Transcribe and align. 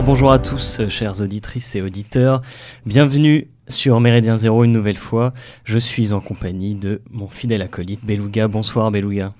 Bonjour 0.00 0.32
à 0.32 0.38
tous, 0.38 0.80
chères 0.88 1.20
auditrices 1.20 1.76
et 1.76 1.82
auditeurs. 1.82 2.40
Bienvenue 2.86 3.48
sur 3.68 4.00
Méridien 4.00 4.38
Zéro 4.38 4.64
une 4.64 4.72
nouvelle 4.72 4.96
fois. 4.96 5.34
Je 5.64 5.76
suis 5.76 6.14
en 6.14 6.20
compagnie 6.20 6.74
de 6.74 7.02
mon 7.10 7.28
fidèle 7.28 7.60
acolyte 7.60 8.02
Beluga. 8.02 8.48
Bonsoir 8.48 8.90
Beluga. 8.90 9.34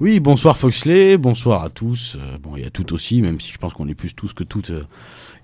Oui, 0.00 0.20
bonsoir 0.20 0.56
Foxley, 0.56 1.18
bonsoir 1.18 1.64
à 1.64 1.68
tous. 1.68 2.16
Euh, 2.16 2.38
bon, 2.38 2.56
y 2.56 2.64
a 2.64 2.70
toutes 2.70 2.92
aussi, 2.92 3.20
même 3.22 3.40
si 3.40 3.50
je 3.50 3.58
pense 3.58 3.74
qu'on 3.74 3.88
est 3.88 3.94
plus 3.94 4.14
tous 4.14 4.32
que 4.32 4.44
toutes 4.44 4.70
euh, 4.70 4.84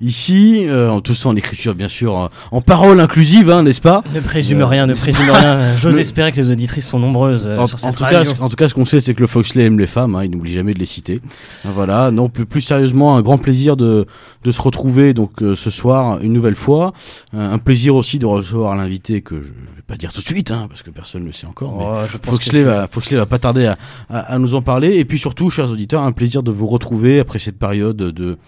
ici, 0.01 0.65
euh, 0.69 0.91
en 0.91 1.01
tout 1.01 1.15
ça 1.15 1.29
en 1.29 1.37
écriture 1.37 1.75
bien 1.75 1.89
sûr, 1.89 2.15
en, 2.15 2.29
en 2.51 2.61
parole 2.61 3.01
inclusive, 3.01 3.51
hein, 3.51 3.63
n'est-ce 3.63 3.81
pas 3.81 4.03
Ne 4.15 4.21
présume 4.21 4.61
Euh, 4.61 4.67
rien, 4.67 4.87
ne 4.87 4.95
présume 4.95 5.31
rien. 5.31 5.77
J'ose 5.77 5.95
Le- 5.95 6.01
espérer 6.01 6.33
que 6.33 6.37
les 6.37 6.51
auditrices 6.51 6.89
sont 6.89 6.99
nombreuses 6.99 7.47
euh, 7.47 7.59
en, 7.59 7.67
sur 7.67 7.77
en 7.77 7.79
cette 7.79 7.97
tout 7.97 8.05
cas, 8.05 8.19
radio. 8.19 8.33
en 8.41 8.49
tout 8.49 8.57
cas, 8.57 8.69
ce 8.69 8.75
qu'on 8.75 8.85
sait, 8.85 9.01
c'est 9.01 9.15
que 9.15 9.21
le 9.21 9.27
Foxley 9.27 9.65
aime 9.65 9.79
les 9.79 9.87
femmes. 9.87 10.15
hein, 10.15 10.25
il 10.25 10.31
n'oublie 10.31 10.53
jamais 10.53 10.75
de 10.75 10.79
les 10.79 10.85
citer. 10.87 11.21
Euh, 11.65 11.69
Voilà. 11.75 12.11
Non, 12.11 12.29
plus, 12.29 12.47
plus 12.47 12.61
sérieusement, 12.61 13.17
un 13.17 13.23
grand 13.23 13.39
plaisir 13.39 13.77
de, 13.77 14.07
de 14.45 14.53
se 14.53 14.61
retrouver 14.63 15.15
donc 15.15 15.43
euh, 15.43 15.55
ce 15.55 15.71
soir 15.71 16.21
une 16.23 16.33
nouvelle 16.33 16.55
fois. 16.57 16.93
Euh, 17.35 17.53
un 17.55 17.59
plaisir 17.59 17.95
aussi 17.95 18.19
de 18.19 18.27
recevoir 18.27 18.77
l'invité 18.77 19.21
que 19.23 19.37
je 19.41 19.49
vais 19.49 19.83
pas 19.87 19.97
dire 19.97 20.13
tout 20.13 20.21
de 20.21 20.27
suite, 20.27 20.51
hein, 20.51 20.67
parce 20.69 20.83
que 20.83 20.91
personne 20.91 21.23
ne 21.23 21.27
le 21.27 21.33
sait 21.33 21.47
encore. 21.47 21.77
mais 21.77 21.85
Oh, 21.87 21.95
je 22.11 22.17
pense 22.17 22.31
Foxley 22.35 22.61
que 22.63 22.67
va, 22.67 22.89
Foxley 22.91 23.17
va 23.19 23.27
pas 23.27 23.39
tarder 23.39 23.67
à, 23.67 23.79
à- 24.09 24.35
à 24.35 24.39
nous 24.39 24.55
en 24.55 24.63
parler. 24.63 24.97
Et 24.97 25.05
puis 25.05 25.19
surtout, 25.19 25.51
chers 25.51 25.71
auditeurs, 25.71 26.03
un 26.03 26.13
plaisir 26.13 26.43
de 26.43 26.51
vous 26.51 26.67
retrouver 26.67 27.21
après 27.21 27.39
cette 27.39 27.59
période 27.59 27.97
de 27.97 28.39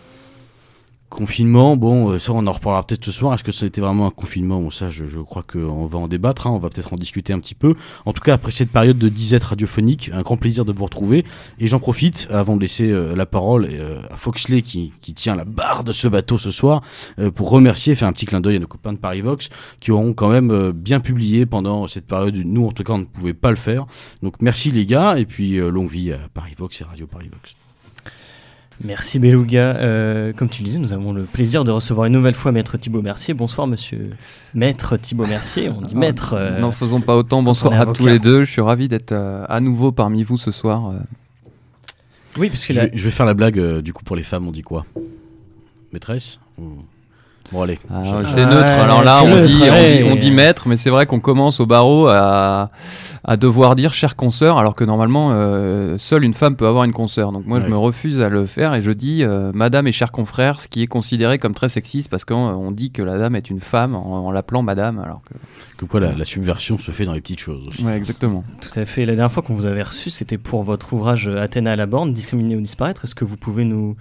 confinement. 1.08 1.76
Bon, 1.76 2.10
euh, 2.10 2.18
ça, 2.18 2.32
on 2.32 2.46
en 2.46 2.52
reparlera 2.52 2.84
peut-être 2.84 3.04
ce 3.04 3.12
soir. 3.12 3.34
Est-ce 3.34 3.44
que 3.44 3.52
ça 3.52 3.64
a 3.64 3.68
été 3.68 3.80
vraiment 3.80 4.06
un 4.06 4.10
confinement? 4.10 4.60
Bon, 4.60 4.70
ça, 4.70 4.90
je, 4.90 5.06
je 5.06 5.18
crois 5.20 5.42
qu'on 5.42 5.86
va 5.86 5.98
en 5.98 6.08
débattre. 6.08 6.46
hein. 6.46 6.50
On 6.50 6.58
va 6.58 6.68
peut-être 6.70 6.92
en 6.92 6.96
discuter 6.96 7.32
un 7.32 7.38
petit 7.40 7.54
peu. 7.54 7.74
En 8.04 8.12
tout 8.12 8.20
cas, 8.22 8.34
après 8.34 8.52
cette 8.52 8.70
période 8.70 8.98
de 8.98 9.08
disette 9.08 9.44
radiophonique, 9.44 10.10
un 10.12 10.22
grand 10.22 10.36
plaisir 10.36 10.64
de 10.64 10.72
vous 10.72 10.84
retrouver. 10.84 11.24
Et 11.58 11.66
j'en 11.68 11.78
profite, 11.78 12.28
avant 12.30 12.56
de 12.56 12.60
laisser 12.60 12.90
euh, 12.90 13.14
la 13.14 13.26
parole 13.26 13.68
euh, 13.70 14.00
à 14.10 14.16
Foxley 14.16 14.62
qui, 14.62 14.92
qui 15.00 15.14
tient 15.14 15.36
la 15.36 15.44
barre 15.44 15.84
de 15.84 15.92
ce 15.92 16.08
bateau 16.08 16.38
ce 16.38 16.50
soir, 16.50 16.82
euh, 17.18 17.30
pour 17.30 17.50
remercier, 17.50 17.94
faire 17.94 18.08
un 18.08 18.12
petit 18.12 18.26
clin 18.26 18.40
d'œil 18.40 18.56
à 18.56 18.58
nos 18.58 18.66
copains 18.66 18.92
de 18.92 18.98
Paris 18.98 19.20
Vox 19.20 19.48
qui 19.80 19.92
auront 19.92 20.12
quand 20.12 20.28
même 20.28 20.50
euh, 20.50 20.72
bien 20.72 21.00
publié 21.00 21.46
pendant 21.46 21.86
cette 21.86 22.06
période. 22.06 22.36
Nous, 22.36 22.66
en 22.66 22.72
tout 22.72 22.82
cas, 22.82 22.94
on 22.94 22.98
ne 22.98 23.04
pouvait 23.04 23.34
pas 23.34 23.50
le 23.50 23.56
faire. 23.56 23.86
Donc 24.22 24.34
merci 24.40 24.70
les 24.70 24.86
gars, 24.86 25.18
et 25.18 25.26
puis 25.26 25.58
euh, 25.58 25.70
longue 25.70 25.88
vie 25.88 26.12
à 26.12 26.18
Paris 26.32 26.54
Vox 26.56 26.80
et 26.80 26.84
Radio 26.84 27.06
Paris 27.06 27.28
Vox. 27.32 27.54
Merci 28.84 29.18
Beluga. 29.18 29.76
Euh, 29.76 30.32
comme 30.32 30.48
tu 30.48 30.62
le 30.62 30.66
disais, 30.66 30.78
nous 30.78 30.92
avons 30.92 31.12
le 31.12 31.22
plaisir 31.22 31.64
de 31.64 31.70
recevoir 31.72 32.06
une 32.06 32.12
nouvelle 32.12 32.34
fois 32.34 32.52
Maître 32.52 32.76
Thibault 32.76 33.02
Mercier. 33.02 33.32
Bonsoir 33.34 33.66
Monsieur 33.66 34.10
Maître 34.54 34.96
Thibault 34.96 35.26
Mercier. 35.26 35.70
On 35.70 35.80
dit 35.80 35.94
Ah, 35.96 35.98
Maître. 35.98 36.34
euh, 36.34 36.60
N'en 36.60 36.72
faisons 36.72 37.00
pas 37.00 37.16
autant. 37.16 37.42
Bonsoir 37.42 37.72
à 37.80 37.86
tous 37.86 38.06
les 38.06 38.18
deux. 38.18 38.44
Je 38.44 38.50
suis 38.50 38.60
ravi 38.60 38.88
d'être 38.88 39.12
euh, 39.12 39.44
à 39.48 39.60
nouveau 39.60 39.92
parmi 39.92 40.22
vous 40.22 40.36
ce 40.36 40.50
soir. 40.50 40.90
euh. 40.90 40.98
Oui, 42.38 42.48
parce 42.50 42.66
que 42.66 42.74
Je 42.74 42.80
la- 42.80 42.86
vais, 42.86 42.92
je 42.96 43.02
vais 43.04 43.10
faire 43.10 43.24
la 43.26 43.32
blague, 43.34 43.58
euh, 43.58 43.80
du 43.80 43.94
coup, 43.94 44.04
pour 44.04 44.14
les 44.14 44.22
femmes, 44.22 44.46
on 44.46 44.52
dit 44.52 44.62
quoi? 44.62 44.84
Maîtresse? 45.92 46.38
Ou- 46.58 46.82
Bon, 47.52 47.62
allez. 47.62 47.78
Ah, 47.90 48.02
c'est 48.24 48.44
Ouais, 48.44 48.50
neutre. 48.50 48.66
Alors 48.66 49.02
là, 49.04 49.20
on, 49.22 49.28
neutre, 49.28 49.46
dit, 49.46 49.62
on, 49.62 49.64
dit, 49.64 50.12
on 50.12 50.16
dit 50.16 50.30
maître, 50.32 50.68
mais 50.68 50.76
c'est 50.76 50.90
vrai 50.90 51.06
qu'on 51.06 51.20
commence 51.20 51.60
au 51.60 51.66
barreau 51.66 52.08
à, 52.08 52.70
à 53.24 53.36
devoir 53.36 53.74
dire 53.76 53.92
chère 53.92 54.16
consoeur, 54.16 54.58
alors 54.58 54.74
que 54.74 54.84
normalement, 54.84 55.28
euh, 55.32 55.96
seule 55.98 56.24
une 56.24 56.34
femme 56.34 56.56
peut 56.56 56.66
avoir 56.66 56.84
une 56.84 56.92
consoeur. 56.92 57.32
Donc 57.32 57.46
moi, 57.46 57.60
je 57.60 57.66
me 57.66 57.76
refuse 57.76 58.20
à 58.20 58.28
le 58.28 58.46
faire 58.46 58.74
et 58.74 58.82
je 58.82 58.90
dis 58.90 59.22
euh, 59.22 59.52
madame 59.54 59.86
et 59.86 59.92
cher 59.92 60.10
confrère, 60.12 60.60
ce 60.60 60.68
qui 60.68 60.82
est 60.82 60.86
considéré 60.86 61.38
comme 61.38 61.54
très 61.54 61.68
sexiste 61.68 62.08
parce 62.08 62.24
qu'on 62.24 62.34
on 62.34 62.72
dit 62.72 62.90
que 62.90 63.02
la 63.02 63.18
dame 63.18 63.36
est 63.36 63.48
une 63.48 63.60
femme 63.60 63.94
en, 63.94 64.26
en 64.26 64.30
l'appelant 64.32 64.62
madame. 64.62 64.98
Alors 64.98 65.22
que... 65.22 65.34
Comme 65.76 65.88
quoi, 65.88 66.00
la, 66.00 66.14
la 66.14 66.24
subversion 66.24 66.78
se 66.78 66.90
fait 66.90 67.04
dans 67.04 67.12
les 67.12 67.20
petites 67.20 67.40
choses 67.40 67.68
aussi. 67.68 67.84
Ouais, 67.84 67.96
exactement. 67.96 68.42
Tout 68.60 68.78
à 68.78 68.84
fait. 68.86 69.04
La 69.04 69.14
dernière 69.14 69.30
fois 69.30 69.42
qu'on 69.42 69.54
vous 69.54 69.66
avait 69.66 69.82
reçu, 69.82 70.10
c'était 70.10 70.38
pour 70.38 70.62
votre 70.62 70.92
ouvrage 70.94 71.28
euh, 71.28 71.42
Athéna 71.42 71.72
à 71.72 71.76
la 71.76 71.86
borne, 71.86 72.12
discriminer 72.12 72.56
ou 72.56 72.60
disparaître. 72.60 73.04
Est-ce 73.04 73.14
que 73.14 73.24
vous 73.24 73.36
pouvez 73.36 73.64
nous 73.64 73.94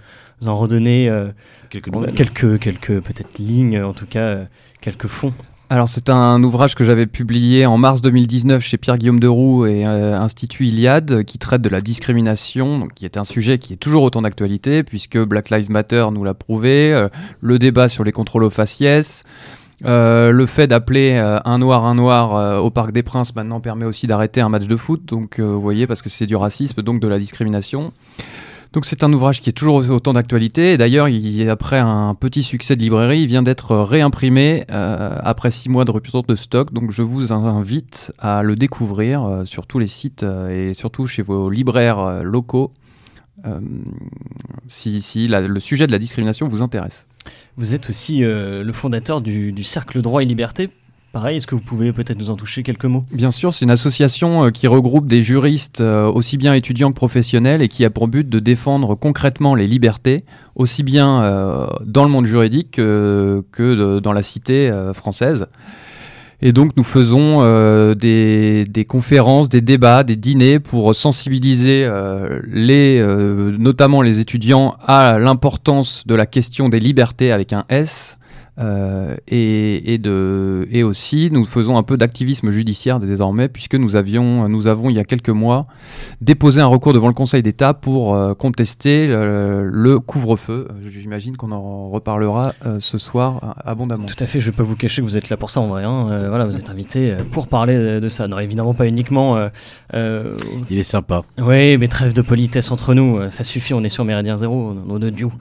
en 0.46 0.54
redonner 0.56 1.08
euh, 1.08 1.28
Quelques 1.70 1.88
nouvelles. 1.88 2.14
quelques, 2.14 2.58
quelques 2.60 3.00
peut-être 3.00 3.32
lignes, 3.38 3.82
en 3.82 3.92
tout 3.92 4.06
cas 4.06 4.20
euh, 4.20 4.44
quelques 4.80 5.06
fonds 5.06 5.32
Alors 5.70 5.88
c'est 5.88 6.10
un 6.10 6.42
ouvrage 6.42 6.74
que 6.74 6.84
j'avais 6.84 7.06
publié 7.06 7.66
en 7.66 7.78
mars 7.78 8.02
2019 8.02 8.62
chez 8.62 8.76
Pierre-Guillaume 8.76 9.20
Deroux 9.20 9.66
et 9.66 9.86
euh, 9.86 10.18
Institut 10.18 10.66
Iliade 10.66 11.24
qui 11.24 11.38
traite 11.38 11.62
de 11.62 11.68
la 11.68 11.80
discrimination, 11.80 12.78
donc, 12.78 12.94
qui 12.94 13.04
est 13.04 13.16
un 13.16 13.24
sujet 13.24 13.58
qui 13.58 13.72
est 13.72 13.76
toujours 13.76 14.02
autant 14.02 14.22
d'actualité 14.22 14.82
puisque 14.82 15.18
Black 15.18 15.50
Lives 15.50 15.70
Matter 15.70 16.06
nous 16.12 16.24
l'a 16.24 16.34
prouvé, 16.34 16.92
euh, 16.92 17.08
le 17.40 17.58
débat 17.58 17.88
sur 17.88 18.04
les 18.04 18.12
contrôles 18.12 18.44
aux 18.44 18.50
faciès, 18.50 19.24
le 19.82 20.46
fait 20.46 20.66
d'appeler 20.66 21.18
un 21.18 21.58
noir 21.58 21.84
un 21.84 21.94
noir 21.94 22.64
au 22.64 22.70
Parc 22.70 22.92
des 22.92 23.02
Princes 23.02 23.34
maintenant 23.36 23.60
permet 23.60 23.84
aussi 23.84 24.06
d'arrêter 24.06 24.40
un 24.40 24.48
match 24.48 24.66
de 24.66 24.76
foot, 24.76 25.04
donc 25.04 25.38
vous 25.38 25.60
voyez 25.60 25.86
parce 25.86 26.00
que 26.00 26.08
c'est 26.08 26.24
du 26.24 26.34
racisme, 26.34 26.80
donc 26.80 26.98
de 26.98 27.06
la 27.06 27.18
discrimination. 27.18 27.92
Donc 28.72 28.84
c'est 28.84 29.02
un 29.04 29.12
ouvrage 29.12 29.40
qui 29.40 29.48
est 29.50 29.54
toujours 29.54 29.76
autant 29.90 30.12
d'actualité. 30.12 30.76
D'ailleurs, 30.76 31.08
il- 31.08 31.48
après 31.48 31.78
un 31.78 32.14
petit 32.14 32.42
succès 32.42 32.76
de 32.76 32.82
librairie, 32.82 33.20
il 33.22 33.26
vient 33.26 33.42
d'être 33.42 33.76
réimprimé 33.76 34.64
euh, 34.70 35.16
après 35.22 35.50
six 35.50 35.68
mois 35.68 35.84
de 35.84 35.90
rupture 35.90 36.22
de 36.24 36.36
stock. 36.36 36.72
Donc 36.72 36.90
je 36.90 37.02
vous 37.02 37.32
invite 37.32 38.12
à 38.18 38.42
le 38.42 38.56
découvrir 38.56 39.24
euh, 39.24 39.44
sur 39.44 39.66
tous 39.66 39.78
les 39.78 39.86
sites 39.86 40.22
euh, 40.24 40.70
et 40.70 40.74
surtout 40.74 41.06
chez 41.06 41.22
vos 41.22 41.48
libraires 41.48 42.22
locaux. 42.22 42.72
si 44.68 45.28
le 45.28 45.60
sujet 45.60 45.86
de 45.86 45.92
la 45.92 45.98
discrimination 45.98 46.48
vous 46.48 46.62
intéresse. 46.62 47.06
Vous 47.56 47.74
êtes 47.74 47.88
aussi 47.90 48.20
le 48.20 48.72
fondateur 48.72 49.20
du 49.20 49.64
Cercle 49.64 50.02
Droit 50.02 50.22
et 50.22 50.26
Liberté. 50.26 50.68
Pareil, 51.12 51.38
est-ce 51.38 51.46
que 51.46 51.54
vous 51.54 51.62
pouvez 51.62 51.92
peut-être 51.92 52.18
nous 52.18 52.28
en 52.28 52.36
toucher 52.36 52.62
quelques 52.62 52.84
mots? 52.84 53.04
Bien 53.10 53.30
sûr, 53.30 53.54
c'est 53.54 53.64
une 53.64 53.70
association 53.70 54.44
euh, 54.44 54.50
qui 54.50 54.66
regroupe 54.66 55.06
des 55.06 55.22
juristes 55.22 55.80
euh, 55.80 56.10
aussi 56.10 56.36
bien 56.36 56.52
étudiants 56.52 56.90
que 56.90 56.96
professionnels 56.96 57.62
et 57.62 57.68
qui 57.68 57.84
a 57.84 57.90
pour 57.90 58.08
but 58.08 58.28
de 58.28 58.38
défendre 58.38 58.94
concrètement 58.94 59.54
les 59.54 59.66
libertés, 59.66 60.24
aussi 60.56 60.82
bien 60.82 61.22
euh, 61.22 61.66
dans 61.86 62.04
le 62.04 62.10
monde 62.10 62.26
juridique 62.26 62.72
que, 62.72 63.98
dans 64.00 64.12
la 64.12 64.22
cité 64.22 64.70
française. 64.92 65.46
Et 66.42 66.52
donc 66.52 66.76
nous 66.76 66.84
faisons 66.84 67.40
des, 67.94 68.86
conférences, 68.86 69.48
des 69.48 69.62
débats, 69.62 70.04
des 70.04 70.16
dîners 70.16 70.58
pour 70.58 70.94
sensibiliser 70.94 71.88
les, 72.46 73.02
notamment 73.58 74.02
les 74.02 74.20
étudiants 74.20 74.76
à 74.86 75.18
l'importance 75.18 76.06
de 76.06 76.14
la 76.14 76.26
question 76.26 76.68
des 76.68 76.80
libertés 76.80 77.32
avec 77.32 77.54
un 77.54 77.64
S. 77.70 78.18
Euh, 78.58 79.14
et, 79.28 79.92
et, 79.92 79.98
de, 79.98 80.66
et 80.70 80.82
aussi, 80.82 81.28
nous 81.30 81.44
faisons 81.44 81.76
un 81.76 81.82
peu 81.82 81.96
d'activisme 81.98 82.50
judiciaire 82.50 82.98
désormais, 82.98 83.48
puisque 83.48 83.74
nous, 83.74 83.96
avions, 83.96 84.48
nous 84.48 84.66
avons, 84.66 84.88
il 84.88 84.96
y 84.96 84.98
a 84.98 85.04
quelques 85.04 85.28
mois, 85.28 85.66
déposé 86.22 86.60
un 86.62 86.66
recours 86.66 86.92
devant 86.94 87.08
le 87.08 87.14
Conseil 87.14 87.42
d'État 87.42 87.74
pour 87.74 88.14
euh, 88.14 88.32
contester 88.34 89.06
le, 89.08 89.68
le 89.70 89.98
couvre-feu. 89.98 90.68
Euh, 90.70 90.88
J'imagine 90.88 91.36
qu'on 91.36 91.52
en 91.52 91.90
reparlera 91.90 92.54
euh, 92.64 92.78
ce 92.80 92.96
soir 92.98 93.40
euh, 93.42 93.70
abondamment. 93.70 94.06
Tout 94.06 94.16
à 94.20 94.26
fait, 94.26 94.40
je 94.40 94.46
ne 94.46 94.52
vais 94.52 94.56
pas 94.56 94.62
vous 94.62 94.76
cacher 94.76 95.02
que 95.02 95.06
vous 95.06 95.16
êtes 95.18 95.28
là 95.28 95.36
pour 95.36 95.50
ça 95.50 95.60
en 95.60 95.66
vrai. 95.66 95.84
hein. 95.84 96.08
Euh, 96.10 96.28
voilà, 96.30 96.46
vous 96.46 96.56
êtes 96.56 96.70
invité 96.70 97.10
euh, 97.12 97.16
pour 97.30 97.48
parler 97.48 98.00
de, 98.00 98.08
ça. 98.08 98.26
Non, 98.26 98.38
évidemment 98.38 98.72
pas 98.74 98.86
uniquement. 98.86 99.36
euh, 99.36 99.48
euh, 99.94 100.36
Il 100.70 100.78
est 100.78 100.82
sympa. 100.82 101.22
oui, 101.38 101.76
mais 101.76 101.88
trêve 101.88 102.14
de 102.14 102.22
politesse 102.22 102.70
entre 102.70 102.94
nous, 102.94 103.18
euh, 103.18 103.30
ça 103.30 103.44
suffit, 103.44 103.74
on 103.74 103.84
est 103.84 103.88
sur 103.90 104.04
Méridien 104.04 104.36
Zéro, 104.36 104.72
nos 104.72 104.98
deux 104.98 105.10
duos. 105.10 105.32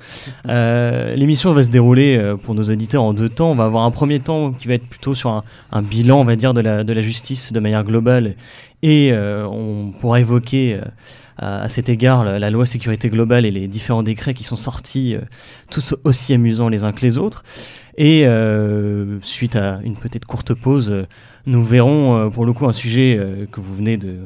Euh, 0.50 1.14
L'émission 1.16 1.54
va 1.54 1.64
se 1.64 1.70
dérouler 1.70 2.18
euh, 2.18 2.36
pour 2.36 2.56
nos 2.56 2.64
auditeurs 2.64 3.04
deux 3.14 3.30
temps. 3.30 3.52
On 3.52 3.56
va 3.56 3.66
avoir 3.66 3.84
un 3.84 3.92
premier 3.92 4.20
temps 4.20 4.52
qui 4.52 4.68
va 4.68 4.76
être 4.76 4.88
plutôt 4.88 5.14
sur 5.14 5.44
un, 5.72 5.82
bilan, 5.82 6.20
on 6.20 6.24
va 6.24 6.36
dire, 6.36 6.54
de 6.54 6.62
la, 6.62 7.02
justice 7.02 7.52
de 7.52 7.60
manière 7.60 7.84
globale. 7.84 8.36
Et 8.84 9.12
euh, 9.12 9.48
on 9.48 9.92
pourra 9.92 10.20
évoquer 10.20 10.76
euh, 10.76 11.64
à, 11.64 11.70
cet 11.70 11.90
égard 11.90 12.24
la, 12.24 12.50
loi 12.50 12.66
sécurité 12.66 13.10
globale 13.10 13.46
et 13.46 13.52
les 13.52 13.68
différents 13.68 14.04
décrets 14.04 14.34
qui 14.34 14.44
sont 14.44 14.56
sortis, 14.56 15.16
euh, 15.16 15.22
tous 15.72 15.96
aussi 16.04 16.34
amusants 16.34 16.70
les 16.70 16.84
uns 16.84 16.92
que 16.92 17.02
les 17.02 17.18
autres. 17.18 17.44
Et 17.98 18.26
suite 19.22 19.56
à 19.56 19.80
une 19.86 19.96
petite 19.96 20.26
courte 20.26 20.54
pause, 20.54 21.08
nous 21.46 21.64
verrons 21.64 22.30
pour 22.30 22.46
le 22.46 22.52
coup 22.52 22.68
un 22.68 22.74
sujet 22.74 23.48
que 23.54 23.62
vous 23.62 23.74
venez 23.74 23.96
de 23.96 24.18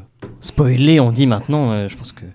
spoiler, 0.42 1.00
on 1.00 1.12
dit 1.12 1.28
maintenant. 1.28 1.88
je 1.88 1.96
pense 1.96 2.12
que 2.12 2.26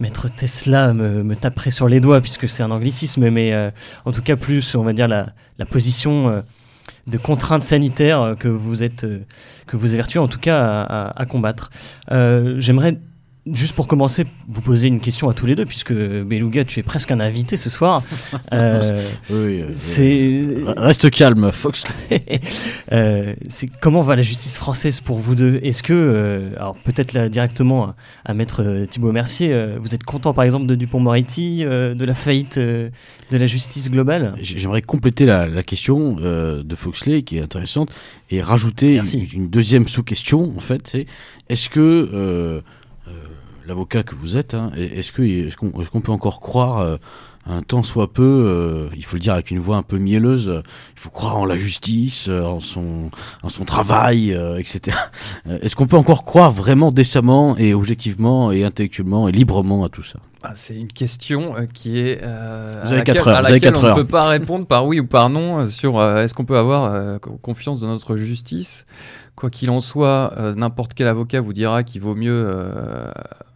Maître 0.00 0.28
Tesla 0.28 0.92
me, 0.92 1.22
me 1.22 1.36
taperait 1.36 1.70
sur 1.70 1.88
les 1.88 2.00
doigts 2.00 2.20
puisque 2.20 2.48
c'est 2.48 2.62
un 2.62 2.70
anglicisme, 2.70 3.28
mais 3.30 3.52
euh, 3.52 3.70
en 4.04 4.12
tout 4.12 4.22
cas 4.22 4.36
plus, 4.36 4.74
on 4.74 4.82
va 4.82 4.92
dire, 4.92 5.08
la, 5.08 5.28
la 5.58 5.64
position 5.66 6.28
euh, 6.28 6.40
de 7.06 7.18
contrainte 7.18 7.62
sanitaire 7.62 8.20
euh, 8.20 8.34
que 8.34 8.48
vous 8.48 8.82
êtes, 8.82 9.06
que 9.66 9.76
vous 9.76 9.94
évertuez 9.94 10.18
en 10.18 10.28
tout 10.28 10.38
cas 10.40 10.60
à, 10.82 11.20
à- 11.22 11.26
combattre. 11.26 11.70
J'aimerais 12.10 12.98
Juste 13.50 13.74
pour 13.74 13.88
commencer, 13.88 14.24
vous 14.46 14.60
poser 14.60 14.86
une 14.86 15.00
question 15.00 15.28
à 15.28 15.34
tous 15.34 15.46
les 15.46 15.56
deux, 15.56 15.66
puisque 15.66 15.92
Beluga, 15.92 16.64
tu 16.64 16.78
es 16.78 16.84
presque 16.84 17.10
un 17.10 17.18
invité 17.18 17.56
ce 17.56 17.70
soir. 17.70 18.02
Euh, 18.52 19.08
Oui, 19.30 19.62
oui, 19.62 19.64
c'est 19.72 20.44
Reste 20.76 21.10
calme, 21.10 21.50
Fox. 21.52 21.84
Euh, 22.92 23.34
c'est 23.48 23.68
comment 23.80 24.02
va 24.02 24.16
la 24.16 24.22
justice 24.22 24.58
française 24.58 25.00
pour 25.00 25.18
vous 25.18 25.34
deux? 25.34 25.58
Est-ce 25.62 25.82
que, 25.82 25.94
euh, 25.94 26.50
alors 26.56 26.76
peut-être 26.76 27.14
là 27.14 27.30
directement 27.30 27.86
à, 27.86 27.96
à 28.26 28.34
Maître 28.34 28.62
euh, 28.62 28.84
Thibault 28.84 29.12
Mercier, 29.12 29.56
vous 29.80 29.94
êtes 29.94 30.04
content 30.04 30.34
par 30.34 30.44
exemple 30.44 30.66
de 30.66 30.74
Dupont-Moretti, 30.74 31.64
de 31.64 32.04
la 32.04 32.14
faillite 32.14 32.58
de 32.58 32.90
la 33.30 33.46
justice 33.46 33.90
globale? 33.90 34.34
J'aimerais 34.40 34.82
compléter 34.82 35.24
la, 35.24 35.46
la 35.46 35.62
question 35.62 36.16
de 36.16 36.74
Foxley 36.76 37.22
qui 37.22 37.38
est 37.38 37.42
intéressante 37.42 37.90
et 38.30 38.42
rajouter 38.42 38.96
une, 38.96 39.26
une 39.32 39.48
deuxième 39.48 39.88
sous-question 39.88 40.52
en 40.54 40.60
fait, 40.60 40.86
c'est 40.86 41.06
est-ce 41.48 41.70
que 41.70 42.62
l'avocat 43.66 44.02
que 44.02 44.14
vous 44.14 44.36
êtes, 44.36 44.54
hein, 44.54 44.70
est- 44.76 44.98
est-ce 44.98 45.12
qu'on 45.12 45.80
est-ce 45.80 45.90
qu'on 45.90 46.00
peut 46.00 46.12
encore 46.12 46.40
croire 46.40 46.78
euh, 46.80 46.96
un 47.44 47.62
tant 47.62 47.82
soit 47.82 48.12
peu, 48.12 48.88
il 48.94 49.04
faut 49.04 49.16
le 49.16 49.20
dire 49.20 49.32
avec 49.32 49.50
une 49.50 49.58
voix 49.58 49.76
un 49.76 49.82
peu 49.82 49.98
mielleuse, 49.98 50.62
il 50.94 51.00
faut 51.00 51.10
croire 51.10 51.36
en 51.38 51.44
la 51.44 51.56
justice, 51.56 52.28
en 52.28 52.60
son, 52.60 53.10
en 53.42 53.48
son 53.48 53.64
travail, 53.64 54.30
etc. 54.58 54.96
Est-ce 55.60 55.74
qu'on 55.74 55.88
peut 55.88 55.96
encore 55.96 56.22
croire 56.22 56.52
vraiment 56.52 56.92
décemment 56.92 57.56
et 57.58 57.74
objectivement 57.74 58.52
et 58.52 58.62
intellectuellement 58.62 59.28
et 59.28 59.32
librement 59.32 59.82
à 59.84 59.88
tout 59.88 60.04
ça? 60.04 60.20
Ah, 60.44 60.52
c'est 60.54 60.76
une 60.78 60.86
question 60.92 61.56
qui 61.74 61.98
est 61.98 62.20
euh, 62.22 62.84
à 62.84 63.42
laquelle, 63.42 63.72
heures, 63.74 63.82
on 63.84 63.88
ne 63.90 63.94
peut 63.96 64.04
pas 64.04 64.28
répondre 64.28 64.64
par 64.64 64.86
oui 64.86 65.00
ou 65.00 65.06
par 65.08 65.28
non 65.28 65.66
sur 65.66 66.00
est-ce 66.00 66.34
qu'on 66.34 66.44
peut 66.44 66.56
avoir 66.58 67.18
confiance 67.40 67.80
dans 67.80 67.88
notre 67.88 68.14
justice? 68.14 68.84
Quoi 69.34 69.50
qu'il 69.50 69.70
en 69.70 69.80
soit, 69.80 70.32
n'importe 70.54 70.92
quel 70.94 71.08
avocat 71.08 71.40
vous 71.40 71.52
dira 71.54 71.82
qu'il 71.82 72.02
vaut 72.02 72.14
mieux 72.14 72.46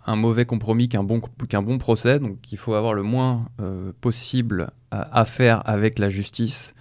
un 0.07 0.17
mauvais 0.17 0.47
compromis 0.47 0.89
qu'un 0.89 1.03
bon, 1.03 1.21
qu'un 1.49 1.63
bon 1.63 1.79
procès. 1.79 2.19
Donc 2.19 2.53
il 2.53 2.59
faut 2.59 2.75
avoir 2.75 2.95
le 2.95 3.03
moins 3.03 3.49
euh, 3.61 3.93
possible 4.01 4.71
à, 4.93 5.25
faire 5.27 5.69
avec 5.69 5.99
la 5.99 6.09
justice, 6.09 6.75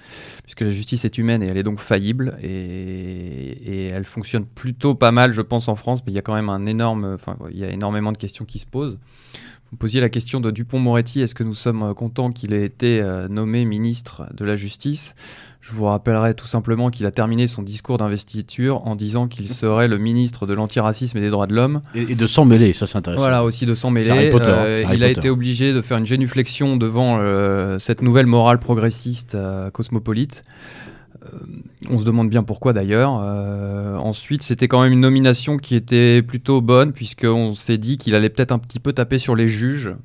puisque 0.43 0.61
la 0.61 0.69
justice 0.69 1.03
est 1.03 1.17
humaine 1.17 1.43
et 1.43 1.47
elle 1.47 1.57
est 1.57 1.63
donc 1.63 1.79
faillible. 1.79 2.37
Et, 2.41 3.87
elle 3.87 4.05
fonctionne 4.05 4.45
plutôt 4.45 4.95
pas 4.95 5.11
mal, 5.11 5.33
je 5.33 5.41
pense, 5.41 5.67
en 5.67 5.75
France, 5.75 6.01
mais 6.05 6.11
il 6.11 6.15
y 6.15 6.19
a 6.19 6.21
quand 6.21 6.35
même 6.35 6.49
un 6.49 6.65
énorme, 6.65 7.17
énormément 7.53 8.11
de 8.11 8.17
questions 8.17 8.45
qui 8.45 8.59
se 8.59 8.65
posent. 8.65 8.99
Vous 9.71 9.77
posiez 9.77 9.99
la 9.99 10.09
question 10.09 10.39
de 10.39 10.51
Dupont-Moretti, 10.51 11.21
est-ce 11.21 11.35
que 11.35 11.43
nous 11.43 11.55
sommes 11.55 11.93
contents 11.95 12.31
qu'il 12.31 12.53
ait 12.53 12.63
été 12.63 13.01
euh, 13.01 13.27
nommé 13.27 13.65
ministre 13.65 14.27
de 14.33 14.45
la 14.45 14.55
Justice? 14.55 15.15
Je 15.65 15.71
vous 15.71 15.85
rappellerai 15.85 16.35
tout 16.35 16.45
simplement 16.45 16.91
qu'il 16.91 17.07
a 17.07 17.11
terminé 17.11 17.47
son 17.47 17.63
discours 17.63 17.97
d'investiture 17.97 18.85
en 18.85 18.95
disant 18.95 19.27
qu'il 19.27 19.49
serait 19.49 19.87
le 19.87 19.97
ministre 19.97 20.45
de 20.45 20.53
l'antiracisme 20.53 21.17
et 21.17 21.21
des 21.21 21.31
droits 21.31 21.47
de 21.47 21.55
l'homme. 21.55 21.81
Et, 21.95 22.13
de 22.13 22.27
s'en 22.27 22.45
mêler, 22.45 22.71
ça 22.73 22.85
c'est 22.85 22.99
intéressant. 22.99 23.23
Voilà, 23.23 23.43
aussi 23.43 23.65
de 23.65 23.73
s'en 23.73 23.89
mêler. 23.89 24.31
Euh, 24.31 24.83
il 24.93 25.03
a 25.03 25.09
été 25.09 25.27
obligé 25.27 25.73
de 25.73 25.81
faire 25.81 25.97
une 25.97 26.05
génuflexion 26.05 26.77
devant 26.77 27.17
euh, 27.19 27.79
cette 27.79 28.03
nouvelle 28.03 28.27
morale 28.27 28.59
progressiste 28.59 29.33
euh, 29.33 29.71
cosmopolite. 29.71 30.43
on 31.89 31.99
se 31.99 32.05
demande 32.05 32.29
bien 32.29 32.43
pourquoi 32.43 32.71
d'ailleurs. 32.71 33.13
ensuite, 33.13 34.43
c'était 34.43 34.67
quand 34.67 34.83
même 34.83 34.93
une 34.93 35.01
nomination 35.01 35.57
qui 35.57 35.73
était 35.73 36.21
plutôt 36.21 36.61
bonne, 36.61 36.91
puisqu'on 36.91 37.55
s'est 37.55 37.79
dit 37.79 37.97
qu'il 37.97 38.13
allait 38.13 38.29
peut-être 38.29 38.51
un 38.51 38.59
petit 38.59 38.79
peu 38.79 38.93
taper 38.93 39.17
sur 39.17 39.35
les 39.35 39.49
juges 39.49 39.95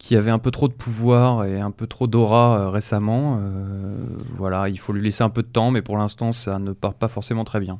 qui 0.00 0.16
avait 0.16 0.30
un 0.30 0.38
peu 0.38 0.50
trop 0.50 0.66
de 0.66 0.72
pouvoir 0.72 1.44
et 1.44 1.60
un 1.60 1.70
peu 1.70 1.86
trop 1.86 2.06
d'aura 2.06 2.58
euh, 2.58 2.70
récemment. 2.70 3.38
Euh, 3.38 3.94
voilà, 4.38 4.70
il 4.70 4.78
faut 4.78 4.94
lui 4.94 5.02
laisser 5.02 5.22
un 5.22 5.28
peu 5.28 5.42
de 5.42 5.48
temps, 5.48 5.70
mais 5.70 5.82
pour 5.82 5.98
l'instant, 5.98 6.32
ça 6.32 6.58
ne 6.58 6.72
part 6.72 6.94
pas 6.94 7.06
forcément 7.06 7.44
très 7.44 7.60
bien. 7.60 7.78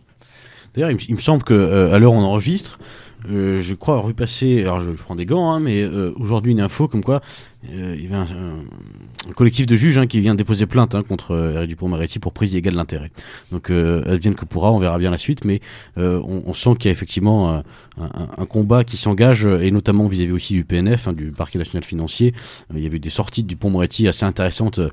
D'ailleurs, 0.75 0.91
il, 0.91 1.15
me 1.15 1.21
semble 1.21 1.43
que 1.43 1.55
euh, 1.55 1.93
à 1.93 1.99
l'heure 1.99 2.13
où 2.13 2.17
on 2.17 2.23
enregistre, 2.23 2.79
je 3.27 3.75
crois 3.75 3.95
avoir 3.95 4.09
vu 4.09 4.15
passer, 4.15 4.61
alors 4.61 4.81
je, 4.81 4.91
prends 4.91 5.17
des 5.17 5.27
gants, 5.27 5.51
hein, 5.51 5.61
mais 5.61 5.85
aujourd'hui 6.17 6.53
une 6.53 6.61
info 6.61 6.89
comme 6.89 7.05
quoi 7.05 7.21
il 7.69 8.03
y 8.03 8.07
avait 8.07 8.15
un, 8.15 9.35
collectif 9.35 9.67
de 9.67 9.77
juges 9.77 9.99
hein, 9.99 10.07
qui 10.07 10.21
vient 10.21 10.35
déposer 10.35 10.65
plainte 10.65 10.95
hein, 10.95 11.03
contre 11.03 11.53
Eric 11.55 11.69
Dupont-Moretti 11.69 12.19
pour 12.19 12.33
prise 12.33 12.53
illégale 12.53 12.77
d'intérêt. 12.77 13.11
Donc 13.53 13.71
vient 13.71 14.33
que 14.33 14.47
pourra, 14.47 14.73
on 14.73 14.79
verra 14.79 14.97
bien 14.97 15.11
la 15.11 15.19
suite, 15.19 15.45
mais 15.45 15.61
on, 15.97 16.55
sent 16.55 16.77
qu'il 16.79 16.87
y 16.87 16.89
a 16.89 16.93
effectivement 16.93 17.63
un, 18.01 18.47
combat 18.47 18.85
qui 18.85 18.97
s'engage, 18.97 19.47
euh, 19.47 19.61
et 19.61 19.71
notamment 19.71 20.07
vis-à-vis 20.07 20.33
aussi 20.33 20.55
du 20.55 20.65
PNF, 20.65 21.09
hein, 21.09 21.13
du 21.13 21.31
Parquet 21.31 21.59
national 21.59 21.85
financier. 21.85 22.35
Euh, 22.71 22.75
il 22.77 22.83
y 22.83 22.87
avait 22.87 22.99
des 22.99 23.11
sorties 23.11 23.43
du 23.43 23.57
pont 23.57 23.71
Moretti 23.71 24.09
assez 24.09 24.25
intéressantes 24.25 24.79
euh, 24.79 24.91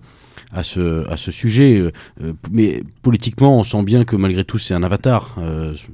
à 0.52 0.64
ce, 0.64 1.08
à 1.10 1.18
ce 1.18 1.32
sujet. 1.32 1.92
mais 2.52 2.84
politiquement, 3.02 3.58
on 3.58 3.64
sent 3.64 3.84
bien 3.84 4.06
que 4.06 4.16
malgré 4.16 4.46
tout, 4.46 4.60
c'est 4.60 4.76
un 4.76 4.84
avatar. 4.84 5.36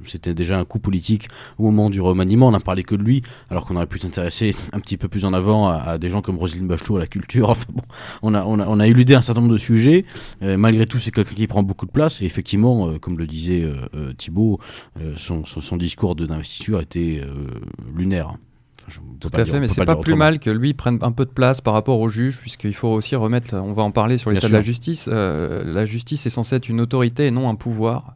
C'était 0.03 0.33
déjà 0.33 0.59
un 0.59 0.65
coup 0.65 0.79
politique 0.79 1.29
au 1.57 1.63
moment 1.63 1.89
du 1.89 2.01
remaniement. 2.01 2.49
On 2.49 2.51
n'a 2.51 2.59
parlé 2.59 2.83
que 2.83 2.93
de 2.93 3.01
lui, 3.01 3.23
alors 3.49 3.65
qu'on 3.65 3.77
aurait 3.77 3.87
pu 3.87 3.99
s'intéresser 3.99 4.53
un 4.73 4.79
petit 4.79 4.97
peu 4.97 5.07
plus 5.07 5.25
en 5.25 5.33
avant 5.33 5.69
à, 5.69 5.97
des 5.97 6.09
gens 6.09 6.21
comme 6.21 6.37
Roselyne 6.37 6.67
Bachelot, 6.67 6.97
à 6.97 6.99
la 6.99 7.07
culture. 7.07 7.49
Enfin 7.53 7.65
bon, 7.69 7.81
on 8.21 8.33
a, 8.35 8.43
on 8.43 8.59
a, 8.59 8.67
on 8.67 8.79
a 8.79 8.87
éludé 8.87 9.15
un 9.15 9.21
certain 9.21 9.41
nombre 9.41 9.53
de 9.53 9.57
sujets. 9.57 10.05
malgré 10.41 10.85
tout, 10.85 10.99
c'est 10.99 11.11
quelqu'un 11.11 11.35
qui 11.35 11.47
prend 11.47 11.63
beaucoup 11.63 11.85
de 11.85 11.91
place. 11.91 12.21
Et 12.21 12.25
effectivement, 12.25 12.99
comme 12.99 13.17
le 13.17 13.25
disait 13.25 13.65
Thibault, 14.17 14.59
son, 15.15 15.45
son, 15.45 15.61
son, 15.61 15.77
discours 15.77 16.15
d'investiture 16.15 16.81
était 16.81 17.02
euh, 17.03 17.33
lunaire. 17.95 18.35
Tout 19.19 19.29
à 19.33 19.45
fait, 19.45 19.59
mais 19.59 19.67
c'est 19.67 19.85
pas, 19.85 19.95
plus 19.95 20.15
mal 20.15 20.39
que 20.39 20.49
lui 20.49 20.73
prenne 20.73 20.99
un 21.01 21.11
peu 21.11 21.25
de 21.25 21.29
place 21.31 21.61
par 21.61 21.73
rapport 21.73 21.99
au 21.99 22.09
juge, 22.09 22.39
puisqu'il 22.41 22.73
faut 22.73 22.89
aussi 22.89 23.15
remettre, 23.15 23.55
on 23.55 23.71
va 23.71 23.83
en 23.83 23.91
parler 23.91 24.17
sur 24.17 24.31
l'état 24.31 24.47
de 24.47 24.53
la 24.53 24.61
justice. 24.61 25.07
Euh, 25.11 25.63
la 25.65 25.85
justice 25.85 26.25
est 26.25 26.29
censée 26.29 26.55
être 26.57 26.67
une 26.69 26.81
autorité 26.81 27.27
et 27.27 27.31
non 27.31 27.49
un 27.49 27.55
pouvoir. 27.55 28.15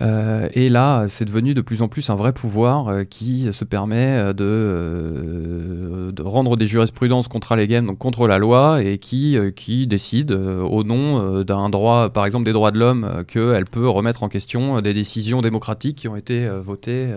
Euh, 0.00 0.48
et 0.54 0.68
là, 0.68 1.06
c'est 1.08 1.24
devenu 1.24 1.54
de 1.54 1.60
plus 1.60 1.82
en 1.82 1.88
plus 1.88 2.08
un 2.10 2.14
vrai 2.14 2.32
pouvoir 2.32 3.06
qui 3.08 3.52
se 3.52 3.64
permet 3.64 4.32
de, 4.34 6.10
de, 6.12 6.22
rendre 6.22 6.56
des 6.56 6.66
jurisprudences 6.66 7.28
contre 7.28 7.54
les 7.56 7.66
games, 7.66 7.86
donc 7.86 7.98
contre 7.98 8.26
la 8.26 8.38
loi, 8.38 8.82
et 8.82 8.98
qui, 8.98 9.36
qui 9.56 9.86
décide 9.86 10.32
au 10.32 10.84
nom 10.84 11.42
d'un 11.42 11.70
droit, 11.70 12.10
par 12.10 12.26
exemple 12.26 12.44
des 12.44 12.52
droits 12.52 12.70
de 12.70 12.78
l'homme, 12.78 13.24
qu'elle 13.26 13.64
peut 13.64 13.88
remettre 13.88 14.22
en 14.22 14.28
question 14.28 14.80
des 14.80 14.94
décisions 14.94 15.40
démocratiques 15.40 15.96
qui 15.96 16.08
ont 16.08 16.16
été 16.16 16.48
votées 16.48 17.08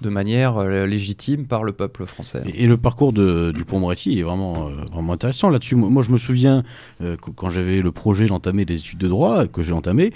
de 0.00 0.08
manière 0.08 0.56
euh, 0.58 0.86
légitime 0.86 1.46
par 1.46 1.64
le 1.64 1.72
peuple 1.72 2.06
français. 2.06 2.42
Et, 2.54 2.66
le 2.66 2.76
parcours 2.76 3.12
de 3.12 3.52
Dupont-Moretti 3.54 4.18
est 4.18 4.22
vraiment, 4.22 4.68
euh, 4.68 4.72
vraiment 4.92 5.12
intéressant 5.12 5.50
là-dessus. 5.50 5.74
Moi, 5.76 6.02
je 6.02 6.10
me 6.10 6.18
souviens, 6.18 6.62
euh, 7.02 7.16
quand 7.16 7.50
j'avais 7.50 7.80
le 7.80 7.92
projet 7.92 8.26
d'entamer 8.26 8.64
des 8.64 8.78
études 8.78 8.98
de 8.98 9.08
droit, 9.08 9.46
que 9.46 9.62
j'ai 9.62 9.72
entamé, 9.72 10.12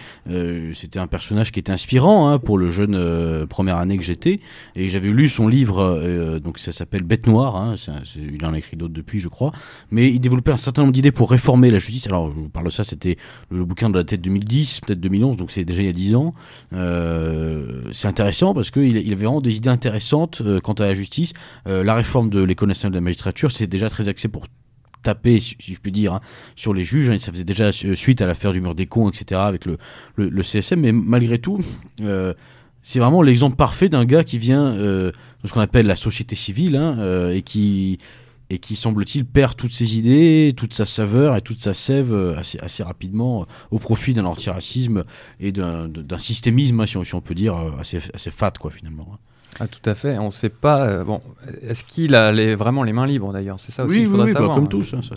c'était 0.72 0.98
un 0.98 1.06
personnage 1.06 1.52
qui 1.52 1.60
était 1.60 1.72
inspirant 1.72 2.28
hein, 2.28 2.38
pour 2.38 2.58
le 2.58 2.70
jeune 2.70 3.46
première 3.46 3.76
année 3.76 3.96
que 3.96 4.02
j'étais. 4.02 4.40
Et 4.74 4.88
j'avais 4.88 5.08
lu 5.08 5.28
son 5.28 5.48
livre, 5.48 6.38
donc 6.38 6.58
ça 6.58 6.72
s'appelle 6.72 7.02
Bête 7.02 7.26
Noire. 7.26 7.56
Hein, 7.56 7.74
il 8.16 8.44
en 8.44 8.54
a 8.54 8.58
écrit 8.58 8.76
d'autres 8.76 8.92
depuis, 8.92 9.18
je 9.18 9.28
crois. 9.28 9.52
Mais 9.90 10.10
il 10.10 10.20
développait 10.20 10.52
un 10.52 10.56
certain 10.56 10.82
nombre 10.82 10.92
d'idées 10.92 11.12
pour 11.12 11.30
réformer 11.30 11.70
la 11.70 11.78
justice. 11.78 12.06
Alors, 12.06 12.30
je 12.30 12.34
vous 12.34 12.48
parle 12.48 12.66
de 12.66 12.70
ça, 12.70 12.84
c'était 12.84 13.16
le, 13.50 13.64
bouquin 13.64 13.90
de 13.90 13.96
la 13.96 14.04
tête 14.04 14.20
2010, 14.20 14.80
peut-être 14.80 15.00
2011, 15.00 15.36
donc 15.36 15.50
c'est 15.50 15.64
déjà 15.64 15.82
il 15.82 15.86
y 15.86 15.88
a 15.88 15.92
10 15.92 16.14
ans. 16.14 16.32
c'est 17.92 18.08
intéressant 18.08 18.54
parce 18.54 18.70
qu'il 18.70 18.96
il 18.96 19.12
avait 19.12 19.24
vraiment 19.24 19.40
des 19.40 19.56
idées 19.56 19.70
intéressante 19.74 20.40
euh, 20.40 20.60
quant 20.60 20.72
à 20.72 20.86
la 20.86 20.94
justice. 20.94 21.34
Euh, 21.66 21.84
la 21.84 21.94
réforme 21.94 22.30
de 22.30 22.42
l'école 22.42 22.68
nationale 22.68 22.92
de 22.92 22.96
la 22.96 23.02
magistrature, 23.02 23.50
c'est 23.50 23.66
déjà 23.66 23.90
très 23.90 24.08
axé 24.08 24.28
pour 24.28 24.46
taper, 25.02 25.38
si, 25.40 25.56
je 25.60 25.78
puis 25.78 25.92
dire, 25.92 26.14
hein, 26.14 26.20
sur 26.56 26.72
les 26.72 26.84
juges. 26.84 27.10
Hein, 27.10 27.18
ça 27.20 27.30
faisait 27.30 27.44
déjà 27.44 27.70
suite 27.72 28.22
à 28.22 28.26
l'affaire 28.26 28.52
du 28.52 28.60
mur 28.60 28.74
des 28.74 28.86
cons, 28.86 29.10
etc., 29.10 29.40
avec 29.44 29.66
le, 29.66 29.76
le, 30.16 30.42
CSM. 30.42 30.80
Mais 30.80 30.92
malgré 30.92 31.38
tout, 31.38 31.60
euh, 32.00 32.32
c'est 32.82 33.00
vraiment 33.00 33.20
l'exemple 33.20 33.56
parfait 33.56 33.88
d'un 33.90 34.06
gars 34.06 34.24
qui 34.24 34.38
vient 34.38 34.74
de 34.74 35.12
ce 35.44 35.52
qu'on 35.52 35.60
appelle 35.60 35.86
la 35.86 35.96
société 35.96 36.36
civile 36.36 36.76
hein, 36.76 37.30
et 37.30 37.42
qui 37.42 37.98
et 38.50 38.58
qui 38.58 38.76
semble-t-il 38.76 39.24
perd 39.24 39.56
toutes 39.56 39.72
ses 39.72 39.96
idées, 39.96 40.52
toute 40.54 40.74
sa 40.74 40.84
saveur 40.84 41.34
et 41.34 41.40
toute 41.40 41.62
sa 41.62 41.72
sève 41.72 42.14
assez, 42.36 42.58
assez 42.60 42.82
rapidement 42.82 43.46
au 43.70 43.78
profit 43.78 44.12
d'un 44.12 44.26
antiracisme 44.26 45.04
et 45.40 45.50
d'un 45.50 46.18
systémisme, 46.18 46.84
si 46.86 47.14
on, 47.14 47.20
peut 47.22 47.34
dire, 47.34 47.56
assez, 47.56 48.00
assez 48.12 48.30
fat, 48.30 48.52
quoi, 48.60 48.70
finalement. 48.70 49.18
Ah, 49.60 49.68
tout 49.68 49.88
à 49.88 49.94
fait. 49.94 50.18
On 50.18 50.26
ne 50.26 50.30
sait 50.30 50.48
pas. 50.48 50.86
Euh, 50.86 51.04
bon, 51.04 51.20
est-ce 51.62 51.84
qu'il 51.84 52.14
a 52.14 52.32
les, 52.32 52.54
vraiment 52.54 52.82
les 52.82 52.92
mains 52.92 53.06
libres 53.06 53.32
d'ailleurs? 53.32 53.60
C'est 53.60 53.72
ça 53.72 53.84
aussi. 53.84 53.98
Oui, 53.98 54.06
oui, 54.06 54.20
oui 54.24 54.32
bah, 54.32 54.50
comme 54.52 54.68
tous. 54.68 54.94
Hein, 54.94 55.00
ça, 55.02 55.14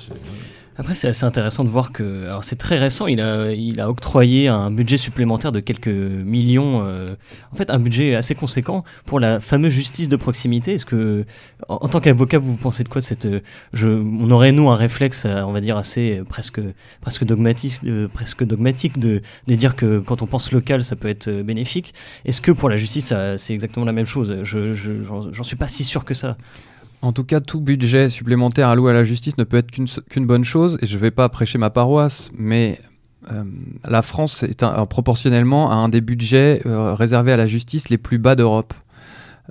après, 0.80 0.94
c'est 0.94 1.08
assez 1.08 1.26
intéressant 1.26 1.64
de 1.64 1.70
voir 1.70 1.92
que, 1.92 2.26
alors 2.26 2.44
c'est 2.44 2.56
très 2.56 2.78
récent, 2.78 3.08
il 3.08 3.20
a, 3.20 3.52
il 3.52 3.80
a 3.80 3.90
octroyé 3.90 4.48
un 4.48 4.70
budget 4.70 4.98
supplémentaire 4.98 5.52
de 5.52 5.60
quelques 5.60 5.88
millions, 5.88 6.84
euh, 6.86 7.16
en 7.52 7.56
fait 7.56 7.72
un 7.72 7.80
budget 7.80 8.14
assez 8.14 8.36
conséquent 8.36 8.84
pour 9.06 9.20
la 9.20 9.40
fameuse 9.40 9.74
justice 9.74 10.08
de 10.08 10.16
proximité. 10.16 10.74
Est-ce 10.74 10.86
que, 10.86 11.26
en, 11.68 11.88
tant 11.88 12.00
qu'avocat, 12.00 12.38
vous 12.38 12.56
pensez 12.56 12.84
de 12.84 12.90
quoi 12.90 13.02
cette, 13.02 13.26
euh, 13.26 13.40
je, 13.74 13.88
on 13.88 14.30
aurait 14.30 14.52
nous 14.52 14.70
un 14.70 14.76
réflexe, 14.76 15.26
euh, 15.26 15.42
on 15.42 15.52
va 15.52 15.62
dire 15.62 15.78
assez 15.78 16.22
presque, 16.30 16.62
presque 17.02 17.24
dogmatique, 17.24 17.82
presque 18.14 18.44
dogmatique 18.44 19.00
de, 19.00 19.24
de 19.48 19.56
dire 19.56 19.76
que 19.76 19.98
quand 19.98 20.22
on 20.22 20.28
pense 20.28 20.52
local, 20.52 20.84
ça 20.84 20.96
peut 20.96 21.10
être 21.10 21.30
bénéfique. 21.42 21.96
Est-ce 22.26 22.40
que 22.40 22.52
pour 22.52 22.70
la 22.70 22.76
justice, 22.76 23.14
c'est 23.38 23.54
exactement 23.54 23.86
la 23.86 23.94
même 23.94 24.06
chose? 24.06 24.38
Je, 24.44 24.76
j'en 24.76 25.44
suis 25.44 25.56
pas 25.56 25.68
si 25.68 25.84
sûr 25.84 26.06
que 26.06 26.14
ça. 26.14 26.38
En 27.02 27.14
tout 27.14 27.24
cas, 27.24 27.40
tout 27.40 27.62
budget 27.62 28.10
supplémentaire 28.10 28.70
alloué 28.70 28.92
à 28.92 28.94
la 28.94 29.04
justice 29.04 29.38
ne 29.38 29.44
peut 29.44 29.58
être 29.58 29.72
qu'une 29.72 30.26
bonne 30.26 30.44
chose, 30.44 30.78
et 30.82 30.88
je 30.88 30.96
ne 30.96 31.02
vais 31.02 31.12
pas 31.12 31.30
prêcher 31.30 31.58
ma 31.58 31.70
paroisse, 31.70 32.32
mais 32.34 32.80
euh, 33.32 33.44
la 33.88 34.02
France 34.02 34.44
est 34.44 34.64
proportionnellement 34.90 35.72
à 35.72 35.76
un 35.76 35.90
des 35.90 36.02
budgets 36.02 36.62
euh, 36.66 36.94
réservés 36.94 37.32
à 37.32 37.38
la 37.38 37.48
justice 37.48 37.90
les 37.90 37.98
plus 37.98 38.18
bas 38.18 38.36
d'Europe. 38.36 38.74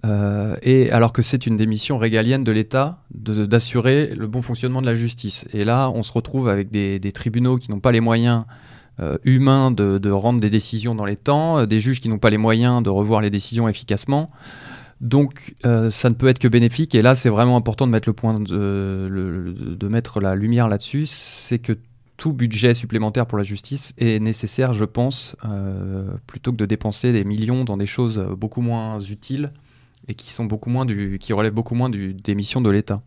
Euh, 0.04 0.56
et 0.62 0.90
alors 0.90 1.12
que 1.12 1.22
c'est 1.22 1.46
une 1.46 1.56
des 1.56 1.66
missions 1.66 1.96
régaliennes 1.96 2.44
de 2.44 2.52
l'État 2.52 2.98
d'assurer 3.14 4.14
le 4.14 4.26
bon 4.26 4.42
fonctionnement 4.42 4.82
de 4.82 4.86
la 4.86 4.94
justice. 4.94 5.46
Et 5.52 5.64
là, 5.64 5.90
on 5.90 6.02
se 6.02 6.12
retrouve 6.12 6.48
avec 6.48 6.70
des, 6.70 7.12
tribunaux 7.12 7.56
qui 7.56 7.70
n'ont 7.70 7.80
pas 7.80 7.92
les 7.92 8.00
moyens 8.00 8.44
humains 9.24 9.70
de, 9.70 10.10
rendre 10.10 10.40
des 10.40 10.50
décisions 10.50 10.94
dans 10.94 11.04
les 11.04 11.16
temps, 11.16 11.66
des 11.66 11.80
juges 11.80 12.00
qui 12.00 12.08
n'ont 12.08 12.18
pas 12.18 12.30
les 12.30 12.38
moyens 12.38 12.82
de 12.82 12.90
revoir 12.90 13.20
les 13.20 13.30
décisions 13.30 13.68
efficacement. 13.68 14.30
Donc 15.00 15.54
euh, 15.66 15.90
ça 15.90 16.08
ne 16.08 16.14
peut 16.14 16.28
être 16.28 16.38
que 16.38 16.48
bénéfique. 16.48 16.94
Et 16.94 17.02
là, 17.02 17.14
c'est 17.14 17.28
vraiment 17.28 17.56
important 17.56 17.86
de 17.86 17.92
mettre 17.92 18.08
le 18.08 18.12
point 18.12 18.40
de, 18.40 19.88
mettre 19.88 20.20
la 20.20 20.34
lumière 20.34 20.68
là-dessus. 20.68 21.06
C'est 21.06 21.58
que 21.58 21.74
tout 22.16 22.32
budget 22.32 22.72
supplémentaire 22.72 23.26
pour 23.26 23.36
la 23.36 23.44
justice 23.44 23.92
est 23.98 24.20
nécessaire, 24.20 24.72
je 24.72 24.86
pense, 24.86 25.36
euh, 25.44 26.08
plutôt 26.26 26.50
que 26.50 26.56
de 26.56 26.64
dépenser 26.64 27.12
des 27.12 27.24
millions 27.24 27.64
dans 27.64 27.76
des 27.76 27.86
choses 27.86 28.18
beaucoup 28.38 28.62
moins 28.62 29.00
utiles 29.00 29.52
et 30.08 30.14
qui 30.14 30.32
sont 30.32 30.46
beaucoup 30.46 30.70
moins 30.70 30.86
du, 30.86 31.18
qui 31.20 31.32
relèvent 31.34 31.52
beaucoup 31.52 31.74
moins 31.74 31.90
des 31.90 32.34
missions 32.34 32.62
de 32.62 32.70
l'État. 32.70 33.02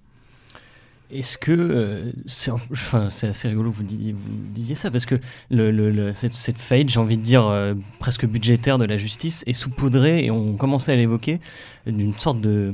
Est-ce 1.11 1.37
que 1.37 1.51
euh, 1.51 2.11
c'est 2.27 2.51
enfin, 2.51 3.07
assez 3.07 3.47
rigolo 3.47 3.71
disiez, 3.83 4.13
vous 4.13 4.19
disiez 4.53 4.75
ça 4.75 4.91
parce 4.91 5.05
que 5.05 5.15
cette, 6.13 6.35
cette, 6.35 6.57
faillite, 6.57 6.89
j'ai 6.89 6.99
envie 6.99 7.17
de 7.17 7.23
dire 7.23 7.45
euh, 7.47 7.73
presque 7.99 8.25
budgétaire 8.25 8.77
de 8.77 8.85
la 8.85 8.97
justice 8.97 9.43
est 9.47 9.53
saupoudrée 9.53 10.25
et 10.25 10.31
on 10.31 10.55
commençait 10.55 10.93
à 10.93 10.95
l'évoquer 10.95 11.39
d'une 11.87 12.13
sorte 12.13 12.41
de 12.41 12.73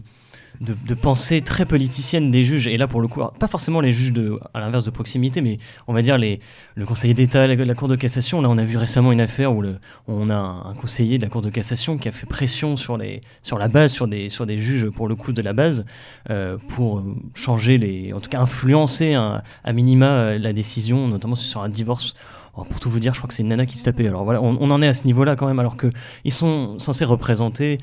de, 0.62 0.94
pensée 0.94 1.42
très 1.42 1.66
politicienne 1.66 2.32
des 2.32 2.44
juges. 2.44 2.68
Et 2.68 2.78
là, 2.78 2.88
pour 2.88 3.02
le 3.02 3.08
coup, 3.08 3.22
pas 3.40 3.48
forcément 3.48 3.82
les 3.82 3.92
juges 3.92 4.14
de, 4.14 4.40
à 4.54 4.60
l'inverse 4.60 4.84
de 4.84 4.90
proximité, 4.90 5.42
mais 5.42 5.58
on 5.88 5.94
va 5.94 6.02
dire 6.02 6.18
les, 6.18 6.40
le 6.76 6.86
conseiller 6.86 7.14
d'État, 7.14 7.48
la, 7.48 7.56
la, 7.56 7.76
Cour 7.76 7.88
de 7.88 7.96
cassation. 7.96 8.42
Là, 8.42 8.50
on 8.50 8.58
a 8.58 8.64
vu 8.64 8.78
récemment 8.78 9.12
une 9.12 9.22
affaire 9.22 9.54
où 9.56 9.64
on 10.08 10.30
a 10.30 10.36
un, 10.36 10.74
conseiller 10.74 11.18
de 11.18 11.24
la 11.24 11.30
Cour 11.30 11.42
de 11.42 11.50
cassation 11.50 11.98
qui 11.98 12.08
a 12.08 12.12
fait 12.12 12.26
pression 12.26 12.78
sur, 12.78 12.98
les, 12.98 13.22
sur 13.44 13.58
la 13.58 13.68
base, 13.68 13.92
sur 13.92 14.08
des, 14.08 14.30
sur 14.30 14.46
des 14.46 14.58
juges, 14.58 14.90
pour 14.90 15.08
le 15.08 15.16
coup, 15.16 15.34
de 15.34 15.42
la 15.42 15.54
base, 15.54 15.86
euh, 16.30 16.58
pour 16.70 17.04
changer 17.34 17.78
les. 17.78 18.14
En 18.14 18.20
tout 18.20 18.30
cas, 18.30 18.40
influencer 18.40 19.14
à 19.14 19.74
minima 19.74 20.06
euh, 20.06 20.38
la 20.38 20.54
décision, 20.54 21.08
notamment 21.08 21.36
sur 21.36 21.62
un 21.62 21.70
divorce. 21.70 22.14
Oh, 22.58 22.64
pour 22.64 22.80
tout 22.80 22.90
vous 22.90 23.00
dire, 23.00 23.14
je 23.14 23.20
crois 23.20 23.28
que 23.28 23.34
c'est 23.34 23.44
une 23.44 23.50
nana 23.50 23.66
qui 23.66 23.78
se 23.78 23.84
tapait. 23.84 24.08
Alors 24.08 24.24
voilà, 24.24 24.42
on, 24.42 24.58
on 24.62 24.72
en 24.72 24.82
est 24.82 24.88
à 24.88 24.94
ce 24.94 25.04
niveau-là 25.04 25.36
quand 25.36 25.46
même, 25.46 25.60
alors 25.60 25.76
qu'ils 25.76 26.32
sont 26.32 26.80
censés 26.80 27.04
représenter 27.04 27.80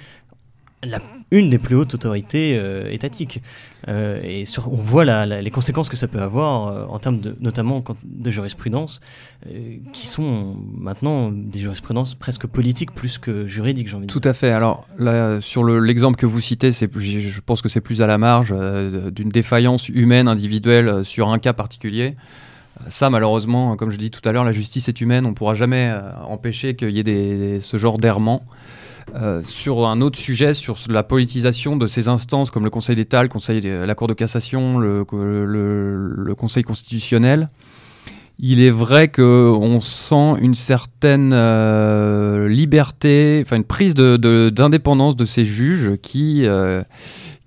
une 1.30 1.48
des 1.48 1.58
plus 1.58 1.76
hautes 1.76 1.94
autorités 1.94 2.56
euh, 2.58 2.90
étatiques. 2.90 3.42
Euh, 3.88 4.20
et 4.22 4.44
on 4.66 4.76
voit 4.76 5.04
les 5.26 5.50
conséquences 5.50 5.88
que 5.88 5.96
ça 5.96 6.06
peut 6.06 6.20
avoir 6.20 6.68
euh, 6.68 6.84
en 6.88 6.98
termes 6.98 7.20
de, 7.20 7.36
notamment 7.40 7.82
de 8.04 8.30
jurisprudence, 8.30 9.00
qui 9.92 10.06
sont 10.06 10.56
maintenant 10.76 11.32
des 11.32 11.58
jurisprudences 11.58 12.14
presque 12.14 12.46
politiques 12.46 12.92
plus 12.92 13.18
que 13.18 13.46
juridiques, 13.46 13.88
j'ai 13.88 13.96
envie 13.96 14.06
de 14.06 14.12
Tout 14.12 14.20
à 14.22 14.34
fait. 14.34 14.52
Alors 14.52 14.86
sur 15.40 15.64
l'exemple 15.64 16.16
que 16.16 16.26
vous 16.26 16.40
citez, 16.40 16.70
je 16.70 17.40
pense 17.40 17.60
que 17.60 17.68
c'est 17.68 17.80
plus 17.80 18.02
à 18.02 18.06
la 18.06 18.18
marge 18.18 18.54
d'une 19.10 19.30
défaillance 19.30 19.88
humaine 19.88 20.28
individuelle 20.28 21.04
sur 21.04 21.28
un 21.30 21.38
cas 21.38 21.52
particulier. 21.52 22.14
Ça, 22.88 23.10
malheureusement, 23.10 23.76
comme 23.76 23.90
je 23.90 23.96
dis 23.96 24.12
tout 24.12 24.26
à 24.28 24.32
l'heure, 24.32 24.44
la 24.44 24.52
justice 24.52 24.88
est 24.88 25.00
humaine. 25.00 25.26
On 25.26 25.30
ne 25.30 25.34
pourra 25.34 25.54
jamais 25.54 25.92
empêcher 26.24 26.76
qu'il 26.76 26.90
y 26.90 27.00
ait 27.00 27.60
ce 27.60 27.76
genre 27.78 27.98
d'errement. 27.98 28.44
Euh, 29.14 29.42
sur 29.42 29.86
un 29.86 30.00
autre 30.00 30.18
sujet, 30.18 30.54
sur 30.54 30.76
la 30.88 31.02
politisation 31.02 31.76
de 31.76 31.86
ces 31.86 32.08
instances 32.08 32.50
comme 32.50 32.64
le 32.64 32.70
Conseil 32.70 32.96
d'État, 32.96 33.22
le 33.22 33.28
Conseil, 33.28 33.60
la 33.60 33.94
Cour 33.94 34.08
de 34.08 34.14
cassation, 34.14 34.78
le, 34.78 35.04
Conseil 36.34 36.62
constitutionnel, 36.62 37.48
il 38.38 38.60
est 38.60 38.70
vrai 38.70 39.08
qu'on 39.08 39.80
sent 39.80 40.34
une 40.40 40.54
certaine 40.54 41.32
euh, 41.32 42.48
liberté, 42.48 43.42
enfin 43.44 43.56
une 43.56 43.64
prise 43.64 43.94
d'indépendance 43.94 45.16
de, 45.16 45.24
ces 45.24 45.44
juges 45.44 45.92
qui, 46.02 46.42
euh, 46.44 46.82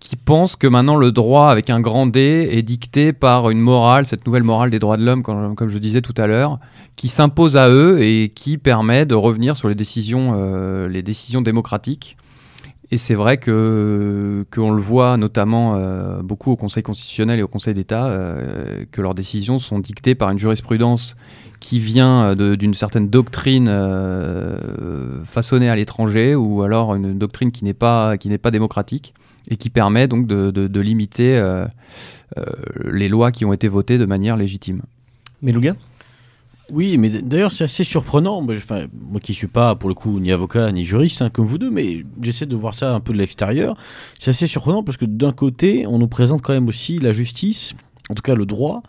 qui 0.06 0.18
pensent 0.18 0.56
que 0.56 0.68
maintenant 0.68 0.98
le 0.98 1.12
droit 1.12 1.50
avec 1.50 1.72
un 1.72 1.80
grand 1.80 2.06
D 2.06 2.48
est 2.52 2.62
dicté 2.62 3.12
par 3.12 3.50
une 3.50 3.60
morale, 3.60 4.06
cette 4.06 4.28
nouvelle 4.28 4.44
morale 4.44 4.70
des 4.70 4.78
droits 4.78 4.98
de 4.98 5.04
l'homme, 5.04 5.24
comme, 5.24 5.68
je 5.68 5.78
disais 5.80 6.02
tout 6.02 6.14
à 6.18 6.28
l'heure, 6.28 6.60
qui 6.96 7.08
s'impose 7.08 7.58
à 7.58 7.70
eux 7.70 8.00
et 8.04 8.30
qui 8.30 8.60
permet 8.60 9.08
de 9.08 9.16
revenir 9.16 9.58
sur 9.58 9.68
les 9.68 9.74
décisions, 9.74 10.34
euh, 10.36 10.88
les 10.88 11.02
décisions 11.02 11.42
démocratiques. 11.42 12.18
Et 12.92 13.00
c'est 13.00 13.16
vrai 13.16 13.38
que 13.38 14.46
qu'on 14.54 14.70
le 14.70 14.82
voit 14.82 15.18
notamment 15.18 15.74
euh, 15.76 16.22
beaucoup 16.22 16.52
au 16.52 16.56
Conseil 16.56 16.84
constitutionnel 16.84 17.40
et 17.40 17.42
au 17.42 17.48
Conseil 17.48 17.74
d'État, 17.74 18.06
euh, 18.06 18.86
que 18.92 19.02
leurs 19.02 19.16
décisions 19.16 19.58
sont 19.58 19.80
dictées 19.80 20.14
par 20.14 20.30
une 20.30 20.38
jurisprudence 20.38 21.16
qui 21.60 21.80
vient 21.80 22.36
d'une 22.36 22.76
certaine 22.76 23.10
doctrine 23.10 23.72
façonnée 25.26 25.70
à 25.70 25.76
l'étranger 25.76 26.36
ou 26.36 26.62
alors 26.62 26.94
une 26.94 27.18
doctrine 27.18 27.52
qui 27.52 27.64
n'est 27.64 27.74
pas 27.74 28.18
qui 28.18 28.30
n'est 28.30 28.38
pas 28.38 28.52
démocratique 28.52 29.16
et 29.50 29.58
qui 29.58 29.70
permet 29.70 30.08
donc 30.08 30.28
de, 30.28 30.52
de, 30.52 30.80
limiter 30.80 31.38
euh, 31.38 31.66
euh, 32.38 32.46
les 32.92 33.10
lois 33.10 33.32
qui 33.32 33.46
ont 33.46 33.54
été 33.54 33.68
votées 33.68 33.98
de 33.98 34.06
manière 34.06 34.38
légitime. 34.38 34.82
Melouga 35.42 35.76
oui, 36.72 36.98
mais 36.98 37.10
d'ailleurs 37.10 37.52
c'est 37.52 37.66
assez 37.66 37.84
surprenant. 37.84 38.42
Moi, 38.42 38.56
moi 38.92 39.20
qui 39.20 39.36
suis 39.36 39.46
pas 39.46 39.76
pour 39.76 39.88
le 39.88 39.94
coup 39.94 40.20
ni 40.20 40.32
avocat 40.32 40.72
ni 40.72 40.84
juriste 40.84 41.22
hein, 41.22 41.30
comme 41.30 41.46
vous 41.46 41.60
deux, 41.60 41.70
mais 41.70 42.04
j'essaie 42.20 42.48
de 42.48 42.56
voir 42.56 42.74
ça 42.74 42.96
un 42.96 43.00
peu 43.00 43.14
de 43.14 43.20
l'extérieur. 43.20 43.78
C'est 44.18 44.32
assez 44.32 44.48
surprenant 44.48 44.82
parce 44.82 44.98
que 44.98 45.06
d'un 45.06 45.32
côté, 45.32 45.86
on 45.86 46.00
nous 46.00 46.08
présente 46.08 46.42
quand 46.42 46.54
même 46.54 46.68
aussi 46.68 46.98
la 46.98 47.14
justice, 47.14 47.76
en 48.10 48.16
tout 48.16 48.24
cas 48.24 48.34
le 48.34 48.48
droit, 48.48 48.82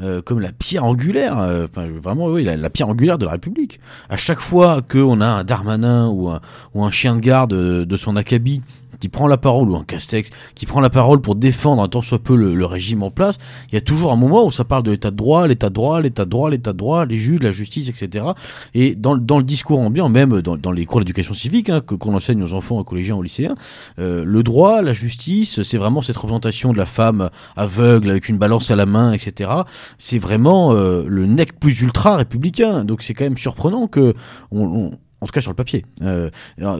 euh, 0.00 0.20
comme 0.20 0.40
la 0.40 0.52
pierre 0.52 0.84
angulaire, 0.84 1.38
enfin 1.64 1.86
vraiment 1.88 2.26
oui, 2.26 2.44
la, 2.44 2.68
pierre 2.68 2.90
angulaire 2.90 3.16
de 3.16 3.24
la 3.24 3.32
République. 3.32 3.80
À 4.10 4.18
chaque 4.18 4.40
fois 4.40 4.82
qu'on 4.82 5.22
a 5.22 5.26
un 5.26 5.42
Darmanin 5.42 6.08
ou 6.08 6.28
un, 6.28 6.42
ou 6.74 6.84
un 6.84 6.90
chien 6.90 7.16
de 7.16 7.20
garde 7.20 7.54
de 7.54 7.96
son 7.96 8.14
acabit 8.16 8.60
qui 9.02 9.08
prend 9.08 9.26
la 9.26 9.36
parole, 9.36 9.68
ou 9.68 9.74
un 9.74 9.82
Castex, 9.82 10.30
qui 10.54 10.64
prend 10.64 10.78
la 10.78 10.88
parole 10.88 11.20
pour 11.20 11.34
défendre 11.34 11.82
un 11.82 11.88
tant 11.88 12.02
soit 12.02 12.20
peu 12.20 12.36
le, 12.36 12.64
régime 12.64 13.02
en 13.02 13.10
place, 13.10 13.36
il 13.68 13.74
y 13.74 13.78
a 13.78 13.80
toujours 13.80 14.12
un 14.12 14.16
moment 14.16 14.46
où 14.46 14.52
ça 14.52 14.62
parle 14.62 14.84
de 14.84 14.92
l'état 14.92 15.10
de 15.10 15.16
droit, 15.16 15.48
l'état 15.48 15.70
de 15.70 15.74
droit, 15.74 16.00
l'état 16.00 16.24
de 16.24 16.30
droit, 16.30 16.50
l'état 16.50 16.72
de 16.72 16.78
droit, 16.78 17.04
les 17.04 17.16
juges, 17.16 17.42
la 17.42 17.50
justice, 17.50 17.88
etc. 17.88 18.26
Et 18.74 18.94
dans, 18.94 19.16
dans 19.16 19.38
le 19.38 19.42
discours 19.42 19.80
ambiant, 19.80 20.08
même 20.08 20.40
dans, 20.40 20.56
dans 20.56 20.70
les 20.70 20.86
cours 20.86 21.00
d'éducation 21.00 21.34
civique, 21.34 21.68
hein, 21.68 21.80
que, 21.84 21.96
qu'on 21.96 22.14
enseigne 22.14 22.44
aux 22.44 22.52
enfants, 22.52 22.78
aux 22.78 22.84
collégiens, 22.84 23.16
aux 23.16 23.22
lycéens, 23.22 23.56
euh, 23.98 24.22
le 24.24 24.44
droit, 24.44 24.82
la 24.82 24.92
justice, 24.92 25.62
c'est 25.62 25.78
vraiment 25.78 26.00
cette 26.00 26.16
représentation 26.16 26.72
de 26.72 26.78
la 26.78 26.86
femme 26.86 27.28
aveugle 27.56 28.08
avec 28.08 28.28
une 28.28 28.38
balance 28.38 28.70
à 28.70 28.76
la 28.76 28.86
main, 28.86 29.12
etc. 29.14 29.50
C'est 29.98 30.18
vraiment 30.18 30.74
euh, 30.74 31.02
le 31.08 31.26
nec 31.26 31.58
plus 31.58 31.80
ultra 31.80 32.18
républicain. 32.18 32.84
Donc 32.84 33.02
c'est 33.02 33.14
quand 33.14 33.24
même 33.24 33.36
surprenant 33.36 33.88
que 33.88 34.14
on 34.52 34.92
en 35.22 35.26
tout 35.26 35.32
cas 35.32 35.40
sur 35.40 35.52
le 35.52 35.56
papier. 35.56 35.86
Euh, 36.02 36.30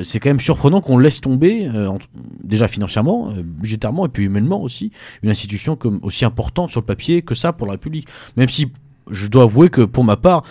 c'est 0.02 0.18
quand 0.18 0.28
même 0.28 0.40
surprenant 0.40 0.80
qu'on 0.80 0.98
laisse 0.98 1.20
tomber, 1.20 1.68
euh, 1.72 1.96
déjà 2.42 2.66
financièrement, 2.66 3.30
euh, 3.30 3.42
budgétairement 3.42 4.04
et 4.04 4.08
puis 4.08 4.24
humainement 4.24 4.60
aussi, 4.60 4.90
une 5.22 5.30
institution 5.30 5.78
aussi 6.02 6.24
importante 6.24 6.70
sur 6.70 6.80
le 6.80 6.86
papier 6.86 7.22
que 7.22 7.36
ça 7.36 7.52
pour 7.52 7.68
la 7.68 7.74
République. 7.74 8.08
Même 8.36 8.48
si 8.48 8.72
je 9.10 9.28
dois 9.28 9.44
avouer 9.44 9.70
que 9.70 9.82
pour 9.82 10.02
ma 10.02 10.16
part, 10.16 10.42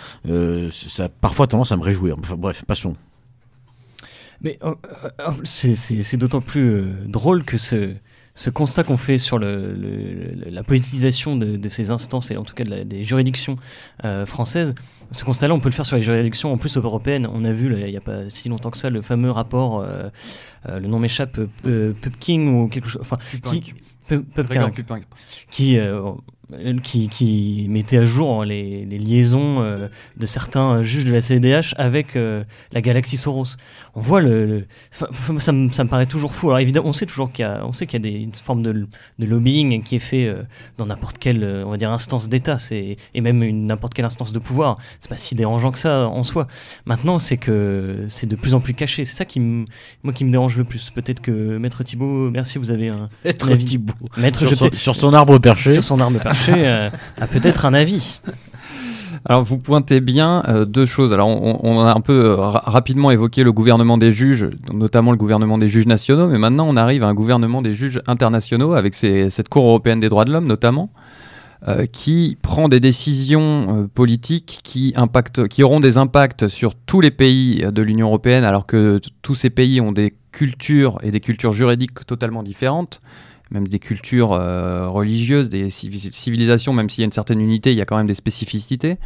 ça 0.72 1.06
a 1.06 1.10
parfois 1.10 1.48
tendance 1.48 1.74
à 1.74 1.78
me 1.78 1.84
réjouir. 1.84 2.18
Bref, 2.18 2.64
passons. 2.66 2.94
Mais 4.42 4.58
c'est 5.44 6.18
d'autant 6.18 6.42
plus 6.42 6.86
drôle 7.08 7.44
que 7.44 7.58
ce, 7.58 7.94
ce 8.34 8.50
constat 8.50 8.84
qu'on 8.84 8.98
fait 8.98 9.18
sur 9.18 9.40
le, 9.40 9.76
la 10.50 10.64
politisation 10.64 11.36
de, 11.36 11.70
ces 11.70 11.92
instances 11.92 12.32
et 12.32 12.38
en 12.38 12.44
tout 12.44 12.54
cas 12.54 12.64
des 12.64 13.04
juridictions 13.04 13.58
euh, 14.06 14.26
françaises, 14.26 14.74
ce 15.12 15.26
constat-là, 15.26 15.54
on 15.54 15.60
peut 15.60 15.70
le 15.70 15.74
faire 15.74 15.86
sur 15.86 15.98
les 15.98 16.02
juridictions 16.02 16.54
en 16.54 16.58
plus 16.58 16.78
européennes. 16.78 17.28
On 17.32 17.44
a 17.44 17.52
vu 17.52 17.74
il 17.78 17.86
n'y 17.86 17.98
a 17.98 18.02
pas 18.02 18.30
si 18.30 18.48
longtemps 18.48 18.72
que 18.72 18.78
ça 18.78 18.90
le 18.90 19.02
fameux 19.02 19.32
rapport, 19.32 19.82
euh, 19.82 20.10
euh, 20.70 20.80
le 20.80 20.88
nom 20.88 21.00
m'échappe, 21.00 21.40
Pupking 21.64 22.48
ou 22.56 22.68
quelque 22.68 22.88
chose, 22.88 23.02
enfin, 23.02 23.18
qui, 23.44 23.62
qui 23.62 23.74
euh, 24.12 24.22
qui, 25.50 25.78
qui, 26.84 27.68
mettait 27.70 27.98
à 27.98 28.06
jour 28.06 28.44
les, 28.44 28.86
les 28.86 28.98
liaisons 28.98 29.62
euh, 29.62 29.88
de 30.18 30.26
certains 30.26 30.84
juges 30.84 31.06
de 31.06 31.12
la 31.12 31.22
CEDH 31.22 31.74
avec 31.78 32.16
euh, 32.16 32.44
la 32.72 32.82
galaxie 32.82 33.18
Soros. 33.18 33.56
On 33.96 34.02
voit 34.02 34.22
le, 34.22 34.66
ça, 34.90 35.08
me, 35.30 35.40
ça, 35.40 35.52
me, 35.52 35.88
paraît 35.88 36.06
toujours 36.06 36.34
fou. 36.34 36.48
Alors 36.48 36.60
évidemment, 36.60 36.90
on 36.90 36.94
sait 36.94 37.06
toujours 37.06 37.32
qu'il 37.32 37.44
y 37.44 37.48
a, 37.48 37.66
on 37.66 37.74
sait 37.74 37.86
qu'il 37.86 38.06
y 38.06 38.08
a 38.08 38.12
des, 38.12 38.20
une 38.20 38.34
forme 38.34 38.64
de, 38.64 38.88
de 39.20 39.26
lobbying 39.26 39.84
qui 39.84 39.96
est 39.96 40.00
fait 40.00 40.34
dans 40.78 40.86
n'importe 40.86 41.18
quelle, 41.18 41.44
on 41.66 41.72
va 41.72 41.78
dire, 41.78 41.92
instance 41.92 42.30
d'État, 42.30 42.60
c'est 42.60 42.98
et 43.14 43.22
même 43.22 43.40
n'importe 43.66 43.94
quelle 43.94 44.06
instance 44.06 44.32
de 44.32 44.40
pouvoir. 44.40 44.78
C'est 45.00 45.10
pas 45.10 45.18
si 45.18 45.36
dérangeant 45.36 45.72
que 45.72 45.80
ça 45.80 46.08
en 46.08 46.24
soi. 46.24 46.48
Maintenant, 46.86 47.20
c'est 47.20 47.38
que 47.38 48.06
c'est 48.08 48.28
de 48.28 48.36
plus 48.36 48.54
en 48.54 48.60
plus 48.60 48.74
caché. 48.74 49.06
C'est 49.06 49.16
ça 49.16 49.26
qui 49.26 49.40
me, 49.40 49.66
moi 50.04 50.14
qui 50.14 50.26
me 50.26 50.32
dérange 50.32 50.58
le 50.58 50.64
plus. 50.64 50.90
Peut-être 50.90 51.22
que 51.22 51.58
Maître 51.58 51.84
Thibault, 51.84 52.30
merci, 52.32 52.58
vous 52.58 52.72
avez 52.72 52.90
un. 52.90 53.10
Maître 53.26 53.54
Thibault. 53.56 53.94
Maître 54.18 54.48
sur, 54.48 54.58
son, 54.58 54.70
sur 54.74 54.96
son 54.96 55.14
arbre 55.14 55.38
perché. 55.38 55.72
Sur 55.74 55.84
son 55.84 56.00
arbre 56.00 56.20
perché. 56.20 56.41
Euh, 56.50 56.90
a 57.20 57.28
peut-être 57.32 57.66
un 57.66 57.74
avis. 57.74 58.20
Alors 59.26 59.44
vous 59.44 59.58
pointez 59.58 60.02
bien 60.02 60.44
euh, 60.48 60.66
deux 60.66 60.86
choses. 60.86 61.14
Alors 61.14 61.28
on, 61.28 61.80
a 61.80 61.94
un 61.94 62.02
peu 62.02 62.26
euh, 62.26 62.36
rapidement 62.38 63.12
évoqué 63.12 63.44
le 63.44 63.52
gouvernement 63.52 63.98
des 63.98 64.12
juges, 64.12 64.50
notamment 64.74 65.12
le 65.12 65.18
gouvernement 65.18 65.58
des 65.58 65.68
juges 65.68 65.86
nationaux, 65.86 66.28
mais 66.28 66.38
maintenant 66.38 66.66
on 66.68 66.76
arrive 66.76 67.04
à 67.04 67.08
un 67.08 67.14
gouvernement 67.14 67.62
des 67.62 67.74
juges 67.74 68.02
internationaux 68.08 68.74
avec 68.74 68.96
cette 68.96 69.50
Cour 69.50 69.66
européenne 69.66 70.00
des 70.00 70.10
droits 70.10 70.26
de 70.26 70.32
l'homme 70.32 70.48
notamment, 70.48 70.92
qui 71.92 72.40
prend 72.42 72.68
des 72.70 72.80
décisions 72.80 73.88
politiques 73.94 74.62
qui, 74.64 74.94
impactent, 74.96 75.48
qui 75.48 75.62
auront 75.62 75.80
des 75.80 75.98
impacts 76.00 76.48
sur 76.48 76.74
tous 76.74 77.02
les 77.02 77.12
pays 77.12 77.64
de 77.72 77.82
l'Union 77.84 78.08
européenne, 78.08 78.44
alors 78.44 78.66
que 78.66 79.00
tous 79.22 79.36
ces 79.36 79.52
pays 79.52 79.80
ont 79.80 79.92
des 79.92 80.16
cultures 80.32 80.98
et 81.04 81.12
des 81.12 81.20
cultures 81.20 81.54
juridiques 81.54 82.04
totalement 82.08 82.42
différentes 82.42 83.00
même 83.52 83.68
des 83.68 83.80
cultures 83.80 84.34
euh, 84.34 84.88
religieuses, 84.88 85.50
des 85.50 85.70
civilisations, 85.70 86.74
même 86.74 86.90
s'il 86.90 87.02
y 87.02 87.04
a 87.04 87.06
une 87.06 87.12
certaine 87.12 87.42
unité, 87.42 87.72
il 87.72 87.78
y 87.78 87.82
a 87.82 87.86
quand 87.86 87.98
même 87.98 88.08
des 88.08 88.16
spécificités. 88.16 88.98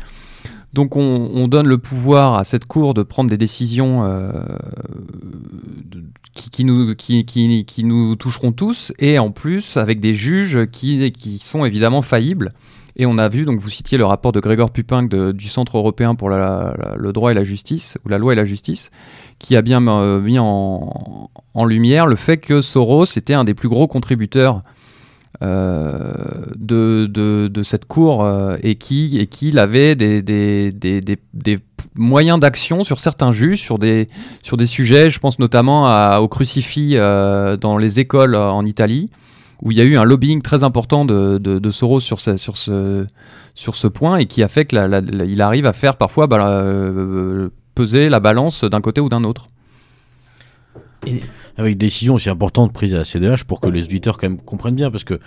Donc 0.73 0.97
on, 0.97 1.47
donne 1.47 1.67
le 1.67 1.77
pouvoir 1.77 2.35
à 2.35 2.43
cette 2.43 2.65
cour 2.65 2.93
de 2.93 3.01
prendre 3.01 3.29
des 3.29 3.37
décisions 3.37 4.03
euh, 4.03 4.29
qui, 6.33 6.65
nous, 6.65 8.15
toucheront 8.17 8.51
tous, 8.51 8.91
et 8.99 9.17
en 9.17 9.31
plus 9.31 9.77
avec 9.77 10.01
des 10.01 10.13
juges 10.13 10.65
qui, 10.71 11.11
qui 11.13 11.37
sont 11.39 11.63
évidemment 11.63 12.01
faillibles. 12.01 12.51
Et 12.97 13.05
on 13.05 13.17
a 13.17 13.29
vu, 13.29 13.45
donc 13.45 13.59
vous 13.59 13.69
citiez 13.69 13.97
le 13.97 14.05
rapport 14.05 14.33
de 14.33 14.41
Grégor 14.41 14.71
Pupin 14.71 15.03
du 15.03 15.47
Centre 15.47 15.77
européen 15.77 16.15
pour 16.15 16.29
le 16.29 17.11
droit 17.13 17.31
et 17.31 17.33
la 17.33 17.43
justice, 17.45 17.97
ou 18.05 18.09
la 18.09 18.17
loi 18.17 18.33
et 18.33 18.35
la 18.35 18.45
justice, 18.45 18.91
qui 19.39 19.55
a 19.55 19.61
bien 19.61 19.85
euh, 19.87 20.19
mis 20.19 20.39
en, 20.39 21.29
lumière 21.65 22.07
le 22.07 22.15
fait 22.15 22.37
que 22.37 22.61
Soros 22.61 23.05
était 23.15 23.33
un 23.33 23.43
des 23.43 23.53
plus 23.53 23.69
gros 23.69 23.87
contributeurs 23.87 24.61
euh, 25.41 26.13
de, 26.55 27.61
cette 27.63 27.85
cour 27.85 28.23
euh, 28.23 28.57
et 28.61 28.75
qui 28.75 29.27
qu'il 29.27 29.59
avait 29.59 29.95
des, 29.95 31.59
moyens 31.95 32.39
d'action 32.39 32.83
sur 32.83 32.99
certains 32.99 33.31
juges, 33.31 33.61
sur 33.61 33.79
des, 33.79 34.07
sur 34.43 34.57
des 34.57 34.65
sujets, 34.65 35.09
je 35.09 35.19
pense 35.19 35.39
notamment 35.39 36.17
au 36.17 36.27
crucifix 36.27 36.95
dans 36.95 37.77
les 37.77 37.99
écoles 37.99 38.35
en 38.35 38.65
Italie, 38.65 39.09
où 39.61 39.71
il 39.71 39.77
y 39.77 39.81
a 39.81 39.85
eu 39.85 39.95
un 39.95 40.03
lobbying 40.03 40.41
très 40.41 40.63
important 40.63 41.05
de, 41.05 41.71
Soros 41.71 42.01
sur 42.01 42.19
ce 42.19 43.87
point 43.87 44.17
et 44.17 44.25
qui 44.25 44.43
a 44.43 44.49
fait 44.49 44.65
qu'il 44.65 45.41
arrive 45.41 45.65
à 45.65 45.73
faire 45.73 45.95
parfois 45.95 46.27
bah, 46.27 46.65
peser 47.75 48.09
la 48.09 48.19
balance 48.19 48.63
d'un 48.63 48.81
côté 48.81 49.01
ou 49.01 49.09
d'un 49.09 49.23
autre. 49.23 49.47
Avec 51.57 51.77
des 51.77 51.85
décisions 51.85 52.15
aussi 52.15 52.29
importantes 52.29 52.73
prises 52.73 52.95
à 52.95 52.99
la 52.99 53.03
CDH 53.03 53.43
pour 53.45 53.59
que 53.59 53.67
les 53.67 53.83
auditeurs 53.83 54.17
comprennent 54.45 54.75
bien, 54.75 54.89
parce 54.89 55.03
que 55.03 55.19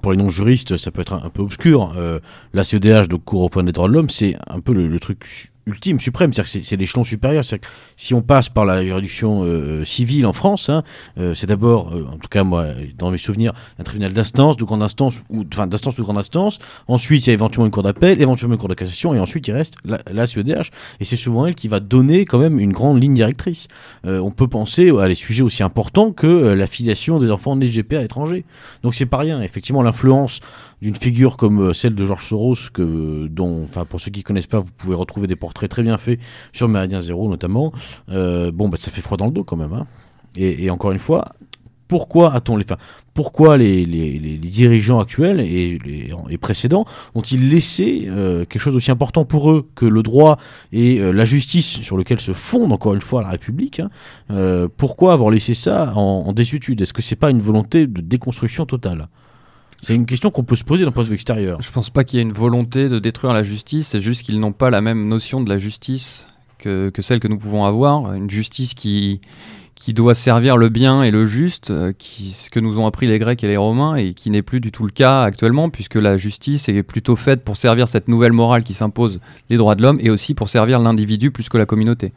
pour 0.00 0.12
les 0.12 0.18
non-juristes, 0.18 0.76
ça 0.76 0.90
peut 0.90 1.02
être 1.02 1.12
un, 1.12 1.28
peu 1.28 1.42
obscur. 1.42 1.92
Euh, 1.96 2.20
la 2.54 2.64
CEDH, 2.64 3.08
donc 3.08 3.24
Cour 3.24 3.40
européenne 3.40 3.66
des 3.66 3.72
droits 3.72 3.88
de 3.88 3.92
l'homme, 3.92 4.10
c'est 4.10 4.36
un 4.48 4.60
peu 4.60 4.72
le, 4.72 4.98
truc 5.00 5.50
ultime, 5.70 6.00
suprême, 6.00 6.32
c'est-à-dire 6.32 6.52
que 6.52 6.66
c'est 6.66 6.76
l'échelon 6.76 7.04
supérieur. 7.04 7.44
si 7.96 8.14
on 8.14 8.22
passe 8.22 8.48
par 8.48 8.64
la 8.64 8.84
juridiction 8.84 9.42
euh, 9.44 9.84
civile 9.84 10.26
en 10.26 10.32
France, 10.32 10.68
hein, 10.68 10.82
euh, 11.18 11.34
c'est 11.34 11.46
d'abord, 11.46 11.94
euh, 11.94 12.06
en 12.12 12.16
tout 12.16 12.28
cas 12.28 12.44
moi, 12.44 12.66
dans 12.98 13.10
mes 13.10 13.18
souvenirs, 13.18 13.52
un 13.78 13.84
tribunal 13.84 14.12
d'instance, 14.12 14.56
de 14.56 14.64
grande 14.64 14.82
instance, 14.82 15.22
ou 15.30 15.44
enfin 15.52 15.66
d'instance 15.66 15.96
ou 15.98 16.02
de 16.02 16.04
grande 16.04 16.18
instance. 16.18 16.58
Ensuite, 16.88 17.26
il 17.26 17.30
y 17.30 17.30
a 17.30 17.34
éventuellement 17.34 17.66
une 17.66 17.72
cour 17.72 17.82
d'appel, 17.82 18.20
éventuellement 18.20 18.54
une 18.54 18.60
cour 18.60 18.68
de 18.68 18.74
cassation, 18.74 19.14
et 19.14 19.20
ensuite 19.20 19.46
il 19.48 19.52
reste 19.52 19.74
la, 19.84 20.00
la 20.10 20.26
CEDH. 20.26 20.70
Et 21.00 21.04
c'est 21.04 21.16
souvent 21.16 21.46
elle 21.46 21.54
qui 21.54 21.68
va 21.68 21.80
donner 21.80 22.24
quand 22.24 22.38
même 22.38 22.58
une 22.58 22.72
grande 22.72 23.02
ligne 23.02 23.14
directrice. 23.14 23.68
on 24.04 24.30
peut 24.30 24.48
penser 24.48 24.90
à 24.98 25.08
des 25.08 25.14
sujets 25.14 25.42
aussi 25.42 25.62
importants 25.62 26.12
que 26.12 26.26
la 26.26 26.66
filiation 26.66 27.18
des 27.18 27.30
enfants 27.30 27.56
de 27.56 27.64
SGP 27.64 27.94
à 27.94 28.02
l'étranger. 28.02 28.44
Donc 28.82 28.94
c'est 28.94 29.06
pas 29.06 29.18
rien. 29.18 29.42
Effectivement, 29.42 29.82
l'influence 29.82 30.40
d'une 30.82 30.96
figure 30.96 31.36
comme 31.36 31.60
euh, 31.60 31.72
celle 31.72 31.94
de 31.94 32.04
Georges 32.04 32.26
Soros, 32.26 32.70
que, 32.72 33.26
dont, 33.28 33.68
pour 33.88 34.00
ceux 34.00 34.10
qui 34.10 34.20
ne 34.20 34.24
connaissent 34.24 34.46
pas, 34.46 34.60
vous 34.60 34.70
pouvez 34.76 34.94
retrouver 34.94 35.26
des 35.26 35.36
portraits 35.36 35.70
très 35.70 35.82
bien 35.82 35.98
faits 35.98 36.20
sur 36.52 36.68
Méridien 36.68 37.00
Zéro 37.00 37.28
notamment. 37.28 37.72
Euh, 38.08 38.50
bon, 38.50 38.68
bah, 38.68 38.76
ça 38.78 38.90
fait 38.90 39.02
froid 39.02 39.16
dans 39.16 39.26
le 39.26 39.32
dos 39.32 39.44
quand 39.44 39.56
même. 39.56 39.72
Hein. 39.72 39.86
Et, 40.36 40.70
encore 40.70 40.92
une 40.92 41.00
fois, 41.00 41.24
pourquoi 41.88 42.32
a-t-on 42.32 42.56
les, 42.56 42.64
pourquoi 43.14 43.56
les, 43.56 43.84
dirigeants 44.38 45.00
actuels 45.00 45.40
et, 45.40 45.76
les, 46.28 46.38
précédents 46.38 46.84
ont-ils 47.16 47.48
laissé 47.48 48.04
euh, 48.06 48.44
quelque 48.44 48.62
chose 48.62 48.74
d'aussi 48.74 48.92
important 48.92 49.24
pour 49.24 49.50
eux 49.50 49.68
que 49.74 49.86
le 49.86 50.04
droit 50.04 50.38
et 50.72 51.00
la 51.00 51.24
justice 51.24 51.82
sur 51.82 51.96
lequel 51.96 52.20
se 52.20 52.32
fonde 52.32 52.70
encore 52.72 52.94
une 52.94 53.00
fois 53.00 53.22
la 53.22 53.30
République 53.30 53.80
hein, 53.80 54.68
Pourquoi 54.76 55.14
avoir 55.14 55.30
laissé 55.30 55.52
ça 55.52 55.92
en, 55.96 56.26
en 56.28 56.32
désuétude? 56.32 56.80
Est-ce 56.80 56.92
que 56.92 57.02
c'est 57.02 57.16
pas 57.16 57.30
une 57.30 57.40
volonté 57.40 57.88
de 57.88 58.00
déconstruction 58.00 58.66
totale? 58.66 59.08
C'est 59.82 59.94
une 59.94 60.06
question 60.06 60.30
qu'on 60.30 60.44
peut 60.44 60.56
se 60.56 60.64
poser 60.64 60.84
d'un 60.84 60.92
point 60.92 61.04
de 61.04 61.08
vue 61.08 61.14
extérieur. 61.14 61.60
Je 61.60 61.72
pense 61.72 61.90
pas 61.90 62.04
qu'il 62.04 62.18
y 62.18 62.20
ait 62.20 62.24
une 62.24 62.32
volonté 62.32 62.88
de 62.88 62.98
détruire 62.98 63.32
la 63.32 63.42
justice, 63.42 63.88
c'est 63.88 64.00
juste 64.00 64.22
qu'ils 64.22 64.38
n'ont 64.38 64.52
pas 64.52 64.70
la 64.70 64.80
même 64.80 65.08
notion 65.08 65.40
de 65.40 65.48
la 65.48 65.58
justice 65.58 66.26
que, 66.58 66.90
que, 66.90 67.02
celle 67.02 67.20
que 67.20 67.28
nous 67.28 67.38
pouvons 67.38 67.64
avoir. 67.64 68.12
Une 68.12 68.28
justice 68.28 68.74
qui, 68.74 69.20
qui 69.74 69.94
doit 69.94 70.14
servir 70.14 70.58
le 70.58 70.68
bien 70.68 71.02
et 71.02 71.10
le 71.10 71.24
juste, 71.24 71.70
euh, 71.70 71.92
ce 71.98 72.50
que 72.50 72.60
nous 72.60 72.78
ont 72.78 72.86
appris 72.86 73.06
les 73.06 73.18
Grecs 73.18 73.42
et 73.42 73.48
les 73.48 73.56
Romains, 73.56 73.96
et 73.96 74.12
qui 74.12 74.28
n'est 74.30 74.42
plus 74.42 74.60
du 74.60 74.70
tout 74.70 74.84
le 74.84 74.92
cas 74.92 75.22
actuellement, 75.22 75.70
puisque 75.70 75.94
la 75.94 76.18
justice 76.18 76.68
est 76.68 76.82
plutôt 76.82 77.16
faite 77.16 77.42
pour 77.42 77.56
servir 77.56 77.88
cette 77.88 78.06
nouvelle 78.06 78.34
morale 78.34 78.62
qui 78.62 78.74
s'impose 78.74 79.20
les 79.48 79.56
droits 79.56 79.74
de 79.74 79.82
l'homme, 79.82 79.98
et 80.00 80.10
aussi 80.10 80.34
pour 80.34 80.50
servir 80.50 80.78
l'individu 80.80 81.30
plus 81.30 81.48
que 81.48 81.56
la 81.56 81.64
communauté. 81.64 82.12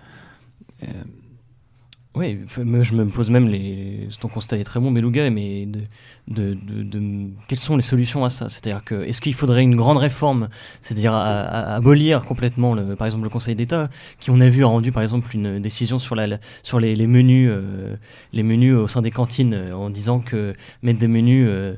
Oui, 2.15 2.37
je 2.47 2.61
me 2.93 3.05
pose 3.07 3.31
même 3.31 3.47
les. 3.47 4.07
Ton 4.19 4.27
constat 4.27 4.57
est 4.57 4.63
très 4.63 4.79
bon, 4.79 4.91
Beluga, 4.91 5.31
mais 5.31 5.65
de, 5.65 5.81
de, 6.27 6.53
de, 6.53 7.29
quelles 7.47 7.57
sont 7.57 7.75
les 7.75 7.81
solutions 7.81 8.23
à 8.23 8.29
ça? 8.29 8.49
C'est-à-dire 8.49 8.83
que 8.83 9.03
est-ce 9.03 9.19
qu'il 9.19 9.33
faudrait 9.33 9.63
une 9.63 9.75
grande 9.75 9.97
réforme, 9.97 10.49
c'est-à-dire 10.81 11.15
abolir 11.15 12.23
complètement, 12.23 12.75
le, 12.75 12.95
par 12.95 13.07
exemple, 13.07 13.23
le 13.23 13.31
Conseil 13.31 13.55
d'État, 13.55 13.89
qui 14.19 14.29
on 14.29 14.39
a 14.41 14.47
vu 14.47 14.63
a 14.63 14.67
rendu 14.67 14.91
par 14.91 15.01
exemple 15.01 15.35
une 15.35 15.59
décision 15.59 15.97
sur, 15.97 16.13
la, 16.13 16.37
sur 16.61 16.79
les, 16.79 16.95
les 16.95 17.07
menus, 17.07 17.49
euh, 17.51 17.95
les 18.31 18.43
menus 18.43 18.75
au 18.75 18.87
sein 18.87 19.01
des 19.01 19.11
cantines, 19.11 19.55
euh, 19.55 19.75
en 19.75 19.89
disant 19.89 20.19
que 20.19 20.53
mettre 20.83 20.99
des 20.99 21.07
menus 21.07 21.47
euh, 21.49 21.73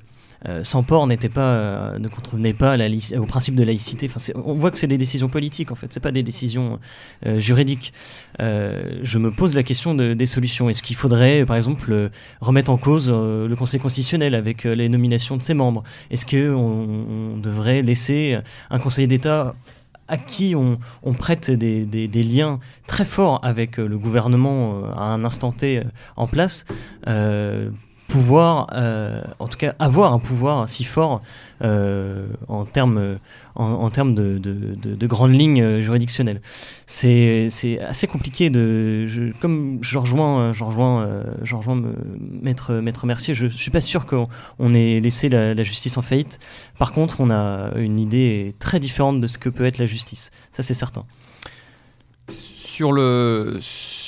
euh, 0.48 0.64
sans 0.64 0.84
port 0.84 1.08
n'était 1.08 1.30
pas, 1.30 1.42
euh, 1.42 1.98
ne 1.98 2.08
contrevenait 2.08 2.54
pas 2.54 2.78
au 3.18 3.26
principe 3.26 3.56
de 3.56 3.64
laïcité. 3.64 4.08
Enfin, 4.08 4.34
on 4.44 4.54
voit 4.54 4.72
que 4.72 4.78
c'est 4.78 4.88
des 4.88 4.98
décisions 4.98 5.28
politiques 5.28 5.72
en 5.72 5.76
fait, 5.76 5.92
c'est 5.92 6.00
pas 6.00 6.12
des 6.12 6.24
décisions 6.24 6.80
euh, 7.26 7.40
juridiques. 7.40 7.94
je 8.40 9.18
me 9.18 9.32
pose 9.32 9.56
la 9.56 9.64
question 9.64 9.96
des 9.96 10.26
solutions. 10.26 10.70
Est-ce 10.70 10.84
qu'il 10.84 10.96
faudrait, 10.96 11.46
par 11.46 11.56
exemple, 11.56 12.12
remettre 12.42 12.70
en 12.70 12.78
cause 12.78 13.10
le 13.10 13.54
Conseil 13.56 13.80
constitutionnel 13.80 14.36
avec 14.36 14.64
les 14.64 14.90
nominations 14.90 15.38
de 15.38 15.42
ses 15.42 15.54
membres? 15.54 15.84
Est-ce 16.12 16.26
qu'on 16.26 17.36
on 17.36 17.38
devrait 17.38 17.82
laisser 17.82 18.38
un 18.70 18.80
Conseil 18.80 19.08
d'État 19.08 19.56
à 20.08 20.18
qui 20.18 20.56
on, 20.56 20.78
prête 21.14 21.50
des, 21.50 22.08
liens 22.24 22.60
très 22.88 23.06
forts 23.06 23.40
avec 23.44 23.78
le 23.78 23.98
gouvernement 23.98 24.84
à 24.96 25.06
un 25.06 25.24
instant 25.24 25.52
T 25.52 25.82
en 26.16 26.28
place? 26.28 26.66
Pouvoir, 28.16 28.68
euh, 28.72 29.22
en 29.40 29.48
tout 29.48 29.58
cas 29.58 29.76
avoir 29.78 30.14
un 30.14 30.20
pouvoir 30.20 30.70
si 30.70 30.86
fort 30.86 31.22
euh, 31.62 32.28
en 32.48 32.64
termes 32.64 33.18
en, 33.56 33.90
termes 33.90 34.16
de, 34.16 34.38
de, 34.38 35.08
grandes 35.08 35.34
lignes 35.34 35.82
juridictionnelles. 35.82 36.42
C'est 36.88 37.50
assez 37.82 38.08
compliqué 38.08 38.50
de. 38.50 39.34
comme 39.42 39.80
je 39.82 39.98
rejoins, 39.98 40.54
je 40.54 40.64
rejoins, 40.64 41.04
euh, 41.04 41.24
je 41.44 41.56
rejoins 41.56 41.82
Maître, 42.42 42.76
Maître 42.76 43.06
Mercier, 43.06 43.34
je 43.34 43.46
ne 43.46 43.50
suis 43.50 43.72
pas 43.72 43.82
sûr 43.82 44.06
qu'on 44.06 44.74
ait 44.74 45.02
laissé 45.02 45.28
la, 45.28 45.54
la, 45.54 45.64
justice 45.64 45.98
en 45.98 46.02
faillite. 46.02 46.40
Par 46.78 46.92
contre, 46.92 47.20
on 47.20 47.30
a 47.30 47.72
une 47.76 48.00
idée 48.00 48.56
très 48.60 48.80
différente 48.80 49.20
de 49.20 49.28
ce 49.28 49.38
que 49.38 49.50
peut 49.50 49.66
être 49.66 49.78
la 49.78 49.88
justice. 49.88 50.32
Ça, 50.52 50.64
c'est 50.64 50.74
certain. 50.74 51.04
Sur 52.30 52.92
le 52.92 53.60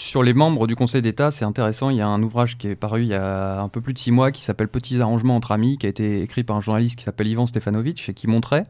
sur 0.07 0.23
les 0.23 0.33
membres 0.33 0.67
du 0.67 0.75
Conseil 0.75 1.01
d'État, 1.01 1.31
c'est 1.31 1.45
intéressant. 1.45 1.89
Il 1.89 1.97
y 1.97 2.01
a 2.01 2.07
un 2.07 2.23
ouvrage 2.23 2.57
qui 2.57 2.67
est 2.67 2.75
paru 2.75 3.01
il 3.01 3.09
y 3.09 3.13
a 3.13 3.61
un 3.61 3.67
peu 3.67 3.81
plus 3.81 3.93
de 3.93 3.99
six 3.99 4.11
mois 4.11 4.31
qui 4.31 4.41
s'appelle 4.41 4.69
Petits 4.69 5.01
arrangements 5.01 5.35
entre 5.35 5.51
amis, 5.51 5.77
qui 5.77 5.85
a 5.85 5.89
été 5.89 6.21
écrit 6.21 6.43
par 6.43 6.55
un 6.55 6.61
journaliste 6.61 6.95
qui 6.95 7.03
s'appelle 7.03 7.27
Ivan 7.27 7.45
Stefanovic 7.45 8.07
et 8.07 8.13
qui 8.13 8.27
montrait 8.27 8.63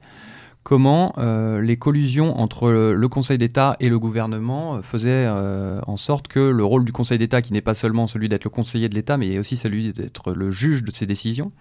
comment 0.63 1.13
euh, 1.17 1.61
les 1.61 1.77
collusions 1.77 2.37
entre 2.39 2.69
le, 2.69 3.07
Conseil 3.07 3.37
d'État 3.37 3.77
et 3.79 3.87
le 3.87 3.99
gouvernement 3.99 4.75
euh, 4.75 4.81
faisaient 4.81 5.25
euh, 5.27 5.79
en 5.87 5.95
sorte 5.95 6.27
que 6.27 6.39
le 6.39 6.65
rôle 6.65 6.83
du 6.83 6.91
Conseil 6.91 7.17
d'État, 7.17 7.41
qui 7.41 7.53
n'est 7.53 7.61
pas 7.61 7.75
seulement 7.75 8.07
celui 8.07 8.27
d'être 8.27 8.43
le 8.43 8.49
conseiller 8.49 8.89
de 8.89 8.95
l'État, 8.95 9.15
mais 9.15 9.39
aussi 9.39 9.55
celui 9.55 9.93
d'être 9.93 10.33
le 10.33 10.51
juge 10.51 10.83
de 10.83 10.91
ses 10.91 11.05
décisions, 11.05 11.53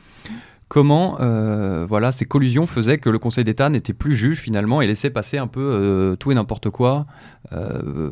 comment 0.69 1.19
euh, 1.21 1.87
voilà, 1.87 2.13
ces 2.13 2.25
collusions 2.25 2.67
faisaient 2.67 2.99
que 2.99 3.09
le 3.09 3.19
Conseil 3.19 3.45
d'État 3.45 3.69
n'était 3.69 3.93
plus 3.93 4.17
juge 4.17 4.41
finalement 4.41 4.81
et 4.83 4.87
laissait 4.87 5.11
passer 5.11 5.39
un 5.39 5.47
peu 5.47 5.61
euh, 5.61 6.17
tout 6.17 6.33
et 6.33 6.35
n'importe 6.35 6.71
quoi 6.71 7.07
euh, 7.53 8.11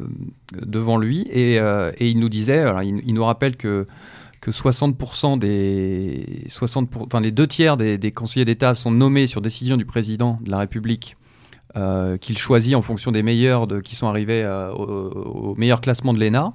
devant 0.63 0.99
lui. 0.99 1.27
Et, 1.33 1.59
il 2.01 2.19
nous 2.19 2.29
disait, 2.29 2.65
il, 2.85 3.15
nous 3.15 3.25
rappelle 3.25 3.57
que, 3.57 3.87
que 4.41 4.51
60% 4.51 5.39
des 5.39 6.45
60 6.49 6.91
enfin, 6.97 7.21
les 7.21 7.33
deux 7.33 7.47
tiers 7.47 7.77
des, 7.77 8.13
conseillers 8.13 8.45
d'État 8.45 8.75
sont 8.75 8.91
nommés 8.91 9.27
sur 9.27 9.41
décision 9.41 9.77
du 9.77 9.85
président 9.85 10.39
de 10.43 10.51
la 10.51 10.59
République. 10.59 11.17
qu'il 12.21 12.39
choisit 12.39 12.77
en 12.77 12.83
fonction 12.83 13.11
des 13.11 13.25
meilleurs 13.25 13.67
de, 13.67 13.81
qui 13.81 13.97
sont 13.97 14.07
arrivés 14.07 14.47
au, 14.77 14.85
au, 14.85 15.55
meilleur 15.57 15.81
classement 15.81 16.15
de 16.15 16.21
l'ENA 16.21 16.55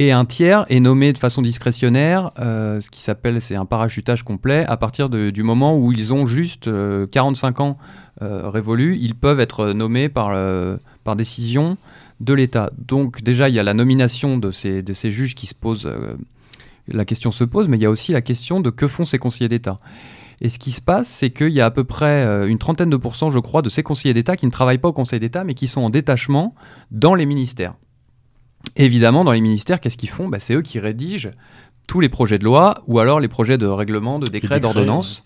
et 0.00 0.12
un 0.12 0.24
tiers 0.24 0.64
est 0.68 0.78
nommé 0.78 1.12
de 1.12 1.18
façon 1.18 1.42
discrétionnaire, 1.42 2.30
euh, 2.38 2.80
ce 2.80 2.88
qui 2.88 3.02
s'appelle, 3.02 3.40
c'est 3.40 3.56
un 3.56 3.64
parachutage 3.64 4.22
complet, 4.22 4.64
à 4.68 4.76
partir 4.76 5.08
du 5.08 5.42
moment 5.42 5.76
où 5.76 5.90
ils 5.90 6.14
ont 6.14 6.26
juste 6.26 6.70
45 7.10 7.60
euh, 7.60 7.62
ans 7.62 7.78
euh, 8.22 8.48
révolus, 8.48 8.96
ils 9.00 9.16
peuvent 9.16 9.40
être 9.40 9.72
nommés 9.72 10.08
par, 10.08 10.36
décision 11.16 11.78
de 12.20 12.32
l'État. 12.32 12.70
Donc 12.78 13.22
déjà, 13.22 13.48
il 13.48 13.54
y 13.56 13.58
a 13.58 13.64
la 13.64 13.74
nomination 13.74 14.38
de 14.38 14.52
ces, 14.52 14.82
de 14.82 14.92
ces 14.92 15.10
juges 15.10 15.34
qui 15.34 15.46
se 15.46 15.54
posent, 15.54 15.90
la 16.86 17.04
question 17.04 17.32
se 17.32 17.44
pose, 17.44 17.66
mais 17.66 17.76
il 17.76 17.82
y 17.82 17.86
a 17.86 17.90
aussi 17.90 18.12
la 18.12 18.20
question 18.20 18.60
de 18.60 18.70
que 18.70 18.86
font 18.86 19.04
ces 19.04 19.18
conseillers 19.18 19.48
d'État. 19.48 19.78
Et 20.40 20.48
ce 20.48 20.60
qui 20.60 20.70
se 20.70 20.80
passe, 20.80 21.08
c'est 21.08 21.30
qu'il 21.30 21.48
y 21.48 21.60
a 21.60 21.66
à 21.66 21.70
peu 21.72 21.82
près 21.82 22.46
une 22.48 22.58
trentaine 22.58 22.90
de 22.90 22.96
pourcents, 22.96 23.30
je 23.30 23.40
crois, 23.40 23.62
de 23.62 23.68
ces 23.68 23.82
conseillers 23.82 24.14
d'État 24.14 24.36
qui 24.36 24.46
ne 24.46 24.52
travaillent 24.52 24.78
pas 24.78 24.88
au 24.88 24.92
Conseil 24.92 25.18
d'État, 25.18 25.42
mais 25.42 25.54
qui 25.54 25.66
sont 25.66 25.80
en 25.80 25.90
détachement 25.90 26.54
dans 26.92 27.16
les 27.16 27.26
ministères. 27.26 27.74
Évidemment, 28.78 29.24
dans 29.24 29.32
les 29.32 29.40
ministères, 29.40 29.80
qu'est-ce 29.80 29.96
qu'ils 29.96 30.08
font 30.08 30.28
bah, 30.28 30.38
C'est 30.40 30.54
eux 30.54 30.62
qui 30.62 30.78
rédigent 30.78 31.30
tous 31.88 32.00
les 32.00 32.08
projets 32.08 32.38
de 32.38 32.44
loi 32.44 32.82
ou 32.86 33.00
alors 33.00 33.18
les 33.18 33.28
projets 33.28 33.58
de 33.58 33.66
règlement, 33.66 34.18
de 34.18 34.28
décret, 34.28 34.60
d'ordonnance. 34.60 35.24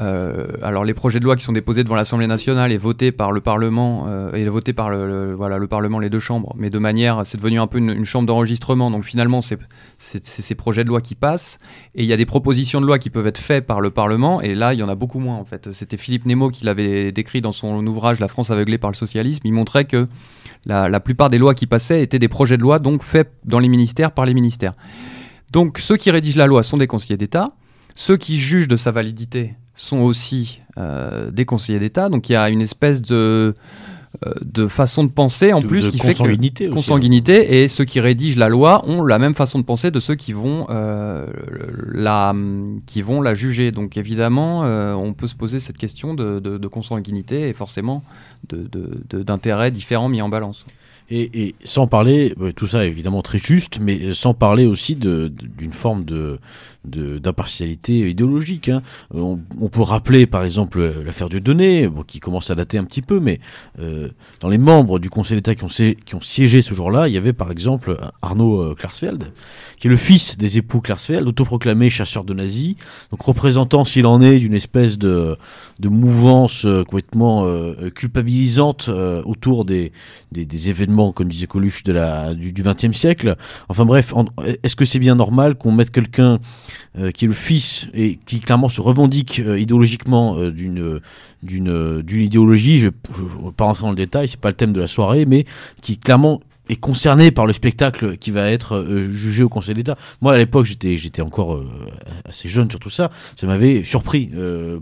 Euh, 0.00 0.46
alors 0.62 0.84
les 0.84 0.94
projets 0.94 1.18
de 1.18 1.24
loi 1.24 1.36
qui 1.36 1.42
sont 1.42 1.52
déposés 1.52 1.84
devant 1.84 1.94
l'Assemblée 1.94 2.26
nationale 2.26 2.72
et 2.72 2.78
votés 2.78 3.12
par 3.12 3.32
le 3.32 3.42
Parlement 3.42 4.06
euh, 4.08 4.32
et 4.32 4.48
votés 4.48 4.72
par 4.72 4.88
le, 4.88 5.34
voilà 5.34 5.58
le 5.58 5.66
Parlement 5.66 5.98
les 5.98 6.08
deux 6.08 6.20
chambres, 6.20 6.54
mais 6.56 6.70
de 6.70 6.78
manière 6.78 7.26
c'est 7.26 7.36
devenu 7.36 7.60
un 7.60 7.66
peu 7.66 7.76
une, 7.76 8.04
chambre 8.06 8.26
d'enregistrement. 8.26 8.90
Donc 8.90 9.04
finalement 9.04 9.42
c'est 9.42 9.58
ces 9.98 10.54
projets 10.54 10.84
de 10.84 10.88
loi 10.88 11.02
qui 11.02 11.14
passent 11.14 11.58
et 11.94 12.02
il 12.02 12.08
y 12.08 12.14
a 12.14 12.16
des 12.16 12.24
propositions 12.24 12.80
de 12.80 12.86
loi 12.86 12.98
qui 12.98 13.10
peuvent 13.10 13.26
être 13.26 13.38
faites 13.38 13.66
par 13.66 13.82
le 13.82 13.90
Parlement 13.90 14.40
et 14.40 14.54
là 14.54 14.72
il 14.72 14.80
y 14.80 14.82
en 14.82 14.88
a 14.88 14.94
beaucoup 14.94 15.18
moins 15.18 15.36
en 15.36 15.44
fait. 15.44 15.70
C'était 15.72 15.98
Philippe 15.98 16.24
Nemo 16.24 16.48
qui 16.48 16.64
l'avait 16.64 17.12
décrit 17.12 17.42
dans 17.42 17.52
son 17.52 17.86
ouvrage 17.86 18.20
La 18.20 18.28
France 18.28 18.50
aveuglée 18.50 18.78
par 18.78 18.90
le 18.90 18.96
socialisme. 18.96 19.42
Il 19.44 19.52
montrait 19.52 19.84
que 19.84 20.08
la, 20.66 21.00
plupart 21.00 21.30
des 21.30 21.38
lois 21.38 21.54
qui 21.54 21.66
passaient 21.66 22.02
étaient 22.02 22.18
des 22.18 22.28
projets 22.28 22.56
de 22.56 22.62
loi 22.62 22.78
donc 22.78 23.02
faits 23.02 23.32
dans 23.44 23.58
les 23.58 23.68
ministères 23.68 24.12
par 24.12 24.26
les 24.26 24.34
ministères. 24.34 24.74
Donc 25.52 25.78
ceux 25.78 25.96
qui 25.96 26.10
rédigent 26.10 26.38
la 26.38 26.46
loi 26.46 26.62
sont 26.62 26.76
des 26.76 26.86
conseillers 26.86 27.16
d'État. 27.16 27.52
Ceux 27.96 28.16
qui 28.16 28.38
jugent 28.38 28.68
de 28.68 28.76
sa 28.76 28.90
validité 28.90 29.54
sont 29.74 29.98
aussi 29.98 30.60
des 31.32 31.44
conseillers 31.44 31.78
d'État. 31.78 32.08
Donc 32.08 32.28
il 32.28 32.32
y 32.32 32.36
a 32.36 32.48
une 32.50 32.62
espèce 32.62 33.02
de 33.02 33.14
euh, 33.14 33.52
de 34.44 34.66
façon 34.66 35.04
de 35.04 35.08
penser 35.08 35.52
en 35.52 35.62
plus 35.62 35.88
qui 35.88 35.98
fait 35.98 36.14
que 36.14 36.68
consanguinité 36.68 37.38
hein. 37.38 37.48
et 37.48 37.68
ceux 37.68 37.84
qui 37.84 38.00
rédigent 38.00 38.38
la 38.38 38.48
loi 38.48 38.82
ont 38.88 39.04
la 39.04 39.20
même 39.20 39.34
façon 39.34 39.60
de 39.60 39.64
penser 39.64 39.92
de 39.92 40.00
ceux 40.00 40.16
qui 40.16 40.32
vont 40.32 40.66
euh, 40.68 41.26
la 41.86 42.34
qui 42.86 43.02
vont 43.02 43.22
la 43.22 43.34
juger 43.34 43.70
donc 43.70 43.96
évidemment 43.96 44.64
euh, 44.64 44.94
on 44.94 45.12
peut 45.14 45.28
se 45.28 45.36
poser 45.36 45.60
cette 45.60 45.78
question 45.78 46.14
de, 46.14 46.66
consanguinité 46.66 47.48
et 47.48 47.52
forcément 47.52 48.02
d'intérêts 48.48 49.70
différents 49.70 50.08
mis 50.08 50.22
en 50.22 50.28
balance 50.28 50.66
et, 51.12 51.56
sans 51.64 51.88
parler, 51.88 52.34
tout 52.54 52.68
ça 52.68 52.86
évidemment 52.86 53.22
très 53.22 53.38
juste, 53.38 53.80
mais 53.80 54.14
sans 54.14 54.32
parler 54.32 54.66
aussi 54.66 54.94
d'une 54.94 55.72
forme 55.72 56.04
de, 56.04 56.38
d'impartialité 56.84 58.08
idéologique. 58.08 58.68
Hein. 58.68 58.82
On, 59.12 59.38
peut 59.70 59.82
rappeler 59.82 60.26
par 60.26 60.44
exemple 60.44 60.80
l'affaire 61.04 61.28
du 61.28 61.40
Donné, 61.40 61.88
qui 62.06 62.20
commence 62.20 62.50
à 62.50 62.54
dater 62.54 62.78
un 62.78 62.84
petit 62.84 63.02
peu, 63.02 63.20
mais 63.20 63.40
euh, 63.78 64.08
dans 64.40 64.48
les 64.48 64.58
membres 64.58 64.98
du 64.98 65.10
Conseil 65.10 65.36
d'État 65.36 65.54
qui 65.54 65.64
ont, 65.64 65.68
qui 65.68 66.14
ont 66.14 66.20
siégé 66.20 66.62
ce 66.62 66.74
jour-là, 66.74 67.08
il 67.08 67.14
y 67.14 67.18
avait 67.18 67.32
par 67.32 67.50
exemple 67.50 67.96
Arnaud 68.22 68.60
euh, 68.60 68.74
Klarsfeld, 68.74 69.32
qui 69.78 69.86
est 69.86 69.90
le 69.90 69.96
fils 69.96 70.38
des 70.38 70.58
époux 70.58 70.80
Klarsfeld, 70.80 71.26
autoproclamé 71.26 71.90
chasseur 71.90 72.24
de 72.24 72.34
nazis, 72.34 72.76
donc 73.10 73.20
représentant, 73.22 73.84
s'il 73.84 74.06
en 74.06 74.20
est, 74.20 74.38
d'une 74.38 74.54
espèce 74.54 74.98
de, 74.98 75.36
de 75.78 75.88
mouvance 75.88 76.64
euh, 76.64 76.84
complètement 76.84 77.46
culpabilisante 77.94 78.88
autour 78.88 79.64
des, 79.64 79.92
des, 80.32 80.70
événements, 80.70 81.12
comme 81.12 81.28
disait 81.28 81.46
Coluche, 81.46 81.84
de 81.84 81.92
la, 81.92 82.34
du 82.34 82.62
XXe 82.62 82.96
siècle. 82.96 83.36
Enfin 83.68 83.84
bref, 83.84 84.12
est-ce 84.62 84.76
que 84.76 84.84
c'est 84.84 84.98
bien 84.98 85.14
normal 85.14 85.54
qu'on 85.56 85.72
mette 85.72 85.90
quelqu'un 85.90 86.40
euh, 86.98 87.10
qui 87.10 87.24
est 87.24 87.28
le 87.28 87.34
fils 87.34 87.88
et 87.94 88.18
qui 88.26 88.40
clairement 88.40 88.68
se 88.68 88.80
revendique 88.80 89.40
euh, 89.40 89.58
idéologiquement 89.58 90.36
euh, 90.36 90.50
d'une 90.50 91.00
d'une 91.42 92.02
d'une 92.02 92.20
idéologie. 92.20 92.78
Je 92.78 92.86
ne 92.86 92.90
vais 92.90 93.52
pas 93.56 93.64
rentrer 93.64 93.82
dans 93.82 93.90
le 93.90 93.96
détail, 93.96 94.28
c'est 94.28 94.40
pas 94.40 94.50
le 94.50 94.56
thème 94.56 94.72
de 94.72 94.80
la 94.80 94.86
soirée, 94.86 95.24
mais 95.24 95.46
qui 95.82 95.98
clairement 95.98 96.40
est 96.68 96.76
concerné 96.76 97.30
par 97.30 97.46
le 97.46 97.52
spectacle 97.52 98.16
qui 98.16 98.30
va 98.30 98.50
être 98.50 98.84
jugé 99.10 99.42
au 99.42 99.48
Conseil 99.48 99.74
d'État. 99.74 99.96
Moi, 100.20 100.34
à 100.34 100.38
l'époque, 100.38 100.66
j'étais, 100.66 100.96
j'étais 100.96 101.20
encore 101.20 101.60
assez 102.24 102.48
jeune 102.48 102.70
sur 102.70 102.78
tout 102.78 102.90
ça. 102.90 103.10
Ça 103.34 103.48
m'avait 103.48 103.82
surpris, 103.82 104.30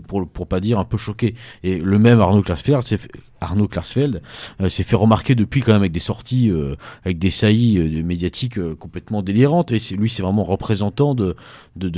pour, 0.07 0.27
pour 0.27 0.45
pas 0.45 0.59
dire 0.59 0.77
un 0.77 0.83
peu 0.83 0.97
choqué. 0.97 1.33
Et 1.63 1.79
le 1.79 1.97
même 1.97 2.19
Arnaud 2.19 2.43
Klarsfeld 2.43 2.83
s'est 2.83 2.99
Arnaud 3.41 3.67
Klarsfeld 3.67 4.21
euh, 4.61 4.69
s'est 4.69 4.83
fait 4.83 4.95
remarquer 4.95 5.35
depuis 5.35 5.61
quand 5.61 5.71
même 5.71 5.81
avec 5.81 5.91
des 5.91 5.99
sorties, 5.99 6.49
euh, 6.49 6.75
avec 7.05 7.19
des 7.19 7.29
saillies 7.29 7.77
euh, 7.77 8.03
médiatiques 8.03 8.59
complètement 8.77 9.21
délirantes. 9.21 9.71
Et 9.71 9.79
lui, 9.95 10.09
c'est 10.09 10.23
vraiment 10.23 10.43
représentant 10.43 11.15
de, 11.15 11.35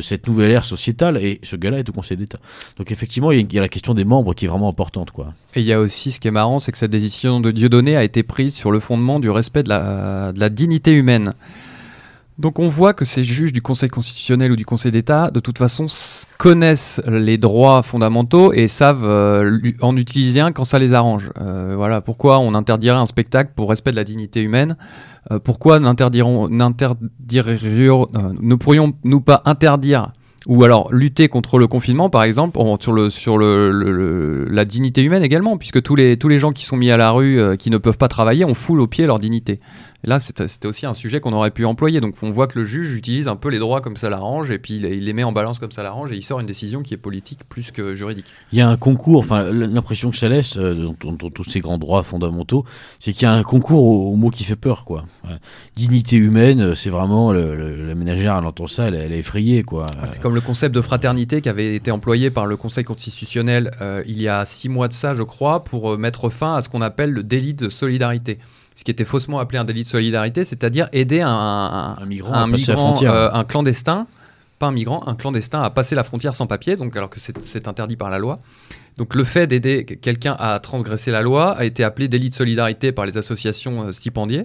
cette 0.01 0.27
nouvelle 0.27 0.51
ère 0.51 0.65
sociétale. 0.65 1.17
Et 1.17 1.39
ce 1.43 1.55
gars-là 1.55 1.79
est 1.79 1.89
au 1.89 1.93
Conseil 1.93 2.17
d'État. 2.17 2.39
Donc 2.77 2.91
effectivement, 2.91 3.31
il 3.31 3.51
y, 3.51 3.57
a 3.57 3.61
la 3.61 3.69
question 3.69 3.93
des 3.93 4.05
membres 4.05 4.33
qui 4.33 4.45
est 4.45 4.47
vraiment 4.47 4.69
importante. 4.69 5.11
Quoi. 5.11 5.33
Et 5.55 5.61
il 5.61 5.65
y 5.65 5.73
a 5.73 5.79
aussi, 5.79 6.11
ce 6.11 6.19
qui 6.19 6.27
est 6.27 6.31
marrant, 6.31 6.59
c'est 6.59 6.71
que 6.71 6.77
cette 6.77 6.91
décision 6.91 7.39
de 7.39 7.51
Dieudonné 7.51 7.97
a 7.97 8.03
été 8.03 8.23
prise 8.23 8.55
sur 8.55 8.71
le 8.71 8.79
fondement 8.79 9.19
du 9.19 9.29
respect 9.29 9.63
de 9.63 9.69
la 9.69 10.49
dignité 10.49 10.91
humaine. 10.91 11.33
Donc 12.41 12.57
on 12.57 12.67
voit 12.69 12.93
que 12.95 13.05
ces 13.05 13.23
juges 13.23 13.53
du 13.53 13.61
Conseil 13.61 13.89
constitutionnel 13.89 14.51
ou 14.51 14.55
du 14.55 14.65
Conseil 14.65 14.91
d'État, 14.91 15.29
de 15.29 15.39
toute 15.39 15.59
façon, 15.59 15.85
connaissent 16.39 16.99
les 17.07 17.37
droits 17.37 17.83
fondamentaux 17.83 18.51
et 18.51 18.67
savent 18.67 19.05
euh, 19.05 19.59
en 19.79 19.95
utiliser 19.95 20.39
un 20.39 20.51
quand 20.51 20.63
ça 20.63 20.79
les 20.79 20.93
arrange. 20.93 21.29
Euh, 21.39 21.75
voilà 21.75 22.01
pourquoi 22.01 22.39
on 22.39 22.55
interdirait 22.55 22.97
un 22.97 23.05
spectacle 23.05 23.51
pour 23.55 23.69
respect 23.69 23.91
de 23.91 23.95
la 23.95 24.03
dignité 24.03 24.41
humaine. 24.41 24.75
Euh, 25.29 25.37
pourquoi 25.37 25.79
ne 25.79 25.93
pourrions-nous 28.55 29.21
pas 29.21 29.43
interdire 29.45 30.11
ou 30.47 30.63
alors 30.63 30.91
lutter 30.91 31.27
contre 31.27 31.59
le 31.59 31.67
confinement, 31.67 32.09
par 32.09 32.23
exemple, 32.23 32.57
sur, 32.79 33.37
la 33.37 34.65
dignité 34.65 35.03
humaine 35.03 35.21
également, 35.21 35.57
puisque 35.57 35.83
tous 35.83 35.95
les, 35.95 36.17
tous 36.17 36.29
les 36.29 36.39
gens 36.39 36.49
qui 36.51 36.65
sont 36.65 36.77
mis 36.77 36.89
à 36.89 36.97
la 36.97 37.11
rue, 37.11 37.39
qui 37.59 37.69
ne 37.69 37.77
peuvent 37.77 37.99
pas 37.99 38.07
travailler, 38.07 38.43
on 38.43 38.55
foule 38.55 38.81
au 38.81 38.87
pied 38.87 39.05
leur 39.05 39.19
dignité 39.19 39.59
là, 40.03 40.19
c'était 40.19 40.65
aussi 40.65 40.85
un 40.85 40.93
sujet 40.93 41.19
qu'on 41.19 41.33
aurait 41.33 41.51
pu 41.51 41.65
employer. 41.65 42.01
Donc, 42.01 42.15
on 42.21 42.31
voit 42.31 42.47
que 42.47 42.57
le 42.57 42.65
juge 42.65 42.93
utilise 42.93 43.27
un 43.27 43.35
peu 43.35 43.49
les 43.49 43.59
droits 43.59 43.81
comme 43.81 43.97
ça 43.97 44.09
l'arrange, 44.09 44.51
et 44.51 44.59
puis 44.59 44.75
il, 44.75 45.05
les 45.05 45.13
met 45.13 45.23
en 45.23 45.31
balance 45.31 45.59
comme 45.59 45.71
ça 45.71 45.83
l'arrange, 45.83 46.11
et 46.11 46.15
il 46.15 46.23
sort 46.23 46.39
une 46.39 46.45
décision 46.45 46.81
qui 46.81 46.93
est 46.93 46.97
politique 46.97 47.41
plus 47.47 47.71
que 47.71 47.95
juridique. 47.95 48.25
Il 48.51 48.57
y 48.57 48.61
a 48.61 48.69
un 48.69 48.77
concours, 48.77 49.19
enfin, 49.19 49.51
l'impression 49.51 50.11
que 50.11 50.17
ça 50.17 50.29
laisse, 50.29 50.57
euh, 50.57 50.89
dans, 51.01 51.29
tous 51.29 51.43
ces 51.43 51.59
grands 51.59 51.77
droits 51.77 52.03
fondamentaux, 52.03 52.65
c'est 52.99 53.13
qu'il 53.13 53.23
y 53.23 53.25
a 53.25 53.33
un 53.33 53.43
concours 53.43 53.83
au, 53.83 54.15
mot 54.15 54.29
qui 54.29 54.43
fait 54.43 54.55
peur, 54.55 54.85
quoi. 54.85 55.05
Dignité 55.75 56.17
humaine, 56.17 56.61
euh, 56.61 56.75
c'est 56.75 56.89
vraiment, 56.89 57.31
la 57.31 57.95
ménagère, 57.95 58.37
elle 58.37 58.45
entend 58.45 58.67
ça, 58.67 58.87
elle, 58.87 58.95
est 58.95 59.19
effrayée, 59.19 59.63
quoi. 59.63 59.85
Ah, 60.01 60.07
c'est 60.09 60.21
comme 60.21 60.35
le 60.35 60.41
concept 60.41 60.73
de 60.75 60.81
fraternité 60.81 61.41
qui 61.41 61.49
avait 61.49 61.75
été 61.75 61.91
employé 61.91 62.29
par 62.29 62.45
le 62.45 62.57
Conseil 62.57 62.83
constitutionnel 62.83 63.71
euh, 63.81 64.03
il 64.07 64.21
y 64.21 64.27
a 64.27 64.45
six 64.45 64.69
mois 64.69 64.87
de 64.87 64.93
ça, 64.93 65.13
je 65.13 65.23
crois, 65.23 65.63
pour 65.63 65.97
mettre 65.97 66.29
fin 66.29 66.55
à 66.55 66.61
ce 66.61 66.69
qu'on 66.69 66.81
appelle 66.81 67.11
le 67.11 67.23
délit 67.23 67.53
de 67.53 67.69
solidarité 67.69 68.39
ce 68.75 68.83
qui 68.83 68.91
était 68.91 69.05
faussement 69.05 69.39
appelé 69.39 69.59
un 69.59 69.65
délit 69.65 69.83
de 69.83 69.87
solidarité, 69.87 70.43
c'est-à-dire 70.43 70.87
aider 70.93 71.21
un, 71.21 71.97
migrant, 72.07 72.33
un, 72.33 72.51
euh, 72.51 73.29
un 73.31 73.43
clandestin, 73.43 74.07
pas 74.59 74.67
un 74.67 74.71
migrant, 74.71 75.05
un 75.07 75.15
clandestin 75.15 75.61
à 75.61 75.69
passer 75.69 75.95
la 75.95 76.03
frontière 76.03 76.35
sans 76.35 76.47
papier, 76.47 76.77
donc 76.77 76.95
alors 76.95 77.09
que 77.09 77.19
c'est 77.19 77.67
interdit 77.67 77.97
par 77.97 78.09
la 78.09 78.19
loi. 78.19 78.39
Donc 78.97 79.15
le 79.15 79.23
fait 79.23 79.47
d'aider 79.47 79.85
quelqu'un 79.85 80.35
à 80.37 80.59
transgresser 80.59 81.11
la 81.11 81.21
loi 81.21 81.51
a 81.51 81.65
été 81.65 81.83
appelé 81.83 82.07
délit 82.07 82.29
de 82.29 82.35
solidarité 82.35 82.91
par 82.91 83.05
les 83.05 83.17
associations 83.17 83.87
euh, 83.87 83.91
stipendiées. 83.91 84.43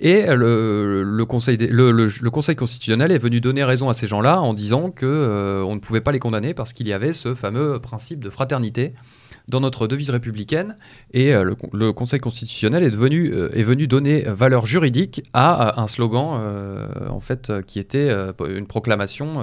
Et 0.00 0.26
le, 0.28 1.24
conseil, 1.24 1.56
le, 1.56 2.30
Conseil 2.30 2.54
constitutionnel 2.54 3.10
est 3.10 3.18
venu 3.18 3.40
donner 3.40 3.64
raison 3.64 3.88
à 3.88 3.94
ces 3.94 4.06
gens-là 4.06 4.40
en 4.40 4.54
disant 4.54 4.92
que 4.92 5.06
euh, 5.06 5.64
on 5.64 5.74
ne 5.74 5.80
pouvait 5.80 6.00
pas 6.00 6.12
les 6.12 6.20
condamner 6.20 6.54
parce 6.54 6.72
qu'il 6.72 6.86
y 6.86 6.92
avait 6.92 7.12
ce 7.12 7.34
fameux 7.34 7.80
principe 7.80 8.22
de 8.22 8.30
fraternité 8.30 8.92
dans 9.48 9.60
notre 9.60 9.86
devise 9.86 10.10
républicaine. 10.10 10.76
Et 11.12 11.34
euh, 11.34 11.54
le, 11.72 11.92
Conseil 11.92 12.20
constitutionnel 12.20 12.84
est, 12.84 12.90
devenu, 12.90 13.32
euh, 13.32 13.50
est 13.54 13.62
venu 13.62 13.86
donner 13.86 14.22
valeur 14.22 14.66
juridique 14.66 15.22
à, 15.32 15.80
un 15.80 15.88
slogan 15.88 16.38
euh, 16.38 16.86
en 17.08 17.20
fait, 17.20 17.50
qui 17.66 17.78
était 17.78 18.10
une 18.46 18.66
proclamation 18.66 19.42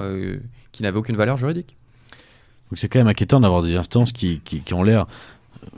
qui 0.72 0.82
n'avait 0.82 0.98
aucune 0.98 1.16
valeur 1.16 1.36
juridique. 1.36 1.76
Donc 2.70 2.78
c'est 2.78 2.88
quand 2.88 2.98
même 2.98 3.08
inquiétant 3.08 3.40
d'avoir 3.40 3.62
des 3.62 3.76
instances 3.76 4.12
qui, 4.12 4.40
qui, 4.40 4.62
ont 4.74 4.82
l'air 4.82 5.06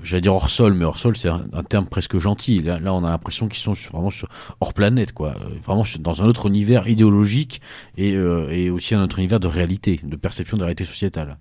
j'allais 0.03 0.21
dire 0.21 0.35
hors 0.35 0.51
sol, 0.51 0.75
mais 0.75 0.85
hors 0.85 0.99
sol, 0.99 1.17
c'est 1.17 1.29
un, 1.29 1.41
terme 1.69 1.87
presque 1.87 2.19
gentil. 2.19 2.61
Là, 2.63 2.95
on 2.95 3.05
a 3.05 3.11
l'impression 3.11 3.49
qu'ils 3.49 3.61
sont 3.61 3.73
vraiment 3.91 4.11
sur, 4.11 4.29
hors 4.61 4.75
planète, 4.75 5.13
quoi. 5.13 5.35
Vraiment 5.65 5.85
dans 6.01 6.23
un 6.23 6.27
autre 6.27 6.47
univers 6.47 6.89
idéologique 6.89 7.61
et, 7.97 8.11
et, 8.13 8.71
aussi 8.71 8.95
un 8.95 9.03
autre 9.03 9.19
univers 9.19 9.41
de 9.41 9.49
réalité, 9.49 10.01
de 10.03 10.17
perception 10.17 10.57
de 10.57 10.63
réalité 10.63 10.85
sociétale. 10.85 11.39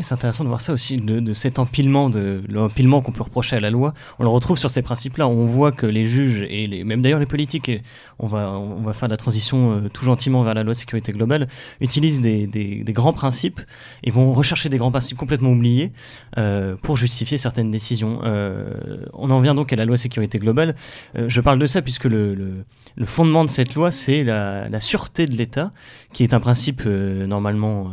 C'est 0.00 0.14
intéressant 0.14 0.44
de 0.44 0.48
voir 0.48 0.60
ça 0.60 0.72
aussi, 0.72 0.96
de, 0.96 1.32
cet 1.32 1.58
empilement, 1.58 2.08
de 2.08 2.42
l'empilement 2.48 3.02
qu'on 3.02 3.10
peut 3.10 3.22
reprocher 3.22 3.56
à 3.56 3.60
la 3.60 3.70
loi. 3.70 3.94
On 4.18 4.22
le 4.22 4.28
retrouve 4.28 4.56
sur 4.56 4.70
ces 4.70 4.82
principes-là. 4.82 5.26
On 5.26 5.46
voit 5.46 5.72
que 5.72 5.86
les 5.86 6.06
juges 6.06 6.46
et 6.48 6.84
même 6.84 7.02
d'ailleurs 7.02 7.18
les 7.18 7.26
politiques, 7.26 7.70
on 8.18 8.26
va, 8.26 8.92
faire 8.92 9.08
la 9.08 9.16
transition 9.16 9.72
euh, 9.72 9.88
tout 9.88 10.04
gentiment 10.04 10.42
vers 10.42 10.54
la 10.54 10.62
loi 10.62 10.72
de 10.72 10.78
sécurité 10.78 11.12
globale, 11.12 11.48
utilisent 11.80 12.20
des, 12.20 12.84
grands 12.88 13.12
principes 13.12 13.60
et 14.04 14.10
vont 14.10 14.32
rechercher 14.32 14.68
des 14.68 14.76
grands 14.76 14.90
principes 14.90 15.18
complètement 15.18 15.50
oubliés 15.50 15.92
euh, 16.36 16.76
pour 16.80 16.96
justifier 16.96 17.36
certaines 17.36 17.70
décisions. 17.70 18.20
Euh, 18.24 19.04
on 19.12 19.30
en 19.30 19.40
vient 19.40 19.54
donc 19.54 19.72
à 19.72 19.76
la 19.76 19.84
loi 19.84 19.96
sécurité 19.96 20.38
globale. 20.38 20.74
je 21.16 21.40
parle 21.40 21.58
de 21.58 21.66
ça 21.66 21.82
puisque 21.82 22.04
le, 22.04 22.34
le, 22.34 23.06
fondement 23.06 23.44
de 23.44 23.50
cette 23.50 23.74
loi, 23.74 23.90
c'est 23.90 24.22
la, 24.22 24.68
la, 24.68 24.80
sûreté 24.80 25.26
de 25.26 25.34
l'État, 25.34 25.72
qui 26.12 26.22
est 26.22 26.34
un 26.34 26.40
principe 26.40 26.84
normalement 26.84 27.92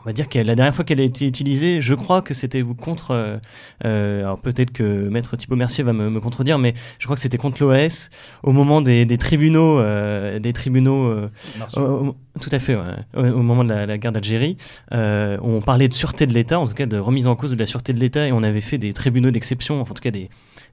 on 0.00 0.04
va 0.04 0.12
dire 0.12 0.28
que 0.28 0.38
la 0.38 0.54
dernière 0.54 0.74
fois 0.74 0.84
qu'elle 0.84 1.00
a 1.00 1.04
été 1.04 1.26
utilisée, 1.26 1.80
je 1.80 1.94
crois 1.94 2.22
que 2.22 2.34
c'était 2.34 2.62
contre. 2.62 3.10
Euh, 3.10 3.38
euh, 3.84 4.20
alors 4.20 4.38
peut-être 4.38 4.72
que 4.72 5.08
Maître 5.08 5.36
Thibault 5.36 5.56
Mercier 5.56 5.84
va 5.84 5.92
me, 5.92 6.20
contredire, 6.20 6.58
mais 6.58 6.74
je 6.98 7.06
crois 7.06 7.16
que 7.16 7.20
c'était 7.20 7.38
contre 7.38 7.62
l'OAS 7.62 8.10
au 8.42 8.52
moment 8.52 8.80
des, 8.80 9.06
tribunaux, 9.18 9.82
des 10.38 10.52
tribunaux. 10.52 11.06
Euh, 11.10 12.12
tout 12.40 12.50
à 12.52 12.58
fait. 12.58 12.76
Au, 13.14 13.42
moment 13.42 13.64
de 13.64 13.72
la, 13.72 13.98
guerre 13.98 14.12
d'Algérie, 14.12 14.56
on 14.92 15.60
parlait 15.60 15.88
de 15.88 15.94
sûreté 15.94 16.26
de 16.26 16.34
l'État, 16.34 16.58
en 16.58 16.66
tout 16.66 16.74
cas 16.74 16.86
de 16.86 16.98
remise 16.98 17.26
en 17.26 17.36
cause 17.36 17.52
de 17.52 17.58
la 17.58 17.66
sûreté 17.66 17.92
de 17.92 18.00
l'État, 18.00 18.26
et 18.26 18.32
on 18.32 18.42
avait 18.42 18.60
fait 18.60 18.78
des 18.78 18.92
tribunaux 18.92 19.30
d'exception, 19.30 19.80
en 19.80 19.84
tout 19.84 19.94
cas 19.94 20.10
des, 20.10 20.28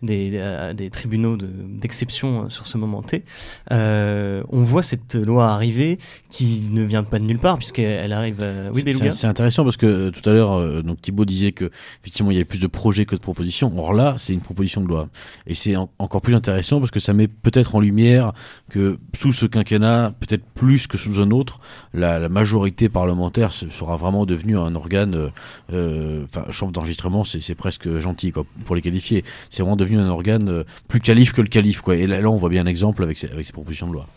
des, 0.06 0.32
euh, 0.36 0.74
des 0.74 0.90
tribunaux 0.90 1.38
d'exception 1.38 2.46
euh, 2.46 2.50
sur 2.50 2.68
ce 2.68 2.78
moment 2.78 3.02
T, 3.02 3.24
euh, 3.72 4.44
on 4.50 4.62
voit 4.64 4.84
cette 4.84 5.16
loi 5.16 5.50
arriver 5.50 6.00
qui 6.30 6.68
ne 6.72 6.84
vient 6.84 7.04
pas 7.04 7.20
de 7.20 7.26
nulle 7.26 7.40
part 7.40 7.58
puisqu'elle 7.58 8.14
arrive. 8.14 8.46
Oui, 8.74 8.84
c'est 9.12 9.28
intéressant 9.28 9.64
parce 9.64 9.78
que 9.78 10.10
tout 10.10 10.28
à 10.30 10.34
l'heure, 10.34 10.84
donc 10.84 11.02
Thibault 11.02 11.26
disait 11.26 11.52
que 11.52 11.72
effectivement 12.02 12.32
il 12.32 12.36
y 12.36 12.38
avait 12.38 12.46
plus 12.46 12.60
de 12.60 12.68
projets 12.68 13.06
que 13.06 13.16
de 13.16 13.22
propositions. 13.22 13.72
Or 13.78 13.94
là, 13.94 14.16
c'est 14.18 14.34
une 14.34 14.42
proposition 14.42 14.82
de 14.82 14.88
loi 14.88 15.10
et 15.48 15.54
c'est 15.54 15.76
encore 15.76 16.22
plus 16.22 16.36
intéressant 16.36 16.80
parce 16.80 16.92
que 16.92 17.00
ça 17.00 17.14
met 17.14 17.28
peut-être 17.28 17.76
en 17.76 17.80
lumière 17.80 18.34
que 18.70 18.98
sous 19.16 19.34
ce 19.34 19.46
quinquennat, 19.46 20.14
peut-être 20.20 20.44
plus 20.54 20.88
que 20.88 20.98
sous 20.98 21.20
un 21.20 21.32
autre, 21.32 21.60
la, 21.94 22.30
majorité 22.30 22.90
parlementaire 22.90 23.54
sera 23.54 23.98
vraiment 23.98 24.26
devenue 24.26 24.58
un 24.58 24.76
organe. 24.76 25.32
Enfin, 25.70 26.46
chambre 26.52 26.72
d'enregistrement, 26.72 27.24
c'est 27.24 27.56
presque 27.56 28.00
gentil 28.00 28.32
quoi, 28.32 28.46
pour 28.66 28.76
les 28.76 28.82
qualifier. 28.82 29.24
C'est 29.50 29.64
vraiment 29.64 29.76
devenu 29.76 29.95
un 29.98 30.10
organe 30.10 30.64
plus 30.88 31.00
calife 31.00 31.34
que 31.34 31.42
le 31.42 31.48
calife. 31.48 31.82
Quoi. 31.82 31.96
Et 31.96 32.08
là, 32.08 32.20
on 32.30 32.36
voit 32.36 32.50
bien 32.50 32.64
un 32.64 32.68
exemple 32.68 33.04
avec 33.04 33.18
ces, 33.18 33.28
propositions 33.54 33.88
de 33.88 33.94
loi. 33.94 34.08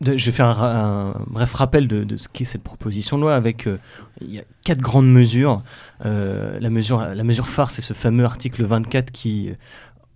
je 0.00 0.12
vais 0.12 0.32
faire 0.32 0.62
un, 0.62 1.14
bref 1.28 1.52
rappel 1.54 1.88
de, 1.88 2.16
ce 2.16 2.28
qu'est 2.28 2.44
cette 2.44 2.62
proposition 2.62 3.16
de 3.16 3.22
loi 3.22 3.34
avec 3.34 3.68
il 4.20 4.34
y 4.34 4.38
a 4.38 4.44
quatre 4.64 4.80
grandes 4.80 5.10
mesures. 5.10 5.62
la, 6.04 6.70
mesure 6.70 7.00
la 7.00 7.24
mesure 7.24 7.48
phare, 7.48 7.70
c'est 7.70 7.82
ce 7.82 7.94
fameux 7.94 8.24
article 8.24 8.64
24 8.64 9.10
qui 9.10 9.50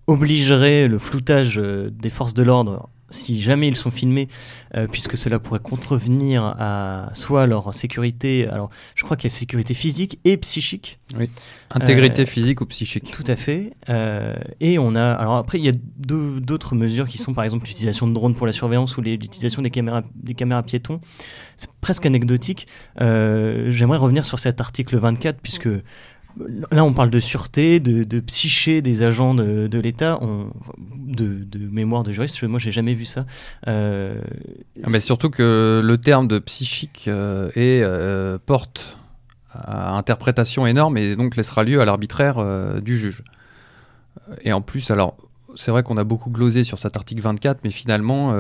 obligerait 0.07 0.89
le 0.89 0.99
floutage 0.99 1.57
des 1.57 2.11
forces 2.11 2.35
de 2.35 2.43
l'ordre 2.43 2.89
si 3.11 3.41
jamais 3.41 3.69
ils 3.69 3.77
sont 3.77 3.91
filmés, 3.91 4.29
euh, 4.77 4.87
puisque 4.87 5.17
cela 5.17 5.39
pourrait 5.39 5.61
contrevenir 5.61 6.55
à 6.59 7.11
soit 7.13 7.47
leur 7.47 7.75
sécurité, 7.75 8.47
alors 8.49 8.71
je 8.95 9.05
crois 9.05 9.17
qu'il 9.17 9.31
y 9.31 9.33
a 9.33 9.37
sécurité 9.37 9.75
physique 9.75 10.19
et 10.25 10.37
psychique. 10.37 10.99
Oui, 11.19 11.29
intégrité 11.71 12.23
euh, 12.23 12.27
physique 12.27 12.61
ou 12.61 12.67
psychique. 12.67 13.11
Tout 13.11 13.25
à 13.27 13.37
fait. 13.37 13.73
Euh, 13.89 14.35
et 14.61 14.79
on 14.79 14.95
a, 14.95 15.13
alors 15.13 15.37
après 15.37 15.59
il 15.59 15.65
y 15.65 15.69
a 15.69 15.73
d'autres 15.99 16.75
mesures 16.75 17.09
qui 17.09 17.19
sont 17.19 17.35
par 17.35 17.45
exemple 17.45 17.67
l'utilisation 17.67 18.07
de 18.07 18.15
drones 18.15 18.35
pour 18.35 18.47
la 18.47 18.53
surveillance 18.53 18.97
ou 18.97 19.03
l'utilisation 19.03 19.63
des 19.63 19.71
caméras, 19.71 20.03
des 20.15 20.35
caméras 20.35 20.63
piétons. 20.63 21.01
C'est 21.57 21.71
presque 21.81 22.07
anecdotique. 22.07 22.67
J'aimerais 22.99 23.99
revenir 23.99 24.25
sur 24.25 24.39
cet 24.39 24.61
article 24.61 24.97
24 24.97 25.41
puisque 25.43 25.69
Là, 26.71 26.85
on 26.85 26.93
parle 26.93 27.11
de 27.11 27.21
sûreté, 27.21 27.81
de, 27.81 28.21
psyché 28.21 28.83
des 28.83 29.03
agents 29.03 29.35
de, 29.35 29.79
l'État, 29.79 30.19
de, 30.79 31.59
mémoire 31.59 32.03
de 32.03 32.13
juriste. 32.13 32.43
Moi, 32.45 32.59
j'ai 32.59 32.71
jamais 32.71 32.95
vu 32.95 33.05
ça. 33.05 33.27
Euh, 33.69 34.21
ah, 34.83 34.89
mais 34.91 35.01
surtout 35.01 35.31
que 35.31 35.81
le 35.85 35.99
terme 35.99 36.29
de 36.29 36.39
psychique 36.39 37.07
euh, 37.09 37.51
euh, 37.57 38.39
porte 38.45 38.99
à 39.51 39.97
interprétation 39.97 40.67
énorme 40.67 40.97
et 40.97 41.17
donc 41.17 41.37
laissera 41.37 41.65
lieu 41.65 41.81
à 41.81 41.85
l'arbitraire 41.85 42.81
du 42.81 42.99
juge. 42.99 43.25
Et 44.43 44.53
en 44.53 44.61
plus, 44.61 44.91
alors, 44.91 45.17
c'est 45.57 45.73
vrai 45.73 45.83
qu'on 45.83 45.97
a 45.97 46.05
beaucoup 46.05 46.31
glosé 46.31 46.63
sur 46.63 46.79
cet 46.79 46.97
article 46.97 47.21
24, 47.21 47.61
mais 47.65 47.71
finalement, 47.71 48.33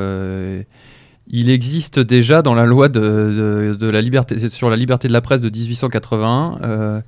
il 1.26 1.50
existe 1.50 1.98
déjà 1.98 2.42
dans 2.42 2.54
la 2.54 2.64
loi 2.64 2.88
de, 2.88 3.76
la 3.80 4.00
liberté, 4.00 4.48
sur 4.48 4.70
la 4.70 4.76
liberté 4.76 5.08
de 5.08 5.12
la 5.12 5.20
presse 5.20 5.40
de 5.40 5.50
1881 5.50 7.02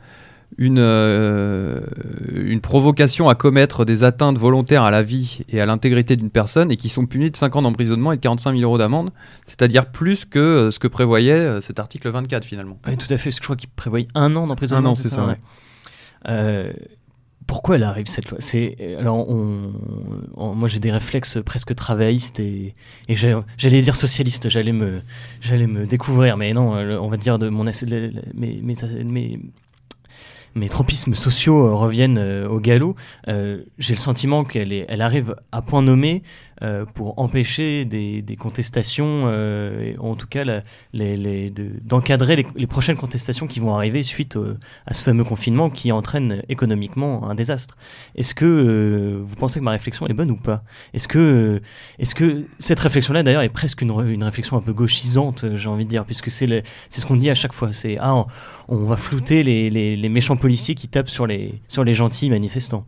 une, 0.58 0.78
euh, 0.78 1.80
une 2.34 2.60
provocation 2.60 3.28
à 3.28 3.34
commettre 3.34 3.84
des 3.84 4.04
atteintes 4.04 4.38
volontaires 4.38 4.82
à 4.82 4.90
la 4.90 5.02
vie 5.02 5.40
et 5.48 5.60
à 5.60 5.66
l'intégrité 5.66 6.16
d'une 6.16 6.30
personne 6.30 6.70
et 6.70 6.76
qui 6.76 6.88
sont 6.88 7.06
punis 7.06 7.30
de 7.30 7.36
5 7.36 7.56
ans 7.56 7.62
d'emprisonnement 7.62 8.12
et 8.12 8.16
de 8.16 8.20
45 8.20 8.52
000 8.56 8.62
euros 8.62 8.78
d'amende, 8.78 9.10
c'est-à-dire 9.46 9.86
plus 9.86 10.24
que 10.24 10.38
euh, 10.38 10.70
ce 10.70 10.78
que 10.78 10.88
prévoyait 10.88 11.32
euh, 11.32 11.60
cet 11.60 11.78
article 11.78 12.10
24 12.10 12.44
finalement. 12.44 12.78
Oui, 12.86 12.96
tout 12.96 13.12
à 13.12 13.16
fait, 13.16 13.30
je 13.30 13.40
crois 13.40 13.56
qu'il 13.56 13.70
prévoyait 13.70 14.08
un 14.14 14.34
an 14.36 14.46
d'emprisonnement. 14.46 14.90
Un 14.90 14.92
an, 14.92 14.94
c'est 14.94 15.08
ça, 15.08 15.36
pourquoi 17.48 17.74
elle 17.74 17.82
arrive 17.82 18.06
cette 18.06 18.30
loi? 18.30 18.38
C'est 18.40 18.96
alors 18.98 19.28
on, 19.28 19.72
moi 20.54 20.68
j'ai 20.68 20.78
des 20.78 20.92
réflexes 20.92 21.38
presque 21.44 21.74
travaillistes 21.74 22.38
et, 22.38 22.72
et 23.08 23.16
j'allais 23.16 23.82
dire 23.82 23.96
socialiste, 23.96 24.48
j'allais 24.48 24.72
me 24.72 25.02
j'allais 25.40 25.66
me 25.66 25.84
découvrir, 25.84 26.36
mais 26.36 26.52
non, 26.52 26.70
on 26.70 27.08
va 27.08 27.16
dire 27.16 27.40
de 27.40 27.48
mon 27.48 27.64
mes, 27.64 28.62
mes, 28.62 28.62
mes 28.62 29.40
tropismes 30.68 31.14
sociaux 31.14 31.66
euh, 31.66 31.74
reviennent 31.74 32.18
euh, 32.18 32.48
au 32.48 32.60
galop, 32.60 32.94
euh, 33.28 33.62
j'ai 33.78 33.94
le 33.94 33.98
sentiment 33.98 34.44
qu'elle 34.44 34.72
elle 34.72 35.00
arrive 35.00 35.36
à 35.50 35.62
point 35.62 35.82
nommé 35.82 36.22
euh, 36.62 36.85
pour 36.85 37.18
empêcher 37.18 37.85
des, 37.85 38.37
contestations, 38.38 39.25
euh, 39.27 39.94
en 39.98 40.14
tout 40.14 40.29
cas 40.29 40.44
d'encadrer 40.94 42.46
les, 42.55 42.66
prochaines 42.68 42.96
contestations 42.96 43.48
qui 43.48 43.59
vont 43.59 43.75
arriver 43.75 44.05
suite 44.05 44.38
à 44.87 44.94
ce 44.94 45.03
fameux 45.03 45.25
confinement 45.25 45.70
qui 45.70 45.90
entraîne 45.90 46.42
économiquement 46.48 47.29
un 47.29 47.35
désastre. 47.35 47.77
Est-ce 48.14 48.35
que 48.35 48.44
euh, 48.44 49.22
vous 49.25 49.35
pensez 49.35 49.59
que 49.59 49.64
ma 49.64 49.72
réflexion 49.72 50.07
est 50.07 50.12
bonne 50.12 50.31
ou 50.31 50.37
pas? 50.37 50.62
Est-ce 50.94 51.09
que, 51.09 51.61
cette 52.59 52.81
réflexion-là, 52.81 53.25
d'ailleurs, 53.25 53.42
est 53.42 53.48
presque 53.48 53.83
une, 53.83 54.22
réflexion 54.22 54.57
un 54.57 54.62
peu 54.62 54.72
gauchisante, 54.72 55.44
j'ai 55.57 55.68
envie 55.68 55.85
de 55.85 55.90
dire, 55.90 56.05
puisque 56.05 56.31
c'est 56.31 56.62
ce 56.90 57.07
qu'on 57.07 57.16
dit 57.16 57.31
à 57.31 57.35
chaque 57.35 57.55
fois, 57.55 57.72
c'est 57.72 57.96
ah, 57.98 58.27
on, 58.68 58.85
va 58.85 58.96
flouter 58.96 59.42
les, 59.42 60.09
méchants 60.09 60.37
policiers 60.37 60.77
qui 60.77 60.87
tapent 60.87 61.09
sur 61.09 61.27
les 61.27 61.61
gentils 61.94 62.31
manifestants? 62.31 62.87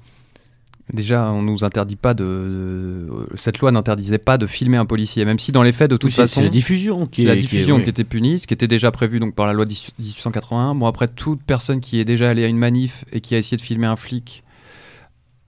Déjà, 0.92 1.32
on 1.32 1.40
nous 1.40 1.64
interdit 1.64 1.96
pas 1.96 2.12
de, 2.12 3.08
cette 3.36 3.58
loi 3.58 3.72
n'interdisait 3.72 4.18
pas 4.18 4.36
de 4.36 4.46
filmer 4.46 4.76
un 4.76 4.84
policier, 4.84 5.24
même 5.24 5.38
si 5.38 5.50
dans 5.50 5.62
les 5.62 5.72
faits, 5.72 5.90
de 5.90 5.96
toute 5.96 6.12
façon, 6.12 6.34
c'est 6.34 6.42
la 6.42 6.50
diffusion 6.50 7.06
qui, 7.06 7.22
est, 7.22 7.26
la 7.26 7.36
diffusion 7.36 7.80
qui, 7.80 7.88
était 7.88 8.04
punie, 8.04 8.38
ce 8.38 8.46
qui 8.46 8.52
était 8.52 8.68
déjà 8.68 8.90
prévu 8.90 9.18
donc 9.18 9.34
par 9.34 9.46
la 9.46 9.54
loi 9.54 9.64
1881. 9.64 10.74
Bon 10.74 10.86
après, 10.86 11.08
toute 11.08 11.42
personne 11.42 11.80
qui 11.80 12.00
est 12.00 12.04
déjà 12.04 12.28
allée 12.28 12.44
à 12.44 12.48
une 12.48 12.58
manif 12.58 13.06
et 13.12 13.22
qui 13.22 13.34
a 13.34 13.38
essayé 13.38 13.56
de 13.56 13.62
filmer 13.62 13.86
un 13.86 13.96
flic 13.96 14.44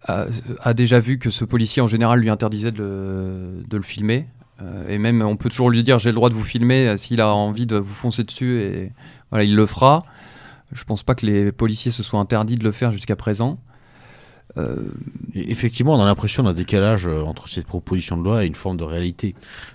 a, 0.08 0.74
déjà 0.74 1.00
vu 1.00 1.18
que 1.18 1.30
ce 1.30 1.44
policier 1.44 1.82
en 1.82 1.88
général 1.88 2.20
lui 2.20 2.30
interdisait 2.30 2.70
de 2.70 3.60
le, 3.70 3.82
filmer. 3.82 4.26
Euh, 4.62 4.88
et 4.88 4.98
même, 4.98 5.22
on 5.22 5.36
peut 5.36 5.48
toujours 5.48 5.70
lui 5.70 5.82
dire 5.82 5.98
j'ai 5.98 6.10
le 6.10 6.14
droit 6.14 6.30
de 6.30 6.34
vous 6.34 6.44
filmer 6.44 6.88
euh, 6.88 6.96
s'il 6.96 7.20
a 7.20 7.34
envie 7.34 7.66
de 7.66 7.76
vous 7.76 7.92
foncer 7.92 8.24
dessus 8.24 8.62
et 8.62 8.92
voilà, 9.30 9.44
il 9.44 9.54
le 9.54 9.66
fera. 9.66 10.02
Je 10.72 10.84
pense 10.84 11.02
pas 11.02 11.14
que 11.14 11.26
les 11.26 11.52
policiers 11.52 11.90
se 11.90 12.02
soient 12.02 12.20
interdits 12.20 12.56
de 12.56 12.64
le 12.64 12.72
faire 12.72 12.92
jusqu'à 12.92 13.16
présent. 13.16 13.58
Euh, 14.58 14.76
effectivement, 15.34 15.94
on 15.94 16.00
a 16.00 16.04
l'impression 16.04 16.42
d'un 16.42 16.54
décalage 16.54 17.06
euh, 17.06 17.20
entre 17.20 17.48
cette 17.48 17.66
proposition 17.66 18.16
de 18.16 18.22
loi 18.22 18.44
et 18.44 18.46
une 18.46 18.54
forme 18.54 18.76
de 18.76 18.84
réalité. 18.84 19.34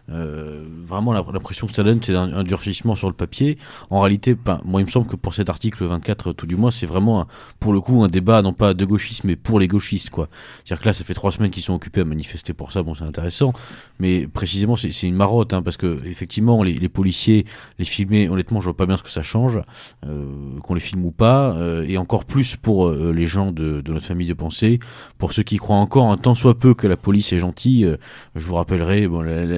Euh, 0.09 0.65
vraiment, 0.85 1.13
l'impression 1.13 1.67
que 1.67 1.75
ça 1.75 1.83
donne, 1.83 1.99
c'est 2.01 2.15
un, 2.15 2.43
durcissement 2.43 2.95
sur 2.95 3.07
le 3.07 3.13
papier. 3.13 3.57
En 3.89 4.01
réalité, 4.01 4.33
ben, 4.33 4.61
moi, 4.65 4.81
il 4.81 4.85
me 4.85 4.89
semble 4.89 5.07
que 5.07 5.15
pour 5.15 5.35
cet 5.35 5.49
article 5.49 5.85
24, 5.85 6.33
tout 6.33 6.47
du 6.47 6.55
moins, 6.55 6.71
c'est 6.71 6.87
vraiment, 6.87 7.27
pour 7.59 7.73
le 7.73 7.81
coup, 7.81 8.03
un 8.03 8.07
débat, 8.07 8.41
non 8.41 8.53
pas 8.53 8.73
de 8.73 8.85
gauchisme, 8.85 9.27
mais 9.27 9.35
pour 9.35 9.59
les 9.59 9.67
gauchistes. 9.67 10.09
quoi. 10.09 10.29
C'est-à-dire 10.63 10.81
que 10.81 10.89
là, 10.89 10.93
ça 10.93 11.03
fait 11.03 11.13
trois 11.13 11.31
semaines 11.31 11.51
qu'ils 11.51 11.63
sont 11.63 11.73
occupés 11.73 12.01
à 12.01 12.05
manifester 12.05 12.53
pour 12.53 12.71
ça. 12.71 12.81
Bon, 12.81 12.95
c'est 12.95 13.03
intéressant. 13.03 13.53
Mais 13.99 14.27
précisément, 14.27 14.75
c'est 14.75 15.07
une 15.07 15.15
marotte, 15.15 15.53
hein, 15.53 15.61
parce 15.61 15.77
que, 15.77 16.01
effectivement, 16.05 16.63
les, 16.63 16.89
policiers, 16.89 17.45
les 17.77 17.85
filmer, 17.85 18.29
honnêtement, 18.29 18.59
je 18.59 18.65
vois 18.65 18.77
pas 18.77 18.87
bien 18.87 18.97
ce 18.97 19.03
que 19.03 19.09
ça 19.09 19.23
change, 19.23 19.59
qu'on 20.01 20.73
les 20.73 20.79
filme 20.79 21.05
ou 21.05 21.11
pas. 21.11 21.55
et 21.87 21.97
encore 21.97 22.25
plus 22.25 22.55
pour 22.55 22.89
les 22.89 23.27
gens 23.27 23.51
de, 23.51 23.81
de 23.81 23.93
notre 23.93 24.05
famille 24.05 24.27
de 24.27 24.33
pensée 24.33 24.70
pour 25.17 25.33
ceux 25.33 25.43
qui 25.43 25.57
croient 25.57 25.77
encore 25.77 26.11
un 26.11 26.17
tant 26.17 26.35
soit 26.35 26.57
peu 26.57 26.73
que 26.73 26.87
la 26.87 26.97
police 26.97 27.33
est 27.33 27.39
gentille, 27.39 27.85
euh, 27.85 27.97
je 28.35 28.45
vous 28.45 28.55
rappellerai 28.55 29.07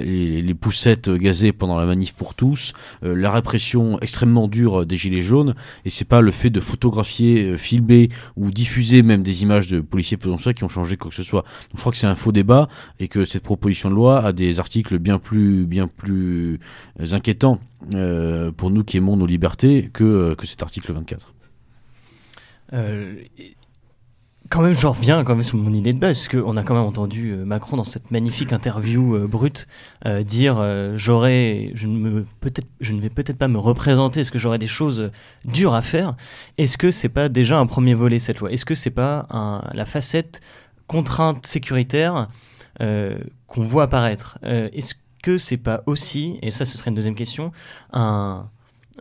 les, 0.04 0.54
poussettes 0.54 1.10
gazées 1.10 1.52
pendant 1.52 1.78
la 1.78 1.86
manif 1.86 2.14
pour 2.14 2.36
tous, 2.36 2.74
euh, 3.04 3.16
la 3.16 3.32
répression 3.32 4.00
extrêmement 4.00 4.48
dure 4.48 4.86
des 4.86 4.98
gilets 4.98 5.22
jaunes, 5.22 5.56
et 5.86 5.90
c'est 5.90 6.06
pas 6.06 6.22
le 6.22 6.32
fait 6.32 6.50
de 6.50 6.60
photographier, 6.60 7.44
euh, 7.44 7.58
filmer 7.58 8.10
ou 8.38 8.52
diffuser 8.52 9.04
même 9.04 9.24
des 9.24 9.44
images 9.44 9.68
de 9.68 9.82
policiers 9.82 10.18
faisant 10.22 10.38
ça 10.38 10.54
qui 10.54 10.64
ont 10.64 10.70
changé 10.70 10.98
quoi 10.98 11.10
que 11.10 11.16
ce 11.16 11.24
soit. 11.24 11.44
Je 11.74 11.80
crois 11.80 11.92
que 11.92 11.98
c'est 11.98 12.08
un 12.08 12.16
faux 12.16 12.32
débat 12.32 12.68
et 13.00 13.08
que 13.08 13.26
cette 13.26 13.44
proposition 13.44 13.90
de 13.90 13.96
loi 13.96 14.20
a 14.24 14.32
des 14.32 14.60
articles 14.60 14.98
bien 15.00 15.20
plus, 15.20 15.66
bien 15.66 15.88
plus 15.88 16.60
inquiétants 17.12 17.60
pour 18.58 18.70
nous 18.70 18.84
qui 18.84 18.98
aimons 18.98 19.18
nos 19.18 19.26
libertés 19.26 19.90
que, 19.92 20.36
que 20.36 20.48
cet 20.48 20.64
article 20.64 20.94
24. 20.94 21.34
Euh, 22.74 23.16
quand 24.54 24.62
même, 24.62 24.76
je 24.76 24.86
reviens 24.86 25.24
quand 25.24 25.34
même 25.34 25.42
sur 25.42 25.58
mon 25.58 25.74
idée 25.74 25.94
de 25.94 25.98
base, 25.98 26.20
parce 26.20 26.28
qu'on 26.28 26.56
a 26.58 26.64
quand 26.64 26.76
même 26.76 26.84
entendu 26.84 27.32
euh, 27.32 27.44
Macron 27.44 27.76
dans 27.76 27.84
cette 27.84 28.12
magnifique 28.12 28.54
interview 28.54 29.16
euh, 29.16 29.28
brute 29.28 29.68
euh, 30.06 30.22
dire 30.22 30.64
j'aurais, 30.96 31.72
je 31.74 31.88
ne 31.88 33.02
vais 33.02 33.10
peut-être 33.10 33.40
pas 33.40 33.48
me 33.48 33.58
représenter, 33.58 34.20
est-ce 34.20 34.32
que 34.32 34.38
j'aurais 34.38 34.60
des 34.60 34.68
choses 34.68 35.10
dures 35.44 35.74
à 35.74 35.82
faire? 35.82 36.16
Est-ce 36.60 36.78
que 36.78 36.92
c'est 36.92 37.10
pas 37.10 37.30
déjà 37.30 37.58
un 37.58 37.66
premier 37.66 37.96
volet 37.96 38.20
cette 38.20 38.40
loi? 38.40 38.52
Est-ce 38.52 38.66
que 38.66 38.76
c'est 38.76 38.92
pas 38.92 39.28
la 39.74 39.86
facette 39.86 40.42
contrainte 40.86 41.48
sécuritaire 41.48 42.28
qu'on 42.78 43.64
voit 43.64 43.84
apparaître? 43.84 44.38
Est-ce 44.44 44.94
que 45.24 45.40
c'est 45.40 45.58
pas 45.58 45.82
aussi, 45.88 46.38
et 46.44 46.52
ça 46.52 46.66
ce 46.66 46.78
serait 46.78 46.90
une 46.90 46.96
deuxième 46.96 47.16
question, 47.16 47.52
un 47.92 48.46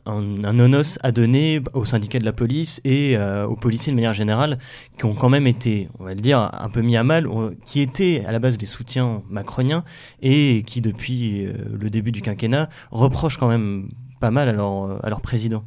un, 0.06 0.44
un 0.44 0.58
onos 0.58 0.98
à 1.02 1.12
donner 1.12 1.62
aux 1.74 1.84
syndicats 1.84 2.18
de 2.18 2.24
la 2.24 2.32
police 2.32 2.80
et 2.84 3.16
euh, 3.16 3.46
aux 3.46 3.56
policiers 3.56 3.92
de 3.92 3.96
manière 3.96 4.14
générale, 4.14 4.58
qui 4.98 5.04
ont 5.04 5.14
quand 5.14 5.28
même 5.28 5.46
été, 5.46 5.88
on 5.98 6.04
va 6.04 6.14
le 6.14 6.20
dire, 6.20 6.50
un 6.52 6.68
peu 6.70 6.80
mis 6.80 6.96
à 6.96 7.04
mal, 7.04 7.28
qui 7.64 7.80
étaient 7.80 8.24
à 8.26 8.32
la 8.32 8.38
base 8.38 8.58
des 8.58 8.66
soutiens 8.66 9.22
macroniens 9.30 9.84
et 10.20 10.62
qui, 10.66 10.80
depuis 10.80 11.46
euh, 11.46 11.52
le 11.80 11.90
début 11.90 12.12
du 12.12 12.22
quinquennat, 12.22 12.68
reprochent 12.90 13.38
quand 13.38 13.48
même 13.48 13.88
pas 14.20 14.30
mal 14.30 14.48
à 14.48 14.52
leur, 14.52 15.04
à 15.04 15.08
leur 15.08 15.20
président. 15.20 15.64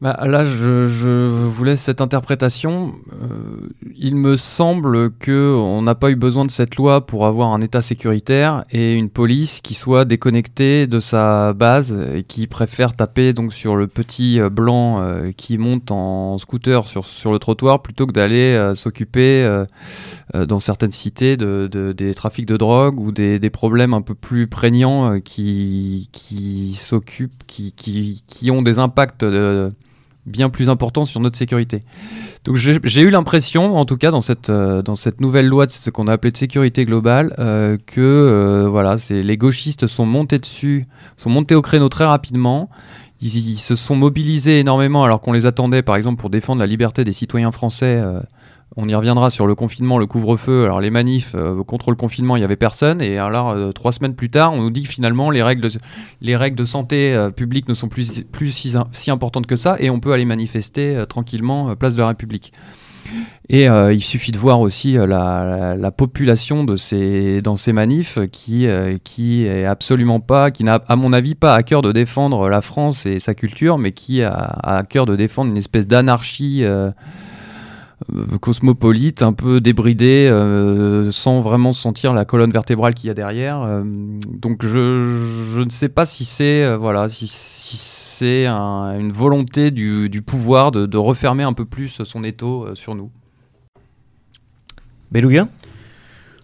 Bah, 0.00 0.16
là, 0.24 0.44
je, 0.44 0.86
je, 0.86 1.08
vous 1.08 1.64
laisse 1.64 1.80
cette 1.80 2.00
interprétation. 2.00 2.92
Euh, 3.20 3.68
il 3.96 4.14
me 4.14 4.36
semble 4.36 5.10
que 5.10 5.52
on 5.56 5.82
n'a 5.82 5.96
pas 5.96 6.12
eu 6.12 6.14
besoin 6.14 6.44
de 6.44 6.52
cette 6.52 6.76
loi 6.76 7.04
pour 7.04 7.26
avoir 7.26 7.52
un 7.52 7.60
État 7.60 7.82
sécuritaire 7.82 8.62
et 8.70 8.94
une 8.94 9.10
police 9.10 9.60
qui 9.60 9.74
soit 9.74 10.04
déconnectée 10.04 10.86
de 10.86 11.00
sa 11.00 11.52
base 11.52 11.98
et 12.14 12.22
qui 12.22 12.46
préfère 12.46 12.94
taper 12.94 13.32
donc 13.32 13.52
sur 13.52 13.74
le 13.74 13.88
petit 13.88 14.40
euh, 14.40 14.50
blanc 14.50 15.00
euh, 15.00 15.32
qui 15.36 15.58
monte 15.58 15.90
en 15.90 16.38
scooter 16.38 16.86
sur, 16.86 17.04
sur 17.04 17.32
le 17.32 17.40
trottoir 17.40 17.82
plutôt 17.82 18.06
que 18.06 18.12
d'aller 18.12 18.72
s'occuper 18.76 19.64
dans 20.34 20.60
certaines 20.60 20.92
cités 20.92 21.36
de, 21.36 21.68
de, 21.70 21.92
des 21.92 22.14
trafics 22.14 22.46
de 22.46 22.56
drogue 22.56 23.00
ou 23.00 23.10
des, 23.10 23.38
des 23.38 23.50
problèmes 23.50 23.94
un 23.94 24.02
peu 24.02 24.14
plus 24.14 24.46
prégnants 24.46 25.20
qui, 25.20 26.08
qui 26.12 26.74
s'occupent, 26.74 27.44
qui, 27.46 27.72
qui, 27.72 28.22
qui, 28.26 28.50
ont 28.50 28.62
des 28.62 28.78
impacts 28.78 29.24
de 29.24 29.70
bien 30.28 30.50
plus 30.50 30.70
important 30.70 31.04
sur 31.04 31.20
notre 31.20 31.36
sécurité. 31.36 31.80
Donc 32.44 32.56
j'ai 32.56 33.00
eu 33.00 33.10
l'impression, 33.10 33.76
en 33.76 33.84
tout 33.84 33.96
cas 33.96 34.10
dans 34.10 34.20
cette, 34.20 34.50
euh, 34.50 34.82
dans 34.82 34.94
cette 34.94 35.20
nouvelle 35.20 35.46
loi 35.46 35.66
de 35.66 35.70
ce 35.70 35.90
qu'on 35.90 36.06
a 36.06 36.12
appelé 36.12 36.30
de 36.30 36.36
sécurité 36.36 36.84
globale, 36.84 37.34
euh, 37.38 37.76
que 37.86 38.00
euh, 38.00 38.68
voilà, 38.68 38.96
les 39.10 39.36
gauchistes 39.36 39.86
sont 39.86 40.06
montés 40.06 40.38
dessus, 40.38 40.86
sont 41.16 41.30
montés 41.30 41.54
au 41.54 41.62
créneau 41.62 41.88
très 41.88 42.04
rapidement. 42.04 42.70
Ils, 43.20 43.36
ils 43.36 43.58
se 43.58 43.74
sont 43.74 43.96
mobilisés 43.96 44.60
énormément 44.60 45.02
alors 45.02 45.20
qu'on 45.20 45.32
les 45.32 45.44
attendait, 45.44 45.82
par 45.82 45.96
exemple, 45.96 46.20
pour 46.20 46.30
défendre 46.30 46.60
la 46.60 46.66
liberté 46.66 47.02
des 47.02 47.12
citoyens 47.12 47.50
français 47.50 48.00
on 48.80 48.88
y 48.88 48.94
reviendra 48.94 49.28
sur 49.28 49.48
le 49.48 49.56
confinement, 49.56 49.98
le 49.98 50.06
couvre-feu. 50.06 50.64
Alors 50.64 50.80
les 50.80 50.90
manifs 50.90 51.32
euh, 51.34 51.64
contre 51.64 51.90
le 51.90 51.96
confinement, 51.96 52.36
il 52.36 52.38
n'y 52.38 52.44
avait 52.44 52.54
personne. 52.54 53.02
Et 53.02 53.18
alors 53.18 53.50
euh, 53.50 53.72
trois 53.72 53.90
semaines 53.90 54.14
plus 54.14 54.30
tard, 54.30 54.52
on 54.54 54.62
nous 54.62 54.70
dit 54.70 54.84
que 54.84 54.88
finalement 54.88 55.30
les 55.30 55.42
règles 55.42 55.62
de, 55.62 56.64
santé 56.64 57.12
euh, 57.12 57.30
publique 57.30 57.68
ne 57.68 57.74
sont 57.74 57.88
plus, 57.88 58.22
si, 58.52 59.10
importantes 59.10 59.48
que 59.48 59.56
ça 59.56 59.76
et 59.80 59.90
on 59.90 59.98
peut 59.98 60.12
aller 60.12 60.24
manifester 60.24 61.02
tranquillement 61.08 61.74
place 61.74 61.94
de 61.94 62.00
la 62.00 62.08
République. 62.08 62.52
Et 63.48 63.64
il 63.64 64.02
suffit 64.02 64.32
de 64.32 64.38
voir 64.38 64.60
aussi 64.60 64.92
la, 64.92 65.90
population 65.96 66.62
de 66.62 66.76
ces, 66.76 67.40
dans 67.40 67.56
ces 67.56 67.72
manifs 67.72 68.18
qui, 68.30 68.68
qui 69.02 69.48
absolument 69.48 70.20
pas, 70.20 70.50
qui 70.50 70.62
n'a 70.62 70.82
à 70.86 70.94
mon 70.94 71.14
avis 71.14 71.34
pas 71.34 71.54
à 71.54 71.62
cœur 71.62 71.80
de 71.80 71.90
défendre 71.90 72.50
la 72.50 72.60
France 72.60 73.06
et 73.06 73.18
sa 73.18 73.34
culture, 73.34 73.78
mais 73.78 73.92
qui 73.92 74.22
a, 74.22 74.34
à 74.34 74.82
cœur 74.82 75.06
de 75.06 75.16
défendre 75.16 75.50
une 75.50 75.56
espèce 75.56 75.88
d'anarchie 75.88 76.66
cosmopolite, 78.40 79.22
un 79.22 79.32
peu 79.32 79.60
débridé, 79.60 80.28
euh, 80.30 81.10
sans 81.10 81.40
vraiment 81.40 81.72
sentir 81.72 82.12
la 82.12 82.24
colonne 82.24 82.52
vertébrale 82.52 82.94
qu'il 82.94 83.08
y 83.08 83.10
a 83.10 83.14
derrière. 83.14 83.62
Euh, 83.62 83.82
donc 83.84 84.64
je, 84.64 85.48
je, 85.52 85.60
ne 85.60 85.70
sais 85.70 85.88
pas 85.88 86.06
si 86.06 86.24
c'est 86.24 86.76
voilà, 86.76 87.08
si, 87.08 87.26
c'est 87.28 88.46
une 88.46 89.12
volonté 89.12 89.70
du, 89.70 90.08
du 90.08 90.22
pouvoir 90.22 90.70
de, 90.70 90.86
de, 90.86 90.98
refermer 90.98 91.44
un 91.44 91.52
peu 91.52 91.64
plus 91.64 92.02
son 92.04 92.24
étau 92.24 92.74
sur 92.74 92.94
nous. 92.94 93.10
Beluga? 95.10 95.48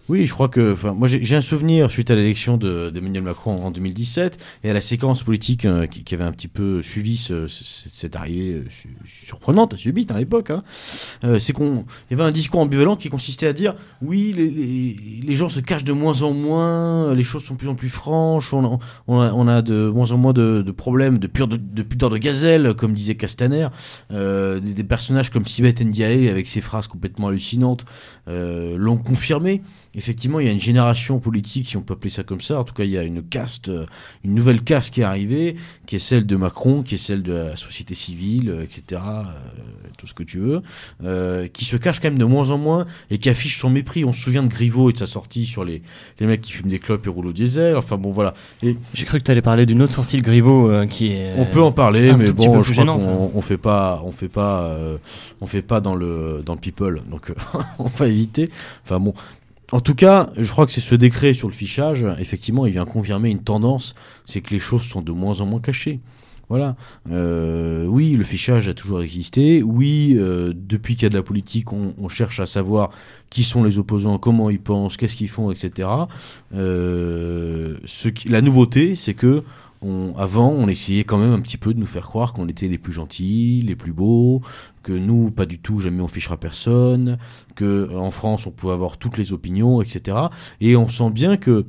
Oui, 0.07 0.27
je 0.27 0.33
crois 0.33 0.49
que. 0.49 0.75
Moi, 0.91 1.07
j'ai 1.07 1.35
un 1.35 1.41
souvenir 1.41 1.89
suite 1.89 2.11
à 2.11 2.15
l'élection 2.15 2.57
d'Emmanuel 2.57 3.23
Macron 3.23 3.55
en 3.55 3.71
2017 3.71 4.37
et 4.63 4.69
à 4.69 4.73
la 4.73 4.81
séquence 4.81 5.23
politique 5.23 5.65
euh, 5.65 5.87
qui, 5.87 6.13
avait 6.13 6.23
un 6.23 6.31
petit 6.31 6.47
peu 6.47 6.83
suivi 6.83 7.17
cette 7.47 8.15
arrivée 8.15 8.53
euh, 8.53 8.65
surprenante, 9.03 9.75
subite 9.77 10.11
à 10.11 10.19
l'époque. 10.19 10.51
Hein. 10.51 10.59
Euh, 11.23 11.39
c'est 11.39 11.53
qu'on 11.53 11.85
y 12.11 12.13
avait 12.13 12.23
un 12.23 12.31
discours 12.31 12.61
ambivalent 12.61 12.95
qui 12.97 13.09
consistait 13.09 13.47
à 13.47 13.53
dire 13.53 13.73
oui, 14.03 14.33
les, 15.25 15.33
gens 15.33 15.49
se 15.49 15.59
cachent 15.59 15.83
de 15.83 15.93
moins 15.93 16.21
en 16.21 16.31
moins, 16.31 17.13
les 17.13 17.23
choses 17.23 17.43
sont 17.43 17.55
de 17.55 17.59
plus 17.59 17.67
en 17.67 17.75
plus 17.75 17.89
franches, 17.89 18.53
on 18.53 18.79
a, 19.47 19.61
de 19.63 19.89
moins 19.89 20.11
en 20.11 20.17
moins 20.17 20.33
de, 20.33 20.61
problèmes 20.71 21.17
de, 21.17 21.27
pure, 21.27 21.47
de, 21.47 21.57
de, 21.57 21.81
de 21.81 22.17
gazelle, 22.17 22.73
comme 22.75 22.93
disait 22.93 23.15
Castaner. 23.15 23.67
Des, 24.11 24.59
des, 24.59 24.83
personnages 24.83 25.31
comme 25.31 25.47
Sibeth 25.47 25.81
Ndiaye 25.81 26.29
avec 26.29 26.47
ses 26.47 26.61
phrases 26.61 26.87
complètement 26.87 27.29
hallucinantes 27.29 27.85
l'ont 28.27 28.97
confirmé 28.97 29.61
effectivement, 29.95 30.39
il 30.39 30.45
y 30.45 30.49
a 30.49 30.51
une 30.51 30.59
génération 30.59 31.19
politique, 31.19 31.69
si 31.69 31.77
on 31.77 31.81
peut 31.81 31.93
appeler 31.93 32.09
ça 32.09 32.23
comme 32.23 32.41
ça. 32.41 32.59
En 32.59 32.63
tout 32.63 32.73
cas, 32.73 32.83
il 32.83 32.89
y 32.89 32.97
a 32.97 33.03
une 33.03 33.23
caste, 33.23 33.69
euh, 33.69 33.85
une 34.23 34.33
nouvelle 34.33 34.61
caste 34.61 34.93
qui 34.93 35.01
est 35.01 35.05
arrivée, 35.05 35.55
qui 35.85 35.95
est 35.95 35.99
celle 35.99 36.25
de 36.25 36.35
Macron, 36.35 36.83
qui 36.83 36.95
est 36.95 36.99
celle 36.99 37.23
de 37.23 37.33
la 37.33 37.55
société 37.55 37.95
civile, 37.95 38.49
euh, 38.49 38.63
etc. 38.63 39.01
Euh, 39.01 39.31
tout 39.97 40.07
ce 40.07 40.13
que 40.13 40.23
tu 40.23 40.39
veux, 40.39 40.61
qui 41.53 41.63
se 41.63 41.77
cache 41.77 42.01
quand 42.01 42.09
même 42.09 42.19
de 42.19 42.25
moins 42.25 42.51
en 42.51 42.57
moins 42.57 42.85
et 43.09 43.17
qui 43.17 43.29
affiche 43.29 43.59
son 43.59 43.69
mépris. 43.69 44.03
On 44.03 44.11
se 44.11 44.21
souvient 44.21 44.43
de 44.43 44.49
Griveaux 44.49 44.89
et 44.89 44.93
de 44.93 44.97
sa 44.97 45.05
sortie 45.05 45.45
sur 45.45 45.63
les, 45.63 45.81
les 46.19 46.27
mecs 46.27 46.41
qui 46.41 46.51
fument 46.51 46.69
des 46.69 46.79
clopes 46.79 47.05
et 47.07 47.09
roulent 47.09 47.27
au 47.27 47.33
diesel. 47.33 47.77
Enfin 47.77 47.97
bon, 47.97 48.11
voilà. 48.11 48.33
J'ai 48.61 49.05
cru 49.05 49.19
que 49.19 49.23
tu 49.23 49.31
allais 49.31 49.41
parler 49.41 49.65
d'une 49.65 49.81
autre 49.81 49.93
sortie 49.93 50.17
de 50.17 50.21
Griveaux 50.21 50.69
qui 50.87 51.07
est. 51.07 51.33
On 51.37 51.45
peut 51.45 51.61
en 51.61 51.71
parler, 51.71 52.13
mais 52.13 52.31
bon, 52.31 52.61
je 52.61 52.73
crois 52.73 52.85
qu'on 52.85 53.31
on 53.33 53.41
fait 53.41 53.57
pas, 53.57 54.03
on 54.05 54.11
fait 54.11 54.27
pas, 54.27 54.77
on 55.39 55.47
fait 55.47 55.61
pas 55.61 55.79
dans 55.79 55.95
le 55.95 56.43
dans 56.45 56.53
le 56.53 56.59
people, 56.59 57.01
donc 57.09 57.31
on 57.79 57.85
va 57.85 58.07
éviter. 58.07 58.51
Enfin 58.83 58.99
bon, 58.99 59.13
en 59.71 59.79
tout 59.79 59.95
cas, 59.95 60.31
je 60.37 60.49
crois 60.51 60.65
que 60.65 60.71
c'est 60.71 60.81
ce 60.81 60.95
décret 60.95 61.33
sur 61.33 61.47
le 61.47 61.53
fichage, 61.53 62.05
effectivement, 62.19 62.65
il 62.65 62.73
vient 62.73 62.85
confirmer 62.85 63.29
une 63.29 63.43
tendance, 63.43 63.95
c'est 64.25 64.41
que 64.41 64.51
les 64.51 64.59
choses 64.59 64.83
sont 64.83 65.01
de 65.01 65.11
moins 65.11 65.41
en 65.41 65.45
moins 65.45 65.59
cachées. 65.59 65.99
Voilà. 66.49 66.75
Euh, 67.09 67.85
oui, 67.85 68.13
le 68.13 68.23
fichage 68.23 68.67
a 68.67 68.73
toujours 68.73 69.01
existé. 69.01 69.63
Oui, 69.63 70.15
euh, 70.15 70.53
depuis 70.55 70.95
qu'il 70.95 71.03
y 71.03 71.05
a 71.07 71.09
de 71.09 71.15
la 71.15 71.23
politique, 71.23 71.73
on, 71.73 72.07
cherche 72.07 72.39
à 72.39 72.45
savoir 72.45 72.91
qui 73.31 73.43
sont 73.43 73.63
les 73.63 73.79
opposants, 73.79 74.19
comment 74.19 74.49
ils 74.49 74.59
pensent, 74.59 74.95
qu'est-ce 74.95 75.15
qu'ils 75.15 75.29
font, 75.29 75.51
etc. 75.51 75.89
Euh, 76.53 77.77
ce 77.85 78.09
la 78.29 78.41
nouveauté, 78.41 78.95
c'est 78.95 79.15
que 79.15 79.43
avant, 80.17 80.49
on 80.49 80.67
essayait 80.67 81.03
quand 81.03 81.17
même 81.17 81.33
un 81.33 81.41
petit 81.41 81.57
peu 81.57 81.73
de 81.73 81.79
nous 81.79 81.85
faire 81.85 82.07
croire 82.07 82.33
qu'on 82.33 82.47
était 82.47 82.67
les 82.67 82.77
plus 82.77 82.93
gentils, 82.93 83.61
les 83.65 83.75
plus 83.75 83.93
beaux, 83.93 84.41
que 84.83 84.93
nous, 84.93 85.31
pas 85.31 85.45
du 85.45 85.59
tout, 85.59 85.79
jamais 85.79 86.01
on 86.01 86.07
fichera 86.07 86.37
personne, 86.37 87.17
que 87.55 87.89
en 87.95 88.11
France, 88.11 88.47
on 88.47 88.51
pouvait 88.51 88.73
avoir 88.73 88.97
toutes 88.97 89.17
les 89.17 89.33
opinions, 89.33 89.81
etc. 89.81 90.17
Et 90.61 90.75
on 90.75 90.87
sent 90.87 91.09
bien 91.09 91.37
que 91.37 91.65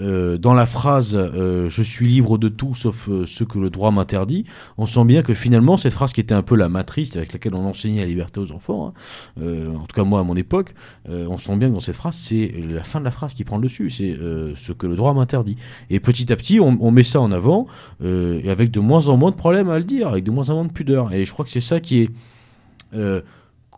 euh, 0.00 0.38
dans 0.38 0.54
la 0.54 0.66
phrase 0.66 1.14
euh, 1.14 1.68
je 1.68 1.82
suis 1.82 2.08
libre 2.08 2.36
de 2.36 2.48
tout 2.48 2.74
sauf 2.74 3.08
euh, 3.08 3.26
ce 3.26 3.44
que 3.44 3.60
le 3.60 3.70
droit 3.70 3.92
m'interdit, 3.92 4.44
on 4.76 4.86
sent 4.86 5.04
bien 5.04 5.22
que 5.22 5.34
finalement 5.34 5.76
cette 5.76 5.92
phrase 5.92 6.12
qui 6.12 6.20
était 6.20 6.34
un 6.34 6.42
peu 6.42 6.56
la 6.56 6.68
matrice 6.68 7.14
avec 7.16 7.32
laquelle 7.32 7.54
on 7.54 7.64
enseignait 7.64 8.00
la 8.00 8.06
liberté 8.06 8.40
aux 8.40 8.50
enfants, 8.50 8.92
hein, 9.38 9.42
en 9.76 9.86
tout 9.86 9.94
cas 9.94 10.02
moi 10.02 10.18
à 10.18 10.22
mon 10.24 10.36
époque, 10.36 10.74
on 11.08 11.38
sent 11.38 11.56
bien 11.56 11.68
que 11.68 11.74
dans 11.74 11.80
cette 11.80 11.94
phrase 11.94 12.16
c'est 12.16 12.52
la 12.68 12.82
fin 12.82 12.98
de 12.98 13.04
la 13.04 13.12
phrase 13.12 13.34
qui 13.34 13.44
prend 13.44 13.56
le 13.56 13.64
dessus, 13.64 13.88
c'est 13.90 14.16
ce 14.56 14.72
que 14.72 14.86
le 14.86 14.96
droit 14.96 15.14
m'interdit. 15.14 15.56
Et 15.90 16.00
petit 16.00 16.32
à 16.32 16.36
petit 16.36 16.58
on, 16.58 16.76
on 16.80 16.90
met 16.90 17.02
ça 17.02 17.20
en 17.20 17.30
avant 17.30 17.66
et 18.02 18.50
avec 18.50 18.70
de 18.70 18.80
moins 18.80 19.08
en 19.08 19.16
moins 19.16 19.30
de 19.30 19.36
problèmes 19.36 19.70
à 19.70 19.78
le 19.78 19.84
dire, 19.84 20.08
avec 20.08 20.24
de 20.24 20.30
moins 20.30 20.50
en 20.50 20.54
moins 20.54 20.64
de 20.64 20.72
pudeur. 20.72 21.12
Et 21.12 21.24
je 21.24 21.32
crois 21.32 21.44
que 21.44 21.50
c'est 21.50 21.60
ça 21.60 21.80
qui 21.80 22.00
est 22.00 22.10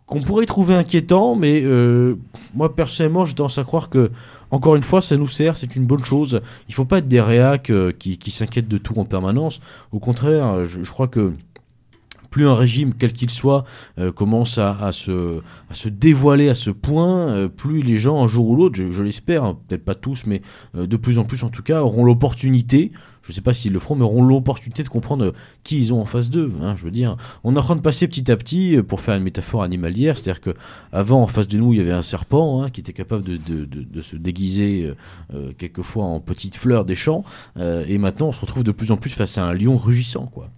qu'on 0.07 0.23
pourrait 0.23 0.47
trouver 0.47 0.75
inquiétant, 0.75 1.35
mais 1.35 1.65
moi 2.55 2.75
personnellement, 2.75 3.25
je 3.25 3.35
tendance 3.35 3.59
à 3.59 3.65
croire 3.65 3.91
que 3.91 4.11
encore 4.51 4.77
une 4.77 4.83
fois, 4.83 5.03
ça 5.03 5.17
nous 5.17 5.27
sert, 5.27 5.57
c'est 5.57 5.77
une 5.77 5.87
bonne 5.87 6.05
chose. 6.05 6.41
Il 6.69 6.73
ne 6.73 6.75
faut 6.75 6.85
pas 6.85 6.99
être 6.99 7.09
des 7.09 7.21
réacs 7.21 7.71
euh, 7.71 7.93
qui, 7.93 8.31
s'inquiètent 8.31 8.69
de 8.69 8.79
tout 8.79 8.99
en 8.99 9.05
permanence. 9.05 9.61
Au 9.93 9.99
contraire, 9.99 10.67
je, 10.67 10.91
crois 10.91 11.09
que 11.09 11.33
plus 12.31 12.47
un 12.47 12.55
régime, 12.55 12.95
quel 12.95 13.13
qu'il 13.13 13.31
soit, 13.31 13.65
euh, 13.99 14.13
commence 14.13 14.59
à, 14.59 14.93
se, 14.93 15.41
dévoiler 15.89 16.49
à 16.49 16.55
ce 16.55 16.71
point, 16.71 17.29
euh, 17.29 17.49
plus 17.49 17.83
les 17.83 17.99
gens, 17.99 18.23
un 18.23 18.29
jour 18.29 18.49
ou 18.51 18.57
l'autre, 18.57 18.77
je, 18.77 19.03
l'espère, 19.03 19.43
hein, 19.43 19.59
peut-être 19.67 19.85
pas 19.85 19.95
tous, 19.95 20.27
mais 20.27 20.43
de 20.75 20.97
plus 20.97 21.19
en 21.19 21.25
plus 21.25 21.43
en 21.43 21.49
tout 21.49 21.63
cas, 21.63 21.83
auront 21.83 22.05
l'opportunité 22.05 22.93
je 23.27 23.33
ne 23.33 23.35
sais 23.35 23.41
pas 23.41 23.53
s'ils 23.53 23.73
le 23.73 23.81
feront, 23.81 23.97
mais 23.97 24.05
auront 24.05 24.23
l'opportunité 24.23 24.85
de 24.85 24.89
comprendre 24.89 25.35
qui 25.65 25.79
ils 25.79 25.93
ont 25.93 26.01
en 26.01 26.05
face 26.05 26.31
d'eux. 26.31 26.53
Hein, 26.63 26.77
je 26.77 26.85
veux 26.85 26.93
dire, 26.93 27.17
on 27.43 27.57
est 27.57 27.59
en 27.59 27.63
train 27.63 27.75
de 27.75 27.81
passer 27.81 28.07
petit 28.07 28.31
à 28.31 28.37
petit, 28.37 28.77
euh, 28.77 28.85
pour 28.85 29.01
faire 29.01 29.17
une 29.17 29.25
métaphore 29.25 29.65
animalière, 29.65 30.17
c'est-à-dire 30.17 30.41
que 30.41 30.55
avant 30.93 31.23
en 31.23 31.27
face 31.27 31.49
de 31.49 31.59
nous 31.59 31.73
il 31.73 31.79
y 31.79 31.81
avait 31.81 31.91
un 31.91 32.03
serpent 32.03 32.63
hein, 32.63 32.71
qui 32.71 32.81
était 32.81 32.93
capable 32.93 33.25
de, 33.25 34.01
se 34.01 34.15
déguiser 34.15 34.85
euh, 34.85 34.95
euh, 35.35 35.53
quelquefois 35.59 36.05
en 36.05 36.21
petite 36.21 36.55
fleur 36.55 36.85
des 36.85 36.95
champs, 36.95 37.25
et 37.59 37.99
maintenant 37.99 38.29
on 38.29 38.33
se 38.33 38.41
retrouve 38.41 38.63
de 38.63 38.71
plus 38.71 38.93
en 38.93 38.97
plus 38.97 39.11
face 39.11 39.39
à 39.39 39.45
un 39.45 39.53
lion 39.53 39.77
rugissant, 39.77 40.27
quoi. 40.27 40.51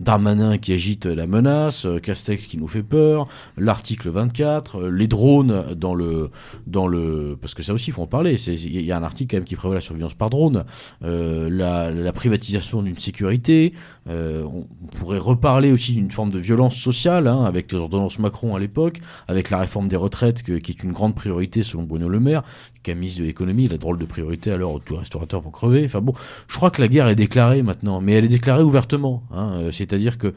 Darmanin 0.00 0.58
qui 0.58 0.72
agite 0.72 1.06
la 1.06 1.26
menace, 1.26 1.86
Castex 2.02 2.46
qui 2.46 2.58
nous 2.58 2.68
fait 2.68 2.82
peur, 2.82 3.28
l'article 3.56 4.10
24, 4.10 4.88
les 4.88 5.08
drones 5.08 5.74
dans 5.74 5.94
le, 5.94 6.30
dans 6.66 6.86
le, 6.86 7.36
parce 7.40 7.54
que 7.54 7.62
ça 7.62 7.72
aussi 7.72 7.90
il 7.90 7.92
faut 7.92 8.02
en 8.02 8.06
parler. 8.06 8.34
Il 8.34 8.80
y 8.80 8.92
a 8.92 8.96
un 8.96 9.02
article 9.02 9.30
quand 9.30 9.36
même 9.38 9.44
qui 9.44 9.56
prévoit 9.56 9.74
la 9.74 9.80
surveillance 9.80 10.14
par 10.14 10.30
drone, 10.30 10.64
la 11.00 11.84
la, 11.90 12.12
privatisation 12.12 12.82
d'une 12.82 12.98
sécurité. 12.98 13.72
Euh, 14.08 14.42
on, 14.44 14.66
pourrait 14.96 15.18
reparler 15.18 15.72
aussi 15.72 15.94
d'une 15.94 16.10
forme 16.10 16.30
de 16.30 16.38
violence 16.38 16.76
sociale, 16.76 17.26
hein, 17.26 17.42
avec 17.44 17.72
les 17.72 17.78
ordonnances 17.78 18.18
Macron 18.18 18.54
à 18.54 18.60
l'époque, 18.60 19.00
avec 19.28 19.50
la 19.50 19.58
réforme 19.58 19.88
des 19.88 19.96
retraites, 19.96 20.42
qui 20.42 20.52
est 20.52 20.82
une 20.82 20.92
grande 20.92 21.14
priorité 21.14 21.62
selon 21.62 21.84
Bruno 21.84 22.08
Le 22.08 22.20
Maire, 22.20 22.42
qui 22.82 22.90
a 22.90 22.94
mis 22.94 23.14
de 23.16 23.24
l'économie, 23.24 23.66
la 23.66 23.78
drôle 23.78 23.98
de 23.98 24.04
priorité 24.04 24.54
où 24.54 24.78
tous 24.78 24.94
les 24.94 25.00
restaurateurs 25.00 25.40
vont 25.40 25.50
crever. 25.50 25.84
Enfin 25.84 26.00
bon, 26.00 26.14
je 26.48 26.56
crois 26.56 26.70
que 26.70 26.80
la 26.80 26.88
guerre 26.88 27.08
est 27.08 27.16
déclarée 27.16 27.62
maintenant, 27.62 28.00
mais 28.00 28.12
elle 28.12 28.24
est 28.24 28.28
déclarée 28.28 28.62
ouvertement. 28.62 29.22
Hein, 29.32 29.52
euh, 29.54 29.72
c'est-à-dire 29.72 30.18
que 30.18 30.34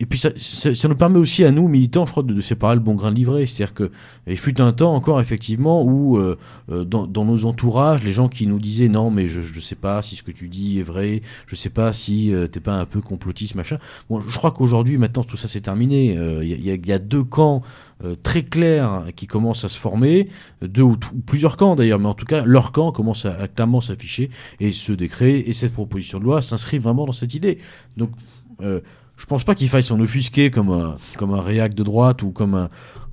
et 0.00 0.06
puis 0.06 0.18
ça, 0.18 0.30
ça, 0.36 0.88
nous 0.88 0.94
permet 0.94 1.18
aussi 1.18 1.44
à 1.44 1.50
nous, 1.50 1.66
militants, 1.66 2.06
je 2.06 2.12
crois, 2.12 2.22
de, 2.22 2.40
séparer 2.40 2.76
le 2.76 2.80
bon 2.80 2.94
grain 2.94 3.10
de 3.10 3.16
livret. 3.16 3.46
C'est-à-dire 3.46 3.74
qu'il 3.74 4.38
fut 4.38 4.60
un 4.60 4.72
temps 4.72 4.94
encore, 4.94 5.20
effectivement, 5.20 5.82
où 5.82 6.16
euh, 6.16 6.38
euh, 6.70 6.84
dans, 6.84 7.08
dans, 7.08 7.24
nos 7.24 7.46
entourages, 7.46 8.04
les 8.04 8.12
gens 8.12 8.28
qui 8.28 8.46
nous 8.46 8.60
disaient 8.60 8.88
non, 8.88 9.10
mais 9.10 9.26
je 9.26 9.40
ne 9.40 9.60
sais 9.60 9.74
pas 9.74 10.00
si 10.02 10.14
ce 10.14 10.22
que 10.22 10.30
tu 10.30 10.48
dis 10.48 10.78
est 10.78 10.84
vrai, 10.84 11.20
je 11.46 11.54
ne 11.54 11.56
sais 11.56 11.70
pas 11.70 11.92
si 11.92 12.32
euh, 12.32 12.46
t'es 12.46 12.60
pas 12.60 12.74
un 12.74 12.84
peu 12.84 13.00
complotiste, 13.00 13.56
machin. 13.56 13.78
Bon, 14.08 14.20
je 14.20 14.38
crois 14.38 14.52
qu'aujourd'hui, 14.52 14.98
maintenant, 14.98 15.24
tout 15.24 15.36
ça 15.36 15.48
c'est 15.48 15.62
terminé. 15.62 16.16
Il 16.42 16.64
y, 16.64 16.88
y, 16.88 16.92
a 16.92 16.98
deux 16.98 17.24
camps 17.24 17.62
très 18.22 18.44
clairs 18.44 19.06
qui 19.16 19.26
commencent 19.26 19.64
à 19.64 19.68
se 19.68 19.78
former, 19.78 20.28
deux 20.62 20.82
ou, 20.82 20.96
plusieurs 21.26 21.56
camps 21.56 21.74
d'ailleurs, 21.74 21.98
mais 21.98 22.08
en 22.08 22.14
tout 22.14 22.26
cas, 22.26 22.44
leur 22.44 22.70
camp 22.70 22.92
commence 22.92 23.24
à, 23.24 23.34
à 23.34 23.48
clairement 23.48 23.80
s'afficher. 23.80 24.30
Et 24.60 24.70
ce 24.70 24.92
décret 24.92 25.40
et 25.40 25.52
cette 25.52 25.72
proposition 25.72 26.20
de 26.20 26.24
loi 26.24 26.40
s'inscrivent 26.40 26.82
vraiment 26.82 27.06
dans 27.06 27.12
cette 27.12 27.34
idée. 27.34 27.58
Donc, 27.96 28.10
je 29.18 29.26
pense 29.26 29.44
pas 29.44 29.54
qu'il 29.54 29.68
faille 29.68 29.82
s'en 29.82 30.00
offusquer 30.00 30.50
comme 30.50 30.70
un, 30.70 30.96
comme 31.18 31.34
un 31.34 31.42
réac 31.42 31.74
de 31.74 31.82
droite 31.82 32.22
ou 32.22 32.30
comme 32.30 32.54
un, 32.54 32.70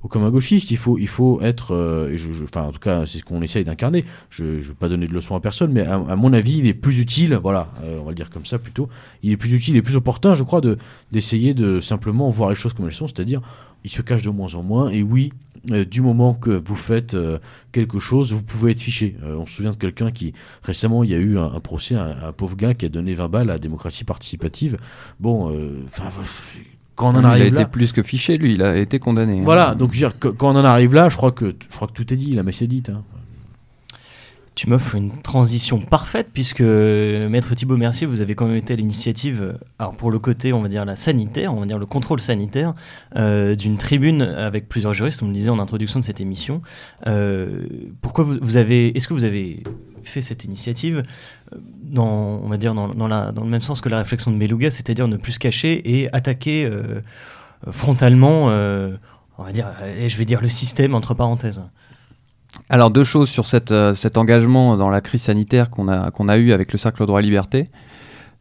comme 0.08 0.22
un 0.22 0.30
gauchiste. 0.30 0.70
Il 0.70 0.76
faut, 0.76 0.98
il 0.98 1.08
faut 1.08 1.40
être, 1.42 1.74
euh, 1.74 2.10
et 2.12 2.16
je, 2.16 2.30
je- 2.30 2.44
enfin, 2.44 2.62
en 2.62 2.70
tout 2.70 2.78
cas, 2.78 3.04
c'est 3.06 3.18
ce 3.18 3.24
qu'on 3.24 3.42
essaye 3.42 3.64
d'incarner. 3.64 4.04
Je 4.30 4.44
ne 4.44 4.60
veux 4.60 4.74
pas 4.74 4.88
donner 4.88 5.08
de 5.08 5.12
leçons 5.12 5.34
à 5.34 5.40
personne, 5.40 5.72
mais 5.72 5.82
à, 5.82 5.98
mon 6.16 6.32
avis, 6.32 6.58
il 6.58 6.66
est 6.68 6.74
plus 6.74 7.00
utile, 7.00 7.38
voilà, 7.42 7.72
euh, 7.82 7.98
on 8.00 8.04
va 8.04 8.10
le 8.12 8.14
dire 8.14 8.30
comme 8.30 8.44
ça 8.46 8.58
plutôt, 8.60 8.88
il 9.24 9.32
est 9.32 9.36
plus 9.36 9.52
utile 9.52 9.74
et 9.76 9.82
plus 9.82 9.96
opportun, 9.96 10.34
je 10.36 10.44
crois, 10.44 10.60
de 10.60 10.78
d'essayer 11.10 11.54
de 11.54 11.80
simplement 11.80 12.30
voir 12.30 12.50
les 12.50 12.56
choses 12.56 12.72
comme 12.72 12.86
elles 12.86 12.94
sont, 12.94 13.08
c'est-à-dire, 13.08 13.40
il 13.84 13.90
se 13.90 14.00
cache 14.00 14.22
de 14.22 14.30
moins 14.30 14.54
en 14.54 14.62
moins, 14.62 14.88
et 14.90 15.02
oui, 15.02 15.32
du 15.66 16.00
moment 16.02 16.34
que 16.34 16.50
vous 16.64 16.76
faites 16.76 17.14
euh, 17.14 17.38
quelque 17.72 17.98
chose, 17.98 18.32
vous 18.32 18.42
pouvez 18.42 18.72
être 18.72 18.80
fiché. 18.80 19.16
Euh, 19.24 19.36
on 19.36 19.46
se 19.46 19.54
souvient 19.54 19.70
de 19.72 19.76
quelqu'un 19.76 20.10
qui, 20.10 20.32
récemment, 20.62 21.04
il 21.04 21.10
y 21.10 21.14
a 21.14 21.18
eu 21.18 21.38
un, 21.38 21.44
un 21.52 21.60
procès, 21.60 21.94
un, 21.96 22.16
un 22.28 22.32
pauvre 22.32 22.56
gars 22.56 22.74
qui 22.74 22.86
a 22.86 22.88
donné 22.88 23.14
20 23.14 23.28
balles 23.28 23.50
à 23.50 23.54
la 23.54 23.58
démocratie 23.58 24.04
participative. 24.04 24.76
Bon, 25.20 25.50
euh, 25.50 25.82
enfin, 25.88 26.04
quand 26.94 27.08
on 27.14 27.16
en 27.16 27.20
il 27.20 27.24
a 27.26 27.28
arrive 27.30 27.46
été 27.46 27.64
plus 27.66 27.92
que 27.92 28.02
fiché, 28.02 28.38
lui, 28.38 28.54
il 28.54 28.62
a 28.62 28.76
été 28.76 28.98
condamné. 28.98 29.40
hein. 29.40 29.44
Voilà, 29.44 29.74
donc 29.74 29.90
je 29.92 29.96
veux 30.00 30.08
dire, 30.08 30.18
que- 30.18 30.28
quand 30.28 30.54
on 30.54 30.58
en 30.58 30.64
arrive 30.64 30.94
là, 30.94 31.08
je 31.08 31.16
crois 31.16 31.32
que, 31.32 31.54
je 31.68 31.76
crois 31.76 31.88
que 31.88 31.92
tout 31.92 32.12
est 32.12 32.16
dit, 32.16 32.34
la 32.34 32.42
messe 32.42 32.62
est 32.62 32.66
dite. 32.66 32.88
hein. 32.90 33.02
Tu 34.56 34.70
m'offres 34.70 34.94
une 34.94 35.20
transition 35.20 35.80
parfaite 35.80 36.28
puisque 36.32 36.62
euh, 36.62 37.28
Maître 37.28 37.54
Thibault 37.54 37.76
Mercier, 37.76 38.06
vous 38.06 38.22
avez 38.22 38.34
quand 38.34 38.46
même 38.46 38.56
été 38.56 38.72
à 38.72 38.76
l'initiative, 38.76 39.42
euh, 39.42 39.52
alors 39.78 39.94
pour 39.94 40.10
le 40.10 40.18
côté, 40.18 40.54
on 40.54 40.62
va 40.62 40.68
dire 40.68 40.86
la 40.86 40.96
sanitaire, 40.96 41.52
on 41.52 41.60
va 41.60 41.66
dire 41.66 41.78
le 41.78 41.84
contrôle 41.84 42.20
sanitaire, 42.20 42.72
euh, 43.16 43.54
d'une 43.54 43.76
tribune 43.76 44.22
avec 44.22 44.66
plusieurs 44.66 44.94
juristes. 44.94 45.22
On 45.22 45.26
me 45.26 45.34
disait 45.34 45.50
en 45.50 45.58
introduction 45.58 46.00
de 46.00 46.04
cette 46.06 46.22
émission. 46.22 46.62
Pourquoi 48.00 48.24
vous, 48.24 48.56
avez, 48.56 48.96
est-ce 48.96 49.06
que 49.06 49.12
vous 49.12 49.24
avez 49.24 49.62
fait 50.04 50.22
cette 50.22 50.44
initiative 50.44 51.02
dans, 51.82 52.40
on 52.42 52.48
va 52.48 52.56
dire 52.56 52.72
dans, 52.72 52.88
dans 52.88 53.44
le 53.44 53.50
même 53.50 53.60
sens 53.60 53.82
que 53.82 53.90
la 53.90 53.98
réflexion 53.98 54.30
de 54.30 54.38
Beluga, 54.38 54.70
c'est-à-dire 54.70 55.06
ne 55.06 55.18
plus 55.18 55.32
se 55.32 55.38
cacher 55.38 55.82
et 55.84 56.08
attaquer 56.14 56.66
frontalement, 57.72 58.46
on 58.46 59.44
va 59.44 59.52
dire, 59.52 59.66
je 60.06 60.16
vais 60.16 60.24
dire 60.24 60.40
le 60.40 60.48
système 60.48 60.94
entre 60.94 61.12
parenthèses? 61.12 61.62
Alors 62.68 62.90
deux 62.90 63.04
choses 63.04 63.28
sur 63.28 63.44
euh, 63.70 63.94
cet 63.94 64.18
engagement 64.18 64.76
dans 64.76 64.90
la 64.90 65.00
crise 65.00 65.22
sanitaire 65.22 65.70
qu'on 65.70 65.88
a, 65.88 66.36
eu 66.36 66.52
avec 66.52 66.72
le 66.72 66.78
Cercle 66.78 67.06
Droit 67.06 67.20
et 67.20 67.22
Liberté. 67.22 67.68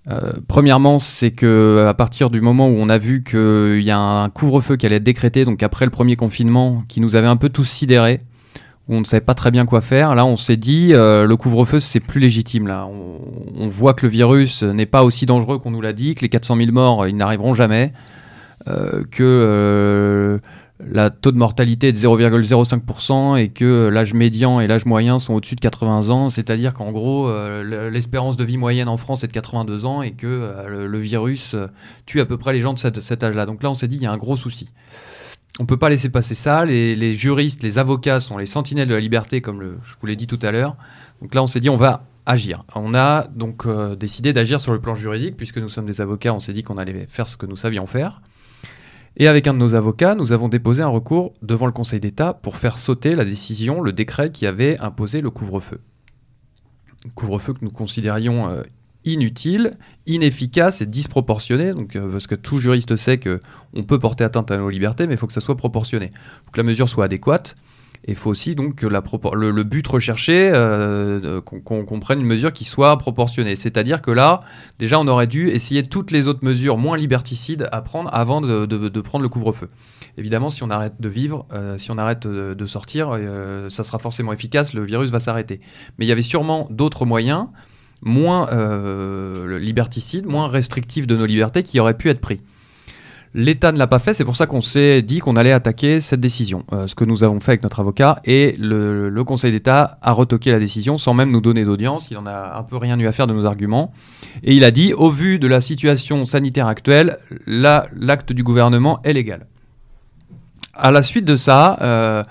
Euh, 0.07 0.33
premièrement, 0.47 0.99
c'est 0.99 1.31
que 1.31 1.85
à 1.87 1.93
partir 1.93 2.29
du 2.29 2.41
moment 2.41 2.67
où 2.67 2.75
on 2.77 2.89
a 2.89 2.97
vu 2.97 3.23
qu'il 3.23 3.81
y 3.81 3.91
a 3.91 3.97
un 3.97 4.29
couvre-feu 4.29 4.77
qui 4.77 4.85
allait 4.85 4.97
être 4.97 5.03
décrété, 5.03 5.45
donc 5.45 5.63
après 5.63 5.85
le 5.85 5.91
premier 5.91 6.15
confinement, 6.15 6.83
qui 6.87 7.01
nous 7.01 7.15
avait 7.15 7.27
un 7.27 7.37
peu 7.37 7.49
tous 7.49 7.65
sidérés, 7.65 8.19
où 8.87 8.95
on 8.95 8.99
ne 8.99 9.05
savait 9.05 9.21
pas 9.21 9.33
très 9.33 9.51
bien 9.51 9.65
quoi 9.65 9.81
faire, 9.81 10.13
là 10.15 10.25
on 10.25 10.37
s'est 10.37 10.57
dit 10.57 10.93
euh, 10.93 11.25
le 11.25 11.35
couvre-feu 11.35 11.79
c'est 11.79 11.99
plus 11.99 12.19
légitime. 12.19 12.67
Là, 12.67 12.87
on, 12.87 13.67
voit 13.67 13.93
que 13.93 14.05
le 14.05 14.11
virus 14.11 14.63
n'est 14.63 14.85
pas 14.85 15.03
aussi 15.03 15.25
dangereux 15.25 15.57
qu'on 15.57 15.71
nous 15.71 15.81
l'a 15.81 15.93
dit, 15.93 16.13
que 16.15 16.21
les 16.21 16.29
400 16.29 16.55
000 16.57 16.71
morts 16.71 17.07
ils 17.07 17.17
n'arriveront 17.17 17.53
jamais, 17.53 17.93
euh, 18.67 19.03
que 19.09 19.23
euh, 19.23 20.37
la 20.79 21.09
taux 21.09 21.31
de 21.31 21.37
mortalité 21.37 21.89
est 21.89 21.91
de 21.93 21.97
0,05% 21.97 23.37
et 23.37 23.49
que 23.49 23.87
l'âge 23.87 24.13
médian 24.13 24.59
et 24.59 24.67
l'âge 24.67 24.85
moyen 24.85 25.19
sont 25.19 25.33
au-dessus 25.33 25.55
de 25.55 25.61
80 25.61 26.09
ans, 26.09 26.29
c'est-à-dire 26.29 26.73
qu'en 26.73 26.91
gros, 26.91 27.29
euh, 27.29 27.89
l'espérance 27.89 28.35
de 28.35 28.43
vie 28.43 28.57
moyenne 28.57 28.89
en 28.89 28.97
France 28.97 29.23
est 29.23 29.27
de 29.27 29.31
82 29.31 29.85
ans 29.85 30.01
et 30.01 30.11
que 30.11 30.27
euh, 30.27 30.87
le, 30.87 30.99
virus 30.99 31.53
euh, 31.53 31.67
tue 32.05 32.19
à 32.19 32.25
peu 32.25 32.37
près 32.37 32.51
les 32.51 32.59
gens 32.59 32.73
de 32.73 32.79
cet, 32.79 33.23
âge-là. 33.23 33.45
Donc 33.45 33.63
là, 33.63 33.71
on 33.71 33.75
s'est 33.75 33.87
dit, 33.87 33.95
il 33.95 34.03
y 34.03 34.05
a 34.05 34.11
un 34.11 34.17
gros 34.17 34.35
souci. 34.35 34.71
On 35.59 35.65
peut 35.65 35.77
pas 35.77 35.87
laisser 35.87 36.09
passer 36.09 36.35
ça. 36.35 36.65
Les, 36.65 37.15
juristes, 37.15 37.63
les 37.63 37.77
avocats 37.77 38.19
sont 38.19 38.37
les 38.37 38.45
sentinelles 38.45 38.89
de 38.89 38.93
la 38.93 38.99
liberté, 38.99 39.39
comme 39.39 39.61
je 39.61 39.93
vous 39.99 40.05
l'ai 40.05 40.17
dit 40.17 40.27
tout 40.27 40.39
à 40.41 40.51
l'heure. 40.51 40.75
Donc 41.21 41.33
là, 41.33 41.41
on 41.41 41.47
s'est 41.47 41.61
dit, 41.61 41.69
on 41.69 41.77
va 41.77 42.03
agir. 42.25 42.63
On 42.75 42.93
a 42.93 43.27
donc 43.27 43.65
euh, 43.65 43.95
décidé 43.95 44.33
d'agir 44.33 44.59
sur 44.59 44.73
le 44.73 44.81
plan 44.81 44.95
juridique, 44.95 45.37
puisque 45.37 45.57
nous 45.57 45.69
sommes 45.69 45.85
des 45.85 46.01
avocats, 46.01 46.33
on 46.33 46.39
s'est 46.39 46.53
dit 46.53 46.63
qu'on 46.63 46.77
allait 46.77 47.05
faire 47.07 47.27
ce 47.27 47.37
que 47.37 47.45
nous 47.45 47.55
savions 47.55 47.87
faire. 47.87 48.21
Et 49.17 49.27
avec 49.27 49.47
un 49.47 49.53
de 49.53 49.59
nos 49.59 49.75
avocats, 49.75 50.15
nous 50.15 50.33
avons 50.33 50.49
déposé 50.49 50.83
un 50.83 50.87
recours 50.87 51.33
devant 51.41 51.65
le 51.65 51.71
Conseil 51.71 51.99
d'État 51.99 52.33
pour 52.33 52.57
faire 52.57 52.77
sauter 52.77 53.15
la 53.15 53.23
décision, 53.23 53.81
le 53.81 53.93
décret 53.93 54.31
qui 54.31 54.45
avait 54.45 54.77
imposé 54.79 55.21
le 55.21 55.29
couvre-feu. 55.29 55.79
Couvre-feu 57.13 57.53
que 57.53 57.63
nous 57.63 57.71
considérions 57.71 58.49
euh, 58.49 58.63
inutile, 59.05 59.71
inefficace 60.05 60.81
et 60.81 60.85
disproportionné, 60.85 61.69
euh, 61.95 62.11
parce 62.11 62.27
que 62.27 62.35
tout 62.35 62.59
juriste 62.59 62.97
sait 62.97 63.17
que 63.17 63.39
on 63.73 63.83
peut 63.83 63.99
porter 63.99 64.25
atteinte 64.25 64.51
à 64.51 64.57
nos 64.57 64.69
libertés, 64.69 65.07
mais 65.07 65.13
il 65.13 65.17
faut 65.17 65.27
que 65.27 65.33
ça 65.33 65.41
soit 65.41 65.55
proportionné. 65.55 66.09
Que 66.51 66.57
la 66.57 66.63
mesure 66.63 66.89
soit 66.89 67.05
adéquate. 67.05 67.55
Il 68.07 68.15
faut 68.15 68.29
aussi 68.29 68.53
donc 68.53 68.75
que 68.75 68.85
le, 68.85 69.63
but 69.63 69.85
recherché, 69.87 70.51
euh, 70.53 71.41
qu'on 71.41 71.99
prenne 71.99 72.19
une 72.19 72.27
mesure 72.27 72.53
qui 72.53 72.63
soit 72.63 72.95
proportionnée. 72.97 73.55
C'est-à-dire 73.55 74.01
que 74.01 74.11
là, 74.11 74.41
déjà, 74.77 74.99
on 74.99 75.07
aurait 75.07 75.27
dû 75.27 75.49
essayer 75.49 75.83
toutes 75.83 76.11
les 76.11 76.27
autres 76.27 76.43
mesures 76.43 76.77
moins 76.77 76.97
liberticides 76.97 77.67
à 77.71 77.81
prendre 77.81 78.09
avant 78.13 78.41
de, 78.41 79.01
prendre 79.01 79.23
le 79.23 79.29
couvre-feu. 79.29 79.69
Évidemment, 80.17 80.51
si 80.51 80.61
on 80.63 80.69
arrête 80.69 80.93
de 80.99 81.09
vivre, 81.09 81.47
euh, 81.51 81.77
si 81.79 81.89
on 81.89 81.97
arrête 81.97 82.27
de, 82.27 82.65
sortir, 82.65 83.09
euh, 83.11 83.69
ça 83.69 83.83
sera 83.83 83.97
forcément 83.97 84.33
efficace, 84.33 84.73
le 84.73 84.83
virus 84.83 85.09
va 85.09 85.19
s'arrêter. 85.19 85.59
Mais 85.97 86.05
il 86.05 86.07
y 86.07 86.11
avait 86.11 86.21
sûrement 86.21 86.67
d'autres 86.69 87.05
moyens, 87.05 87.47
moins 88.03 88.47
liberticides, 89.57 90.27
moins 90.27 90.47
restrictifs 90.47 91.07
de 91.07 91.15
nos 91.15 91.25
libertés, 91.25 91.63
qui 91.63 91.79
auraient 91.79 91.97
pu 91.97 92.09
être 92.09 92.21
pris. 92.21 92.41
L'État 93.37 93.73
ne 93.73 93.77
l'a 93.77 93.87
pas 93.87 93.99
fait, 93.99 94.13
c'est 94.13 94.23
pour 94.23 94.37
ça 94.37 94.47
qu'on 94.47 94.61
s'est 94.61 95.01
dit 95.01 95.19
qu'on 95.19 95.35
allait 95.35 95.51
attaquer 95.51 95.99
cette 95.99 96.21
décision. 96.21 96.63
Euh, 96.71 96.87
ce 96.87 96.95
que 96.95 97.03
nous 97.03 97.25
avons 97.25 97.41
fait 97.41 97.51
avec 97.51 97.63
notre 97.63 97.81
avocat, 97.81 98.21
et 98.23 98.55
le, 98.57 99.11
Conseil 99.25 99.51
d'État 99.51 99.97
a 100.01 100.13
retoqué 100.13 100.51
la 100.51 100.59
décision 100.59 100.97
sans 100.97 101.13
même 101.13 101.31
nous 101.31 101.41
donner 101.41 101.65
d'audience. 101.65 102.07
Il 102.09 102.17
en 102.17 102.25
a 102.27 102.57
un 102.57 102.63
peu 102.63 102.77
rien 102.77 102.97
eu 102.97 103.07
à 103.07 103.11
faire 103.11 103.27
de 103.27 103.33
nos 103.33 103.43
arguments. 103.43 103.91
Et 104.43 104.55
il 104.55 104.63
a 104.63 104.71
dit, 104.71 104.93
au 104.93 105.09
vu 105.09 105.37
de 105.37 105.49
la 105.49 105.59
situation 105.59 106.23
sanitaire 106.23 106.67
actuelle, 106.67 107.17
l'acte 107.45 108.31
du 108.31 108.41
gouvernement 108.41 109.01
est 109.03 109.11
légal. 109.11 109.47
À 110.73 110.91
la 110.91 111.03
suite 111.03 111.25
de 111.25 111.35
ça, 111.35 111.77
euh, 111.81 112.23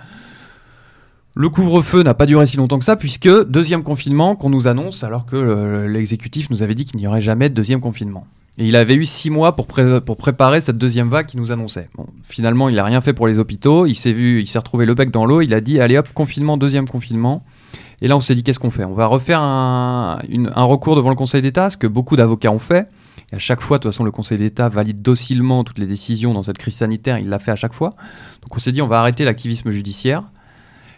le 1.35 1.49
couvre-feu 1.51 2.03
n'a 2.03 2.15
pas 2.15 2.25
duré 2.25 2.47
si 2.47 2.57
longtemps 2.57 2.79
que 2.79 2.85
ça, 2.87 2.97
puisque 2.97 3.29
deuxième 3.47 3.83
confinement 3.83 4.37
qu'on 4.37 4.49
nous 4.49 4.69
annonce, 4.69 5.05
alors 5.05 5.27
que 5.27 5.37
euh, 5.37 5.87
l'exécutif 5.87 6.49
nous 6.49 6.63
avait 6.63 6.75
dit 6.75 6.87
qu'il 6.87 6.99
n'y 6.99 7.07
aurait 7.07 7.21
jamais 7.21 7.51
de 7.51 7.55
deuxième 7.55 7.81
confinement. 7.81 8.27
Et 8.57 8.69
il 8.69 8.77
avait 8.77 8.95
eu 8.95 9.05
six 9.05 9.31
mois 9.31 9.57
pour, 9.57 9.67
pré- 9.67 10.01
pour 10.01 10.17
préparer 10.17 10.61
cette 10.61 10.79
deuxième 10.79 11.09
vague 11.09 11.27
qui 11.27 11.37
nous 11.37 11.51
annonçait. 11.51 11.89
Finalement, 12.23 12.69
il 12.69 12.77
n'a 12.77 12.85
rien 12.85 13.01
fait 13.01 13.13
pour 13.13 13.27
les 13.27 13.39
hôpitaux. 13.39 13.85
Il 13.87 13.97
s'est 13.97 14.13
vu, 14.13 14.41
il 14.41 14.47
s'est 14.47 14.59
retrouvé 14.59 14.87
le 14.87 14.95
bec 14.95 15.11
dans 15.11 15.27
l'eau. 15.27 15.41
Il 15.41 15.53
a 15.55 15.61
dit 15.61 15.81
allez 15.81 15.99
hop, 15.99 16.09
confinement, 16.15 16.57
deuxième 16.57 16.87
confinement. 16.87 17.45
Et 18.01 18.07
là, 18.07 18.17
on 18.17 18.21
s'est 18.21 18.35
dit 18.37 18.45
qu'est-ce 18.45 18.61
qu'on 18.61 18.71
fait? 18.71 18.85
On 18.85 18.95
va 18.95 19.07
refaire 19.07 19.41
un 19.41 20.19
recours 20.57 20.95
devant 20.95 21.09
le 21.11 21.17
Conseil 21.17 21.43
d'État, 21.43 21.71
ce 21.71 21.77
que 21.77 21.89
beaucoup 21.89 22.15
d'avocats 22.15 22.53
ont 22.53 22.61
fait. 22.61 22.87
Et 23.33 23.37
à 23.37 23.39
chaque 23.39 23.61
fois, 23.61 23.79
de 23.79 23.83
toute 23.83 23.93
façon, 23.93 24.05
le 24.05 24.11
Conseil 24.13 24.39
d'État 24.39 24.69
valide 24.69 25.03
docilement 25.03 25.65
toutes 25.65 25.79
les 25.79 25.87
décisions 25.87 26.33
dans 26.33 26.43
cette 26.45 26.59
crise 26.59 26.75
sanitaire. 26.75 27.19
Il 27.19 27.29
l'a 27.29 27.41
fait 27.41 27.51
à 27.51 27.57
chaque 27.57 27.73
fois. 27.73 27.91
Donc 28.43 28.55
on 28.55 28.59
s'est 28.61 28.73
dit 28.73 28.83
on 28.83 28.87
va 28.87 29.01
arrêter 29.01 29.25
l'activisme 29.25 29.71
judiciaire 29.71 30.23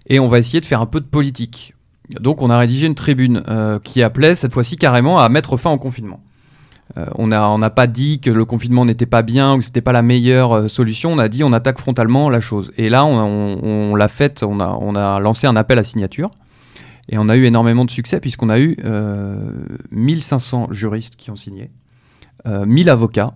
et 0.09 0.20
on 0.20 0.26
va 0.26 0.38
essayer 0.38 0.61
de 0.61 0.66
faire 0.66 0.82
un 0.82 0.86
peu 0.86 1.00
de 1.00 1.07
politique. 1.07 1.74
Donc 2.20 2.42
on 2.42 2.50
a 2.50 2.59
rédigé 2.59 2.86
une 2.86 2.94
tribune 2.94 3.42
euh, 3.48 3.78
qui 3.78 4.02
appelait 4.02 4.34
cette 4.34 4.52
fois-ci 4.52 4.76
carrément 4.76 5.18
à 5.18 5.28
mettre 5.30 5.57
fin 5.57 5.70
au 5.70 5.78
confinement. 5.78 6.20
Euh, 6.97 7.07
on 7.16 7.26
n'a 7.26 7.70
pas 7.70 7.87
dit 7.87 8.20
que 8.20 8.30
le 8.30 8.45
confinement 8.45 8.84
n'était 8.84 9.07
pas 9.07 9.22
bien 9.22 9.55
ou 9.55 9.59
que 9.59 9.64
c'était 9.64 9.80
pas 9.80 9.93
la 9.93 10.03
meilleure 10.03 10.53
euh, 10.53 10.68
solution. 10.68 11.12
On 11.12 11.18
a 11.18 11.28
dit 11.28 11.43
on 11.43 11.53
attaque 11.53 11.78
frontalement 11.78 12.30
la 12.30 12.41
chose. 12.41 12.70
Et 12.78 12.89
là, 12.89 13.05
on, 13.05 13.95
l'a 13.97 14.09
fait. 14.09 14.43
On 14.43 14.61
a, 14.61 15.20
lancé 15.20 15.47
un 15.47 15.57
appel 15.57 15.78
à 15.78 15.84
signature. 15.84 16.30
Et 17.09 17.18
on 17.18 17.28
a 17.28 17.37
eu 17.37 17.45
énormément 17.45 17.84
de 17.84 17.91
succès 17.91 18.20
puisqu'on 18.20 18.49
a 18.49 18.59
eu 18.59 18.76
euh, 18.84 19.37
1500 19.93 20.68
juristes 20.72 21.16
qui 21.16 21.30
ont 21.30 21.37
signé, 21.37 21.70
euh, 22.47 22.66
1000 22.66 22.91
avocats, 22.91 23.34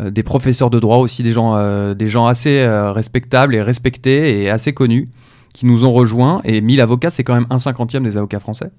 euh, 0.00 0.10
des 0.10 0.22
professeurs 0.22 0.70
de 0.70 0.78
droit 0.78 0.98
aussi, 0.98 1.22
des 1.22 1.32
gens, 1.32 1.56
euh, 1.56 1.94
des 1.94 2.08
gens 2.08 2.26
assez 2.26 2.60
euh, 2.60 2.92
respectables 2.92 3.54
et 3.54 3.62
respectés 3.62 4.42
et 4.42 4.50
assez 4.50 4.72
connus 4.72 5.08
qui 5.52 5.66
nous 5.66 5.84
ont 5.84 5.92
rejoints. 5.92 6.40
Et 6.44 6.60
1000 6.60 6.80
avocats, 6.80 7.10
c'est 7.10 7.24
quand 7.24 7.34
même 7.34 7.46
un 7.50 7.58
cinquantième 7.58 8.04
des 8.04 8.16
avocats 8.16 8.40
français. 8.40 8.70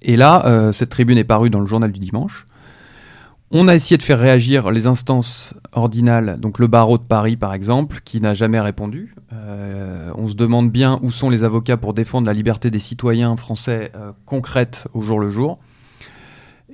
Et 0.00 0.16
là, 0.16 0.46
euh, 0.46 0.72
cette 0.72 0.90
tribune 0.90 1.18
est 1.18 1.24
parue 1.24 1.50
dans 1.50 1.60
le 1.60 1.66
journal 1.66 1.92
du 1.92 2.00
dimanche. 2.00 2.46
On 3.56 3.68
a 3.68 3.74
essayé 3.76 3.96
de 3.96 4.02
faire 4.02 4.18
réagir 4.18 4.72
les 4.72 4.88
instances 4.88 5.54
ordinales, 5.70 6.38
donc 6.40 6.58
le 6.58 6.66
barreau 6.66 6.98
de 6.98 7.04
Paris 7.04 7.36
par 7.36 7.54
exemple, 7.54 8.00
qui 8.04 8.20
n'a 8.20 8.34
jamais 8.34 8.58
répondu. 8.58 9.14
Euh, 9.32 10.10
on 10.16 10.26
se 10.26 10.34
demande 10.34 10.72
bien 10.72 10.98
où 11.02 11.12
sont 11.12 11.30
les 11.30 11.44
avocats 11.44 11.76
pour 11.76 11.94
défendre 11.94 12.26
la 12.26 12.32
liberté 12.32 12.68
des 12.72 12.80
citoyens 12.80 13.36
français 13.36 13.92
euh, 13.94 14.10
concrète 14.26 14.88
au 14.92 15.02
jour 15.02 15.20
le 15.20 15.30
jour. 15.30 15.60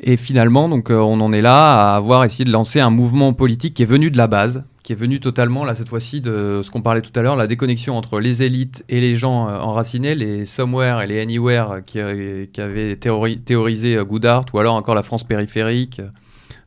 Et 0.02 0.16
finalement, 0.16 0.70
donc, 0.70 0.90
euh, 0.90 0.96
on 0.96 1.20
en 1.20 1.34
est 1.34 1.42
là 1.42 1.92
à 1.92 1.96
avoir 1.96 2.24
essayé 2.24 2.46
de 2.46 2.50
lancer 2.50 2.80
un 2.80 2.88
mouvement 2.88 3.34
politique 3.34 3.74
qui 3.74 3.82
est 3.82 3.86
venu 3.86 4.10
de 4.10 4.16
la 4.16 4.26
base, 4.26 4.64
qui 4.82 4.94
est 4.94 4.96
venu 4.96 5.20
totalement, 5.20 5.66
là, 5.66 5.74
cette 5.74 5.90
fois-ci, 5.90 6.22
de 6.22 6.62
ce 6.64 6.70
qu'on 6.70 6.80
parlait 6.80 7.02
tout 7.02 7.12
à 7.14 7.20
l'heure, 7.20 7.36
la 7.36 7.46
déconnexion 7.46 7.94
entre 7.94 8.20
les 8.20 8.42
élites 8.42 8.86
et 8.88 9.02
les 9.02 9.16
gens 9.16 9.48
enracinés, 9.48 10.14
les 10.14 10.46
somewhere 10.46 11.02
et 11.02 11.06
les 11.06 11.20
anywhere 11.20 11.84
qui, 11.84 12.00
avaient 12.00 12.96
théori- 12.96 13.38
théorisé 13.38 13.98
Goodhart, 14.02 14.46
ou 14.54 14.58
alors 14.60 14.76
encore 14.76 14.94
la 14.94 15.02
France 15.02 15.24
périphérique 15.24 16.00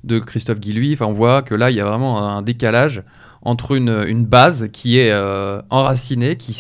de 0.03 0.19
Christophe 0.19 0.59
Guilluy. 0.59 0.93
Enfin, 0.93 1.05
on 1.05 1.13
voit 1.13 1.41
que 1.41 1.55
là, 1.55 1.71
il 1.71 1.77
y 1.77 1.79
a 1.79 1.85
vraiment 1.85 2.19
un 2.19 2.41
décalage 2.41 3.03
entre 3.45 3.75
une, 3.75 4.03
une 4.07 4.25
base 4.25 4.69
qui 4.71 4.99
est 4.99 5.11
euh, 5.11 5.61
enracinée, 5.69 6.37
qui, 6.37 6.55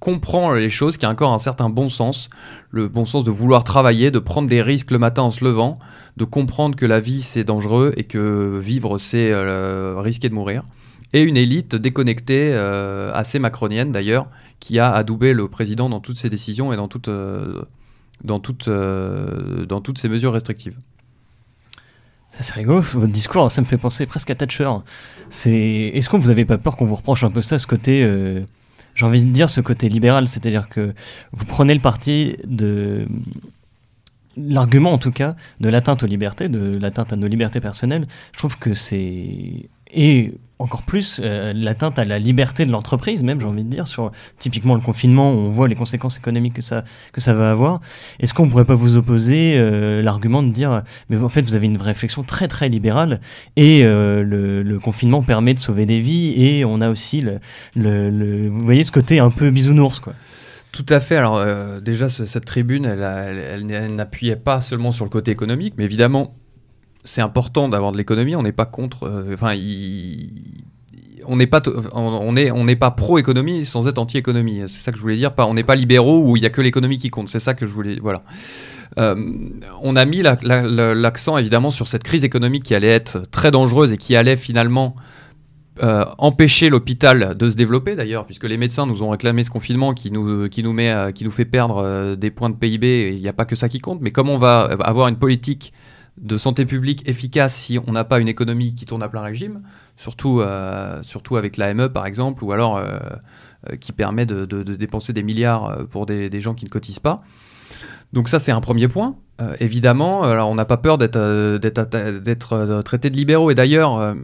comprend 0.00 0.52
les 0.52 0.70
choses, 0.70 0.98
qui 0.98 1.06
a 1.06 1.10
encore 1.10 1.32
un 1.32 1.38
certain 1.38 1.70
bon 1.70 1.88
sens, 1.88 2.28
le 2.70 2.88
bon 2.88 3.06
sens 3.06 3.24
de 3.24 3.30
vouloir 3.30 3.64
travailler, 3.64 4.10
de 4.10 4.18
prendre 4.18 4.48
des 4.48 4.62
risques 4.62 4.90
le 4.90 4.98
matin 4.98 5.22
en 5.22 5.30
se 5.30 5.42
levant, 5.42 5.78
de 6.16 6.24
comprendre 6.24 6.76
que 6.76 6.86
la 6.86 7.00
vie 7.00 7.22
c'est 7.22 7.42
dangereux 7.42 7.92
et 7.96 8.04
que 8.04 8.58
vivre 8.62 8.98
c'est 8.98 9.32
euh, 9.32 9.94
risquer 9.98 10.28
de 10.28 10.34
mourir. 10.34 10.62
et 11.14 11.22
une 11.22 11.36
élite 11.36 11.74
déconnectée, 11.74 12.54
assez 12.54 13.38
macronienne 13.38 13.90
d'ailleurs, 13.90 14.28
qui 14.60 14.78
a 14.78 14.92
adoubé 14.92 15.32
le 15.32 15.48
président 15.48 15.88
dans 15.88 16.00
toutes 16.00 16.18
ses 16.18 16.28
décisions 16.28 16.72
et 16.72 16.76
dans, 16.76 16.88
dans, 18.22 18.38
dans 18.38 19.80
toutes 19.80 19.98
ses 19.98 20.08
mesures 20.08 20.34
restrictives. 20.34 20.76
Ça 22.36 22.42
c'est 22.42 22.52
rigolo, 22.52 22.82
votre 22.82 23.06
discours, 23.06 23.50
ça 23.50 23.62
me 23.62 23.66
fait 23.66 23.78
penser 23.78 24.04
presque 24.04 24.28
à 24.28 24.34
Thatcher. 24.34 24.70
C'est, 25.30 25.90
est-ce 25.94 26.10
que 26.10 26.16
vous 26.16 26.28
n'avez 26.28 26.44
pas 26.44 26.58
peur 26.58 26.76
qu'on 26.76 26.84
vous 26.84 26.96
reproche 26.96 27.24
un 27.24 27.30
peu 27.30 27.40
ça, 27.40 27.58
ce 27.58 27.66
côté, 27.66 28.02
euh, 28.02 28.42
j'ai 28.94 29.06
envie 29.06 29.24
de 29.24 29.30
dire 29.30 29.48
ce 29.48 29.62
côté 29.62 29.88
libéral, 29.88 30.28
c'est-à-dire 30.28 30.68
que 30.68 30.92
vous 31.32 31.46
prenez 31.46 31.72
le 31.72 31.80
parti 31.80 32.36
de 32.44 33.08
l'argument 34.36 34.92
en 34.92 34.98
tout 34.98 35.12
cas 35.12 35.34
de 35.60 35.70
l'atteinte 35.70 36.02
aux 36.02 36.06
libertés, 36.06 36.50
de 36.50 36.76
l'atteinte 36.78 37.10
à 37.14 37.16
nos 37.16 37.26
libertés 37.26 37.60
personnelles. 37.60 38.06
Je 38.32 38.38
trouve 38.38 38.58
que 38.58 38.74
c'est 38.74 39.70
et 39.96 40.34
encore 40.58 40.82
plus 40.82 41.20
euh, 41.22 41.52
l'atteinte 41.54 41.98
à 41.98 42.04
la 42.04 42.18
liberté 42.18 42.64
de 42.64 42.72
l'entreprise, 42.72 43.22
même 43.22 43.40
j'ai 43.40 43.46
envie 43.46 43.64
de 43.64 43.68
dire, 43.68 43.86
sur 43.86 44.10
typiquement 44.38 44.74
le 44.74 44.80
confinement, 44.80 45.30
on 45.30 45.50
voit 45.50 45.68
les 45.68 45.74
conséquences 45.74 46.16
économiques 46.16 46.54
que 46.54 46.62
ça, 46.62 46.84
que 47.12 47.20
ça 47.20 47.34
va 47.34 47.50
avoir. 47.50 47.80
Est-ce 48.20 48.32
qu'on 48.32 48.48
pourrait 48.48 48.64
pas 48.64 48.74
vous 48.74 48.96
opposer 48.96 49.56
euh, 49.58 50.00
l'argument 50.02 50.42
de 50.42 50.50
dire, 50.50 50.82
mais 51.10 51.18
en 51.18 51.28
fait 51.28 51.42
vous 51.42 51.56
avez 51.56 51.66
une 51.66 51.80
réflexion 51.80 52.22
très 52.22 52.48
très 52.48 52.68
libérale, 52.68 53.20
et 53.56 53.82
euh, 53.84 54.22
le, 54.22 54.78
confinement 54.78 55.22
permet 55.22 55.54
de 55.54 55.58
sauver 55.58 55.84
des 55.84 56.00
vies, 56.00 56.40
et 56.42 56.64
on 56.64 56.80
a 56.80 56.90
aussi, 56.90 57.24
le, 57.74 58.48
vous 58.48 58.64
voyez 58.64 58.84
ce 58.84 58.92
côté 58.92 59.18
un 59.18 59.30
peu 59.30 59.50
bisounours, 59.50 60.00
quoi. 60.00 60.14
Tout 60.70 60.86
à 60.90 61.00
fait. 61.00 61.16
Alors 61.16 61.42
déjà, 61.80 62.10
cette 62.10 62.44
tribune, 62.44 62.84
elle, 62.84 63.02
elle 63.02 63.94
n'appuyait 63.94 64.36
pas 64.36 64.60
seulement 64.60 64.92
sur 64.92 65.06
le 65.06 65.10
côté 65.10 65.30
économique, 65.30 65.72
mais 65.78 65.84
évidemment, 65.84 66.34
c'est 67.06 67.22
important 67.22 67.68
d'avoir 67.68 67.92
de 67.92 67.96
l'économie. 67.96 68.36
On 68.36 68.42
n'est 68.42 68.52
pas 68.52 68.66
contre. 68.66 69.04
Euh, 69.04 69.34
enfin, 69.34 69.54
on 71.28 71.36
n'est 71.36 71.46
pas, 71.46 71.62
on 71.92 72.36
est, 72.36 72.50
on 72.50 72.64
n'est 72.64 72.76
pas 72.76 72.90
pro-économie 72.90 73.64
sans 73.64 73.88
être 73.88 73.98
anti-économie. 73.98 74.62
C'est 74.68 74.82
ça 74.82 74.92
que 74.92 74.98
je 74.98 75.02
voulais 75.02 75.16
dire. 75.16 75.32
On 75.38 75.54
n'est 75.54 75.64
pas 75.64 75.74
libéraux 75.74 76.22
où 76.22 76.36
il 76.36 76.42
y 76.42 76.46
a 76.46 76.50
que 76.50 76.60
l'économie 76.60 76.98
qui 76.98 77.10
compte. 77.10 77.28
C'est 77.28 77.38
ça 77.38 77.54
que 77.54 77.66
je 77.66 77.72
voulais. 77.72 77.98
Voilà. 78.00 78.22
Euh, 78.98 79.14
on 79.82 79.96
a 79.96 80.04
mis 80.04 80.22
l'accent 80.22 81.36
évidemment 81.38 81.70
sur 81.70 81.88
cette 81.88 82.04
crise 82.04 82.24
économique 82.24 82.64
qui 82.64 82.74
allait 82.74 82.88
être 82.88 83.22
très 83.30 83.50
dangereuse 83.50 83.92
et 83.92 83.98
qui 83.98 84.14
allait 84.14 84.36
finalement 84.36 84.94
euh, 85.82 86.04
empêcher 86.18 86.68
l'hôpital 86.68 87.36
de 87.36 87.50
se 87.50 87.56
développer 87.56 87.96
d'ailleurs, 87.96 88.24
puisque 88.24 88.44
les 88.44 88.56
médecins 88.56 88.86
nous 88.86 89.02
ont 89.02 89.10
réclamé 89.10 89.42
ce 89.42 89.50
confinement 89.50 89.94
qui 89.94 90.12
nous, 90.12 90.48
qui 90.48 90.62
nous, 90.62 90.72
met, 90.72 91.12
qui 91.12 91.24
nous 91.24 91.32
fait 91.32 91.44
perdre 91.44 92.14
des 92.14 92.30
points 92.30 92.50
de 92.50 92.54
PIB. 92.54 93.14
Il 93.16 93.20
n'y 93.20 93.28
a 93.28 93.32
pas 93.32 93.44
que 93.44 93.56
ça 93.56 93.68
qui 93.68 93.80
compte, 93.80 94.00
mais 94.00 94.12
comment 94.12 94.34
on 94.34 94.38
va 94.38 94.60
avoir 94.80 95.08
une 95.08 95.16
politique 95.16 95.72
de 96.18 96.38
santé 96.38 96.64
publique 96.64 97.08
efficace 97.08 97.54
si 97.54 97.78
on 97.86 97.92
n'a 97.92 98.04
pas 98.04 98.20
une 98.20 98.28
économie 98.28 98.74
qui 98.74 98.86
tourne 98.86 99.02
à 99.02 99.08
plein 99.08 99.22
régime, 99.22 99.62
surtout, 99.96 100.40
euh, 100.40 101.02
surtout 101.02 101.36
avec 101.36 101.56
l'AME 101.56 101.88
par 101.88 102.06
exemple, 102.06 102.44
ou 102.44 102.52
alors 102.52 102.76
euh, 102.76 102.98
euh, 103.70 103.76
qui 103.76 103.92
permet 103.92 104.26
de, 104.26 104.44
dépenser 104.62 105.12
des 105.12 105.22
milliards 105.22 105.86
pour 105.90 106.06
des, 106.06 106.40
gens 106.40 106.54
qui 106.54 106.64
ne 106.64 106.70
cotisent 106.70 106.98
pas. 106.98 107.22
Donc 108.12 108.28
ça 108.28 108.38
c'est 108.38 108.52
un 108.52 108.60
premier 108.60 108.88
point. 108.88 109.16
évidemment, 109.60 110.22
alors 110.22 110.48
on 110.48 110.54
n'a 110.54 110.64
pas 110.64 110.78
peur 110.78 110.96
d'être 110.96 112.82
traité 112.82 113.10
de 113.10 113.16
libéraux. 113.16 113.50
Et 113.50 113.54
d'ailleurs, 113.54 114.16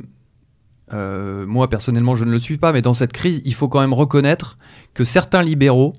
moi 0.92 1.68
personnellement 1.68 2.16
je 2.16 2.24
ne 2.24 2.30
le 2.30 2.38
suis 2.38 2.56
pas, 2.56 2.72
mais 2.72 2.80
dans 2.80 2.94
cette 2.94 3.12
crise, 3.12 3.42
il 3.44 3.54
faut 3.54 3.68
quand 3.68 3.80
même 3.80 3.92
reconnaître 3.92 4.56
que 4.94 5.04
certains 5.04 5.42
libéraux 5.42 5.92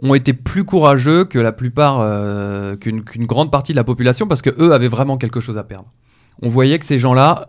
ont 0.00 0.14
été 0.14 0.32
plus 0.32 0.64
courageux 0.64 1.24
que 1.24 1.38
la 1.38 1.52
plupart, 1.52 2.00
euh, 2.00 2.76
qu'une 2.76 3.02
grande 3.26 3.50
partie 3.50 3.72
de 3.72 3.76
la 3.76 3.84
population, 3.84 4.26
parce 4.26 4.42
que 4.42 4.50
eux 4.62 4.72
avaient 4.72 4.88
vraiment 4.88 5.16
quelque 5.16 5.40
chose 5.40 5.58
à 5.58 5.64
perdre. 5.64 5.86
On 6.42 6.48
voyait 6.48 6.80
que 6.80 6.86
ces 6.86 6.98
gens-là, 6.98 7.48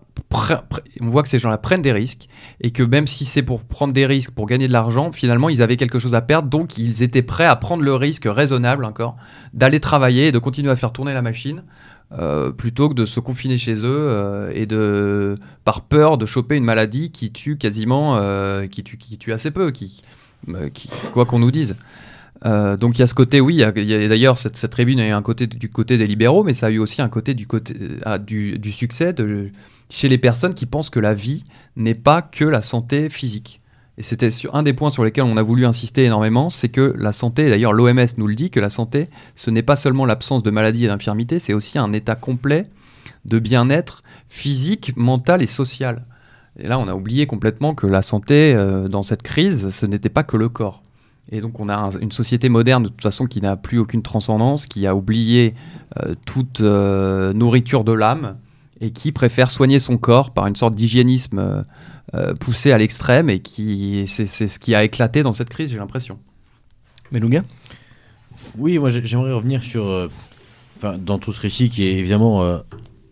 on 1.01 1.07
voit 1.07 1.23
que 1.23 1.29
ces 1.29 1.39
gens-là 1.39 1.57
prennent 1.57 1.81
des 1.81 1.91
risques 1.91 2.27
et 2.61 2.69
que 2.69 2.83
même 2.83 3.07
si 3.07 3.25
c'est 3.25 3.41
pour 3.41 3.63
prendre 3.63 3.93
des 3.93 4.05
risques, 4.05 4.29
pour 4.29 4.45
gagner 4.45 4.67
de 4.67 4.73
l'argent, 4.73 5.11
finalement 5.11 5.49
ils 5.49 5.63
avaient 5.63 5.75
quelque 5.75 5.97
chose 5.97 6.13
à 6.13 6.21
perdre, 6.21 6.49
donc 6.49 6.77
ils 6.77 7.01
étaient 7.01 7.23
prêts 7.23 7.47
à 7.47 7.55
prendre 7.55 7.81
le 7.81 7.95
risque 7.95 8.27
raisonnable 8.27 8.85
encore 8.85 9.17
d'aller 9.53 9.79
travailler 9.79 10.27
et 10.27 10.31
de 10.31 10.37
continuer 10.37 10.69
à 10.69 10.75
faire 10.75 10.91
tourner 10.91 11.13
la 11.13 11.23
machine. 11.23 11.63
Euh, 12.11 12.51
plutôt 12.51 12.87
que 12.87 12.93
de 12.93 13.03
se 13.03 13.19
confiner 13.19 13.57
chez 13.57 13.73
eux 13.73 13.81
euh, 13.83 14.51
et 14.53 14.67
de 14.67 15.33
par 15.63 15.81
peur 15.81 16.19
de 16.19 16.27
choper 16.27 16.55
une 16.55 16.63
maladie 16.63 17.11
qui 17.11 17.31
tue 17.31 17.57
quasiment 17.57 18.19
qui 18.69 18.83
tue 18.83 19.33
assez 19.33 19.49
peu 19.49 19.71
qui 19.71 20.03
quoi 21.11 21.25
qu'on 21.25 21.39
nous 21.39 21.49
dise 21.49 21.75
euh, 22.45 22.75
donc 22.75 22.97
il 22.97 22.99
y 22.99 23.03
a 23.03 23.07
ce 23.07 23.13
côté, 23.13 23.39
oui, 23.39 23.57
d'ailleurs 23.57 24.37
cette, 24.37 24.69
tribune 24.69 24.99
a 24.99 25.07
eu 25.07 25.11
un 25.11 25.21
côté 25.21 25.47
du 25.47 25.69
côté 25.69 25.97
des 25.97 26.07
libéraux, 26.07 26.43
mais 26.43 26.53
ça 26.53 26.67
a 26.67 26.69
eu 26.69 26.79
aussi 26.79 27.01
un 27.01 27.09
côté 27.09 27.33
du, 27.33 27.47
côté, 27.47 27.73
ah, 28.03 28.19
du, 28.19 28.71
succès 28.71 29.15
chez 29.89 30.09
les 30.09 30.17
personnes 30.17 30.53
qui 30.53 30.65
pensent 30.65 30.89
que 30.89 30.99
la 30.99 31.13
vie 31.13 31.43
n'est 31.75 31.95
pas 31.95 32.21
que 32.21 32.45
la 32.45 32.61
santé 32.61 33.09
physique. 33.09 33.59
Et 33.97 34.03
c'était 34.03 34.29
un 34.51 34.63
des 34.63 34.73
points 34.73 34.89
sur 34.89 35.05
lesquels 35.05 35.23
on 35.23 35.37
a 35.37 35.43
voulu 35.43 35.65
insister 35.65 36.03
énormément, 36.03 36.49
c'est 36.49 36.67
que 36.67 36.93
la 36.97 37.13
santé, 37.13 37.49
d'ailleurs 37.49 37.71
l'OMS 37.71 38.05
nous 38.17 38.27
le 38.27 38.35
dit, 38.35 38.49
que 38.49 38.59
la 38.59 38.69
santé, 38.69 39.07
ce 39.35 39.49
n'est 39.49 39.63
pas 39.63 39.77
seulement 39.77 40.05
l'absence 40.05 40.43
de 40.43 40.51
maladie 40.51 40.83
et 40.83 40.87
d'infirmité, 40.87 41.39
c'est 41.39 41.53
aussi 41.53 41.79
un 41.79 41.93
état 41.93 42.15
complet 42.15 42.67
de 43.23 43.39
bien-être 43.39 44.03
physique, 44.27 44.93
mental 44.97 45.41
et 45.41 45.47
social. 45.47 46.03
Et 46.59 46.67
là, 46.67 46.77
on 46.77 46.87
a 46.87 46.93
oublié 46.93 47.25
complètement 47.25 47.73
que 47.73 47.87
la 47.87 48.01
santé, 48.01 48.53
euh, 48.53 48.87
dans 48.89 49.03
cette 49.03 49.23
crise, 49.23 49.69
ce 49.69 49.85
n'était 49.85 50.09
pas 50.09 50.23
que 50.23 50.37
le 50.37 50.49
corps. 50.49 50.81
Et 51.31 51.41
donc 51.41 51.59
on 51.59 51.69
a 51.69 51.91
une 52.01 52.11
société 52.11 52.49
moderne 52.49 52.83
de 52.83 52.89
toute 52.89 53.01
façon 53.01 53.25
qui 53.25 53.41
n'a 53.41 53.57
plus 53.57 53.79
aucune 53.79 54.03
transcendance, 54.03 54.67
qui 54.67 54.85
a 54.85 54.95
oublié 54.95 55.55
euh, 55.99 56.13
toute 56.25 56.61
euh, 56.61 57.33
nourriture 57.33 57.83
de 57.83 57.93
l'âme 57.93 58.37
et 58.79 58.91
qui 58.91 59.11
préfère 59.11 59.49
soigner 59.49 59.79
son 59.79 59.97
corps 59.97 60.31
par 60.31 60.45
une 60.45 60.55
sorte 60.55 60.75
d'hygiénisme 60.75 61.63
euh, 62.13 62.33
poussé 62.35 62.71
à 62.71 62.77
l'extrême 62.77 63.29
et 63.29 63.39
qui 63.39 64.05
c'est 64.07 64.27
ce 64.27 64.59
qui 64.59 64.75
a 64.75 64.83
éclaté 64.83 65.23
dans 65.23 65.33
cette 65.33 65.49
crise, 65.49 65.71
j'ai 65.71 65.77
l'impression. 65.77 66.19
Melouga 67.11 67.43
Oui, 68.57 68.77
moi 68.77 68.89
j'aimerais 68.89 69.33
revenir 69.33 69.63
sur, 69.63 70.09
enfin 70.77 70.97
dans 70.99 71.17
tout 71.17 71.31
ce 71.31 71.41
récit 71.41 71.69
qui 71.69 71.85
est 71.85 71.93
évidemment 71.93 72.59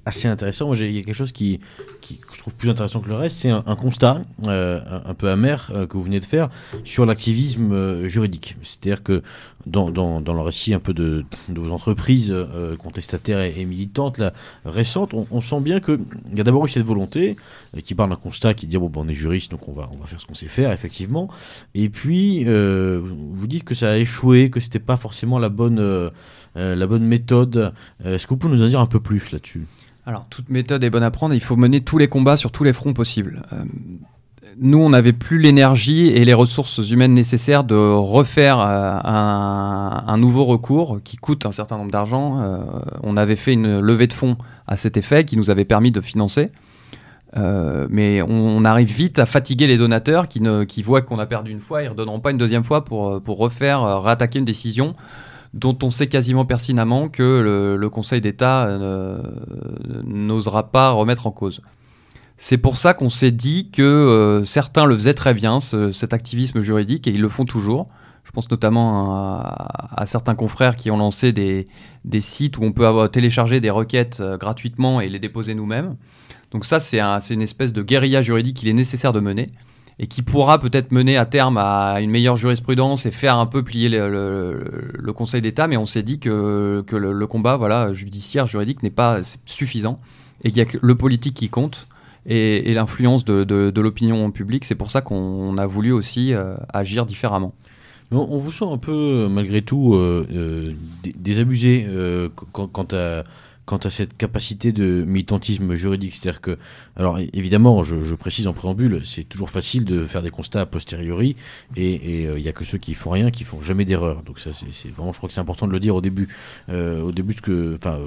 assez 0.05 0.27
intéressant. 0.27 0.67
Moi, 0.67 0.77
il 0.77 0.91
y 0.91 0.99
a 0.99 1.01
quelque 1.01 1.15
chose 1.15 1.31
qui, 1.31 1.59
qui, 2.01 2.19
je 2.33 2.37
trouve 2.39 2.55
plus 2.55 2.69
intéressant 2.69 2.99
que 2.99 3.09
le 3.09 3.15
reste, 3.15 3.37
c'est 3.37 3.49
un, 3.49 3.75
constat 3.75 4.21
euh, 4.47 4.81
un, 5.05 5.13
peu 5.13 5.29
amer 5.29 5.71
euh, 5.73 5.87
que 5.87 5.95
vous 5.95 6.03
venez 6.03 6.19
de 6.19 6.25
faire 6.25 6.49
sur 6.83 7.05
l'activisme 7.05 7.71
euh, 7.71 8.07
juridique. 8.07 8.57
C'est-à-dire 8.61 9.01
que 9.03 9.23
dans, 9.65 9.89
dans, 9.89 10.19
dans, 10.19 10.33
le 10.33 10.41
récit 10.41 10.73
un 10.73 10.79
peu 10.79 10.93
de, 10.93 11.23
de 11.47 11.59
vos 11.59 11.71
entreprises 11.71 12.33
contestataires 12.79 13.39
et, 13.39 13.63
militantes 13.65 14.17
là, 14.17 14.33
récentes, 14.65 15.13
on, 15.13 15.41
sent 15.41 15.61
bien 15.61 15.79
qu'il 15.79 15.99
y 16.35 16.41
a 16.41 16.43
d'abord 16.43 16.65
eu 16.65 16.69
cette 16.69 16.85
volonté 16.85 17.37
qui 17.83 17.95
parle 17.95 18.09
d'un 18.09 18.17
constat 18.17 18.53
qui 18.53 18.67
dit 18.67 18.77
bon, 18.77 18.89
ben, 18.89 19.01
on 19.05 19.07
est 19.07 19.13
juriste, 19.13 19.51
donc 19.51 19.69
on 19.69 19.71
va, 19.71 19.89
on 19.93 19.97
va 19.97 20.05
faire 20.05 20.19
ce 20.19 20.25
qu'on 20.25 20.33
sait 20.33 20.47
faire, 20.47 20.73
effectivement. 20.73 21.29
Et 21.75 21.87
puis, 21.87 22.43
vous 22.43 23.47
dites 23.47 23.63
que 23.63 23.73
ça 23.73 23.91
a 23.91 23.97
échoué, 23.97 24.49
que 24.49 24.59
c'était 24.59 24.79
pas 24.79 24.97
forcément 24.97 25.39
la 25.39 25.49
bonne, 25.49 26.11
la 26.55 26.87
bonne 26.87 27.05
méthode. 27.05 27.73
Est-ce 28.03 28.27
que 28.27 28.31
vous 28.31 28.37
pouvez 28.37 28.53
nous 28.53 28.63
en 28.63 28.67
dire 28.67 28.81
un 28.81 28.85
peu 28.85 28.99
plus 28.99 29.31
là-dessus? 29.31 29.65
Alors, 30.05 30.25
toute 30.29 30.49
méthode 30.49 30.83
est 30.83 30.89
bonne 30.89 31.03
à 31.03 31.11
prendre. 31.11 31.33
Il 31.33 31.41
faut 31.41 31.55
mener 31.55 31.81
tous 31.81 31.97
les 31.97 32.07
combats 32.07 32.35
sur 32.35 32.51
tous 32.51 32.63
les 32.63 32.73
fronts 32.73 32.93
possibles. 32.93 33.43
Euh, 33.53 33.63
nous, 34.59 34.77
on 34.77 34.89
n'avait 34.89 35.13
plus 35.13 35.39
l'énergie 35.39 36.07
et 36.07 36.25
les 36.25 36.33
ressources 36.33 36.77
humaines 36.89 37.13
nécessaires 37.13 37.63
de 37.63 37.75
refaire 37.75 38.59
euh, 38.59 38.99
un, 39.03 40.17
nouveau 40.17 40.43
recours 40.43 40.99
qui 41.03 41.15
coûte 41.17 41.45
un 41.45 41.53
certain 41.53 41.77
nombre 41.77 41.91
d'argent. 41.91 42.39
Euh, 42.41 42.59
on 43.01 43.15
avait 43.15 43.37
fait 43.37 43.53
une 43.53 43.79
levée 43.79 44.07
de 44.07 44.13
fonds 44.13 44.37
à 44.67 44.75
cet 44.75 44.97
effet 44.97 45.23
qui 45.23 45.37
nous 45.37 45.49
avait 45.49 45.65
permis 45.65 45.91
de 45.91 46.01
financer. 46.01 46.49
mais 47.35 48.21
on, 48.21 48.63
arrive 48.65 48.93
vite 48.93 49.19
à 49.19 49.25
fatiguer 49.25 49.67
les 49.67 49.77
donateurs 49.77 50.27
qui, 50.27 50.41
ne, 50.41 50.65
voient 50.83 51.01
qu'on 51.01 51.17
a 51.17 51.25
perdu 51.25 51.51
une 51.51 51.61
fois, 51.61 51.81
ils 51.81 51.85
ne 51.85 51.91
redonneront 51.91 52.19
pas 52.19 52.31
une 52.31 52.37
deuxième 52.37 52.63
fois 52.63 52.85
pour, 52.85 53.21
pour 53.23 53.37
refaire, 53.37 54.01
réattaquer 54.03 54.39
une 54.39 54.45
décision 54.45 54.95
dont 55.53 55.77
on 55.83 55.91
sait 55.91 56.07
quasiment 56.07 56.45
pertinemment 56.45 57.09
que 57.09 57.77
le, 57.79 57.89
Conseil 57.89 58.21
d'État 58.21 58.65
euh, 58.65 59.21
n'osera 60.03 60.71
pas 60.71 60.91
remettre 60.91 61.27
en 61.27 61.31
cause. 61.31 61.61
C'est 62.37 62.57
pour 62.57 62.77
ça 62.77 62.93
qu'on 62.93 63.09
s'est 63.09 63.31
dit 63.31 63.69
que 63.71 63.83
euh, 63.83 64.43
certains 64.45 64.85
le 64.85 64.95
faisaient 64.95 65.13
très 65.13 65.33
bien, 65.33 65.59
cet 65.59 66.13
activisme 66.13 66.61
juridique, 66.61 67.07
et 67.07 67.11
ils 67.11 67.21
le 67.21 67.29
font 67.29 67.45
toujours. 67.45 67.87
Je 68.23 68.31
pense 68.31 68.49
notamment 68.49 69.11
à, 69.13 70.05
certains 70.07 70.33
confrères 70.33 70.75
qui 70.75 70.89
ont 70.89 70.97
lancé 70.97 71.33
des, 71.33 71.65
sites 72.21 72.57
où 72.57 72.63
on 72.63 72.71
peut 72.71 72.87
avoir 72.87 73.11
téléchargé 73.11 73.59
des 73.59 73.69
requêtes 73.69 74.19
euh, 74.21 74.37
gratuitement 74.37 75.01
et 75.01 75.09
les 75.09 75.19
déposer 75.19 75.53
nous-mêmes. 75.53 75.95
Donc 76.51 76.65
ça, 76.65 76.79
c'est 76.79 76.99
une 76.99 77.41
espèce 77.41 77.73
de 77.73 77.81
guérilla 77.81 78.21
juridique 78.21 78.57
qu'il 78.57 78.69
est 78.69 78.73
nécessaire 78.73 79.11
de 79.11 79.19
mener 79.19 79.45
et 79.99 80.07
qui 80.07 80.21
pourra 80.21 80.59
peut-être 80.59 80.91
mener 80.91 81.17
à 81.17 81.25
terme 81.25 81.57
à 81.57 82.01
une 82.01 82.09
meilleure 82.09 82.37
jurisprudence 82.37 83.05
et 83.05 83.11
faire 83.11 83.37
un 83.37 83.45
peu 83.45 83.63
plier 83.63 83.89
le, 83.89 85.13
Conseil 85.15 85.41
d'État, 85.41 85.67
mais 85.67 85.77
on 85.77 85.85
s'est 85.85 86.01
dit 86.01 86.19
que, 86.19 86.83
que 86.87 86.95
le, 86.95 87.27
combat 87.27 87.55
voilà, 87.55 87.93
judiciaire, 87.93 88.47
juridique 88.47 88.81
n'est 88.81 88.89
pas 88.89 89.19
suffisant 89.45 89.99
et 90.43 90.49
qu'il 90.49 90.57
y 90.57 90.61
a 90.61 90.65
que 90.65 90.77
le 90.81 90.95
politique 90.95 91.35
qui 91.35 91.49
compte 91.49 91.85
et, 92.25 92.73
l'influence 92.73 93.25
de, 93.25 93.43
de, 93.43 93.81
l'opinion 93.81 94.31
publique. 94.31 94.65
C'est 94.65 94.75
pour 94.75 94.91
ça 94.91 95.01
qu'on 95.01 95.57
a 95.57 95.65
voulu 95.65 95.91
aussi 95.91 96.33
euh, 96.33 96.55
agir 96.73 97.05
différemment. 97.05 97.53
On, 98.11 98.37
vous 98.37 98.51
sent 98.51 98.65
un 98.69 98.77
peu, 98.77 99.27
malgré 99.27 99.63
tout, 99.63 99.95
euh, 99.95 100.27
euh, 100.31 100.73
désabusé 101.15 101.87
quant 102.51 102.87
à 102.91 103.23
quant 103.65 103.77
à 103.77 103.89
cette 103.89 104.17
capacité 104.17 104.71
de 104.71 105.03
militantisme 105.05 105.75
juridique. 105.75 106.13
C'est-à-dire 106.13 106.41
que, 106.41 106.57
alors 106.95 107.19
évidemment, 107.33 107.83
je, 107.83 108.15
précise 108.15 108.47
en 108.47 108.53
préambule, 108.53 109.01
c'est 109.05 109.23
toujours 109.23 109.49
facile 109.49 109.85
de 109.85 110.05
faire 110.05 110.21
des 110.21 110.29
constats 110.29 110.61
a 110.61 110.65
posteriori, 110.65 111.35
et 111.75 112.23
il 112.23 112.41
n'y 112.41 112.47
a 112.47 112.53
que 112.53 112.65
ceux 112.65 112.77
qui 112.77 112.93
font 112.93 113.09
rien 113.09 113.31
qui 113.31 113.43
font 113.43 113.61
jamais 113.61 113.85
d'erreur. 113.85 114.23
Donc 114.23 114.39
ça, 114.39 114.51
c'est 114.53 114.89
vraiment, 114.89 115.13
je 115.13 115.17
crois 115.17 115.29
que 115.29 115.33
c'est 115.33 115.41
important 115.41 115.67
de 115.67 115.71
le 115.71 115.79
dire 115.79 115.95
au 115.95 116.01
début, 116.01 116.27
au 116.69 117.11
début, 117.11 117.35
que, 117.35 117.75
enfin, 117.77 117.99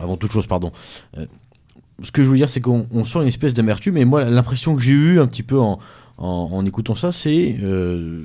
avant 0.00 0.16
toute 0.16 0.32
chose, 0.32 0.46
pardon 0.46 0.72
ce 2.02 2.10
que 2.10 2.24
je 2.24 2.28
veux 2.28 2.36
dire, 2.36 2.48
c'est 2.48 2.60
qu'on 2.60 3.04
sent 3.04 3.20
une 3.20 3.28
espèce 3.28 3.54
d'amertume. 3.54 3.96
Et 3.96 4.04
moi, 4.04 4.24
l'impression 4.24 4.74
que 4.74 4.82
j'ai 4.82 4.92
eue 4.92 5.20
un 5.20 5.26
petit 5.26 5.42
peu 5.42 5.58
en, 5.58 5.78
en, 6.18 6.64
écoutant 6.66 6.94
ça, 6.94 7.12
c'est 7.12 7.56
euh, 7.62 8.24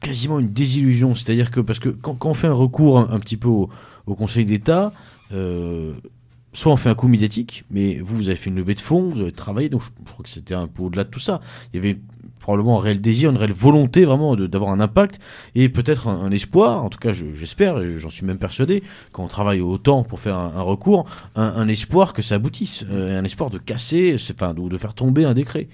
quasiment 0.00 0.38
une 0.38 0.52
désillusion. 0.52 1.14
C'est-à-dire 1.14 1.50
que, 1.50 1.60
parce 1.60 1.78
que 1.78 1.88
quand, 1.88 2.24
on 2.24 2.34
fait 2.34 2.46
un 2.46 2.52
recours 2.52 2.98
un, 2.98 3.18
petit 3.18 3.36
peu 3.36 3.48
au, 3.48 3.70
Conseil 4.06 4.44
d'État, 4.44 4.86
euh, 4.86 4.90
soit 5.30 6.72
on 6.72 6.76
fait 6.76 6.88
un 6.88 6.94
coup 6.94 7.08
médiatique, 7.08 7.64
mais 7.70 7.96
vous, 7.96 8.16
vous 8.16 8.28
avez 8.28 8.36
fait 8.36 8.50
une 8.50 8.56
levée 8.56 8.74
de 8.74 8.80
fonds, 8.80 9.10
vous 9.10 9.20
avez 9.20 9.32
travaillé, 9.32 9.68
donc 9.68 9.82
je, 9.82 9.88
je 10.06 10.12
crois 10.12 10.22
que 10.22 10.30
c'était 10.30 10.54
un 10.54 10.66
peu 10.66 10.82
au-delà 10.82 11.04
de 11.04 11.10
tout 11.10 11.20
ça. 11.20 11.40
Il 11.72 11.76
y 11.76 11.78
avait 11.78 11.98
probablement 12.46 12.78
un 12.78 12.80
réel 12.80 13.00
désir, 13.00 13.30
une 13.30 13.36
réelle 13.36 13.52
volonté 13.52 14.04
vraiment 14.04 14.36
d'avoir 14.36 14.70
un 14.70 14.78
impact 14.78 15.18
et 15.56 15.68
peut-être 15.68 16.06
un, 16.06 16.30
espoir, 16.30 16.84
en 16.84 16.88
tout 16.90 16.98
cas 17.00 17.12
j'espère, 17.12 17.82
j'en 17.98 18.08
suis 18.08 18.24
même 18.24 18.38
persuadé, 18.38 18.84
quand 19.10 19.24
on 19.24 19.26
travaille 19.26 19.60
autant 19.60 20.04
pour 20.04 20.20
faire 20.20 20.36
un, 20.36 20.62
recours, 20.62 21.06
un, 21.34 21.66
espoir 21.66 22.12
que 22.12 22.22
ça 22.22 22.36
aboutisse, 22.36 22.84
euh, 22.88 23.18
un 23.18 23.24
espoir 23.24 23.50
de 23.50 23.58
casser, 23.58 24.16
enfin, 24.30 24.54
de, 24.54 24.68
de 24.68 24.78
faire 24.78 24.94
tomber 24.94 25.24
un 25.24 25.34
décret. 25.34 25.66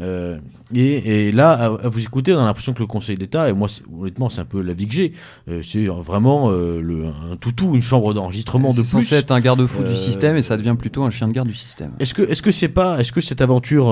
Euh, 0.00 0.38
et, 0.72 1.32
là, 1.32 1.52
à, 1.52 1.88
vous 1.88 2.00
écouter, 2.00 2.32
on 2.32 2.38
a 2.38 2.44
l'impression 2.44 2.72
que 2.72 2.78
le 2.78 2.86
Conseil 2.86 3.16
d'État, 3.16 3.48
et 3.48 3.52
moi, 3.52 3.68
honnêtement, 4.00 4.30
c'est 4.30 4.40
un 4.40 4.44
peu 4.44 4.60
la 4.60 4.72
vie 4.72 4.86
que 4.86 4.94
j'ai, 4.94 5.12
euh, 5.48 5.62
c'est 5.62 5.86
vraiment 5.86 6.50
euh, 6.50 6.80
le, 6.80 7.06
un 7.06 7.36
toutou, 7.36 7.74
une 7.74 7.82
chambre 7.82 8.14
d'enregistrement 8.14 8.70
de 8.70 8.82
plus. 8.82 9.02
C'est 9.02 9.30
un 9.30 9.40
garde-fou 9.40 9.82
du 9.82 9.94
système, 9.94 10.36
et 10.36 10.42
ça 10.42 10.56
devient 10.56 10.76
plutôt 10.78 11.02
un 11.02 11.10
chien 11.10 11.28
de 11.28 11.32
garde 11.32 11.48
du 11.48 11.54
système. 11.54 11.92
Est-ce 11.98 12.14
que, 12.14 12.22
est-ce 12.22 12.42
que 12.42 12.50
c'est 12.50 12.68
pas, 12.68 13.00
est-ce 13.00 13.12
que 13.12 13.20
cette 13.20 13.40
aventure, 13.40 13.90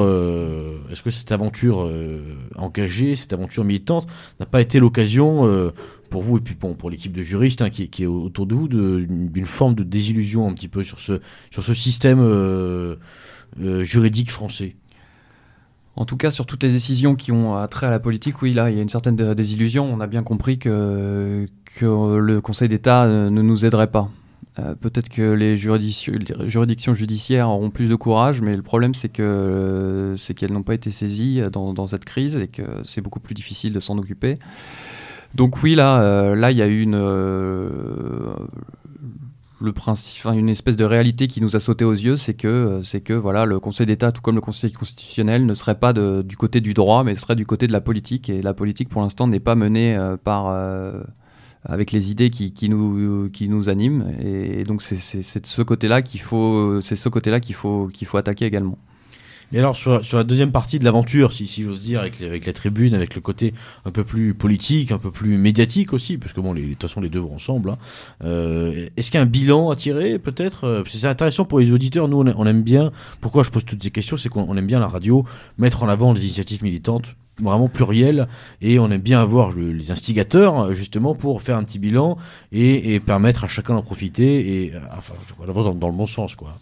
est-ce 0.90 1.02
que 1.02 1.10
cette 1.10 1.32
aventure 1.32 1.90
engagée, 2.56 3.16
cette 3.16 3.32
aventure 3.32 3.64
militante, 3.64 4.06
n'a 4.40 4.46
pas 4.46 4.60
été 4.60 4.78
l'occasion 4.78 5.72
pour 6.10 6.22
vous 6.22 6.38
et 6.38 6.40
puis 6.40 6.54
bon, 6.58 6.74
pour 6.74 6.90
l'équipe 6.90 7.12
de 7.12 7.22
juristes 7.22 7.60
hein, 7.60 7.70
qui, 7.70 7.90
est 8.02 8.06
autour 8.06 8.46
de 8.46 8.54
vous 8.54 8.68
d'une 8.68 9.46
forme 9.46 9.74
de 9.74 9.82
désillusion 9.82 10.48
un 10.48 10.54
petit 10.54 10.68
peu 10.68 10.84
sur 10.84 11.00
ce, 11.00 11.20
sur 11.50 11.62
ce 11.62 11.74
système 11.74 12.20
juridique 13.82 14.30
français? 14.30 14.76
En 15.98 16.04
tout 16.04 16.16
cas, 16.16 16.30
sur 16.30 16.46
toutes 16.46 16.62
les 16.62 16.70
décisions 16.70 17.16
qui 17.16 17.32
ont 17.32 17.66
trait 17.66 17.88
à 17.88 17.90
la 17.90 17.98
politique, 17.98 18.40
oui, 18.40 18.54
là, 18.54 18.70
il 18.70 18.76
y 18.76 18.78
a 18.78 18.82
une 18.82 18.88
certaine 18.88 19.16
désillusion. 19.16 19.84
On 19.92 19.98
a 19.98 20.06
bien 20.06 20.22
compris 20.22 20.56
que, 20.60 21.48
le 21.82 22.40
Conseil 22.40 22.68
d'État 22.68 23.06
euh, 23.06 23.30
ne 23.30 23.42
nous 23.42 23.66
aiderait 23.66 23.90
pas. 23.90 24.08
Euh, 24.60 24.76
peut-être 24.76 25.08
que 25.08 25.32
les, 25.32 25.56
juridictions 25.56 26.94
judiciaires 26.94 27.48
auront 27.48 27.70
plus 27.70 27.88
de 27.88 27.96
courage, 27.96 28.40
mais 28.40 28.54
le 28.54 28.62
problème, 28.62 28.94
c'est 28.94 29.10
c'est 29.10 30.34
qu'elles 30.34 30.52
n'ont 30.52 30.62
pas 30.62 30.74
été 30.74 30.92
saisies 30.92 31.42
dans, 31.50 31.86
cette 31.88 32.04
crise 32.04 32.36
et 32.36 32.46
que 32.46 32.62
c'est 32.84 33.00
beaucoup 33.00 33.20
plus 33.20 33.34
difficile 33.34 33.72
de 33.72 33.80
s'en 33.80 33.98
occuper. 33.98 34.38
Donc 35.34 35.64
oui, 35.64 35.74
là, 35.74 36.00
euh, 36.00 36.36
là, 36.36 36.52
il 36.52 36.58
y 36.58 36.62
a 36.62 36.68
eu 36.68 36.82
une, 36.82 36.94
le 39.60 39.72
principe, 39.72 40.24
une 40.26 40.48
espèce 40.48 40.76
de 40.76 40.84
réalité 40.84 41.26
qui 41.26 41.40
nous 41.40 41.56
a 41.56 41.60
sauté 41.60 41.84
aux 41.84 41.92
yeux, 41.92 42.16
c'est 42.16 42.34
que, 42.34 42.46
euh, 42.46 42.82
c'est 42.84 43.00
que 43.00 43.12
voilà, 43.12 43.44
le 43.44 43.58
Conseil 43.58 43.86
d'État, 43.86 44.12
tout 44.12 44.22
comme 44.22 44.36
le 44.36 44.40
Conseil 44.40 44.72
constitutionnel, 44.72 45.46
ne 45.46 45.54
serait 45.54 45.78
pas 45.78 45.92
du 45.92 46.36
côté 46.36 46.60
du 46.60 46.74
droit, 46.74 47.04
mais 47.04 47.14
serait 47.16 47.36
du 47.36 47.46
côté 47.46 47.66
de 47.66 47.72
la 47.72 47.80
politique. 47.80 48.28
Et 48.30 48.42
la 48.42 48.54
politique, 48.54 48.88
pour 48.88 49.02
l'instant, 49.02 49.26
n'est 49.26 49.40
pas 49.40 49.56
menée 49.56 49.96
euh, 49.96 50.16
par, 50.16 50.46
euh, 50.48 51.02
avec 51.64 51.90
les 51.92 52.10
idées 52.10 52.30
qui, 52.30 52.68
nous, 52.68 53.28
qui 53.30 53.48
nous 53.48 53.68
animent. 53.68 54.14
Et, 54.20 54.64
donc, 54.64 54.82
c'est, 54.82 54.96
c'est, 54.96 55.40
de 55.40 55.46
ce 55.46 55.62
côté-là 55.62 56.02
qu'il 56.02 56.20
faut, 56.20 56.80
c'est 56.80 56.96
ce 56.96 57.08
côté-là 57.08 57.40
qu'il 57.40 57.54
faut, 57.54 57.88
qu'il 57.92 58.06
faut 58.06 58.16
attaquer 58.16 58.46
également. 58.46 58.78
Et 59.52 59.58
alors, 59.58 59.76
sur, 59.76 60.02
la 60.12 60.24
deuxième 60.24 60.52
partie 60.52 60.78
de 60.78 60.84
l'aventure, 60.84 61.32
si, 61.32 61.46
j'ose 61.62 61.80
dire, 61.80 62.00
avec 62.00 62.20
avec 62.20 62.52
tribunes, 62.52 62.94
avec 62.94 63.14
le 63.14 63.20
côté 63.20 63.54
un 63.86 63.90
peu 63.90 64.04
plus 64.04 64.34
politique, 64.34 64.92
un 64.92 64.98
peu 64.98 65.10
plus 65.10 65.38
médiatique 65.38 65.92
aussi, 65.94 66.18
parce 66.18 66.32
que 66.32 66.40
bon, 66.40 66.54
de 66.54 66.60
toute 66.60 66.82
façon, 66.82 67.00
les 67.00 67.08
deux 67.08 67.20
vont 67.20 67.34
ensemble. 67.34 67.70
Hein. 67.70 67.78
Euh, 68.24 68.88
est-ce 68.96 69.10
qu'il 69.10 69.18
y 69.18 69.22
a 69.22 69.24
un 69.24 69.26
bilan 69.26 69.70
à 69.70 69.76
tirer, 69.76 70.18
peut-être 70.18 70.64
euh, 70.64 70.82
C'est 70.86 71.06
intéressant 71.06 71.46
pour 71.46 71.60
les 71.60 71.72
auditeurs. 71.72 72.08
Nous, 72.08 72.18
on, 72.18 72.46
aime 72.46 72.62
bien. 72.62 72.92
Pourquoi 73.20 73.42
je 73.42 73.50
pose 73.50 73.64
toutes 73.64 73.82
ces 73.82 73.90
questions 73.90 74.16
C'est 74.18 74.28
qu'on 74.28 74.56
aime 74.56 74.66
bien 74.66 74.80
la 74.80 74.88
radio, 74.88 75.24
mettre 75.56 75.82
en 75.82 75.88
avant 75.88 76.12
les 76.12 76.22
initiatives 76.22 76.62
militantes 76.62 77.14
vraiment 77.40 77.68
plurielles 77.68 78.26
et 78.60 78.80
on 78.80 78.90
aime 78.90 79.00
bien 79.00 79.20
avoir 79.20 79.52
les 79.52 79.92
instigateurs 79.92 80.74
justement 80.74 81.14
pour 81.14 81.40
faire 81.40 81.56
un 81.56 81.62
petit 81.62 81.78
bilan 81.78 82.16
et, 82.50 82.98
permettre 82.98 83.44
à 83.44 83.46
chacun 83.46 83.74
d'en 83.74 83.82
profiter 83.82 84.64
et 84.64 84.72
enfin 84.90 85.14
dans, 85.46 85.72
dans 85.72 85.88
le 85.88 85.94
bon 85.94 86.06
sens 86.06 86.34
quoi. 86.34 86.58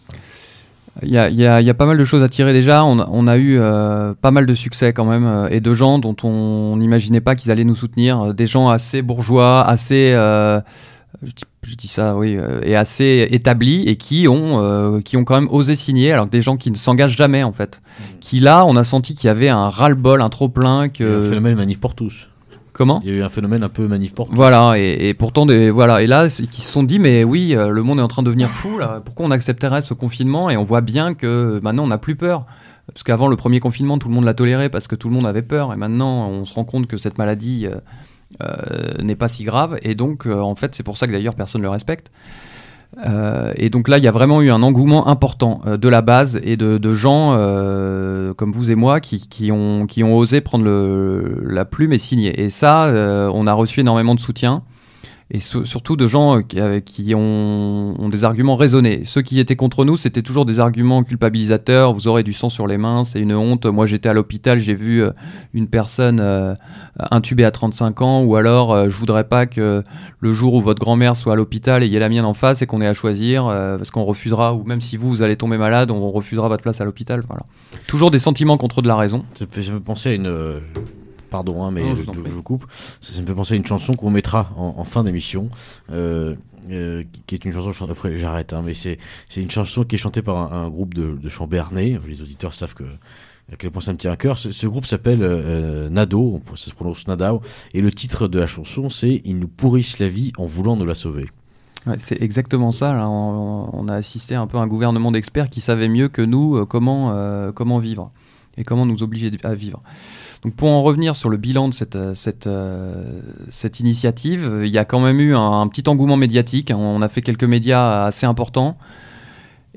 Il 1.03 1.09
y, 1.11 1.17
a, 1.17 1.73
pas 1.73 1.85
mal 1.85 1.97
de 1.97 2.05
choses 2.05 2.23
à 2.23 2.29
tirer 2.29 2.53
déjà. 2.53 2.83
On, 2.85 3.27
a 3.27 3.37
eu 3.37 3.57
euh, 3.59 4.13
pas 4.19 4.31
mal 4.31 4.45
de 4.45 4.55
succès 4.55 4.93
quand 4.93 5.05
même 5.05 5.25
euh, 5.25 5.47
et 5.49 5.59
de 5.59 5.73
gens 5.73 5.99
dont 5.99 6.15
on 6.23 6.77
n'imaginait 6.77 7.21
pas 7.21 7.35
qu'ils 7.35 7.51
allaient 7.51 7.63
nous 7.63 7.75
soutenir. 7.75 8.21
Euh, 8.21 8.33
des 8.33 8.47
gens 8.47 8.69
assez 8.69 9.01
bourgeois, 9.01 9.63
assez, 9.63 10.11
je, 10.13 11.75
dis, 11.75 11.87
ça, 11.87 12.15
oui, 12.15 12.37
et 12.63 12.75
assez 12.75 13.27
établis 13.31 13.83
et 13.87 13.95
qui 13.95 14.27
ont, 14.27 15.01
qui 15.01 15.17
ont 15.17 15.23
quand 15.23 15.35
même 15.35 15.49
osé 15.51 15.75
signer, 15.75 16.11
alors 16.11 16.25
que 16.25 16.31
des 16.31 16.41
gens 16.41 16.57
qui 16.57 16.71
ne 16.71 16.75
s'engagent 16.75 17.17
jamais 17.17 17.43
en 17.43 17.53
fait. 17.53 17.79
Mmh. 17.79 18.03
Qui 18.19 18.39
là, 18.39 18.65
on 18.65 18.75
a 18.75 18.83
senti 18.83 19.13
qu'il 19.13 19.27
y 19.27 19.31
avait 19.31 19.49
un 19.49 19.69
ras-le-bol, 19.69 20.21
un 20.21 20.29
trop 20.29 20.49
plein 20.49 20.89
que. 20.89 21.25
Un 21.25 21.29
phénomène 21.29 21.55
manif 21.55 21.79
pour 21.79 21.95
tous. 21.95 22.27
Comment 22.77 22.99
Il 23.03 23.09
y 23.09 23.11
a 23.11 23.15
eu 23.15 23.23
un 23.23 23.29
phénomène 23.29 23.63
un 23.63 23.69
peu 23.69 23.87
manif 23.87 24.13
Voilà, 24.29 24.77
et, 24.77 25.15
pourtant, 25.15 25.47
des, 25.47 25.71
voilà, 25.71 26.03
et 26.03 26.07
là, 26.07 26.27
qui 26.27 26.61
se 26.61 26.71
sont 26.71 26.83
dit, 26.83 26.99
mais 26.99 27.23
oui, 27.23 27.55
euh, 27.55 27.69
le 27.69 27.81
monde 27.81 27.97
est 27.97 28.03
en 28.03 28.07
train 28.07 28.21
de 28.21 28.27
devenir 28.27 28.49
fou, 28.49 28.77
là, 28.77 29.01
pourquoi 29.03 29.25
on 29.25 29.31
accepterait 29.31 29.81
ce 29.81 29.95
confinement 29.95 30.51
Et 30.51 30.57
on 30.57 30.63
voit 30.63 30.81
bien 30.81 31.15
que 31.15 31.59
maintenant, 31.63 31.85
on 31.85 31.87
n'a 31.87 31.97
plus 31.97 32.15
peur? 32.15 32.45
Parce 32.93 33.01
qu'avant 33.01 33.29
le 33.29 33.35
premier 33.35 33.59
confinement, 33.59 33.97
tout 33.97 34.09
le 34.09 34.13
monde 34.13 34.25
l'a 34.25 34.35
toléré 34.35 34.69
parce 34.69 34.87
que 34.87 34.93
tout 34.93 35.09
le 35.09 35.15
monde 35.15 35.25
avait 35.25 35.41
peur, 35.41 35.73
et 35.73 35.75
maintenant, 35.75 36.29
on 36.29 36.45
se 36.45 36.53
rend 36.53 36.65
compte 36.65 36.85
que 36.85 36.97
cette 36.97 37.17
maladie 37.17 37.65
euh, 37.65 37.77
euh, 38.43 39.01
n'est 39.01 39.15
pas 39.15 39.27
si 39.27 39.43
grave, 39.43 39.79
et 39.81 39.95
donc, 39.95 40.27
en 40.27 40.53
fait, 40.53 40.75
c'est 40.75 40.83
pour 40.83 40.97
ça 40.97 41.07
que 41.07 41.13
d'ailleurs, 41.13 41.33
personne 41.33 41.61
ne 41.61 41.65
le 41.65 41.71
respecte. 41.71 42.11
Euh, 43.05 43.53
et 43.55 43.69
donc 43.69 43.87
là, 43.87 43.97
il 43.97 44.03
y 44.03 44.07
a 44.07 44.11
vraiment 44.11 44.41
eu 44.41 44.49
un 44.49 44.63
engouement 44.63 45.07
important 45.07 45.61
euh, 45.65 45.77
de 45.77 45.87
la 45.87 46.01
base 46.01 46.39
et 46.43 46.57
de, 46.57 46.93
gens 46.93 47.33
euh, 47.33 48.33
comme 48.33 48.51
vous 48.51 48.71
et 48.71 48.75
moi 48.75 48.99
qui, 48.99 49.51
ont, 49.51 49.87
osé 50.15 50.41
prendre 50.41 50.65
la 51.43 51.65
plume 51.65 51.93
et 51.93 51.97
signer. 51.97 52.41
Et 52.41 52.49
ça, 52.49 52.91
on 53.33 53.47
a 53.47 53.53
reçu 53.53 53.81
énormément 53.81 54.15
de 54.15 54.19
soutien 54.19 54.63
et 55.29 55.39
surtout 55.39 55.97
de 55.97 56.07
gens 56.07 56.41
euh, 56.55 56.79
qui, 56.79 57.13
ont, 57.13 58.09
des 58.09 58.23
arguments 58.23 58.55
raisonnés. 58.55 59.01
Ceux 59.03 59.21
qui 59.21 59.39
étaient 59.41 59.57
contre 59.57 59.83
nous, 59.83 59.97
c'était 59.97 60.21
toujours 60.21 60.45
des 60.45 60.61
arguments 60.61 61.03
culpabilisateurs. 61.03 61.93
Vous 61.93 62.07
aurez 62.07 62.23
du 62.23 62.31
sang 62.31 62.49
sur 62.49 62.65
les 62.65 62.77
mains, 62.77 63.03
c'est 63.03 63.19
une 63.19 63.33
honte. 63.33 63.65
Moi, 63.65 63.85
j'étais 63.85 64.07
à 64.07 64.13
l'hôpital, 64.13 64.59
j'ai 64.59 64.73
vu 64.73 65.03
euh, 65.03 65.11
une 65.53 65.67
personne 65.67 66.21
euh, 66.21 66.53
intubée 67.11 67.43
à 67.43 67.51
35 67.51 68.01
ans, 68.01 68.23
ou 68.23 68.37
alors 68.37 68.89
je 68.89 68.97
voudrais 68.97 69.25
pas 69.25 69.45
que 69.45 69.83
le 70.19 70.33
jour 70.33 70.53
où 70.53 70.61
votre 70.61 70.79
grand-mère 70.79 71.15
soit 71.15 71.33
à 71.33 71.35
l'hôpital 71.35 71.83
et 71.83 71.87
il 71.87 71.91
y 71.91 71.95
ait 71.95 71.99
la 71.99 72.09
mienne 72.09 72.25
en 72.25 72.33
face 72.33 72.61
et 72.61 72.65
qu'on 72.65 72.81
ait 72.81 72.87
à 72.87 72.93
choisir, 72.93 73.45
parce 73.45 73.91
qu'on 73.91 74.03
refusera, 74.03 74.55
ou 74.55 74.63
même 74.63 74.81
si 74.81 74.97
vous, 74.97 75.09
vous 75.09 75.21
allez 75.21 75.35
tomber 75.35 75.57
malade, 75.57 75.91
on 75.91 76.11
refusera 76.11 76.47
votre 76.47 76.63
place 76.63 76.81
à 76.81 76.85
l'hôpital. 76.85 77.23
Voilà. 77.27 77.43
Toujours 77.85 78.09
des 78.09 78.19
sentiments 78.19 78.57
contre 78.57 78.81
de 78.81 78.87
la 78.87 78.95
raison. 78.95 79.25
Ça 79.35 79.45
me 79.45 79.51
fait 79.51 79.79
penser 79.79 80.09
à 80.09 80.13
une 80.13 80.59
Pardon, 81.29 81.63
hein, 81.63 81.71
mais 81.71 81.95
je, 81.95 82.03
vous 82.03 82.43
coupe. 82.43 82.65
Ça, 83.01 83.19
me 83.21 83.27
fait 83.27 83.33
penser 83.33 83.53
à 83.53 83.57
une 83.57 83.65
chanson 83.65 83.93
qu'on 83.93 84.09
mettra 84.09 84.51
en, 84.55 84.83
fin 84.83 85.03
d'émission. 85.03 85.49
Euh, 85.91 86.35
euh, 86.69 87.03
qui 87.27 87.35
est 87.35 87.45
une 87.45 87.53
chanson, 87.53 87.89
après 87.89 88.17
j'arrête, 88.17 88.51
hein, 88.51 88.61
mais 88.65 88.73
c'est 88.73 88.97
une 89.37 89.51
chanson 89.51 89.85
qui 89.85 89.95
est 89.95 89.97
chantée 89.97 90.21
par 90.21 90.53
un, 90.53 90.69
groupe 90.69 90.93
de, 90.93 91.15
de 91.15 91.29
chants 91.29 91.47
bernais. 91.47 91.97
Les 92.07 92.21
auditeurs 92.21 92.53
savent 92.53 92.73
que 92.73 92.83
à 93.51 93.55
quel 93.57 93.71
point 93.71 93.81
ça 93.81 93.93
me 93.93 93.97
tient 93.97 94.11
à 94.11 94.17
cœur. 94.17 94.37
Ce, 94.37 94.67
groupe 94.67 94.85
s'appelle 94.85 95.19
euh, 95.21 95.89
Nado, 95.89 96.41
ça 96.55 96.69
se 96.69 96.73
prononce 96.73 97.07
Nadao, 97.07 97.41
et 97.73 97.81
le 97.81 97.91
titre 97.91 98.27
de 98.27 98.39
la 98.39 98.47
chanson 98.47 98.89
c'est 98.89 99.21
Ils 99.23 99.39
nous 99.39 99.47
pourrissent 99.47 99.99
la 99.99 100.09
vie 100.09 100.33
en 100.37 100.45
voulant 100.45 100.75
nous 100.75 100.85
la 100.85 100.95
sauver. 100.95 101.29
c'est 101.99 102.21
exactement 102.21 102.73
ça. 102.73 103.07
On, 103.07 103.87
a 103.87 103.93
assisté 103.93 104.35
un 104.35 104.47
peu 104.47 104.57
à 104.57 104.61
un 104.61 104.67
gouvernement 104.67 105.11
d'experts 105.11 105.49
qui 105.49 105.61
savait 105.61 105.87
mieux 105.87 106.09
que 106.09 106.21
nous 106.21 106.65
comment, 106.65 107.51
comment 107.53 107.79
vivre 107.79 108.11
et 108.57 108.63
comment 108.63 108.85
nous 108.85 109.03
obliger 109.03 109.31
à 109.43 109.55
vivre. 109.55 109.81
Donc 110.43 110.53
pour 110.53 110.69
en 110.69 110.83
revenir 110.83 111.15
sur 111.15 111.29
le 111.29 111.37
bilan 111.37 111.69
de 111.69 111.73
cette, 111.73 111.95
euh, 111.95 112.15
cette, 112.15 112.47
euh, 112.47 113.21
cette 113.49 113.79
initiative, 113.79 114.61
il 114.63 114.69
y 114.69 114.77
a 114.77 114.85
quand 114.85 114.99
même 114.99 115.19
eu 115.19 115.35
un, 115.35 115.67
petit 115.67 115.87
engouement 115.89 116.17
médiatique. 116.17 116.71
On 116.75 117.01
a 117.01 117.09
fait 117.09 117.21
quelques 117.21 117.43
médias 117.43 118.05
assez 118.05 118.25
importants 118.25 118.77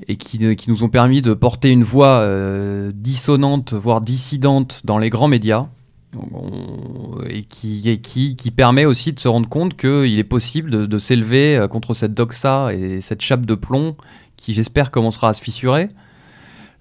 et 0.07 0.17
qui, 0.17 0.55
qui 0.55 0.69
nous 0.69 0.83
ont 0.83 0.89
permis 0.89 1.21
de 1.21 1.33
porter 1.33 1.69
une 1.69 1.83
voix 1.83 2.21
euh, 2.21 2.91
dissonante, 2.93 3.73
voire 3.73 4.01
dissidente 4.01 4.81
dans 4.83 4.97
les 4.97 5.09
grands 5.09 5.27
médias. 5.27 5.67
et 7.27 7.43
qui, 7.43 8.01
qui, 8.01 8.51
permet 8.51 8.85
aussi 8.85 9.13
de 9.13 9.19
se 9.19 9.27
rendre 9.27 9.47
compte 9.47 9.77
qu'il 9.77 10.19
est 10.19 10.23
possible 10.23 10.87
de 10.87 10.99
s'élever 10.99 11.65
contre 11.69 11.93
cette 11.93 12.13
doxa 12.13 12.73
et 12.73 13.01
cette 13.01 13.21
chape 13.21 13.45
de 13.45 13.55
plomb 13.55 13.95
qui 14.35 14.53
j'espère 14.53 14.91
commencera 14.91 15.29
à 15.29 15.33
se 15.33 15.41
fissurer. 15.41 15.87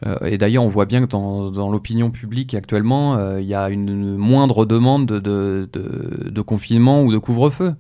Euh, 0.07 0.17
et 0.27 0.39
d'ailleurs, 0.39 0.65
on 0.65 0.69
voit 0.69 0.87
bien 0.87 1.05
que 1.05 1.07
dans, 1.07 1.71
l'opinion 1.71 2.11
publique 2.11 2.55
actuellement, 2.55 3.17
euh, 3.17 3.41
il 3.41 3.47
y 3.47 3.55
a 3.55 3.69
une 3.69 4.17
moindre 4.17 4.65
demande 4.65 5.07
de, 5.07 6.43
confinement 6.43 7.03
ou 7.03 7.13
de 7.13 7.19
couvre-feu. 7.19 7.75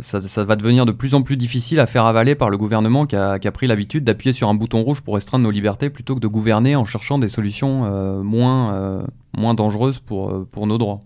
ça, 0.00 0.44
va 0.44 0.56
devenir 0.56 0.86
de 0.86 0.92
plus 0.92 1.14
en 1.14 1.22
plus 1.22 1.36
difficile 1.36 1.80
à 1.80 1.86
faire 1.86 2.06
avaler 2.06 2.34
par 2.34 2.50
le 2.50 2.56
gouvernement 2.56 3.06
qui 3.06 3.16
a, 3.16 3.38
pris 3.52 3.66
l'habitude 3.66 4.04
d'appuyer 4.04 4.32
sur 4.32 4.48
un 4.48 4.54
bouton 4.54 4.82
rouge 4.82 5.00
pour 5.00 5.14
restreindre 5.14 5.44
nos 5.44 5.50
libertés 5.50 5.90
plutôt 5.90 6.14
que 6.14 6.20
de 6.20 6.28
gouverner 6.28 6.76
en 6.76 6.84
cherchant 6.84 7.18
des 7.18 7.28
solutions 7.28 7.84
euh, 7.84 8.22
moins, 8.22 9.04
moins 9.36 9.54
dangereuses 9.54 9.98
pour, 9.98 10.46
pour 10.46 10.66
nos 10.66 10.78
droits. 10.78 11.00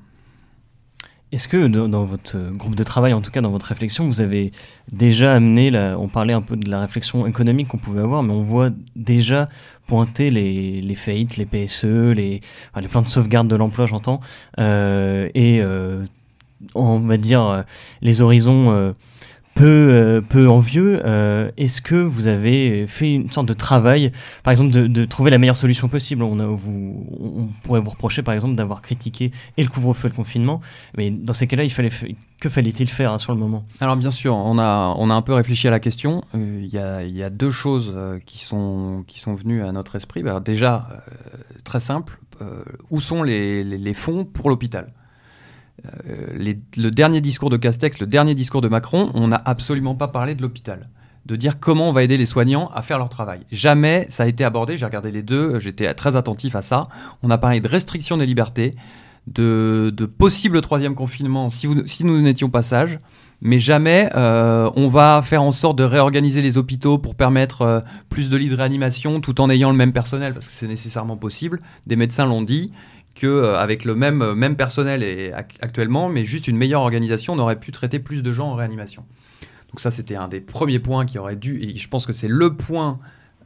Est-ce 1.32 1.46
que 1.46 1.66
dans, 1.66 2.04
votre 2.04 2.36
groupe 2.50 2.74
de 2.74 2.82
travail, 2.82 3.12
en 3.12 3.20
tout 3.20 3.30
cas 3.30 3.40
dans 3.40 3.50
votre 3.50 3.66
réflexion, 3.66 4.06
vous 4.06 4.20
avez 4.20 4.50
déjà 4.92 5.34
amené, 5.34 5.70
on 5.96 6.08
parlait 6.08 6.32
un 6.32 6.42
peu 6.42 6.56
de 6.56 6.68
la 6.68 6.80
réflexion 6.80 7.26
économique 7.26 7.68
qu'on 7.68 7.78
pouvait 7.78 8.00
avoir, 8.00 8.22
mais 8.22 8.32
on 8.32 8.42
voit 8.42 8.70
déjà 8.96 9.48
pointer 9.86 10.30
les, 10.30 10.80
les 10.80 10.94
faillites, 10.94 11.36
les 11.36 11.46
PSE, 11.46 11.84
les, 11.84 12.40
les 12.80 12.88
plans 12.88 13.02
de 13.02 13.08
sauvegarde 13.08 13.46
de 13.48 13.56
l'emploi, 13.56 13.86
j'entends, 13.86 14.20
et 14.58 15.62
on 16.74 16.98
va 16.98 17.16
dire, 17.16 17.42
euh, 17.42 17.62
les 18.02 18.22
horizons 18.22 18.72
euh, 18.72 18.92
peu, 19.60 19.66
euh, 19.66 20.20
peu 20.20 20.48
envieux, 20.48 21.02
est-ce 21.56 21.82
que 21.82 21.94
vous 21.94 22.26
avez 22.26 22.86
fait 22.86 23.12
une 23.12 23.30
sorte 23.30 23.46
de 23.46 23.52
travail, 23.52 24.10
par 24.42 24.52
exemple, 24.52 24.70
de, 24.70 25.04
trouver 25.04 25.30
la 25.30 25.38
meilleure 25.38 25.56
solution 25.56 25.88
possible? 25.88 26.22
On, 26.22 27.48
pourrait 27.62 27.80
vous 27.80 27.90
reprocher, 27.90 28.22
par 28.22 28.34
exemple, 28.34 28.54
d'avoir 28.54 28.80
critiqué 28.82 29.32
et 29.56 29.62
le 29.62 29.68
couvre-feu 29.68 30.08
et 30.08 30.10
le 30.10 30.16
confinement, 30.16 30.60
mais 30.96 31.10
dans 31.10 31.34
ces 31.34 31.46
cas-là, 31.46 31.64
que 32.40 32.48
fallait-il 32.48 32.88
faire 32.88 33.12
hein, 33.12 33.18
sur 33.18 33.34
le 33.34 33.38
moment? 33.38 33.66
Alors 33.80 33.96
bien 33.96 34.10
sûr, 34.10 34.34
on 34.34 34.58
a, 34.58 34.96
un 34.96 35.22
peu 35.22 35.34
réfléchi 35.34 35.68
à 35.68 35.70
la 35.70 35.80
question. 35.80 36.22
Il 36.34 36.66
y, 36.66 36.78
a, 36.78 37.30
deux 37.30 37.50
choses 37.50 37.94
qui, 38.24 38.38
sont, 38.38 39.04
venues 39.26 39.62
à 39.62 39.72
notre 39.72 39.96
esprit. 39.96 40.22
Bah, 40.22 40.40
déjà, 40.40 40.88
très 41.64 41.80
simple, 41.80 42.18
où 42.90 43.00
sont 43.00 43.22
les 43.22 43.94
fonds 43.94 44.24
pour 44.24 44.48
l'hôpital? 44.48 44.92
Euh, 46.08 46.52
le 46.76 46.90
dernier 46.90 47.20
discours 47.20 47.50
de 47.50 47.56
Castex, 47.56 48.00
le 48.00 48.06
dernier 48.06 48.34
discours 48.34 48.60
de 48.60 48.68
Macron, 48.68 49.10
on 49.14 49.28
n'a 49.28 49.40
absolument 49.44 49.94
pas 49.94 50.08
parlé 50.08 50.34
de 50.34 50.42
l'hôpital. 50.42 50.88
De 51.26 51.36
dire 51.36 51.60
comment 51.60 51.90
on 51.90 51.92
va 51.92 52.02
aider 52.02 52.16
les 52.16 52.26
soignants 52.26 52.70
à 52.74 52.82
faire 52.82 52.98
leur 52.98 53.08
travail. 53.08 53.40
Jamais 53.52 54.06
ça 54.08 54.22
a 54.22 54.26
été 54.26 54.44
abordé, 54.44 54.76
j'ai 54.76 54.86
regardé 54.86 55.10
les 55.10 55.22
deux, 55.22 55.60
j'étais 55.60 55.92
très 55.94 56.16
attentif 56.16 56.56
à 56.56 56.62
ça. 56.62 56.88
On 57.22 57.30
a 57.30 57.38
parlé 57.38 57.60
de 57.60 57.68
restriction 57.68 58.16
des 58.16 58.26
libertés, 58.26 58.72
de, 59.26 59.92
possible 60.18 60.60
troisième 60.60 60.94
confinement 60.94 61.50
si, 61.50 61.68
nous 61.68 62.20
n'étions 62.20 62.48
pas 62.48 62.62
sages, 62.62 62.98
mais 63.42 63.58
jamais 63.58 64.10
euh, 64.16 64.70
on 64.76 64.88
va 64.88 65.22
faire 65.22 65.42
en 65.42 65.52
sorte 65.52 65.78
de 65.78 65.84
réorganiser 65.84 66.42
les 66.42 66.58
hôpitaux 66.58 66.98
pour 66.98 67.14
permettre 67.14 67.62
euh, 67.62 67.80
plus 68.08 68.28
de 68.30 68.36
lits 68.36 68.48
de 68.48 68.56
réanimation 68.56 69.20
tout 69.20 69.40
en 69.40 69.50
ayant 69.50 69.70
le 69.70 69.76
même 69.76 69.92
personnel, 69.92 70.34
parce 70.34 70.46
que 70.46 70.52
c'est 70.52 70.68
nécessairement 70.68 71.16
possible. 71.16 71.58
Des 71.86 71.96
médecins 71.96 72.26
l'ont 72.26 72.42
dit 72.42 72.72
qu'avec 73.20 73.86
euh, 73.86 73.88
le 73.88 73.94
même, 73.94 74.22
euh, 74.22 74.34
même 74.34 74.56
personnel 74.56 75.02
et, 75.02 75.32
actuellement, 75.32 76.08
mais 76.08 76.24
juste 76.24 76.48
une 76.48 76.56
meilleure 76.56 76.82
organisation, 76.82 77.34
on 77.34 77.38
aurait 77.38 77.60
pu 77.60 77.72
traiter 77.72 77.98
plus 77.98 78.22
de 78.22 78.32
gens 78.32 78.48
en 78.48 78.54
réanimation. 78.54 79.04
Donc 79.70 79.80
ça, 79.80 79.90
c'était 79.90 80.16
un 80.16 80.28
des 80.28 80.40
premiers 80.40 80.78
points 80.78 81.06
qui 81.06 81.18
aurait 81.18 81.36
dû, 81.36 81.60
et 81.62 81.76
je 81.76 81.88
pense 81.88 82.06
que 82.06 82.12
c'est 82.12 82.28
le 82.28 82.54
point 82.54 82.98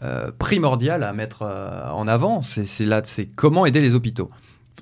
euh, 0.02 0.30
primordial 0.38 1.02
à 1.02 1.12
mettre 1.12 1.42
en 1.42 2.08
avant, 2.08 2.40
c'est 2.42 3.26
comment 3.34 3.66
aider 3.66 3.80
les 3.80 3.94
hôpitaux. 3.94 4.30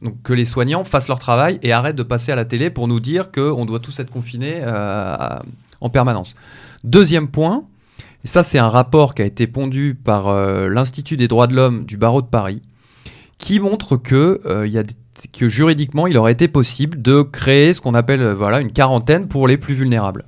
Donc 0.02 0.20
que 0.22 0.32
les 0.32 0.44
soignants 0.44 0.84
fassent 0.84 1.08
leur 1.08 1.18
travail 1.18 1.58
et 1.62 1.72
arrêtent 1.72 1.96
de 1.96 2.02
passer 2.02 2.32
à 2.32 2.34
la 2.34 2.44
télé 2.44 2.70
pour 2.70 2.88
nous 2.88 3.00
dire 3.00 3.30
qu'on 3.30 3.64
doit 3.64 3.80
tous 3.80 3.98
être 4.00 4.10
confinés 4.10 4.62
en 5.80 5.90
permanence. 5.90 6.34
Deuxième 6.84 7.28
point, 7.28 7.64
et 8.24 8.28
ça 8.28 8.42
c'est 8.42 8.58
un 8.58 8.68
rapport 8.68 9.14
qui 9.14 9.22
a 9.22 9.24
été 9.24 9.46
pondu 9.46 9.94
par 9.94 10.32
l'Institut 10.68 11.16
des 11.16 11.28
droits 11.28 11.46
de 11.46 11.54
l'homme 11.54 11.84
du 11.84 11.96
barreau 11.96 12.22
de 12.22 12.26
Paris, 12.26 12.62
qui 13.42 13.58
montre 13.58 13.96
que, 13.96 14.40
euh, 14.46 14.66
y 14.68 14.78
a 14.78 14.84
que 15.32 15.48
juridiquement, 15.48 16.06
il 16.06 16.16
aurait 16.16 16.32
été 16.32 16.46
possible 16.46 17.02
de 17.02 17.22
créer 17.22 17.74
ce 17.74 17.80
qu'on 17.80 17.92
appelle 17.92 18.22
euh, 18.22 18.34
voilà, 18.34 18.60
une 18.60 18.72
quarantaine 18.72 19.26
pour 19.26 19.48
les 19.48 19.58
plus 19.58 19.74
vulnérables. 19.74 20.24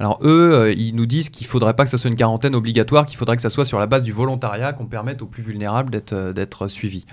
Alors 0.00 0.18
eux, 0.22 0.52
euh, 0.52 0.72
ils 0.72 0.94
nous 0.94 1.06
disent 1.06 1.30
qu'il 1.30 1.46
ne 1.46 1.50
faudrait 1.50 1.74
pas 1.74 1.84
que 1.84 1.90
ça 1.90 1.96
soit 1.96 2.10
une 2.10 2.16
quarantaine 2.16 2.56
obligatoire, 2.56 3.06
qu'il 3.06 3.16
faudrait 3.16 3.36
que 3.36 3.42
ça 3.42 3.50
soit 3.50 3.64
sur 3.64 3.78
la 3.78 3.86
base 3.86 4.02
du 4.02 4.10
volontariat, 4.10 4.72
qu'on 4.72 4.86
permette 4.86 5.22
aux 5.22 5.26
plus 5.26 5.44
vulnérables 5.44 6.02
d'être 6.34 6.66
suivis. 6.68 7.06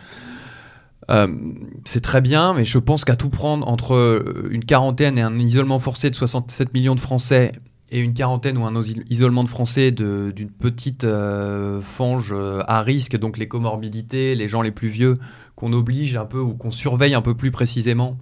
c'est 1.85 2.01
très 2.01 2.21
bien, 2.21 2.55
mais 2.55 2.65
je 2.65 2.79
pense 2.79 3.05
qu'à 3.05 3.15
tout 3.15 3.29
prendre 3.29 3.67
entre 3.67 4.47
une 4.49 4.65
quarantaine 4.65 5.19
et 5.19 5.21
un 5.21 5.37
isolement 5.37 5.77
forcé 5.77 6.09
de 6.09 6.15
67 6.15 6.73
millions 6.73 6.95
de 6.95 6.99
Français 6.99 7.51
et 7.91 7.99
une 7.99 8.15
quarantaine 8.15 8.57
ou 8.57 8.65
un 8.65 8.73
isolement 9.09 9.43
de 9.43 9.49
Français 9.49 9.91
d'une 9.91 10.49
petite 10.49 11.05
fange 11.83 12.35
à 12.67 12.81
risque, 12.81 13.17
donc 13.17 13.37
les 13.37 13.47
comorbidités, 13.47 14.33
les 14.35 14.47
gens 14.47 14.61
les 14.61 14.71
plus 14.71 14.89
vieux, 14.89 15.13
qu'on 15.55 15.73
oblige 15.73 16.15
un 16.15 16.25
peu 16.25 16.39
ou 16.39 16.53
qu'on 16.53 16.71
surveille 16.71 17.13
un 17.13 17.21
peu 17.21 17.35
plus 17.35 17.51
précisément 17.51 18.17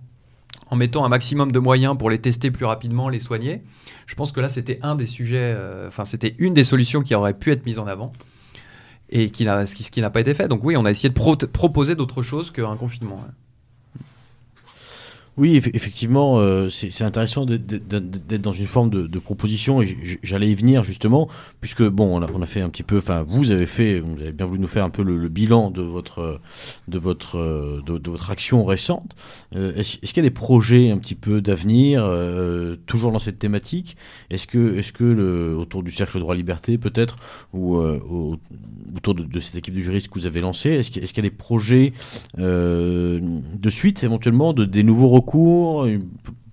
en 0.69 0.75
mettant 0.75 1.03
un 1.05 1.09
maximum 1.09 1.51
de 1.51 1.59
moyens 1.59 1.97
pour 1.97 2.09
les 2.09 2.19
tester 2.19 2.49
plus 2.49 2.65
rapidement, 2.65 3.09
les 3.09 3.19
soigner. 3.19 3.61
Je 4.07 4.15
pense 4.15 4.32
que 4.32 4.39
là, 4.39 4.49
c'était 4.49 4.79
un 4.82 4.95
des 4.95 5.05
sujets, 5.05 5.53
euh, 5.55 5.88
enfin, 5.89 6.05
c'était 6.05 6.36
une 6.38 6.53
des 6.53 6.63
solutions 6.63 7.01
qui 7.01 7.13
aurait 7.13 7.34
pu 7.34 7.51
être 7.51 7.65
mise 7.65 7.77
en 7.77 7.88
avant 7.88 8.13
et 9.09 9.29
qui 9.29 9.43
ce 9.43 9.91
qui, 9.91 10.01
n'a 10.01 10.09
pas 10.09 10.21
été 10.21 10.34
fait. 10.34 10.47
Donc 10.47 10.63
oui, 10.63 10.75
on 10.77 10.86
a 10.86 10.91
essayé 10.91 11.09
de 11.09 11.45
proposer 11.45 11.95
d'autres 11.95 12.21
choses 12.21 12.51
qu'un 12.51 12.77
confinement. 12.77 13.25
Oui, 15.42 15.56
effectivement, 15.56 16.38
euh, 16.38 16.70
c'est 16.70 17.04
intéressant 17.04 17.48
d'être 17.48 18.42
dans 18.42 18.52
une 18.52 18.68
forme 18.68 18.92
de, 18.92 19.18
proposition 19.18 19.82
et 19.82 19.98
j'allais 20.22 20.48
y 20.48 20.54
venir 20.54 20.84
justement, 20.84 21.30
puisque 21.62 21.82
bon, 21.82 22.22
on 22.22 22.42
a, 22.44 22.46
fait 22.46 22.62
un 22.62 22.70
petit 22.70 22.84
peu, 22.84 23.00
enfin, 23.00 23.24
vous 23.28 23.50
avez 23.50 23.66
fait, 23.66 24.02
vous 24.02 24.22
avez 24.22 24.34
bien 24.34 24.46
voulu 24.46 24.60
nous 24.60 24.68
faire 24.68 24.86
un 24.86 24.92
peu 24.92 25.02
le, 25.02 25.30
bilan 25.30 25.72
de 25.72 25.82
votre, 25.82 26.39
de 26.88 27.00
votre, 27.00 27.39
de, 27.84 28.10
votre 28.12 28.30
action 28.30 28.64
récente. 28.66 29.16
Euh, 29.56 29.74
est-ce 29.74 29.98
qu'il 29.98 30.18
y 30.18 30.20
a 30.20 30.30
des 30.30 30.30
projets 30.30 30.92
un 30.92 31.00
petit 31.00 31.16
peu 31.16 31.42
d'avenir, 31.42 32.04
euh, 32.06 32.76
toujours 32.86 33.12
dans 33.12 33.18
cette 33.18 33.39
thématique? 33.39 33.98
Est-ce 34.30 34.46
que, 34.46 34.78
est-ce 34.78 34.94
que 34.94 35.04
le, 35.04 35.58
autour 35.58 35.82
du 35.82 35.89
cercle 35.89 36.20
droit-liberté 36.20 36.78
peut-être, 36.78 37.16
ou 37.52 37.78
autour 38.96 39.16
de, 39.16 39.39
cette 39.39 39.56
équipe 39.56 39.74
de 39.74 39.82
juristes 39.82 40.08
que 40.08 40.20
vous 40.20 40.28
avez 40.28 40.42
lancée, 40.42 40.70
est-ce 40.70 40.92
qu'il 40.92 41.02
y, 41.04 41.20
a 41.20 41.24
des 41.24 41.32
projets 41.32 41.94
de 42.38 43.70
suite 43.70 44.04
éventuellement, 44.04 44.54
de 44.54 44.66
des 44.66 44.84
nouveaux 44.84 45.10
recours 45.10 45.30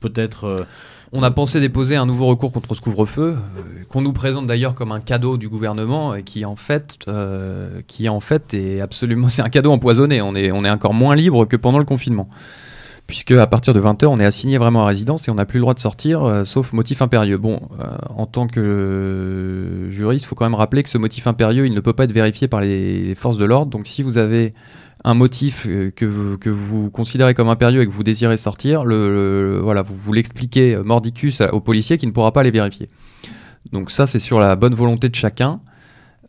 Peut-être. 0.01 0.45
Euh, 0.45 0.65
on 1.13 1.23
a 1.23 1.31
pensé 1.31 1.59
déposer 1.59 1.97
un 1.97 2.07
nouveau 2.07 2.27
recours 2.27 2.53
contre 2.53 2.75
ce 2.75 2.81
couvre-feu, 2.81 3.37
euh, 3.37 3.85
qu'on 3.89 4.03
nous 4.03 4.13
présente 4.13 4.47
d'ailleurs 4.47 4.75
comme 4.75 4.93
un 4.93 5.01
cadeau 5.01 5.39
du 5.39 5.49
gouvernement, 5.49 6.15
et 6.15 6.23
qui 6.23 6.45
en 6.45 6.57
fait, 6.57 6.99
euh, 7.09 7.81
est 7.91 8.81
absolument, 8.81 9.29
c'est 9.31 9.43
un 9.43 9.49
cadeau 9.49 9.73
empoisonné. 9.73 10.21
On 10.21 10.35
est, 10.35 10.53
on 10.53 10.65
est 10.65 10.71
encore 10.71 10.95
moins 10.95 11.17
libre 11.17 11.47
que 11.47 11.57
pendant 11.57 11.79
le 11.79 11.85
confinement, 11.85 12.29
puisque 13.07 13.33
à 13.33 13.47
partir 13.47 13.73
de 13.73 13.81
20 13.81 14.03
h 14.03 14.07
on 14.07 14.21
est 14.21 14.25
assigné 14.25 14.59
vraiment 14.59 14.85
à 14.85 14.87
résidence 14.87 15.27
et 15.27 15.31
on 15.31 15.37
n'a 15.37 15.47
plus 15.47 15.59
le 15.59 15.63
droit 15.63 15.75
de 15.75 15.81
sortir, 15.81 16.43
sauf 16.45 16.75
motif 16.75 17.01
impérieux. 17.01 17.39
Bon, 17.39 17.61
en 18.11 18.27
tant 18.27 18.47
que 18.47 19.87
juriste, 19.89 20.27
il 20.27 20.29
faut 20.29 20.35
quand 20.35 20.45
même 20.45 20.55
rappeler 20.55 20.83
que 20.83 20.91
ce 20.91 20.99
motif 20.99 21.27
impérieux, 21.27 21.67
il 21.67 21.75
ne 21.75 21.81
peut 21.81 21.95
pas 21.95 22.05
être 22.05 22.13
vérifié 22.13 22.49
par 22.49 22.61
les 22.61 23.15
forces 23.15 23.39
de 23.39 23.47
l'ordre. 23.47 23.71
Donc, 23.71 23.87
si 23.87 24.03
vous 24.03 24.19
avez 24.19 24.53
un 25.05 25.15
motif 25.15 25.67
euh, 25.67 25.91
que 25.91 26.05
vous, 26.05 26.91
considérez 26.91 27.35
comme 27.35 27.49
impérieux 27.49 27.83
et 27.83 27.87
que 27.87 27.93
vous 27.93 28.03
désirez 28.03 28.37
sortir, 28.37 28.85
voilà, 28.85 29.83
vous, 29.83 29.95
vous 29.95 30.13
l'expliquez 30.13 30.75
euh, 30.75 30.83
mordicus 30.83 31.41
au 31.53 31.61
policier 31.61 31.99
qui 31.99 32.07
ne 32.07 32.13
pourra 32.13 32.33
pas 32.33 32.43
les 32.43 32.51
vérifier. 32.51 32.89
Donc 33.73 33.91
ça, 33.91 34.07
c'est 34.07 34.19
sur 34.19 34.41
la 34.41 34.57
bonne 34.57 34.75
volonté 34.75 35.09
de 35.09 35.15
chacun. 35.15 35.61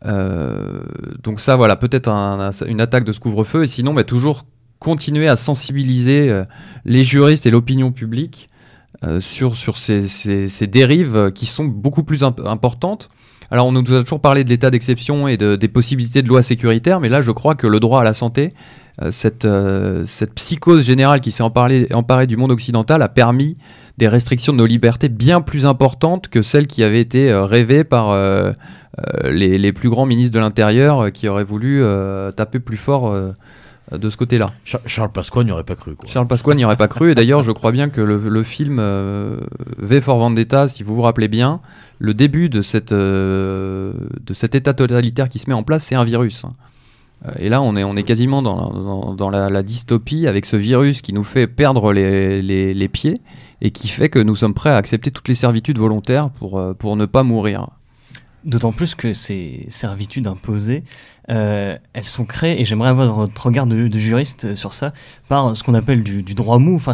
Euh, 0.04 0.82
donc 1.22 1.40
ça, 1.40 1.56
voilà, 1.56 1.76
peut-être 1.76 2.08
une 2.08 2.80
attaque 2.80 3.04
de 3.04 3.12
ce 3.12 3.20
couvre-feu, 3.20 3.64
et 3.64 3.66
sinon, 3.66 3.94
bah, 3.94 4.04
toujours 4.04 4.44
continuer 4.78 5.28
à 5.28 5.36
sensibiliser 5.36 6.42
les 6.86 7.04
juristes 7.04 7.44
et 7.44 7.50
l'opinion 7.50 7.92
publique 7.92 8.48
sur, 9.18 9.76
ces, 9.76 10.66
dérives 10.68 11.32
qui 11.34 11.44
sont 11.44 11.66
beaucoup 11.66 12.02
plus 12.02 12.22
importantes 12.22 13.10
alors 13.50 13.66
on 13.66 13.72
nous 13.72 13.80
a 13.92 14.00
toujours 14.00 14.20
parlé 14.20 14.44
de 14.44 14.48
l'état 14.48 14.70
d'exception 14.70 15.26
et 15.26 15.36
des 15.36 15.68
possibilités 15.68 16.22
de 16.22 16.28
loi 16.28 16.42
sécuritaire, 16.42 17.00
mais 17.00 17.08
là 17.08 17.20
je 17.20 17.32
crois 17.32 17.54
que 17.54 17.66
le 17.66 17.80
droit 17.80 18.00
à 18.00 18.04
la 18.04 18.14
santé, 18.14 18.50
euh, 19.02 19.10
euh, 19.44 20.02
cette, 20.06 20.34
psychose 20.34 20.84
générale 20.84 21.20
qui 21.20 21.30
s'est 21.30 21.42
emparée, 21.42 22.26
du 22.26 22.36
monde 22.36 22.50
occidental 22.50 23.02
a 23.02 23.08
permis 23.08 23.56
des 23.98 24.08
restrictions 24.08 24.52
de 24.52 24.58
nos 24.58 24.66
libertés 24.66 25.08
bien 25.08 25.40
plus 25.40 25.66
importantes 25.66 26.28
que 26.28 26.42
celles 26.42 26.66
qui 26.66 26.84
avaient 26.84 27.00
été 27.00 27.30
euh, 27.30 27.44
rêvées 27.44 27.84
par 27.84 28.14
les, 29.24 29.72
plus 29.72 29.88
grands 29.88 30.06
ministres 30.06 30.34
de 30.34 30.40
l'Intérieur 30.40 31.10
qui 31.12 31.28
auraient 31.28 31.44
voulu 31.44 31.82
taper 32.36 32.58
plus 32.58 32.76
fort 32.76 33.14
de 33.92 34.10
ce 34.10 34.16
côté-là. 34.16 34.50
Charles 34.64 35.12
Pasqua 35.12 35.44
n'y 35.44 35.50
aurait 35.50 35.64
pas 35.64 35.76
cru. 35.76 35.96
Charles 36.06 36.26
Pasqua 36.26 36.54
n'y 36.54 36.64
aurait 36.64 36.76
pas 36.76 36.88
cru. 36.88 37.10
Et 37.10 37.14
d'ailleurs, 37.14 37.42
je 37.42 37.52
crois 37.52 37.72
bien 37.72 37.88
que 37.88 38.00
le, 38.00 38.42
film 38.42 38.80
V 39.78 40.00
for 40.00 40.18
Vendetta, 40.18 40.68
si 40.68 40.82
vous 40.82 40.94
vous 40.94 41.02
rappelez 41.02 41.28
bien, 41.28 41.60
le 42.00 42.14
début 42.14 42.48
de, 42.48 42.62
cette, 42.62 42.92
euh, 42.92 43.92
de 44.24 44.34
cet 44.34 44.54
état 44.54 44.72
totalitaire 44.72 45.28
qui 45.28 45.38
se 45.38 45.48
met 45.48 45.54
en 45.54 45.62
place, 45.62 45.84
c'est 45.84 45.94
un 45.94 46.04
virus. 46.04 46.44
Euh, 47.26 47.32
et 47.38 47.50
là, 47.50 47.60
on 47.60 47.76
est, 47.76 47.84
on 47.84 47.94
est 47.94 48.02
quasiment 48.02 48.40
dans, 48.42 49.14
dans, 49.14 49.30
la, 49.30 49.62
dystopie 49.62 50.26
avec 50.26 50.46
ce 50.46 50.56
virus 50.56 51.02
qui 51.02 51.12
nous 51.12 51.24
fait 51.24 51.46
perdre 51.46 51.92
les, 51.92 52.42
les, 52.42 52.88
pieds 52.88 53.18
et 53.60 53.70
qui 53.70 53.88
fait 53.88 54.08
que 54.08 54.18
nous 54.18 54.34
sommes 54.34 54.54
prêts 54.54 54.70
à 54.70 54.76
accepter 54.76 55.10
toutes 55.10 55.28
les 55.28 55.34
servitudes 55.34 55.78
volontaires 55.78 56.30
pour, 56.30 56.58
euh, 56.58 56.72
pour 56.72 56.96
ne 56.96 57.04
pas 57.04 57.22
mourir. 57.22 57.68
D'autant 58.44 58.72
plus 58.72 58.94
que 58.94 59.12
ces 59.12 59.66
servitudes 59.68 60.26
imposées, 60.26 60.82
euh, 61.30 61.76
elles 61.92 62.06
sont 62.06 62.24
créées, 62.24 62.60
et 62.60 62.64
j'aimerais 62.64 62.88
avoir 62.88 63.12
votre 63.12 63.46
regard 63.46 63.66
de, 63.66 63.88
juriste 63.98 64.54
sur 64.54 64.74
ça, 64.74 64.92
par 65.28 65.56
ce 65.56 65.62
qu'on 65.62 65.74
appelle 65.74 66.02
du, 66.02 66.22
droit 66.34 66.58
mou. 66.58 66.74
Enfin, 66.76 66.92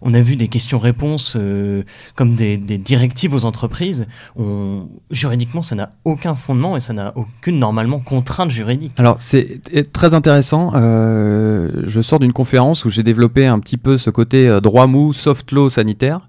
on 0.00 0.14
a 0.14 0.20
vu 0.20 0.36
des 0.36 0.48
questions-réponses 0.48 1.36
euh, 1.36 1.82
comme 2.14 2.34
des, 2.34 2.56
directives 2.56 3.34
aux 3.34 3.44
entreprises. 3.44 4.06
On, 4.36 4.88
juridiquement, 5.10 5.62
ça 5.62 5.74
n'a 5.74 5.92
aucun 6.04 6.34
fondement 6.34 6.76
et 6.76 6.80
ça 6.80 6.92
n'a 6.94 7.12
aucune, 7.16 7.58
normalement, 7.58 7.98
contrainte 7.98 8.50
juridique. 8.50 8.92
Alors, 8.96 9.16
c'est 9.20 9.60
très 9.92 10.14
intéressant. 10.14 10.72
Euh, 10.74 11.70
je 11.86 12.00
sors 12.00 12.18
d'une 12.18 12.32
conférence 12.32 12.84
où 12.84 12.90
j'ai 12.90 13.02
développé 13.02 13.46
un 13.46 13.58
petit 13.58 13.76
peu 13.76 13.98
ce 13.98 14.10
côté 14.10 14.60
droit 14.62 14.86
mou, 14.86 15.12
soft 15.12 15.52
law 15.52 15.68
sanitaire 15.68 16.28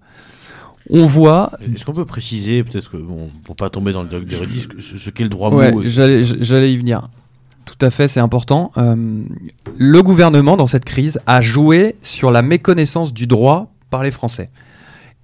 on 0.91 1.07
voit. 1.07 1.51
Est-ce 1.73 1.83
qu'on 1.83 1.93
peut 1.93 2.05
préciser, 2.05 2.63
peut-être 2.63 2.91
que, 2.91 2.97
bon, 2.97 3.31
pour 3.43 3.55
pas 3.55 3.71
tomber 3.71 3.91
dans 3.91 4.03
le 4.03 4.07
doc 4.07 4.23
ce, 4.29 4.99
ce 4.99 5.09
qu'est 5.09 5.23
le 5.23 5.29
droit 5.29 5.49
mou 5.49 5.81
J'allais 5.83 6.71
y 6.71 6.77
venir. 6.77 7.09
Tout 7.65 7.77
à 7.81 7.89
fait, 7.89 8.07
c'est 8.07 8.19
important. 8.19 8.71
Euh, 8.77 9.23
le 9.77 10.03
gouvernement, 10.03 10.55
dans 10.55 10.67
cette 10.67 10.85
crise, 10.85 11.19
a 11.25 11.41
joué 11.41 11.95
sur 12.01 12.31
la 12.31 12.41
méconnaissance 12.41 13.13
du 13.13 13.27
droit 13.27 13.71
par 13.89 14.03
les 14.03 14.11
Français. 14.11 14.49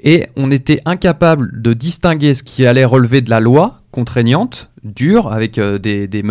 Et 0.03 0.25
on 0.35 0.49
était 0.49 0.81
incapable 0.85 1.61
de 1.61 1.73
distinguer 1.73 2.33
ce 2.33 2.41
qui 2.41 2.65
allait 2.65 2.85
relever 2.85 3.21
de 3.21 3.29
la 3.29 3.39
loi 3.39 3.81
contraignante, 3.91 4.71
dure, 4.83 5.31
avec 5.31 5.57
euh, 5.57 5.77
des, 5.77 6.07
des, 6.07 6.29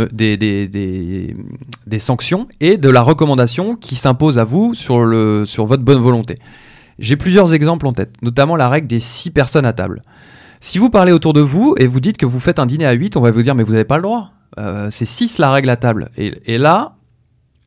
sanctions, 1.98 2.48
et 2.58 2.76
de 2.76 2.88
la 2.88 3.02
recommandation 3.02 3.76
qui 3.76 3.96
s'impose 3.96 4.38
à 4.38 4.44
vous 4.44 4.74
sur, 4.74 4.96
sur 5.46 5.66
votre 5.66 5.84
bonne 5.84 6.00
volonté. 6.00 6.36
J'ai 6.98 7.16
plusieurs 7.16 7.54
exemples 7.54 7.86
en 7.86 7.92
tête, 7.92 8.12
notamment 8.22 8.56
la 8.56 8.68
règle 8.68 8.86
des 8.86 9.00
6 9.00 9.30
personnes 9.30 9.66
à 9.66 9.72
table. 9.72 10.02
Si 10.60 10.78
vous 10.78 10.90
parlez 10.90 11.12
autour 11.12 11.32
de 11.32 11.40
vous 11.40 11.74
et 11.78 11.86
vous 11.86 12.00
dites 12.00 12.18
que 12.18 12.26
vous 12.26 12.40
faites 12.40 12.58
un 12.58 12.66
dîner 12.66 12.86
à 12.86 12.92
8, 12.92 13.16
on 13.16 13.22
va 13.22 13.30
vous 13.30 13.42
dire 13.42 13.54
mais 13.54 13.62
vous 13.62 13.72
n'avez 13.72 13.84
pas 13.84 13.96
le 13.96 14.02
droit. 14.02 14.32
Euh, 14.60 14.88
c'est 14.90 15.06
6 15.06 15.38
la 15.38 15.50
règle 15.50 15.70
à 15.70 15.76
table. 15.76 16.10
Et, 16.16 16.58
là, 16.58 16.96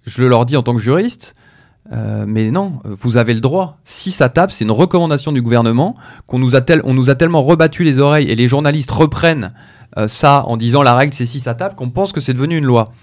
je 0.06 0.22
le 0.22 0.28
leur 0.28 0.46
dis 0.46 0.56
en 0.56 0.64
tant 0.64 0.76
que 0.76 0.82
juriste, 0.82 1.34
euh, 1.92 2.26
mais 2.28 2.52
non, 2.52 2.80
vous 2.86 3.18
avez 3.18 3.34
le 3.34 3.40
droit. 3.40 3.80
6 3.86 4.22
à 4.22 4.30
table, 4.30 4.52
c'est 4.52 4.64
une 4.64 4.72
recommandation 4.72 5.32
du 5.32 5.42
gouvernement 5.42 5.96
qu'on 6.28 6.40
nous, 6.40 6.56
a 6.56 6.62
on 6.84 6.94
nous 6.94 7.10
a 7.10 7.16
tellement 7.16 7.42
rebattu 7.42 7.84
les 7.84 8.00
oreilles 8.00 8.30
et 8.30 8.36
les 8.36 8.48
journalistes 8.48 8.92
reprennent 8.92 9.54
euh, 9.98 10.08
ça 10.08 10.44
en 10.48 10.58
disant 10.58 10.82
la 10.82 10.96
règle 10.96 11.14
c'est 11.14 11.26
6 11.26 11.48
à 11.48 11.56
table 11.56 11.76
qu'on 11.76 11.90
pense 11.90 12.14
que 12.14 12.22
c'est 12.22 12.34
devenu 12.34 12.58
une 12.58 12.66
loi. 12.66 12.94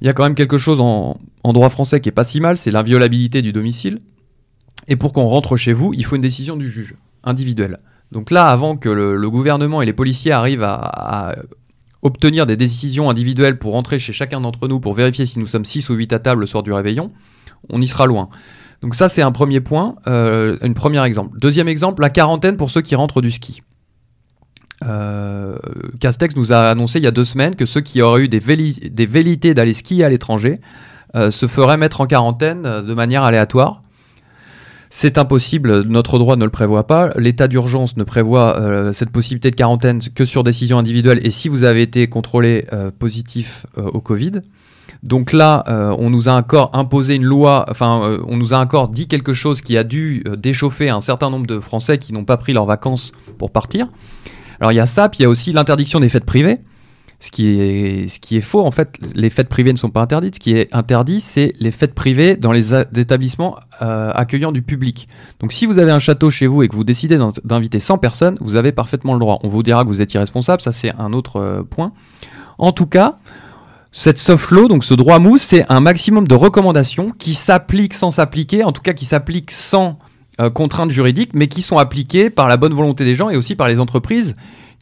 Il 0.00 0.06
y 0.06 0.10
a 0.10 0.12
quand 0.12 0.24
même 0.24 0.34
quelque 0.34 0.58
chose 0.58 0.78
en, 0.80 1.18
droit 1.52 1.70
français 1.70 2.00
qui 2.00 2.08
est 2.10 2.12
pas 2.12 2.24
si 2.24 2.40
mal, 2.40 2.58
c'est 2.58 2.70
l'inviolabilité 2.70 3.40
du 3.40 3.52
domicile. 3.52 3.98
Et 4.88 4.96
pour 4.96 5.12
qu'on 5.12 5.26
rentre 5.26 5.56
chez 5.56 5.72
vous, 5.72 5.94
il 5.94 6.04
faut 6.04 6.16
une 6.16 6.22
décision 6.22 6.56
du 6.56 6.70
juge, 6.70 6.96
individuelle. 7.24 7.78
Donc 8.12 8.30
là, 8.30 8.46
avant 8.46 8.76
que 8.76 8.88
le, 8.88 9.30
gouvernement 9.30 9.80
et 9.80 9.86
les 9.86 9.94
policiers 9.94 10.32
arrivent 10.32 10.62
à, 10.62 11.34
obtenir 12.02 12.46
des 12.46 12.56
décisions 12.56 13.10
individuelles 13.10 13.58
pour 13.58 13.72
rentrer 13.72 13.98
chez 13.98 14.12
chacun 14.12 14.40
d'entre 14.40 14.68
nous, 14.68 14.80
pour 14.80 14.94
vérifier 14.94 15.26
si 15.26 15.38
nous 15.38 15.46
sommes 15.46 15.64
6 15.64 15.88
ou 15.88 15.94
8 15.94 16.12
à 16.12 16.18
table 16.18 16.42
le 16.42 16.46
soir 16.46 16.62
du 16.62 16.72
réveillon, 16.72 17.10
on 17.68 17.80
y 17.80 17.88
sera 17.88 18.06
loin. 18.06 18.28
Donc 18.82 18.94
ça, 18.94 19.08
c'est 19.08 19.22
un 19.22 19.32
premier 19.32 19.60
point, 19.60 19.96
euh, 20.06 20.58
un 20.62 20.72
premier 20.72 21.04
exemple. 21.04 21.38
Deuxième 21.38 21.68
exemple, 21.68 22.02
la 22.02 22.10
quarantaine 22.10 22.56
pour 22.56 22.70
ceux 22.70 22.82
qui 22.82 22.94
rentrent 22.94 23.22
du 23.22 23.30
ski. 23.30 23.62
Euh, 24.84 25.56
Castex 26.00 26.36
nous 26.36 26.52
a 26.52 26.68
annoncé 26.68 26.98
il 26.98 27.04
y 27.04 27.08
a 27.08 27.10
deux 27.10 27.24
semaines 27.24 27.56
que 27.56 27.64
ceux 27.64 27.80
qui 27.80 28.02
auraient 28.02 28.22
eu 28.22 28.28
des, 28.28 28.40
des 28.40 29.06
velléités 29.06 29.54
d'aller 29.54 29.72
skier 29.72 30.04
à 30.04 30.10
l'étranger 30.10 30.60
euh, 31.14 31.30
se 31.30 31.46
feraient 31.46 31.78
mettre 31.78 32.02
en 32.02 32.06
quarantaine 32.06 32.62
de 32.62 32.94
manière 32.94 33.22
aléatoire. 33.22 33.80
C'est 34.90 35.18
impossible, 35.18 35.82
notre 35.82 36.18
droit 36.18 36.36
ne 36.36 36.44
le 36.44 36.50
prévoit 36.50 36.86
pas. 36.86 37.10
L'état 37.16 37.48
d'urgence 37.48 37.96
ne 37.96 38.04
prévoit 38.04 38.58
euh, 38.58 38.92
cette 38.92 39.10
possibilité 39.10 39.50
de 39.50 39.56
quarantaine 39.56 40.00
que 40.14 40.24
sur 40.24 40.44
décision 40.44 40.78
individuelle 40.78 41.20
et 41.24 41.30
si 41.30 41.48
vous 41.48 41.64
avez 41.64 41.82
été 41.82 42.06
contrôlé 42.06 42.66
euh, 42.72 42.90
positif 42.96 43.66
euh, 43.78 43.82
au 43.82 44.00
Covid. 44.00 44.32
Donc 45.02 45.32
là, 45.32 45.62
on 45.98 46.10
nous 46.10 46.28
a 46.28 46.32
encore 46.32 46.70
imposé 46.72 47.14
une 47.14 47.24
loi, 47.24 47.66
enfin, 47.68 48.18
on 48.26 48.36
nous 48.36 48.54
a 48.54 48.58
encore 48.58 48.88
dit 48.88 49.06
quelque 49.06 49.34
chose 49.34 49.60
qui 49.60 49.76
a 49.76 49.84
dû 49.84 50.24
déchauffer 50.38 50.88
un 50.88 51.00
certain 51.00 51.30
nombre 51.30 51.46
de 51.46 51.60
Français 51.60 51.98
qui 51.98 52.12
n'ont 52.12 52.24
pas 52.24 52.36
pris 52.36 52.52
leurs 52.52 52.64
vacances 52.64 53.12
pour 53.38 53.52
partir. 53.52 53.86
Alors 54.58 54.72
il 54.72 54.76
y 54.76 54.80
a 54.80 54.86
ça, 54.86 55.08
puis 55.08 55.20
il 55.20 55.22
y 55.22 55.26
a 55.26 55.28
aussi 55.28 55.52
l'interdiction 55.52 56.00
des 56.00 56.08
fêtes 56.08 56.24
privées. 56.24 56.58
Ce 57.18 57.30
qui, 57.30 57.48
est, 57.48 58.40
faux, 58.42 58.64
en 58.64 58.70
fait, 58.70 58.94
les 59.14 59.30
fêtes 59.30 59.48
privées 59.48 59.72
ne 59.72 59.78
sont 59.78 59.88
pas 59.88 60.02
interdites. 60.02 60.34
Ce 60.34 60.40
qui 60.40 60.52
est 60.52 60.74
interdit, 60.74 61.22
c'est 61.22 61.54
les 61.60 61.70
fêtes 61.70 61.94
privées 61.94 62.36
dans 62.36 62.52
les 62.52 62.74
établissements 62.74 63.56
euh, 63.80 64.12
accueillant 64.14 64.52
du 64.52 64.60
public. 64.60 65.08
Donc 65.40 65.54
si 65.54 65.64
vous 65.64 65.78
avez 65.78 65.92
un 65.92 65.98
château 65.98 66.28
chez 66.28 66.46
vous 66.46 66.62
et 66.62 66.68
que 66.68 66.76
vous 66.76 66.84
décidez 66.84 67.18
d'inviter 67.44 67.80
100 67.80 67.98
personnes, 67.98 68.36
vous 68.42 68.56
avez 68.56 68.70
parfaitement 68.70 69.14
le 69.14 69.20
droit. 69.20 69.38
On 69.42 69.48
vous 69.48 69.62
dira 69.62 69.82
que 69.84 69.88
vous 69.88 70.02
êtes 70.02 70.12
irresponsable, 70.12 70.60
ça 70.60 70.72
c'est 70.72 70.92
un 70.98 71.14
autre 71.14 71.36
euh, 71.36 71.62
point. 71.62 71.92
En 72.58 72.72
tout 72.72 72.86
cas, 72.86 73.16
cette 73.92 74.18
soft 74.18 74.50
law, 74.50 74.68
donc 74.68 74.84
ce 74.84 74.92
droit 74.92 75.18
mou, 75.18 75.38
c'est 75.38 75.64
un 75.70 75.80
maximum 75.80 76.28
de 76.28 76.34
recommandations 76.34 77.12
qui 77.18 77.32
s'appliquent 77.32 77.94
sans 77.94 78.10
s'appliquer, 78.10 78.62
en 78.62 78.72
tout 78.72 78.82
cas 78.82 78.92
qui 78.92 79.06
s'appliquent 79.06 79.50
sans 79.50 79.98
euh, 80.38 80.50
contraintes 80.50 80.90
juridiques, 80.90 81.30
mais 81.32 81.48
qui 81.48 81.62
sont 81.62 81.78
appliquées 81.78 82.28
par 82.28 82.46
la 82.46 82.58
bonne 82.58 82.74
volonté 82.74 83.06
des 83.06 83.14
gens 83.14 83.30
et 83.30 83.38
aussi 83.38 83.54
par 83.54 83.68
les 83.68 83.80
entreprises 83.80 84.34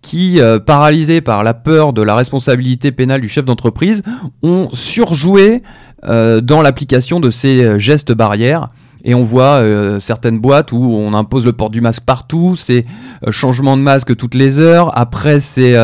qui, 0.04 0.38
euh, 0.38 0.60
paralysés 0.60 1.22
par 1.22 1.42
la 1.42 1.54
peur 1.54 1.92
de 1.92 2.02
la 2.02 2.14
responsabilité 2.14 2.92
pénale 2.92 3.22
du 3.22 3.28
chef 3.28 3.44
d'entreprise, 3.46 4.02
ont 4.42 4.68
surjoué 4.72 5.62
euh, 6.06 6.40
dans 6.40 6.62
l'application 6.62 7.18
de 7.18 7.30
ces 7.30 7.64
euh, 7.64 7.78
gestes 7.78 8.12
barrières. 8.12 8.68
Et 9.06 9.14
on 9.14 9.22
voit 9.22 9.62
certaines 10.00 10.38
boîtes 10.38 10.72
où 10.72 10.78
on 10.78 11.12
impose 11.12 11.44
le 11.44 11.52
port 11.52 11.68
du 11.68 11.82
masque 11.82 12.04
partout, 12.06 12.56
c'est 12.56 12.84
changement 13.30 13.76
de 13.76 13.82
masque 13.82 14.16
toutes 14.16 14.34
les 14.34 14.58
heures, 14.58 14.96
après 14.98 15.40
c'est 15.40 15.74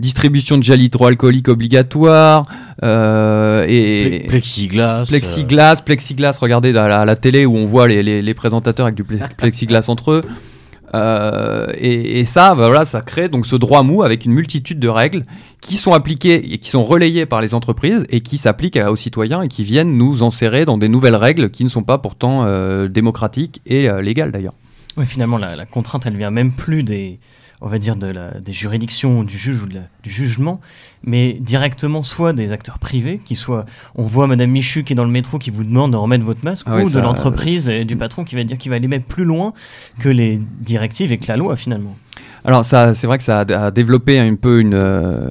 distribution 0.00 0.58
de 0.58 0.64
gel 0.64 0.82
hydroalcoolique 0.82 1.46
obligatoire, 1.46 2.46
et 2.82 4.24
plexiglas. 4.26 5.04
Plexiglas, 5.06 5.82
plexiglas, 5.84 6.36
regardez 6.40 6.76
à 6.76 7.04
la, 7.04 7.14
télé 7.14 7.46
où 7.46 7.56
on 7.56 7.66
voit 7.66 7.86
les, 7.86 8.02
les 8.02 8.34
présentateurs 8.34 8.86
avec 8.86 8.96
du 8.96 9.04
plexiglas 9.04 9.84
entre 9.86 10.10
eux. 10.10 10.22
Euh, 10.94 11.66
et, 11.78 12.24
ça, 12.24 12.54
bah 12.54 12.66
voilà, 12.66 12.84
ça 12.84 13.00
crée 13.00 13.28
donc 13.28 13.46
ce 13.46 13.56
droit 13.56 13.82
mou 13.82 14.02
avec 14.02 14.24
une 14.24 14.32
multitude 14.32 14.78
de 14.78 14.88
règles 14.88 15.24
qui 15.60 15.76
sont 15.76 15.92
appliquées 15.92 16.52
et 16.52 16.58
qui 16.58 16.68
sont 16.68 16.84
relayées 16.84 17.26
par 17.26 17.40
les 17.40 17.54
entreprises 17.54 18.04
et 18.10 18.20
qui 18.20 18.38
s'appliquent 18.38 18.76
aux 18.76 18.96
citoyens 18.96 19.42
et 19.42 19.48
qui 19.48 19.64
viennent 19.64 19.96
nous 19.96 20.22
enserrer 20.22 20.64
dans 20.64 20.78
des 20.78 20.88
nouvelles 20.88 21.16
règles 21.16 21.50
qui 21.50 21.64
ne 21.64 21.68
sont 21.68 21.82
pas 21.82 21.98
pourtant 21.98 22.44
euh, 22.44 22.88
démocratiques 22.88 23.60
et 23.66 23.88
euh, 23.88 24.02
légales 24.02 24.32
d'ailleurs. 24.32 24.54
Finalement, 25.04 25.38
la, 25.38 25.66
contrainte, 25.66 26.06
elle 26.06 26.16
vient 26.16 26.30
même 26.30 26.52
plus 26.52 26.84
des, 26.84 27.18
on 27.64 27.68
va 27.68 27.78
dire, 27.78 27.96
de 27.96 28.06
la, 28.06 28.38
des 28.40 28.52
juridictions 28.52 29.24
du 29.24 29.38
juge 29.38 29.62
ou 29.62 29.66
du 29.66 30.10
jugement, 30.10 30.60
mais 31.02 31.32
directement 31.32 32.02
soit 32.02 32.34
des 32.34 32.52
acteurs 32.52 32.78
privés, 32.78 33.22
qui 33.24 33.36
soient, 33.36 33.64
on 33.94 34.04
voit 34.04 34.26
Madame 34.26 34.50
Michu 34.50 34.84
qui 34.84 34.92
est 34.92 34.96
dans 34.96 35.06
le 35.06 35.10
métro 35.10 35.38
qui 35.38 35.48
vous 35.48 35.64
demande 35.64 35.92
de 35.92 35.96
remettre 35.96 36.24
votre 36.24 36.44
masque, 36.44 36.66
ah 36.68 36.82
ou 36.82 36.90
de 36.90 36.98
l'entreprise 36.98 37.70
et 37.70 37.86
du 37.86 37.96
patron 37.96 38.24
qui 38.24 38.34
va 38.34 38.44
dire 38.44 38.58
qu'il 38.58 38.68
va 38.68 38.76
aller 38.76 38.86
mettre 38.86 39.06
plus 39.06 39.24
loin 39.24 39.54
que 39.98 40.10
les 40.10 40.38
directives 40.60 41.10
et 41.10 41.16
que 41.16 41.26
la 41.26 41.38
loi 41.38 41.56
finalement. 41.56 41.96
Alors 42.44 42.66
ça, 42.66 42.94
c'est 42.94 43.06
vrai 43.06 43.16
que 43.16 43.24
ça 43.24 43.40
a, 43.40 43.70
développé 43.70 44.18
un 44.18 44.34
peu 44.34 44.60
une, 44.60 44.74
euh, 44.74 45.30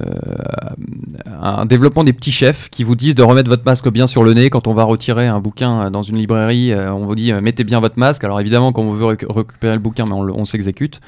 un 1.40 1.66
développement 1.66 2.02
des 2.02 2.12
petits 2.12 2.32
chefs 2.32 2.68
qui 2.68 2.82
vous 2.82 2.96
disent 2.96 3.14
de 3.14 3.22
remettre 3.22 3.48
votre 3.48 3.64
masque 3.64 3.88
bien 3.90 4.08
sur 4.08 4.24
le 4.24 4.34
nez 4.34 4.50
quand 4.50 4.66
on 4.66 4.74
va 4.74 4.82
retirer 4.82 5.28
un 5.28 5.38
bouquin 5.38 5.88
dans 5.92 6.02
une 6.02 6.16
librairie. 6.16 6.72
Euh, 6.72 6.92
on 6.92 7.06
vous 7.06 7.14
dit 7.14 7.32
euh, 7.32 7.40
mettez 7.40 7.62
bien 7.62 7.78
votre 7.78 8.00
masque. 8.00 8.24
Alors 8.24 8.40
évidemment, 8.40 8.72
quand 8.72 8.82
on 8.82 8.92
veut 8.92 9.06
récupérer 9.06 9.74
le 9.74 9.78
bouquin, 9.78 10.04
mais 10.06 10.14
on 10.14 10.44
s'exécute. 10.44 11.00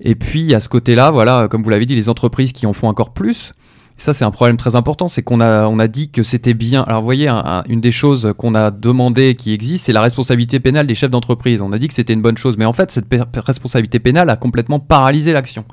Et 0.00 0.14
puis 0.14 0.54
à 0.54 0.60
ce 0.60 0.68
côté-là, 0.68 1.10
voilà, 1.10 1.48
comme 1.48 1.62
vous 1.62 1.70
l'avez 1.70 1.86
dit, 1.86 1.94
les 1.94 2.08
entreprises 2.08 2.52
qui 2.52 2.66
en 2.66 2.72
font 2.72 2.88
encore 2.88 3.12
plus. 3.12 3.52
Ça, 3.98 4.12
c'est 4.12 4.26
un 4.26 4.30
problème 4.30 4.58
très 4.58 4.76
important, 4.76 5.08
c'est 5.08 5.22
qu'on 5.22 5.40
a, 5.40 5.66
on 5.68 5.78
a 5.78 5.88
dit 5.88 6.10
que 6.10 6.22
c'était 6.22 6.52
bien. 6.52 6.82
Alors, 6.82 7.00
vous 7.00 7.06
voyez, 7.06 7.30
une 7.66 7.80
des 7.80 7.90
choses 7.90 8.34
qu'on 8.36 8.54
a 8.54 8.70
demandé 8.70 9.34
qui 9.34 9.54
existe, 9.54 9.86
c'est 9.86 9.94
la 9.94 10.02
responsabilité 10.02 10.60
pénale 10.60 10.86
des 10.86 10.94
chefs 10.94 11.10
d'entreprise. 11.10 11.62
On 11.62 11.72
a 11.72 11.78
dit 11.78 11.88
que 11.88 11.94
c'était 11.94 12.12
une 12.12 12.20
bonne 12.20 12.36
chose, 12.36 12.58
mais 12.58 12.66
en 12.66 12.74
fait, 12.74 12.90
cette 12.90 13.06
responsabilité 13.34 13.98
pénale 13.98 14.28
a 14.28 14.36
complètement 14.36 14.80
paralysé 14.80 15.32
l'action. 15.32 15.64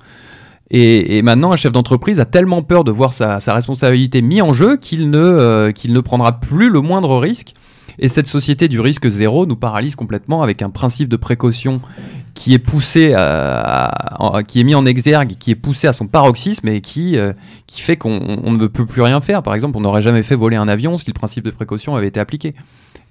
Et, 0.72 1.22
maintenant, 1.22 1.52
un 1.52 1.58
chef 1.58 1.74
d'entreprise 1.74 2.20
a 2.20 2.26
tellement 2.26 2.64
peur 2.64 2.84
de 2.84 2.92
voir 2.92 3.14
sa, 3.14 3.40
responsabilité 3.48 4.22
mise 4.22 4.42
en 4.42 4.54
jeu 4.54 4.78
qu'il 4.78 5.10
ne, 5.10 5.20
euh, 5.20 5.72
qu'il 5.72 5.94
ne 5.94 6.00
prendra 6.00 6.40
plus 6.40 6.70
le 6.70 6.82
moindre 6.82 7.20
risque. 7.20 7.54
Et 8.00 8.08
cette 8.08 8.28
société 8.28 8.68
du 8.68 8.80
risque 8.80 9.08
zéro 9.08 9.46
nous 9.46 9.56
paralyse 9.56 9.96
complètement 9.96 10.42
avec 10.42 10.62
un 10.62 10.70
principe 10.70 11.10
de 11.10 11.18
précaution 11.18 11.80
qui 12.34 12.54
est 12.54 12.60
poussé, 12.60 13.14
à, 13.16 14.42
qui 14.48 14.60
est 14.60 14.64
mis 14.64 14.76
en 14.76 14.86
exergue, 14.86 15.36
qui 15.38 15.52
est 15.52 15.56
poussé 15.56 15.88
à 15.88 15.94
son 15.94 16.08
paroxysme 16.08 16.68
et 16.68 16.82
qui, 16.82 17.18
euh, 17.18 17.34
qui 17.68 17.82
fait 17.82 17.96
qu'on 17.96 18.52
ne 18.52 18.68
peut 18.68 18.86
plus 18.86 19.02
rien 19.02 19.22
faire. 19.22 19.44
Par 19.44 19.54
exemple, 19.54 19.78
on 19.78 19.82
n'aurait 19.82 20.02
jamais 20.02 20.24
fait 20.24 20.36
voler 20.36 20.56
un 20.56 20.68
avion 20.68 20.98
si 20.98 21.08
le 21.08 21.14
principe 21.14 21.46
de 21.46 21.52
précaution 21.52 21.96
avait 21.96 22.08
été 22.08 22.20
appliqué. 22.20 22.54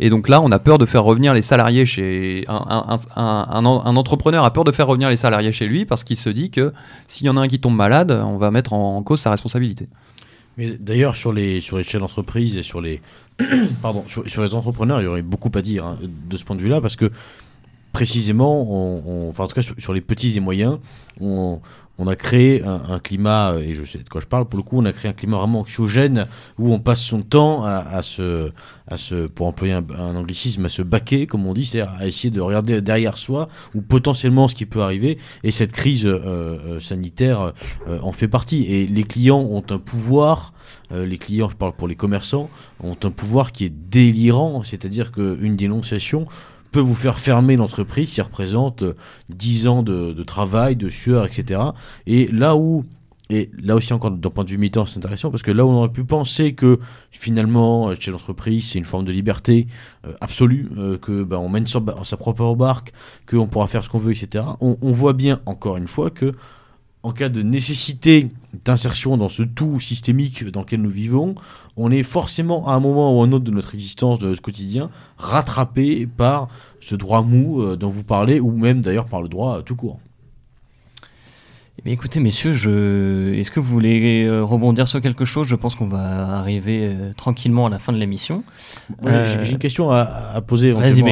Et 0.00 0.10
donc 0.10 0.28
là, 0.28 0.40
on 0.40 0.50
a 0.50 0.58
peur 0.58 0.78
de 0.78 0.86
faire 0.86 1.04
revenir 1.04 1.34
les 1.34 1.42
salariés 1.42 1.86
chez 1.86 2.44
un, 2.48 2.98
un, 3.14 3.96
entrepreneur 3.96 4.44
a 4.44 4.52
peur 4.52 4.64
de 4.64 4.72
faire 4.72 4.86
revenir 4.86 5.08
les 5.08 5.16
salariés 5.16 5.52
chez 5.52 5.66
lui 5.66 5.84
parce 5.84 6.02
qu'il 6.02 6.16
se 6.16 6.28
dit 6.28 6.50
que 6.50 6.72
s'il 7.06 7.26
y 7.26 7.30
en 7.30 7.36
a 7.36 7.40
un 7.40 7.48
qui 7.48 7.60
tombe 7.60 7.76
malade, 7.76 8.10
on 8.10 8.38
va 8.38 8.50
mettre 8.50 8.72
en, 8.72 9.02
cause 9.02 9.20
sa 9.20 9.30
responsabilité. 9.30 9.86
Mais 10.58 10.70
d'ailleurs, 10.78 11.14
sur 11.14 11.32
les, 11.32 11.60
sur 11.60 11.78
les 11.78 11.84
chaînes 11.84 12.00
d'entreprise 12.00 12.56
et 12.56 12.62
sur 12.62 12.80
les, 12.80 13.00
pardon, 13.82 14.04
sur, 14.06 14.42
les 14.42 14.54
entrepreneurs, 14.54 15.00
il 15.00 15.04
y 15.04 15.06
aurait 15.06 15.22
beaucoup 15.22 15.50
à 15.54 15.62
dire 15.62 15.86
hein, 15.86 15.98
de 16.02 16.36
ce 16.36 16.44
point 16.44 16.56
de 16.56 16.62
vue-là 16.62 16.80
parce 16.80 16.96
que 16.96 17.10
précisément, 17.92 19.28
enfin 19.28 19.44
en 19.44 19.46
tout 19.46 19.54
cas 19.54 19.62
sur, 19.62 19.92
les 19.92 20.00
petits 20.00 20.36
et 20.36 20.40
moyens, 20.40 20.78
on, 21.20 21.60
a 22.04 22.16
créé 22.16 22.64
un, 22.64 22.98
climat, 22.98 23.54
et 23.60 23.74
je 23.74 23.84
sais 23.84 23.98
de 23.98 24.08
quoi 24.08 24.20
je 24.20 24.26
parle, 24.26 24.46
pour 24.46 24.56
le 24.56 24.64
coup, 24.64 24.76
on 24.76 24.84
a 24.84 24.92
créé 24.92 25.08
un 25.08 25.14
climat 25.14 25.36
vraiment 25.36 25.60
anxiogène 25.60 26.26
où 26.58 26.72
on 26.72 26.80
passe 26.80 27.00
son 27.00 27.22
temps 27.22 27.62
à, 27.62 28.02
se, 28.02 28.50
à 28.88 28.96
se, 28.96 29.28
pour 29.28 29.46
employer 29.46 29.74
un, 29.74 30.16
anglicisme, 30.16 30.64
à 30.64 30.68
se 30.68 30.82
baquer, 30.82 31.28
comme 31.28 31.46
on 31.46 31.52
dit, 31.52 31.64
c'est-à-dire 31.64 31.92
à 31.96 32.08
essayer 32.08 32.30
de 32.30 32.40
regarder 32.40 32.80
derrière 32.80 33.18
soi 33.18 33.48
ou 33.76 33.82
potentiellement 33.82 34.48
ce 34.48 34.56
qui 34.56 34.66
peut 34.66 34.82
arriver. 34.82 35.18
Et 35.44 35.52
cette 35.52 35.70
crise 35.70 36.08
sanitaire 36.80 37.52
en 37.86 38.12
fait 38.12 38.26
partie. 38.26 38.64
Et 38.64 38.86
les 38.88 39.04
clients 39.04 39.40
ont 39.40 39.62
un 39.70 39.78
pouvoir 39.78 40.54
les 40.90 41.18
clients, 41.18 41.48
je 41.48 41.56
parle 41.56 41.72
pour 41.72 41.88
les 41.88 41.94
commerçants, 41.94 42.50
ont 42.82 42.96
un 43.02 43.10
pouvoir 43.10 43.52
qui 43.52 43.64
est 43.64 43.72
délirant, 43.90 44.62
c'est-à-dire 44.64 45.12
qu'une 45.12 45.56
dénonciation 45.56 46.26
peut 46.72 46.80
vous 46.80 46.94
faire 46.94 47.18
fermer 47.18 47.56
l'entreprise 47.56 48.10
qui 48.10 48.20
représente 48.20 48.82
10 49.28 49.66
euh, 49.66 49.70
ans 49.70 49.82
de, 49.82 50.22
travail, 50.22 50.74
de 50.74 50.88
sueur, 50.88 51.26
etc. 51.26 51.60
Et 52.06 52.26
là 52.28 52.56
où 52.56 52.84
et 53.30 53.50
là 53.62 53.76
aussi, 53.76 53.94
encore 53.94 54.10
d'un 54.10 54.28
point 54.28 54.44
de 54.44 54.50
vue 54.50 54.58
militant, 54.58 54.84
c'est 54.84 54.98
intéressant 54.98 55.30
parce 55.30 55.42
que 55.42 55.50
là 55.50 55.64
où 55.64 55.70
on 55.70 55.76
aurait 55.76 55.92
pu 55.92 56.04
penser 56.04 56.52
que 56.52 56.78
finalement, 57.10 57.94
chez 57.98 58.10
l'entreprise, 58.10 58.70
c'est 58.70 58.78
une 58.78 58.84
forme 58.84 59.06
de 59.06 59.12
liberté 59.12 59.68
euh, 60.06 60.12
absolue, 60.20 60.68
euh, 60.76 60.98
que 60.98 61.22
bah, 61.22 61.38
on 61.38 61.48
mène 61.48 61.66
sa, 61.66 61.80
propre 61.80 62.54
barque, 62.54 62.92
qu'on 63.26 63.46
pourra 63.46 63.68
faire 63.68 63.84
ce 63.84 63.88
qu'on 63.88 63.96
veut, 63.96 64.12
etc. 64.12 64.44
On, 64.60 64.92
voit 64.92 65.14
bien, 65.14 65.40
encore 65.46 65.78
une 65.78 65.88
fois, 65.88 66.10
que 66.10 66.34
en 67.02 67.12
cas 67.12 67.28
de 67.28 67.42
nécessité 67.42 68.28
d'insertion 68.64 69.16
dans 69.16 69.28
ce 69.28 69.42
tout 69.42 69.80
systémique 69.80 70.44
dans 70.44 70.60
lequel 70.60 70.82
nous 70.82 70.90
vivons, 70.90 71.34
on 71.76 71.90
est 71.90 72.02
forcément 72.02 72.66
à 72.68 72.74
un 72.74 72.80
moment 72.80 73.16
ou 73.16 73.22
à 73.22 73.24
un 73.24 73.32
autre 73.32 73.44
de 73.44 73.50
notre 73.50 73.74
existence, 73.74 74.18
de 74.18 74.28
notre 74.28 74.42
quotidien, 74.42 74.90
rattrapé 75.16 76.06
par 76.06 76.48
ce 76.80 76.94
droit 76.94 77.22
mou 77.22 77.62
euh, 77.62 77.76
dont 77.76 77.88
vous 77.88 78.04
parlez, 78.04 78.40
ou 78.40 78.52
même 78.52 78.80
d'ailleurs 78.80 79.06
par 79.06 79.22
le 79.22 79.28
droit 79.28 79.62
tout 79.62 79.76
court. 79.76 79.98
Eh 81.84 81.90
écoutez, 81.90 82.20
messieurs, 82.20 82.52
je... 82.52 83.34
est-ce 83.34 83.50
que 83.50 83.58
vous 83.58 83.72
voulez 83.72 84.24
euh, 84.24 84.44
rebondir 84.44 84.86
sur 84.86 85.00
quelque 85.00 85.24
chose? 85.24 85.48
Je 85.48 85.56
pense 85.56 85.74
qu'on 85.74 85.88
va 85.88 86.36
arriver 86.38 86.86
euh, 86.92 87.12
tranquillement 87.14 87.66
à 87.66 87.70
la 87.70 87.80
fin 87.80 87.92
de 87.92 87.98
l'émission. 87.98 88.44
J'ai 89.04 89.50
une 89.50 89.58
question 89.58 89.90
à, 89.90 90.40
poser. 90.46 90.70
Vas-y, 90.72 91.02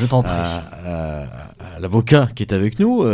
je 0.00 0.06
t'en 0.06 0.22
prie. 0.22 0.32
À, 0.32 1.52
l'avocat 1.78 2.28
qui 2.34 2.42
est 2.42 2.54
avec 2.54 2.80
nous 2.80 3.04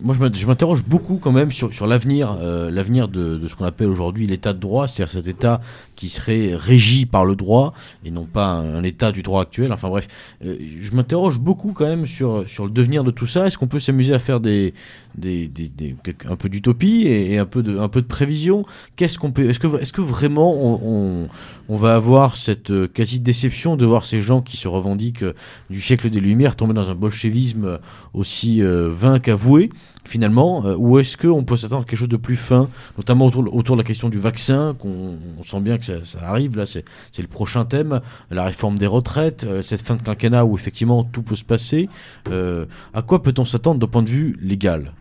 moi, 0.00 0.14
je 0.32 0.46
m'interroge 0.46 0.84
beaucoup 0.84 1.18
quand 1.18 1.32
même 1.32 1.52
sur, 1.52 1.86
l'avenir, 1.86 2.36
euh, 2.40 2.70
l'avenir 2.70 3.08
de, 3.08 3.40
ce 3.46 3.54
qu'on 3.54 3.64
appelle 3.64 3.88
aujourd'hui 3.88 4.26
l'état 4.26 4.52
de 4.52 4.58
droit, 4.58 4.88
c'est-à-dire 4.88 5.12
cet 5.12 5.28
état 5.28 5.60
qui 5.96 6.08
serait 6.08 6.54
régi 6.54 7.06
par 7.06 7.24
le 7.24 7.36
droit 7.36 7.72
et 8.04 8.10
non 8.10 8.24
pas 8.24 8.46
un, 8.46 8.82
état 8.82 9.12
du 9.12 9.22
droit 9.22 9.42
actuel. 9.42 9.72
Enfin 9.72 9.88
bref, 9.88 10.08
euh, 10.44 10.56
je 10.80 10.90
m'interroge 10.92 11.38
beaucoup 11.38 11.72
quand 11.72 11.86
même 11.86 12.06
sur 12.06 12.44
le 12.44 12.70
devenir 12.70 13.04
de 13.04 13.10
tout 13.10 13.26
ça. 13.26 13.46
Est-ce 13.46 13.58
qu'on 13.58 13.68
peut 13.68 13.78
s'amuser 13.78 14.14
à 14.14 14.18
faire 14.18 14.40
des, 14.40 14.74
un 15.16 16.36
peu 16.36 16.48
d'utopie 16.48 17.06
et, 17.06 17.38
un 17.38 17.46
peu 17.46 17.62
de, 17.62 18.00
prévision. 18.00 18.64
Qu'est-ce 18.96 19.18
est-ce 19.40 19.92
que, 19.92 20.00
vraiment 20.00 20.54
on, 20.54 21.28
on, 21.68 21.76
va 21.76 21.94
avoir 21.94 22.36
cette 22.36 22.70
euh, 22.70 22.88
quasi 22.88 23.20
déception 23.20 23.76
de 23.76 23.86
voir 23.86 24.04
ces 24.04 24.20
gens 24.20 24.40
qui 24.42 24.56
se 24.56 24.68
revendiquent 24.68 25.24
du 25.68 25.80
siècle 25.80 26.10
des 26.10 26.20
Lumières 26.20 26.56
tomber 26.56 26.74
dans 26.74 26.90
un 26.90 26.94
bolchevisme 26.94 27.78
aussi 28.14 28.62
vain 28.62 29.18
qu'avoué? 29.18 29.70
Finalement 30.10 30.66
euh, 30.66 30.74
Ou 30.76 30.98
est-ce 30.98 31.16
qu'on 31.16 31.44
peut 31.44 31.56
s'attendre 31.56 31.82
à 31.82 31.84
quelque 31.84 31.98
chose 31.98 32.08
de 32.08 32.16
plus 32.16 32.36
fin, 32.36 32.68
notamment 32.98 33.26
autour, 33.26 33.54
autour 33.54 33.76
de 33.76 33.80
la 33.80 33.86
question 33.86 34.08
du 34.08 34.18
vaccin, 34.18 34.74
qu'on 34.78 35.16
sent 35.46 35.60
bien 35.60 35.78
que 35.78 35.84
ça, 35.84 36.18
arrive, 36.22 36.56
là 36.56 36.66
c'est 36.66 36.84
le 37.18 37.28
prochain 37.28 37.64
thème, 37.64 38.00
la 38.30 38.44
réforme 38.44 38.76
des 38.76 38.88
retraites, 38.88 39.44
euh, 39.44 39.62
cette 39.62 39.82
fin 39.82 39.94
de 39.94 40.02
quinquennat 40.02 40.44
où 40.44 40.56
effectivement 40.56 41.04
tout 41.04 41.22
peut 41.22 41.36
se 41.36 41.44
passer. 41.44 41.88
Euh, 42.30 42.66
à 42.92 43.02
quoi 43.02 43.22
peut-on 43.22 43.44
s'attendre 43.44 43.78
d'un 43.78 43.86
point 43.86 44.02
de 44.02 44.08
vue 44.08 44.36
légal? 44.42 44.92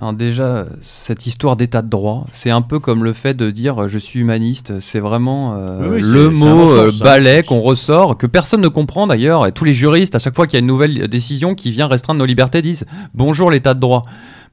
Alors 0.00 0.12
déjà, 0.12 0.66
cette 0.80 1.26
histoire 1.26 1.56
d'état 1.56 1.82
de 1.82 1.88
droit, 1.88 2.26
c'est 2.30 2.50
un 2.50 2.62
peu 2.62 2.78
comme 2.78 3.02
le 3.02 3.12
fait 3.12 3.34
de 3.34 3.50
dire 3.50 3.88
je 3.88 3.98
suis 3.98 4.20
humaniste. 4.20 4.78
C'est 4.78 5.00
vraiment 5.00 5.56
le 5.56 6.30
mot 6.30 6.88
balai 7.00 7.42
qu'on 7.42 7.60
ressort, 7.60 8.16
que 8.16 8.28
personne 8.28 8.60
ne 8.60 8.68
comprend 8.68 9.08
d'ailleurs. 9.08 9.44
Et 9.48 9.50
tous 9.50 9.64
les 9.64 9.74
juristes, 9.74 10.14
à 10.14 10.20
chaque 10.20 10.36
fois 10.36 10.46
qu'il 10.46 10.54
y 10.54 10.58
a 10.58 10.60
une 10.60 10.68
nouvelle 10.68 11.08
décision 11.08 11.56
qui 11.56 11.72
vient 11.72 11.88
restreindre 11.88 12.20
nos 12.20 12.26
libertés, 12.26 12.62
disent 12.62 12.86
bonjour 13.12 13.50
l'état 13.50 13.74
de 13.74 13.80
droit. 13.80 14.04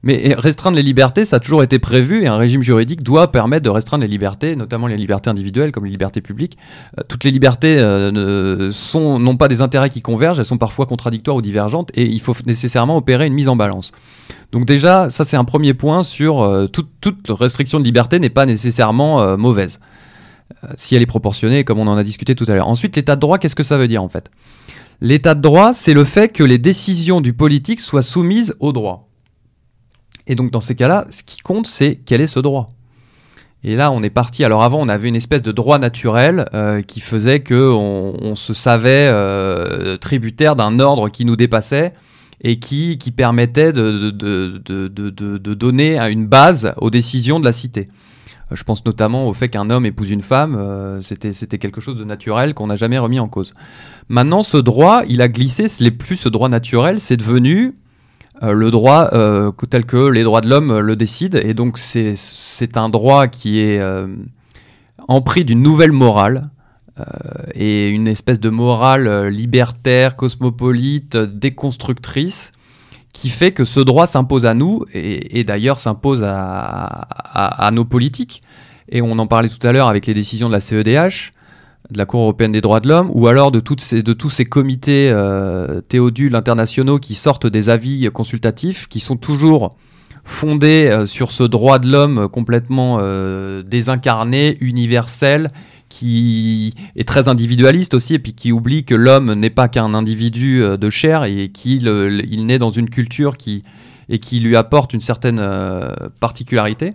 Mais 0.02 0.34
restreindre 0.36 0.76
les 0.76 0.82
libertés, 0.82 1.24
ça 1.24 1.36
a 1.36 1.40
toujours 1.40 1.62
été 1.62 1.78
prévu 1.78 2.22
et 2.22 2.26
un 2.26 2.36
régime 2.36 2.62
juridique 2.62 3.02
doit 3.02 3.32
permettre 3.32 3.64
de 3.64 3.70
restreindre 3.70 4.02
les 4.02 4.08
libertés, 4.08 4.56
notamment 4.56 4.86
les 4.86 4.96
libertés 4.96 5.30
individuelles 5.30 5.72
comme 5.72 5.84
les 5.84 5.90
libertés 5.90 6.20
publiques. 6.20 6.56
Euh, 6.98 7.02
toutes 7.08 7.24
les 7.24 7.30
libertés 7.30 7.76
euh, 7.78 8.70
n'ont 8.94 9.36
pas 9.36 9.48
des 9.48 9.60
intérêts 9.60 9.90
qui 9.90 10.02
convergent, 10.02 10.38
elles 10.38 10.44
sont 10.44 10.58
parfois 10.58 10.86
contradictoires 10.86 11.36
ou 11.36 11.42
divergentes 11.42 11.90
et 11.94 12.04
il 12.04 12.20
faut 12.20 12.34
nécessairement 12.46 12.96
opérer 12.96 13.26
une 13.26 13.34
mise 13.34 13.48
en 13.48 13.56
balance. 13.56 13.92
Donc 14.52 14.64
déjà, 14.64 15.10
ça 15.10 15.24
c'est 15.24 15.36
un 15.36 15.44
premier 15.44 15.74
point 15.74 16.02
sur 16.02 16.42
euh, 16.42 16.66
toute, 16.66 16.88
toute, 17.00 17.26
restriction 17.30 17.78
de 17.78 17.84
liberté 17.84 18.18
n'est 18.18 18.30
pas 18.30 18.46
nécessairement 18.46 19.36
mauvaise 19.36 19.80
si 20.76 20.94
elle 20.94 21.02
est 21.02 21.06
proportionnée, 21.06 21.64
comme 21.64 21.78
on 21.78 21.86
en 21.86 21.96
a 21.96 22.04
discuté 22.04 22.34
tout 22.34 22.44
à 22.48 22.54
l'heure. 22.54 22.68
Ensuite, 22.68 22.94
l'état 22.96 23.16
de 23.16 23.20
droit, 23.20 23.38
qu'est-ce 23.38 23.56
que 23.56 23.62
ça 23.62 23.76
veut 23.78 23.88
dire 23.88 24.02
en 24.02 24.08
fait? 24.08 24.30
L'état 25.00 25.34
de 25.34 25.40
droit, 25.40 25.74
c'est 25.74 25.92
le 25.92 26.04
fait 26.04 26.28
que 26.28 26.42
les 26.42 26.58
décisions 26.58 27.20
du 27.20 27.32
politique 27.32 27.80
soient 27.80 28.02
soumises 28.02 28.54
au 28.60 28.72
droit. 28.72 29.05
Et 30.26 30.34
donc 30.34 30.50
dans 30.50 30.60
ces 30.60 30.74
cas-là, 30.74 31.06
ce 31.10 31.22
qui 31.22 31.38
compte, 31.40 31.66
c'est 31.66 31.96
quel 32.04 32.20
est 32.20 32.26
ce 32.26 32.40
droit. 32.40 32.68
Et 33.64 33.74
là, 33.74 33.90
on 33.90 34.02
est 34.04 34.10
parti. 34.10 34.44
Alors 34.44 34.62
avant, 34.62 34.80
on 34.80 34.88
avait 34.88 35.08
une 35.08 35.16
espèce 35.16 35.42
de 35.42 35.50
droit 35.50 35.78
naturel 35.78 36.48
euh, 36.54 36.82
qui 36.82 37.00
faisait 37.00 37.40
que 37.40 37.72
on, 37.72 38.36
se 38.36 38.54
savait 38.54 39.08
euh, 39.10 39.96
tributaire 39.96 40.54
d'un 40.54 40.78
ordre 40.78 41.08
qui 41.08 41.24
nous 41.24 41.34
dépassait 41.34 41.92
et 42.42 42.58
qui, 42.60 42.96
permettait 43.16 43.72
de, 43.72 44.10
donner 45.54 45.98
une 45.98 46.26
base 46.26 46.74
aux 46.76 46.90
décisions 46.90 47.40
de 47.40 47.44
la 47.44 47.52
cité. 47.52 47.88
Euh, 48.52 48.56
je 48.56 48.62
pense 48.62 48.84
notamment 48.84 49.26
au 49.26 49.34
fait 49.34 49.48
qu'un 49.48 49.68
homme 49.70 49.86
épouse 49.86 50.10
une 50.10 50.20
femme, 50.20 51.00
c'était, 51.02 51.58
quelque 51.58 51.80
chose 51.80 51.96
de 51.96 52.04
naturel 52.04 52.54
qu'on 52.54 52.68
n'a 52.68 52.76
jamais 52.76 52.98
remis 52.98 53.18
en 53.18 53.26
cause. 53.26 53.52
Maintenant, 54.08 54.44
ce 54.44 54.58
droit, 54.58 55.02
il 55.08 55.22
a 55.22 55.28
glissé, 55.28 55.66
ce 55.66 55.82
n'est 55.82 55.90
plus 55.90 56.16
ce 56.16 56.28
droit 56.28 56.48
naturel, 56.48 57.00
c'est 57.00 57.16
devenu 57.16 57.74
le 58.42 58.70
droit 58.70 59.10
euh, 59.12 59.50
tel 59.70 59.84
que 59.84 60.08
les 60.08 60.22
droits 60.22 60.40
de 60.40 60.48
l'homme 60.48 60.78
le 60.78 60.96
décident. 60.96 61.38
Et 61.38 61.54
donc 61.54 61.78
c'est 61.78 62.76
un 62.76 62.88
droit 62.88 63.26
qui 63.26 63.60
est 63.60 63.78
euh, 63.78 64.06
empris 65.08 65.44
d'une 65.44 65.62
nouvelle 65.62 65.92
morale. 65.92 66.50
et 67.54 67.90
une 67.90 68.08
espèce 68.08 68.40
de 68.40 68.48
morale 68.48 69.28
libertaire, 69.28 70.16
cosmopolite, 70.16 71.16
déconstructrice, 71.16 72.52
qui 73.12 73.28
fait 73.28 73.52
que 73.52 73.66
ce 73.66 73.80
droit 73.80 74.06
s'impose 74.06 74.46
à 74.46 74.54
nous, 74.54 74.84
et, 74.94 75.44
d'ailleurs 75.44 75.78
s'impose 75.78 76.22
à, 76.24 77.70
nos 77.72 77.84
politiques. 77.84 78.42
Et 78.88 79.02
on 79.02 79.18
en 79.18 79.26
parlait 79.26 79.50
tout 79.50 79.66
à 79.66 79.72
l'heure 79.72 79.88
avec 79.88 80.06
les 80.06 80.14
décisions 80.14 80.48
de 80.48 80.52
la 80.52 80.60
CEDH 80.60 81.32
de 81.90 81.98
la 81.98 82.06
Cour 82.06 82.22
européenne 82.22 82.52
des 82.52 82.60
droits 82.60 82.80
de 82.80 82.88
l'homme, 82.88 83.10
ou 83.12 83.28
alors 83.28 83.50
de, 83.50 83.60
toutes 83.60 83.80
ces, 83.80 84.02
de 84.02 84.12
tous 84.12 84.30
ces 84.30 84.44
comités 84.44 85.10
euh, 85.12 85.80
théodules 85.80 86.34
internationaux 86.34 86.98
qui 86.98 87.14
sortent 87.14 87.46
des 87.46 87.68
avis 87.68 88.08
consultatifs, 88.12 88.88
qui 88.88 89.00
sont 89.00 89.16
toujours 89.16 89.76
fondés 90.24 90.88
euh, 90.90 91.06
sur 91.06 91.30
ce 91.30 91.44
droit 91.44 91.78
de 91.78 91.88
l'homme 91.88 92.28
complètement 92.28 92.98
euh, 93.00 93.62
désincarné, 93.62 94.56
universel, 94.60 95.50
qui 95.88 96.74
est 96.96 97.06
très 97.06 97.28
individualiste 97.28 97.94
aussi, 97.94 98.14
et 98.14 98.18
puis 98.18 98.34
qui 98.34 98.50
oublie 98.50 98.84
que 98.84 98.94
l'homme 98.94 99.32
n'est 99.34 99.50
pas 99.50 99.68
qu'un 99.68 99.94
individu 99.94 100.60
de 100.60 100.90
chair, 100.90 101.22
et 101.24 101.50
qu'il 101.50 101.86
il 102.28 102.46
naît 102.46 102.58
dans 102.58 102.70
une 102.70 102.90
culture 102.90 103.36
qui, 103.36 103.62
et 104.08 104.18
qui 104.18 104.40
lui 104.40 104.56
apporte 104.56 104.94
une 104.94 105.00
certaine 105.00 105.40
particularité. 106.18 106.90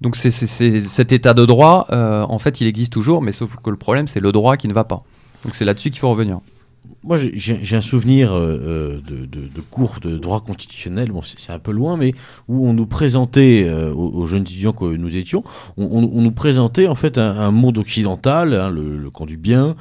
Donc 0.00 0.16
c'est 0.16 0.30
cet 0.30 1.12
état 1.12 1.34
de 1.34 1.44
droit, 1.44 1.86
euh, 1.90 2.22
en 2.22 2.38
fait, 2.38 2.60
il 2.60 2.66
existe 2.66 2.92
toujours, 2.92 3.20
mais 3.20 3.32
sauf 3.32 3.56
que 3.62 3.70
le 3.70 3.76
problème, 3.76 4.08
c'est 4.08 4.20
le 4.20 4.32
droit 4.32 4.56
qui 4.56 4.66
ne 4.66 4.72
va 4.72 4.84
pas. 4.84 5.02
Donc 5.44 5.54
c'est 5.54 5.64
là-dessus 5.64 5.90
qu'il 5.90 6.00
faut 6.00 6.10
revenir. 6.10 6.40
Moi, 7.02 7.16
j'ai 7.16 7.76
un 7.76 7.80
souvenir 7.80 8.32
euh, 8.32 9.00
euh, 9.10 9.26
de, 9.26 9.60
cours 9.70 10.00
de 10.00 10.18
droit 10.18 10.40
constitutionnel, 10.40 11.10
bon, 11.10 11.22
c'est 11.22 11.52
un 11.52 11.58
peu 11.58 11.72
loin, 11.72 11.96
mais 11.96 12.14
où 12.48 12.66
on 12.66 12.72
nous 12.72 12.86
présentait, 12.86 13.70
aux, 13.94 14.26
jeunes 14.26 14.42
étudiants 14.42 14.72
que 14.72 14.84
nous 14.84 15.16
étions, 15.16 15.42
on, 15.76 16.02
nous 16.02 16.30
présentait 16.32 16.86
en 16.86 16.94
fait 16.94 17.18
un, 17.18 17.50
monde 17.50 17.78
occidental, 17.78 18.54
hein, 18.54 18.70
le, 18.70 19.10
camp 19.10 19.26
du 19.26 19.36
bien, 19.36 19.76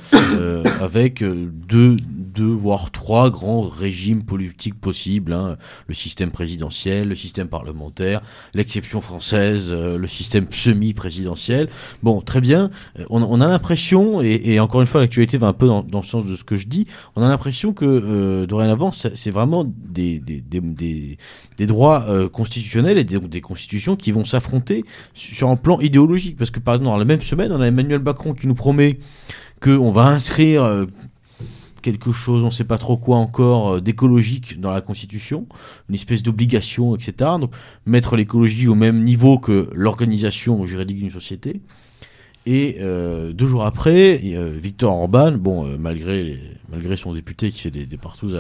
avec 0.80 1.24
deux, 1.24 1.98
deux 2.40 2.46
voire 2.46 2.92
trois 2.92 3.30
grands 3.30 3.62
régimes 3.62 4.24
politiques 4.24 4.80
possibles 4.80 5.34
hein. 5.34 5.58
le 5.88 5.94
système 5.94 6.32
présidentiel, 6.32 7.10
le 7.10 7.16
système 7.16 7.48
parlementaire, 7.48 8.22
l'exception 8.54 9.02
française, 9.02 9.68
euh, 9.70 9.98
le 9.98 10.08
système 10.08 10.48
semi-présidentiel. 10.50 11.70
Bon, 12.04 12.22
très 12.22 12.42
bien. 12.42 12.70
Euh, 12.98 13.06
on, 13.10 13.42
a 13.42 13.48
l'impression, 13.48 14.22
et, 14.22 14.60
encore 14.60 14.82
une 14.82 14.88
fois, 14.88 15.02
l'actualité 15.02 15.38
va 15.38 15.48
un 15.48 15.54
peu 15.54 15.68
dans, 15.68 15.86
le 15.92 16.04
sens 16.04 16.26
de 16.26 16.36
ce 16.36 16.44
que 16.44 16.56
je 16.56 16.68
dis, 16.68 16.88
on 17.20 17.24
a 17.24 17.28
l'impression 17.28 17.74
que 17.74 17.86
euh, 17.86 18.46
dorénavant, 18.46 18.92
c'est 18.92 19.32
vraiment 19.32 19.66
des, 19.66 20.20
des, 20.20 20.42
des, 20.42 21.68
droits 21.68 22.06
constitutionnels 22.30 22.98
et 22.98 23.04
des, 23.04 23.42
constitutions 23.42 23.96
qui 23.96 24.12
vont 24.12 24.26
s'affronter 24.26 24.86
sur 25.14 25.50
un 25.50 25.56
plan 25.56 25.80
idéologique. 25.80 26.38
Parce 26.38 26.52
que 26.52 26.60
par 26.60 26.76
exemple, 26.76 26.92
dans 26.92 26.98
la 26.98 27.06
même 27.06 27.22
semaine, 27.22 27.52
on 27.52 27.62
a 27.62 27.68
Emmanuel 27.68 28.00
Macron 28.00 28.34
qui 28.34 28.48
nous 28.48 28.56
promet 28.56 29.00
qu'on 29.62 29.92
va 29.92 30.08
inscrire 30.08 30.88
quelque 31.82 32.12
chose, 32.12 32.44
on 32.44 32.48
ne 32.48 32.52
sait 32.52 32.64
pas 32.64 32.78
trop 32.78 32.98
quoi 32.98 33.18
encore, 33.18 33.76
euh, 33.76 33.82
d'écologique 33.82 34.60
dans 34.60 34.72
la 34.72 34.82
Constitution, 34.82 35.48
une 35.90 35.96
espèce 35.96 36.24
d'obligation, 36.24 36.96
etc. 36.96 37.32
Mettre 37.86 38.16
l'écologie 38.16 38.68
au 38.68 38.76
même 38.76 39.04
niveau 39.04 39.40
que 39.40 39.70
l'organisation 39.74 40.66
juridique 40.66 40.98
d'une 40.98 41.10
société. 41.10 41.62
Et 42.52 42.78
euh, 42.80 43.32
deux 43.32 43.46
jours 43.46 43.64
après, 43.64 44.20
euh, 44.24 44.58
Victor 44.60 44.92
Orban, 44.92 45.34
bon, 45.34 45.68
euh, 45.68 45.78
malgré, 45.80 46.40
malgré 46.72 46.96
son 46.96 47.14
député 47.14 47.52
qui 47.52 47.60
fait 47.60 47.70
des, 47.70 47.86
des 47.86 47.98
partous 47.98 48.32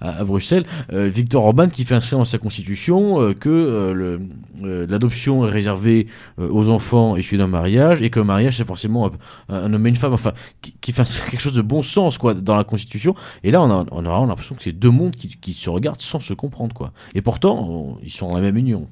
à, 0.00 0.24
Bruxelles, 0.24 0.64
Victor 0.90 1.44
Orban 1.44 1.68
qui 1.68 1.84
fait 1.84 1.94
inscrire 1.94 2.16
dans 2.16 2.24
sa 2.24 2.38
constitution 2.38 3.34
que 3.34 4.18
l'adoption 4.62 5.46
est 5.46 5.50
réservée 5.50 6.06
aux 6.38 6.70
enfants 6.70 7.16
issus 7.16 7.36
d'un 7.36 7.46
mariage 7.46 8.00
et 8.00 8.08
que 8.08 8.20
le 8.20 8.24
mariage 8.24 8.56
c'est 8.56 8.66
forcément 8.66 9.10
un, 9.50 9.72
homme 9.72 9.86
et 9.86 9.90
une 9.90 9.96
femme, 9.96 10.14
enfin, 10.14 10.32
qui, 10.80 10.92
fait 10.92 11.04
quelque 11.30 11.40
chose 11.40 11.54
de 11.54 11.62
bon 11.62 11.82
sens 11.82 12.16
quoi, 12.16 12.32
dans 12.32 12.56
la 12.56 12.64
constitution. 12.64 13.14
Et 13.44 13.50
là, 13.50 13.62
on 13.62 13.70
a, 13.70 13.84
on 13.90 14.26
l'impression 14.26 14.54
que 14.54 14.62
c'est 14.62 14.72
deux 14.72 14.90
mondes 14.90 15.16
qui, 15.16 15.52
se 15.52 15.68
regardent 15.68 16.00
sans 16.00 16.20
se 16.20 16.32
comprendre. 16.32 16.74
Quoi. 16.74 16.92
Et 17.14 17.20
pourtant, 17.20 17.98
ils 18.02 18.12
sont 18.12 18.28
dans 18.28 18.34
la 18.34 18.42
même 18.42 18.56
union. 18.56 18.86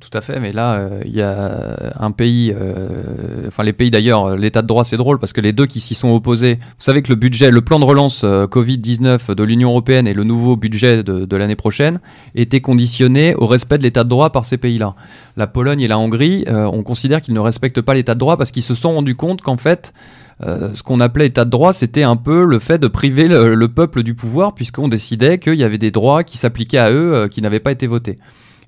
Tout 0.00 0.16
à 0.16 0.22
fait, 0.22 0.40
mais 0.40 0.52
là, 0.52 0.88
il 1.04 1.10
euh, 1.10 1.18
y 1.18 1.20
a 1.20 1.92
un 2.00 2.12
pays, 2.12 2.54
euh, 2.58 3.46
enfin 3.48 3.62
les 3.62 3.74
pays 3.74 3.90
d'ailleurs, 3.90 4.24
euh, 4.24 4.36
l'état 4.36 4.62
de 4.62 4.66
droit 4.66 4.84
c'est 4.84 4.96
drôle 4.96 5.18
parce 5.18 5.34
que 5.34 5.42
les 5.42 5.52
deux 5.52 5.66
qui 5.66 5.80
s'y 5.80 5.94
sont 5.94 6.08
opposés, 6.08 6.54
vous 6.54 6.82
savez 6.82 7.02
que 7.02 7.10
le 7.10 7.14
budget, 7.14 7.50
le 7.50 7.60
plan 7.60 7.78
de 7.78 7.84
relance 7.84 8.24
Covid-19 8.24 9.34
de 9.34 9.42
l'Union 9.42 9.68
Européenne 9.68 10.08
et 10.08 10.14
le 10.14 10.24
nouveau 10.24 10.56
budget 10.56 11.02
de, 11.02 11.36
l'année 11.36 11.56
prochaine 11.56 12.00
étaient 12.34 12.62
conditionnés 12.62 13.34
au 13.34 13.46
respect 13.46 13.76
de 13.76 13.82
l'état 13.82 14.02
de 14.02 14.08
droit 14.08 14.30
par 14.30 14.46
ces 14.46 14.56
pays-là. 14.56 14.94
La 15.36 15.46
Pologne 15.46 15.80
et 15.82 15.88
la 15.88 15.98
Hongrie, 15.98 16.44
on 16.48 16.82
considère 16.82 17.20
qu'ils 17.20 17.34
ne 17.34 17.40
respectent 17.40 17.82
pas 17.82 17.94
l'état 17.94 18.14
de 18.14 18.18
droit 18.18 18.36
parce 18.36 18.50
qu'ils 18.50 18.62
se 18.62 18.74
sont 18.74 18.94
rendus 18.94 19.16
compte 19.16 19.42
qu'en 19.42 19.56
fait, 19.56 19.92
ce 20.40 20.82
qu'on 20.82 21.00
appelait 21.00 21.26
état 21.26 21.44
de 21.44 21.50
droit, 21.50 21.72
c'était 21.72 22.02
un 22.02 22.16
peu 22.16 22.44
le 22.44 22.58
fait 22.58 22.78
de 22.78 22.86
priver 22.86 23.28
le, 23.28 23.54
le 23.54 23.68
peuple 23.68 24.02
du 24.02 24.14
pouvoir, 24.14 24.54
puisqu'on 24.54 24.88
décidait 24.88 25.38
qu'il 25.38 25.54
y 25.54 25.64
avait 25.64 25.78
des 25.78 25.90
droits 25.90 26.24
qui 26.24 26.38
s'appliquaient 26.38 26.78
à 26.78 26.92
eux 26.92 27.28
qui 27.30 27.42
n'avaient 27.42 27.60
pas 27.60 27.72
été 27.72 27.86
votés. 27.86 28.18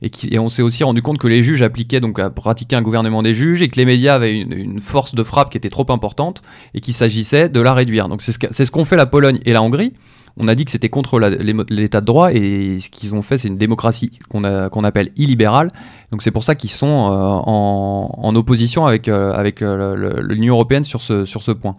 Et, 0.05 0.39
on 0.39 0.49
s'est 0.49 0.63
aussi 0.63 0.85
rendu 0.85 1.03
compte 1.03 1.19
que 1.19 1.29
les 1.29 1.43
juges 1.43 1.63
appliquaient 1.63 2.01
donc 2.01 2.19
à 2.19 2.31
pratiquer 2.31 2.77
un 2.77 2.83
gouvernement 2.83 3.23
des 3.23 3.35
juges 3.35 3.63
et 3.63 3.69
que 3.69 3.77
les 3.77 3.87
médias 3.87 4.15
avaient 4.15 4.37
une, 4.37 4.81
force 4.81 5.15
de 5.15 5.23
frappe 5.23 5.51
qui 5.51 5.57
était 5.57 5.71
trop 5.71 5.87
importante 5.89 6.43
et 6.75 6.81
qu'il 6.81 6.95
s'agissait 6.95 7.49
de 7.49 7.61
la 7.61 7.73
réduire. 7.73 8.09
Donc 8.09 8.21
c'est 8.23 8.33
ce 8.33 8.71
qu'ont 8.71 8.85
fait 8.85 8.97
la 8.97 9.07
Pologne 9.07 9.41
et 9.45 9.53
la 9.53 9.63
Hongrie. 9.63 9.93
On 10.37 10.49
a 10.49 10.57
dit 10.57 10.65
que 10.65 10.73
c'était 10.73 10.89
contre 10.89 11.21
l'état 11.21 12.01
de 12.01 12.07
droit 12.07 12.33
et 12.33 12.81
ce 12.81 12.89
qu'ils 12.89 13.15
ont 13.15 13.23
fait, 13.23 13.39
c'est 13.39 13.47
une 13.47 13.57
démocratie 13.57 14.19
qu'on 14.29 14.43
appelle 14.85 15.11
illibérale. 15.17 15.71
Donc 16.11 16.23
c'est 16.23 16.33
pour 16.33 16.43
ça 16.43 16.57
qu'ils 16.57 16.71
sont 16.71 16.87
euh, 16.87 17.13
en, 17.13 18.11
en, 18.19 18.35
opposition 18.35 18.85
avec, 18.85 19.07
euh, 19.07 19.33
avec 19.33 19.63
euh, 19.63 20.21
l'Union 20.23 20.55
européenne 20.55 20.83
sur 20.83 21.03
ce, 21.03 21.25
sur 21.25 21.45
ce 21.45 21.53
point. 21.53 21.77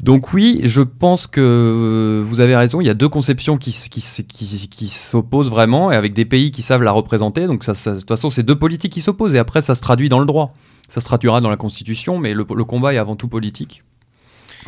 Donc 0.00 0.32
oui, 0.32 0.60
je 0.64 0.82
pense 0.82 1.26
que 1.26 2.22
vous 2.24 2.40
avez 2.40 2.54
raison, 2.54 2.80
il 2.80 2.86
y 2.86 2.90
a 2.90 2.94
deux 2.94 3.08
conceptions 3.08 3.56
qui, 3.56 3.72
s'opposent 3.72 5.50
vraiment, 5.50 5.90
et 5.90 5.96
avec 5.96 6.12
des 6.12 6.24
pays 6.24 6.50
qui 6.50 6.62
savent 6.62 6.82
la 6.82 6.92
représenter. 6.92 7.46
Donc 7.46 7.66
de 7.66 7.72
toute 7.72 8.08
façon, 8.08 8.30
c'est 8.30 8.42
deux 8.42 8.58
politiques 8.58 8.92
qui 8.92 9.00
s'opposent, 9.00 9.34
et 9.34 9.38
après, 9.38 9.62
ça 9.62 9.74
se 9.74 9.80
traduit 9.80 10.08
dans 10.08 10.20
le 10.20 10.26
droit. 10.26 10.54
Ça 10.88 11.00
se 11.00 11.06
traduira 11.06 11.40
dans 11.40 11.50
la 11.50 11.56
Constitution, 11.56 12.18
mais 12.18 12.34
le 12.34 12.44
combat 12.44 12.94
est 12.94 12.98
avant 12.98 13.16
tout 13.16 13.28
politique. 13.28 13.82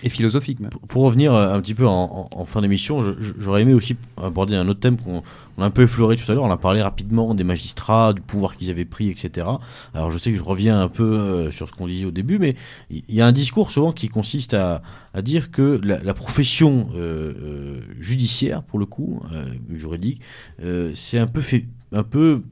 Et 0.02 0.08
philosophique 0.08 0.60
même. 0.60 0.70
Pour, 0.88 1.02
revenir 1.02 1.34
un 1.34 1.60
petit 1.60 1.74
peu 1.74 1.86
en, 1.86 2.44
fin 2.44 2.62
d'émission, 2.62 3.16
j'aurais 3.20 3.62
aimé 3.62 3.74
aussi 3.74 3.96
aborder 4.16 4.54
un 4.56 4.68
autre 4.68 4.80
thème 4.80 4.96
qu'on 4.96 5.22
a 5.58 5.64
un 5.64 5.70
peu 5.70 5.82
effleuré 5.82 6.16
tout 6.16 6.30
à 6.30 6.34
l'heure. 6.34 6.44
On 6.44 6.50
a 6.50 6.56
parlé 6.56 6.82
rapidement 6.82 7.34
des 7.34 7.44
magistrats, 7.44 8.12
du 8.12 8.20
pouvoir 8.20 8.56
qu'ils 8.56 8.70
avaient 8.70 8.84
pris, 8.84 9.10
etc. 9.10 9.46
Alors 9.94 10.10
je 10.10 10.18
sais 10.18 10.30
que 10.30 10.36
je 10.36 10.42
reviens 10.42 10.80
un 10.80 10.88
peu 10.88 11.02
euh, 11.02 11.50
sur 11.50 11.68
ce 11.68 11.72
qu'on 11.72 11.86
disait 11.86 12.06
au 12.06 12.10
début, 12.10 12.38
mais 12.38 12.54
il 12.90 13.02
y, 13.08 13.20
a 13.20 13.26
un 13.26 13.32
discours 13.32 13.70
souvent 13.70 13.92
qui 13.92 14.08
consiste 14.08 14.54
à, 14.54 14.82
dire 15.22 15.50
que 15.50 15.80
la, 15.82 16.14
profession 16.14 16.88
euh, 16.94 17.34
euh, 17.42 17.80
judiciaire, 18.00 18.62
pour 18.62 18.78
le 18.78 18.86
coup, 18.86 19.20
euh, 19.32 19.46
juridique, 19.70 20.20
c'est 20.94 21.18
un 21.18 21.26
peu 21.26 21.40
fait, 21.40 21.66
un 21.92 22.02
peu 22.02 22.42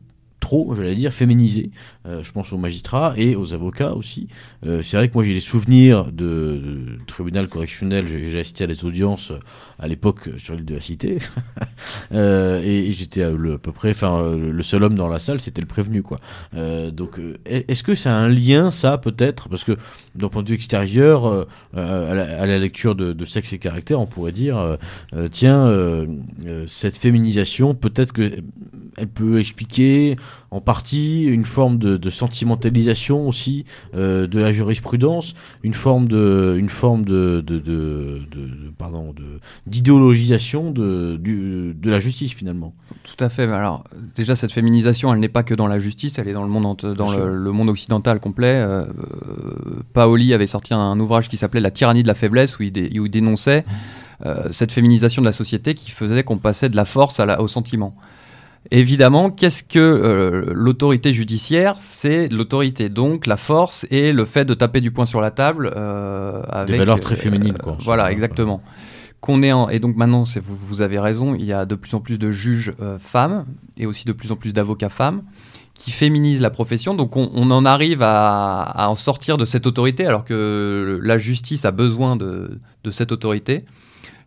trop, 0.47 0.77
j'allais 0.77 0.95
dire, 0.95 1.13
féminisé. 1.13 1.71
Euh, 2.07 2.23
je 2.23 2.31
pense 2.31 2.53
aux 2.53 2.57
magistrats 2.57 3.15
et 3.17 3.35
aux 3.35 3.53
avocats 3.53 3.95
aussi. 3.95 4.29
Euh, 4.65 4.81
c'est 4.81 4.97
vrai 4.97 5.09
que 5.09 5.15
moi 5.15 5.25
j'ai 5.25 5.35
des 5.35 5.41
souvenirs 5.41 6.13
de, 6.13 7.01
tribunal 7.09 7.49
correctionnel, 7.49 8.07
j'ai 8.07 8.39
assisté 8.39 8.63
à 8.63 8.69
des 8.69 8.85
audiences 8.85 9.33
à 9.79 9.89
l'époque 9.89 10.31
sur 10.39 10.55
l'île 10.55 10.65
de 10.65 10.75
la 10.75 10.81
Cité. 10.81 11.19
euh, 12.13 12.63
et, 12.63 12.93
j'étais 12.93 13.23
à, 13.23 13.31
peu 13.31 13.73
près, 13.73 13.91
enfin, 13.91 14.37
le 14.37 14.63
seul 14.63 14.85
homme 14.85 14.95
dans 14.95 15.09
la 15.09 15.19
salle, 15.19 15.41
c'était 15.41 15.61
le 15.61 15.67
prévenu, 15.67 16.03
quoi. 16.03 16.21
Euh, 16.55 16.91
donc, 16.91 17.21
est-ce 17.45 17.83
que 17.83 17.95
ça 17.95 18.17
a 18.17 18.19
un 18.19 18.29
lien, 18.29 18.71
ça, 18.71 18.99
peut-être? 18.99 19.49
Parce 19.49 19.65
que, 19.65 19.73
d'un 20.15 20.29
point 20.29 20.43
de 20.43 20.49
vue 20.49 20.55
extérieur, 20.55 21.27
euh, 21.27 21.45
à 21.75 22.47
la, 22.47 22.59
lecture 22.59 22.95
de, 22.95 23.13
de, 23.13 23.25
sexe 23.25 23.53
et 23.53 23.59
caractère, 23.59 24.01
on 24.01 24.07
pourrait 24.07 24.33
dire, 24.33 24.57
euh, 25.15 25.29
tiens, 25.31 25.71
cette 26.67 26.97
féminisation, 26.97 27.75
peut-être 27.75 28.13
que 28.13 28.31
elle 28.97 29.09
peut 29.09 29.39
expliquer 29.39 30.17
en 30.51 30.61
partie 30.61 31.25
une 31.25 31.45
forme 31.45 31.79
de, 31.79 31.97
de 31.97 32.11
sentimentalisation 32.11 33.29
aussi 33.29 33.65
euh, 33.95 34.27
de 34.27 34.39
la 34.39 34.53
jurisprudence, 34.53 35.35
une 35.63 35.75
forme 35.75 36.09
de, 36.09 36.57
une 36.59 36.69
forme 36.69 37.05
de, 37.05 37.43
de, 37.47 38.23
pardon, 38.79 39.15
d'idéologisation 39.67 40.71
de, 40.71 41.21
de 41.23 41.91
la 41.91 42.01
justice 42.01 42.33
finalement. 42.33 42.75
Tout 43.05 43.23
à 43.25 43.29
fait. 43.29 43.45
Alors 43.45 43.85
déjà 44.15 44.37
cette 44.37 44.53
féminisation, 44.53 45.13
elle 45.13 45.21
n'est 45.21 45.29
pas 45.29 45.43
que 45.43 45.55
dans 45.55 45.67
la 45.67 45.79
justice, 45.79 46.19
elle 46.19 46.29
est 46.29 46.33
dans 46.33 46.45
le 46.45 46.49
monde 46.49 46.77
dans 46.97 47.13
le, 47.13 47.37
le, 47.37 47.53
monde 47.53 47.69
occidental 47.69 48.21
complet. 48.21 48.63
Euh, 48.65 48.85
Paoli 49.93 50.33
avait 50.33 50.47
sorti 50.47 50.75
un, 50.75 50.79
un 50.79 51.01
ouvrage 51.01 51.29
qui 51.29 51.37
s'appelait 51.37 51.61
La 51.61 51.71
tyrannie 51.71 52.03
de 52.03 52.09
la 52.09 52.15
faiblesse 52.15 52.59
où 52.59 52.63
il, 52.63 52.73
dé, 52.73 52.91
où 52.99 53.07
il 53.07 53.11
dénonçait 53.11 53.65
euh, 54.25 54.49
cette 54.51 54.73
féminisation 54.73 55.21
de 55.21 55.27
la 55.27 55.33
société 55.33 55.75
qui 55.75 55.91
faisait 55.91 56.23
qu'on 56.23 56.39
passait 56.39 56.69
de 56.69 56.77
la 56.77 56.87
force 56.87 57.21
à 57.21 57.27
la, 57.27 57.41
au 57.43 57.49
sentiment. 57.49 57.95
Évidemment, 58.71 59.31
qu'est-ce 59.31 59.63
que 59.63 59.79
euh, 59.79 60.53
l'autorité 60.53 61.13
judiciaire? 61.13 61.77
C'est 61.79 62.29
l'autorité, 62.29 62.89
donc 62.89 63.27
la 63.27 63.37
force 63.37 63.87
et 63.91 64.13
le 64.13 64.25
fait 64.25 64.45
de 64.45 64.55
taper 64.55 64.81
du 64.81 64.91
poing 64.91 65.07
sur 65.07 65.21
la 65.21 65.31
table. 65.31 65.73
Euh, 65.77 66.43
avec, 66.49 66.73
Des 66.73 66.79
valeurs 66.79 67.01
très 67.01 67.17
féminines, 67.17 67.59
quoi. 67.59 67.75
Euh, 67.75 67.81
voilà, 67.81 68.11
exactement. 68.11 68.63
Qu'on 69.21 69.43
est 69.43 69.53
en... 69.53 69.69
Et 69.69 69.79
donc 69.79 69.97
maintenant, 69.97 70.25
vous, 70.25 70.57
vous, 70.57 70.83
avez 70.83 70.99
raison, 70.99 71.35
il 71.35 71.45
y 71.45 71.53
a 71.53 71.65
de 71.65 71.75
plus 71.75 71.95
en 71.95 72.01
plus 72.01 72.19
de 72.19 72.31
juges 72.31 72.73
euh, 72.81 72.99
femmes 72.99 73.47
et 73.77 73.87
aussi 73.87 74.05
de 74.05 74.13
plus 74.13 74.33
en 74.33 74.37
plus 74.37 74.53
d'avocats 74.53 74.89
femmes 74.89 75.23
qui 75.75 75.91
féminisent 75.91 76.41
la 76.41 76.51
profession. 76.51 76.95
Donc 76.95 77.17
on, 77.17 77.31
on 77.35 77.51
en 77.51 77.65
arrive 77.65 78.03
à, 78.03 78.63
à, 78.63 78.89
en 78.89 78.97
sortir 78.97 79.37
de 79.37 79.45
cette 79.45 79.67
autorité 79.67 80.07
alors 80.07 80.25
que 80.25 80.99
la 81.03 81.19
justice 81.19 81.65
a 81.65 81.71
besoin 81.71 82.17
de, 82.17 82.59
de 82.83 82.91
cette 82.91 83.13
autorité. 83.13 83.65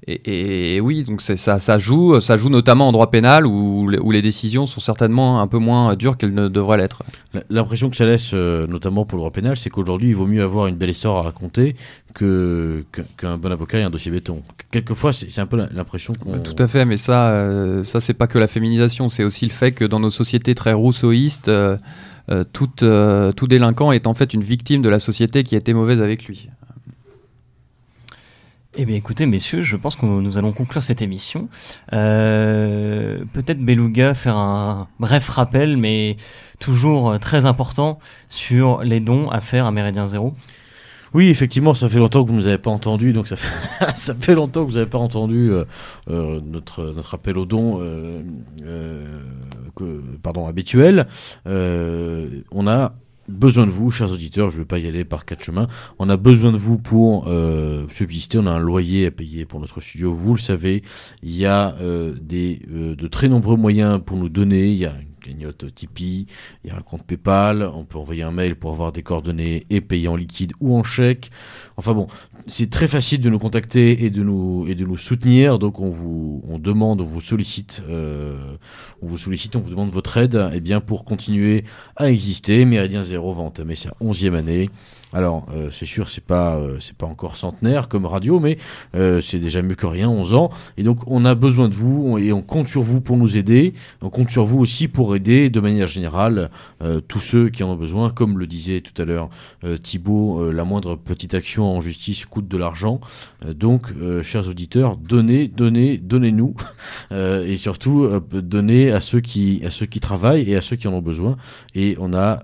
Et, 0.08 0.76
et, 0.76 0.82
oui, 0.82 1.04
donc 1.04 1.22
ça, 1.22 1.36
ça, 1.36 1.78
joue, 1.78 2.22
ça 2.22 2.38
joue 2.38 2.50
notamment 2.50 2.88
en 2.88 2.91
droit 2.93 3.12
pénal 3.12 3.45
où, 3.45 3.91
où, 3.91 4.12
les 4.12 4.22
décisions 4.22 4.66
sont 4.66 4.80
certainement 4.80 5.41
un 5.41 5.47
peu 5.47 5.58
moins 5.58 5.95
dures 5.95 6.18
qu'elles 6.18 6.34
ne 6.34 6.47
devraient 6.47 6.78
l'être. 6.78 7.04
L'impression 7.50 7.89
que 7.89 7.97
ça 7.97 8.06
laisse, 8.06 8.32
euh, 8.34 8.66
notamment 8.68 9.06
pour 9.06 9.18
le 9.18 9.22
droit 9.22 9.32
pénal, 9.32 9.58
c'est 9.58 9.70
qu'aujourd'hui, 9.70 10.10
il 10.10 10.16
vaut 10.16 10.26
mieux 10.26 10.41
avoir 10.41 10.68
une 10.68 10.78
belle 10.78 10.89
histoire 10.89 11.18
à 11.18 11.22
raconter 11.24 11.76
qu'un 12.16 12.84
que, 13.18 13.36
bon 13.36 13.52
avocat 13.52 13.80
et 13.80 13.84
un 13.84 13.89
dossier 13.89 14.10
béton. 14.10 14.41
Quelquefois, 14.72 15.12
c'est 15.12 15.41
un 15.41 15.45
peu 15.45 15.58
l'impression 15.72 16.14
qu'on... 16.14 16.39
Tout 16.39 16.56
à 16.58 16.68
fait, 16.68 16.86
mais 16.86 16.97
ça, 16.97 17.32
euh, 17.32 17.84
ça 17.84 18.00
c'est 18.00 18.14
pas 18.14 18.28
que 18.28 18.39
la 18.39 18.47
féminisation, 18.47 19.10
c'est 19.10 19.26
aussi 19.26 19.45
le 19.45 19.52
fait 19.52 19.74
que 19.74 19.84
dans 19.84 20.00
nos 20.00 20.10
sociétés 20.10 20.56
très 20.56 20.74
rousseauistes, 20.74 21.50
euh, 21.50 21.78
tout, 22.54 22.70
tout 23.36 23.47
délinquant 23.47 23.91
est 23.91 24.08
en 24.08 24.14
fait 24.14 24.34
une 24.34 24.43
victime 24.43 24.82
de 24.82 24.89
la 24.89 25.00
société 25.00 25.43
qui 25.43 25.56
a 25.56 25.58
été 25.58 25.74
mauvaise 25.74 26.01
avec 26.01 26.24
lui. 26.24 26.50
Eh 28.75 28.86
bien 28.86 28.96
écoutez 28.96 29.25
messieurs, 29.25 29.63
je 29.63 29.75
pense 29.75 29.96
que 29.96 30.05
nous 30.05 30.37
allons 30.37 30.54
conclure 30.54 30.83
cette 30.83 31.01
émission. 31.01 31.50
Euh, 31.91 33.24
Peut-être 33.33 33.59
Beluga 33.59 34.13
faire 34.13 34.37
un 34.37 34.87
bref 35.00 35.28
rappel, 35.28 35.75
mais 35.75 36.17
toujours 36.59 37.20
très 37.20 37.47
important, 37.47 37.97
sur 38.29 38.83
les 38.83 39.00
dons 39.00 39.29
à 39.29 39.41
faire 39.41 39.66
à 39.66 39.71
Méridien 39.71 40.05
Zéro. 40.05 40.36
Oui, 41.13 41.29
effectivement, 41.29 41.74
ça 41.74 41.89
fait 41.89 41.97
longtemps 41.97 42.24
que 42.24 42.28
vous 42.28 42.36
ne 42.36 42.41
nous 42.41 42.47
avez 42.47 42.59
pas 42.59 42.70
entendu, 42.70 43.13
donc 43.13 43.28
ça 43.28 43.36
fait, 43.36 44.36
longtemps 44.36 44.63
que 44.63 44.70
vous 44.70 44.78
n'avez 44.78 44.89
pas 44.89 45.00
entendu 45.00 45.51
euh, 45.51 45.66
euh, 46.09 46.39
notre, 46.46 46.83
notre 46.93 47.16
appel 47.16 47.37
aux 47.39 47.46
dons 47.46 47.79
euh, 47.82 48.21
que, 49.75 50.04
pardon, 50.21 50.46
habituel. 50.46 51.08
on 51.46 52.67
a 52.67 52.93
besoin 53.30 53.66
de 53.66 53.72
vous, 53.72 53.92
chers 53.92 54.12
auditeurs, 54.12 54.50
je 54.50 54.58
ne 54.58 54.62
vais 54.62 54.68
pas 54.68 54.80
y 54.80 54.88
aller 54.88 55.06
par 55.06 55.26
quatre 55.26 55.43
chemins, 55.43 55.68
on 56.00 56.10
a 56.10 56.18
besoin 56.18 56.51
de 56.51 56.58
vous 56.58 56.78
pour 56.78 57.28
euh, 57.28 57.86
subsister, 57.89 58.39
on 58.39 58.47
a 58.47 58.51
un 58.51 58.60
loyer 58.60 59.06
à 59.06 59.12
payer 59.12 59.46
pour 59.46 59.60
notre 59.60 59.82
studio, 59.82 60.14
vous 60.14 60.34
le 60.34 60.39
savez, 60.39 60.84
il 61.24 61.36
y 61.36 61.46
a 61.46 61.76
euh, 61.82 62.16
euh, 62.34 62.96
de 62.96 63.08
très 63.08 63.30
nombreux 63.30 63.58
moyens 63.58 64.01
pour 64.06 64.18
nous 64.18 64.30
donner, 64.30 64.89
cagnotte 65.20 65.74
Tipeee, 65.74 66.25
il 66.63 66.70
y 66.70 66.74
a 66.74 66.78
un 66.78 66.82
compte 66.82 67.04
PayPal, 67.04 67.63
on 67.74 67.86
peut 67.86 67.97
envoyer 67.97 68.24
un 68.24 68.32
mail 68.32 68.55
pour 68.55 68.71
avoir 68.71 68.91
des 68.91 69.04
coordonnées 69.04 69.66
et 69.70 69.82
payer 69.82 70.08
en 70.08 70.16
liquide 70.16 70.54
ou 70.59 70.75
en 70.75 70.83
chèque. 70.83 71.32
Enfin 71.78 71.93
bon, 71.93 72.08
c'est 72.47 72.70
très 72.70 72.87
facile 72.87 73.21
de 73.21 73.29
nous 73.29 73.39
contacter 73.39 74.04
et 74.05 74.09
de 74.09 74.24
nous, 74.24 74.66
et 74.67 74.75
de 74.75 74.86
nous 74.86 74.97
soutenir. 74.97 75.59
Donc 75.59 75.79
on 75.79 75.89
vous 75.89 76.43
on 76.47 76.59
demande, 76.59 77.01
on 77.01 77.05
vous 77.05 77.21
sollicite, 77.21 77.83
euh, 77.89 78.55
on 79.01 79.08
vous 79.08 79.17
sollicite, 79.17 79.55
on 79.55 79.59
vous 79.59 79.70
demande 79.70 79.91
votre 79.91 80.17
aide 80.17 80.50
eh 80.54 80.59
bien, 80.59 80.82
pour 80.82 81.05
continuer 81.05 81.63
à 81.96 82.09
exister. 82.09 82.66
Méridien 82.66 83.04
Zéro 83.04 83.33
va 83.33 83.43
entamer 83.43 83.75
sa 83.75 83.93
onzième 84.00 84.36
année. 84.36 84.70
Alors, 85.11 85.47
euh, 85.51 85.69
c'est 85.71 85.87
sûr, 85.87 86.07
c'est 86.07 86.23
pas, 86.23 86.57
euh, 86.57 86.77
c'est 86.79 86.95
pas 86.95 87.07
encore 87.07 87.36
centenaire 87.36 87.89
comme 87.89 88.05
radio, 88.05 88.39
mais 88.39 88.59
euh, 88.95 89.21
c'est 89.21 89.39
déjà 89.39 89.63
mieux 89.63 89.73
que 89.73 89.87
rien, 89.87 90.07
11 90.07 90.36
ans. 90.36 90.51
Et 90.77 90.83
donc, 90.83 90.99
on 91.07 91.25
a 91.25 91.33
besoin 91.33 91.67
de 91.67 91.73
vous 91.73 92.19
et 92.19 92.31
on 92.31 92.43
compte 92.43 92.67
sur 92.67 92.83
vous 92.83 93.01
pour 93.01 93.17
nous 93.17 93.36
aider. 93.36 93.73
On 94.01 94.11
compte 94.11 94.29
sur 94.29 94.45
vous 94.45 94.59
aussi 94.59 94.87
pour 94.87 95.15
aider 95.15 95.49
de 95.49 95.59
manière 95.59 95.87
générale 95.87 96.49
tous 97.07 97.19
ceux 97.19 97.49
qui 97.49 97.63
en 97.63 97.71
ont 97.71 97.75
besoin. 97.75 98.09
Comme 98.09 98.37
le 98.37 98.47
disait 98.47 98.81
tout 98.81 98.99
à 99.01 99.05
l'heure 99.05 99.29
euh, 99.63 99.77
la 100.51 100.63
moindre 100.63 100.95
petite 100.95 101.33
action 101.33 101.65
en 101.65 101.81
justice 101.81 102.25
coûte 102.25 102.47
de 102.47 102.57
l'argent. 102.57 102.99
Donc, 103.45 103.87
chers 104.23 104.47
auditeurs, 104.47 104.97
donnez, 104.97 105.47
donnez, 105.47 105.97
donnez-nous. 105.97 106.55
Et 107.11 107.57
surtout, 107.57 108.07
donnez 108.31 108.91
à 108.91 108.99
ceux, 108.99 109.21
qui, 109.21 109.61
à 109.65 109.69
ceux 109.69 109.86
qui 109.86 109.99
travaillent 109.99 110.49
et 110.49 110.55
à 110.55 110.61
ceux 110.61 110.75
qui 110.75 110.87
en 110.87 110.93
ont 110.93 111.01
besoin. 111.01 111.37
Et 111.75 111.95
on 111.99 112.13
a 112.13 112.43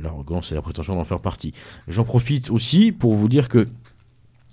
l'arrogance 0.00 0.52
et 0.52 0.54
la 0.54 0.62
prétention 0.62 0.94
d'en 0.94 1.04
faire 1.04 1.20
partie. 1.20 1.47
J'en 1.88 2.04
profite 2.04 2.50
aussi 2.50 2.92
pour 2.92 3.14
vous 3.14 3.28
dire 3.28 3.48
que 3.48 3.66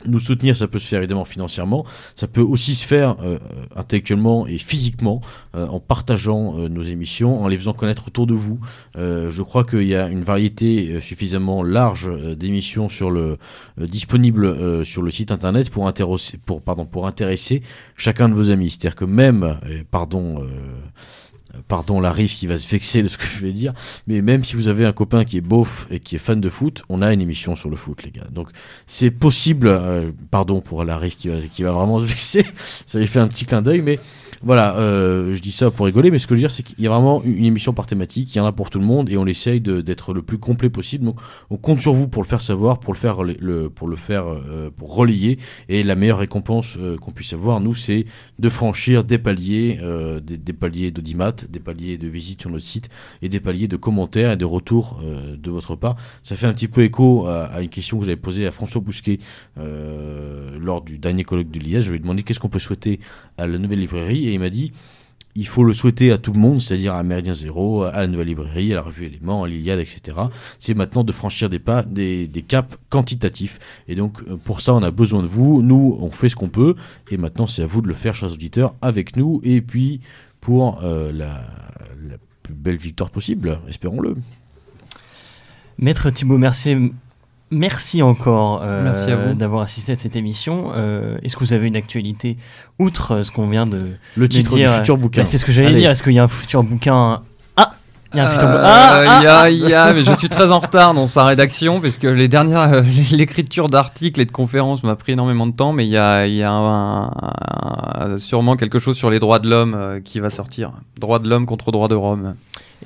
nous 0.06 0.20
soutenir, 0.20 0.56
ça 0.56 0.68
peut 0.68 0.80
se 0.80 0.88
faire 0.88 1.00
évidemment 1.00 1.26
financièrement, 1.26 1.86
ça 2.16 2.28
peut 2.28 2.42
aussi 2.42 2.76
se 2.76 2.86
faire 2.86 3.16
euh, 3.24 3.40
intellectuellement 3.76 4.46
et 4.48 4.58
physiquement 4.58 5.22
euh, 5.56 5.68
en 5.68 5.80
partageant 5.80 6.58
euh, 6.58 6.68
nos 6.68 6.84
émissions, 6.84 7.42
en 7.42 7.48
les 7.48 7.58
faisant 7.58 7.74
connaître 7.74 8.08
autour 8.08 8.28
de 8.28 8.34
vous. 8.34 8.60
Je 8.96 9.42
crois 9.42 9.64
qu'il 9.64 9.88
y 9.88 9.96
a 9.96 10.08
une 10.08 10.24
variété 10.24 11.00
suffisamment 11.02 11.64
large 11.64 12.12
d'émissions 12.38 12.90
sur 12.90 13.12
le 13.12 13.38
disponibles 13.78 14.46
euh, 14.46 14.84
sur 14.84 15.02
le 15.02 15.12
site 15.12 15.32
internet 15.32 15.70
pour 15.70 15.88
intéresser, 15.88 16.38
pour 16.46 16.62
pardon, 16.62 16.86
pour 16.86 17.08
intéresser 17.08 17.62
chacun 17.96 18.30
de 18.30 18.34
vos 18.34 18.52
amis. 18.52 18.72
C'est-à-dire 18.72 18.96
que 18.96 19.06
même, 19.06 19.58
pardon. 19.92 20.46
Pardon, 21.68 22.00
la 22.00 22.12
rive 22.12 22.36
qui 22.36 22.48
va 22.48 22.58
se 22.58 22.68
vexer 22.68 23.04
de 23.04 23.08
ce 23.08 23.18
que 23.18 23.26
je 23.26 23.40
vais 23.40 23.52
dire, 23.52 23.74
mais 24.08 24.22
même 24.22 24.44
si 24.44 24.56
vous 24.56 24.68
avez 24.68 24.86
un 24.86 24.94
copain 24.94 25.24
qui 25.24 25.38
est 25.38 25.42
beauf 25.42 25.88
et 25.90 26.00
qui 26.00 26.16
est 26.16 26.20
fan 26.20 26.40
de 26.40 26.50
foot, 26.50 26.84
on 26.90 27.02
a 27.02 27.14
une 27.14 27.22
émission 27.22 27.56
sur 27.56 27.70
le 27.70 27.76
foot, 27.76 28.04
les 28.04 28.12
gars. 28.12 28.28
Donc 28.32 28.50
c'est 28.88 29.12
possible, 29.12 29.68
euh, 29.68 30.12
pardon 30.32 30.62
pour 30.62 30.84
la 30.84 30.98
rive 30.98 31.16
qui 31.16 31.30
va, 31.30 31.42
qui 31.42 31.64
va 31.64 31.72
vraiment 31.72 32.00
se 32.00 32.06
vexer, 32.06 32.46
ça 32.86 33.00
lui 33.00 33.08
fait 33.08 33.20
un 33.20 33.28
petit 33.28 33.46
clin 33.46 33.62
d'œil, 33.62 33.82
mais 33.82 34.00
voilà, 34.46 34.78
euh, 34.78 35.34
je 35.34 35.42
dis 35.42 35.52
ça 35.52 35.72
pour 35.72 35.88
rigoler, 35.88 36.12
mais 36.12 36.20
ce 36.20 36.28
que 36.28 36.36
je 36.36 36.42
veux 36.42 36.44
dire, 36.44 36.52
c'est 36.52 36.62
qu'il 36.62 36.80
y 36.80 36.86
a 36.86 36.92
vraiment 36.92 37.24
une 37.24 37.46
émission 37.46 37.74
par 37.74 37.88
thématique, 37.88 38.36
il 38.36 38.38
y 38.38 38.42
en 38.42 38.46
a 38.46 38.52
pour 38.52 38.70
tout 38.70 38.78
le 38.78 38.86
monde, 38.86 39.10
et 39.10 39.18
on 39.18 39.26
essaye 39.26 39.60
d'être 39.60 40.14
le 40.14 40.22
plus 40.22 40.38
complet 40.38 40.70
possible. 40.70 41.04
Donc 41.04 41.20
on 41.50 41.58
compte 41.58 41.82
sur 41.82 41.96
vous 41.96 42.08
pour 42.08 42.22
le 42.22 42.28
faire 42.28 42.42
savoir, 42.42 42.80
pour 42.80 42.94
le 42.94 43.00
faire, 43.00 43.18
pour 43.74 43.88
le 43.88 43.96
faire, 43.96 44.28
euh, 44.28 44.70
relayer, 44.80 45.40
et 45.68 45.82
la 45.82 45.96
meilleure 45.96 46.20
récompense 46.20 46.78
euh, 46.78 46.96
qu'on 46.96 47.10
puisse 47.10 47.34
avoir, 47.34 47.60
nous, 47.60 47.74
c'est 47.74 48.06
de 48.38 48.50
franchir 48.50 49.04
des 49.04 49.18
paliers, 49.18 49.80
des, 50.22 50.38
des 50.38 50.54
paliers 50.54 50.92
d'audimat, 50.92 51.34
des 51.50 51.60
paliers 51.60 51.98
de 51.98 52.08
visite 52.08 52.42
sur 52.42 52.52
notre 52.52 52.66
site, 52.66 52.90
et 53.24 53.30
des 53.30 53.40
paliers 53.40 53.68
de 53.68 53.78
commentaires 53.78 54.32
et 54.32 54.38
de 54.38 54.46
retours 54.46 55.02
de 55.36 55.50
votre 55.50 55.76
part. 55.76 55.96
Ça 56.22 56.36
fait 56.36 56.46
un 56.46 56.54
petit 56.54 56.68
peu 56.68 56.84
écho 56.84 57.26
à, 57.26 57.62
une 57.62 57.70
question 57.70 57.98
que 57.98 58.06
j'avais 58.06 58.16
posée 58.16 58.46
à 58.46 58.52
François 58.52 58.82
Bousquet 58.82 59.18
lors 59.58 60.82
du 60.84 61.00
dernier 61.00 61.24
colloque 61.24 61.50
de 61.50 61.60
l'IA. 61.60 61.82
Je 61.82 61.90
lui 61.90 61.98
ai 61.98 62.00
demandé 62.00 62.22
qu'est-ce 62.22 62.40
qu'on 62.40 62.50
peut 62.50 62.60
souhaiter 62.60 63.00
à 63.38 63.48
la 63.48 63.58
nouvelle 63.58 63.80
librairie, 63.80 64.28
et 64.28 64.34
il 64.34 64.40
m'a 64.40 64.50
dit 64.50 64.74
il 65.38 65.48
faut 65.48 65.66
le 65.66 65.74
souhaiter 65.74 66.14
à 66.14 66.18
tout 66.18 66.32
le 66.32 66.40
monde, 66.40 66.62
c'est-à-dire 66.62 66.96
à 66.96 67.04
Méridien 67.04 67.34
Zéro, 67.34 67.84
à 67.84 67.92
la 67.92 68.08
nouvelle 68.08 68.28
librairie, 68.28 68.72
à 68.72 68.76
la 68.76 68.82
revue 68.82 69.06
Éléments, 69.06 69.44
à 69.44 69.48
l'Iliade, 69.50 69.80
etc. 69.80 70.18
C'est 70.60 70.74
maintenant 70.74 71.04
de 71.04 71.12
franchir 71.12 71.50
des 71.50 71.60
pas, 71.60 71.84
des, 71.84 72.28
des 72.28 72.42
caps 72.42 72.78
quantitatifs. 72.90 73.60
Et 73.90 73.96
donc, 73.96 74.22
euh, 74.30 74.38
pour 74.38 74.62
ça, 74.62 74.74
on 74.74 74.82
a 74.82 74.92
besoin 74.92 75.22
de 75.22 75.28
vous. 75.28 75.62
Nous, 75.62 75.98
on 76.00 76.10
fait 76.10 76.30
ce 76.30 76.38
qu'on 76.38 76.48
peut. 76.48 76.76
Et 77.12 77.18
maintenant, 77.18 77.48
c'est 77.48 77.64
à 77.64 77.66
vous 77.66 77.82
de 77.82 77.88
le 77.90 77.94
faire, 77.94 78.16
chers 78.16 78.32
auditeurs, 78.32 78.76
avec 78.82 79.18
nous. 79.18 79.42
Et 79.44 79.62
puis, 79.62 80.00
pour 80.40 80.82
euh, 80.84 81.12
la, 81.12 81.42
la 82.08 82.16
plus 82.42 82.54
belle 82.54 82.78
victoire 82.78 83.10
possible, 83.10 83.60
espérons-le. 83.68 84.16
Maître 85.78 86.10
Thibaut 86.12 86.38
Mercier, 86.38 86.94
merci 87.52 88.02
encore 88.02 88.62
euh, 88.64 88.84
Merci 88.84 89.12
à 89.12 89.16
vous. 89.16 89.34
d'avoir 89.34 89.62
assisté 89.64 89.92
à 89.92 89.96
cette 89.96 90.16
émission. 90.16 90.72
Euh, 90.76 91.18
Est-ce 91.24 91.36
que 91.36 91.44
vous 91.44 91.54
avez 91.54 91.68
une 91.68 91.76
actualité 91.76 92.38
outre 92.80 93.12
euh, 93.14 93.24
ce 93.24 93.32
qu'on 93.32 93.48
vient 93.48 93.66
de, 93.66 93.92
Le 94.16 94.28
de 94.28 94.32
titre 94.34 94.56
dire 94.56 94.72
du 94.72 94.78
futur 94.78 94.98
bouquin. 94.98 95.22
Bah, 95.22 95.26
C'est 95.26 95.38
ce 95.38 95.46
que 95.46 95.52
j'allais 95.52 95.74
dire. 95.76 95.90
Est-ce 95.92 96.04
qu'il 96.04 96.14
y 96.14 96.20
a 96.20 96.24
un 96.24 96.28
futur 96.28 96.64
bouquin? 96.64 97.22
Ah 97.56 97.74
Il 98.14 98.18
y 98.18 98.20
a 98.20 98.28
un 98.28 98.32
futur 98.32 98.48
Euh, 98.48 98.52
bouquin. 98.52 98.64
Ah, 98.66 99.02
ah, 99.08 99.20
il 99.20 99.24
y 99.24 99.28
a- 99.28 99.50
il 99.50 99.70
y 99.70 99.74
a- 99.74 99.94
mais 99.94 100.04
je 100.04 100.12
suis 100.14 100.30
très 100.30 100.52
en 100.52 100.60
retard 100.60 100.94
dans 100.94 101.08
sa 101.08 101.24
rédaction 101.26 101.80
puisque 101.82 102.04
les 102.04 102.28
dernières, 102.28 102.74
euh, 102.74 102.82
l'écriture 103.12 103.70
d'articles 103.70 104.20
et 104.22 104.26
de 104.26 104.32
conférences 104.32 104.84
m'a 104.84 104.96
pris 104.96 105.14
énormément 105.14 105.48
de 105.48 105.54
temps, 105.54 105.72
mais 105.74 105.86
il 105.86 105.92
y 105.92 105.98
a, 105.98 106.26
y 106.28 106.44
a 106.44 106.52
un- 106.52 107.12
un- 107.96 108.18
sûrement 108.18 108.56
quelque 108.56 108.80
chose 108.80 108.98
sur 108.98 109.10
les 109.10 109.20
droits 109.20 109.40
de 109.40 109.50
l'homme 109.50 109.76
euh, 109.76 110.00
qui 110.04 110.20
va 110.20 110.30
sortir. 110.30 110.72
Droits 111.00 111.20
de 111.20 111.30
l'homme 111.30 111.46
contre 111.46 111.72
droits 111.72 111.88
de 111.88 111.96
Rome. 111.96 112.36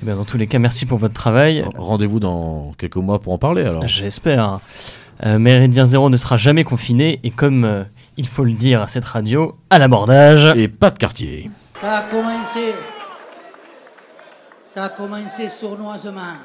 Eh 0.02 0.06
bien, 0.06 0.16
dans 0.16 0.24
tous 0.24 0.38
les 0.38 0.46
cas, 0.46 0.58
merci 0.58 0.86
pour 0.86 0.96
votre 0.96 1.12
travail. 1.12 1.62
Rendez-vous 1.76 2.20
dans 2.20 2.72
quelques 2.78 2.96
mois 2.96 3.18
pour 3.18 3.34
en 3.34 3.38
parler 3.38 3.64
alors. 3.64 3.86
J'espère. 3.86 4.60
Euh, 5.26 5.38
Méridien 5.38 5.84
Zéro 5.84 6.08
ne 6.08 6.16
sera 6.16 6.38
jamais 6.38 6.64
confiné 6.64 7.20
et 7.22 7.30
comme 7.30 7.64
euh, 7.64 7.84
il 8.16 8.26
faut 8.26 8.44
le 8.44 8.52
dire 8.52 8.80
à 8.80 8.88
cette 8.88 9.04
radio, 9.04 9.58
à 9.68 9.78
l'abordage. 9.78 10.56
Et 10.56 10.68
pas 10.68 10.90
de 10.90 10.96
quartier. 10.96 11.50
Ça 11.74 11.98
a 11.98 12.02
commencé. 12.02 12.72
Ça 14.64 14.84
a 14.84 14.88
commencé 14.88 15.50
sournoisement. 15.50 16.38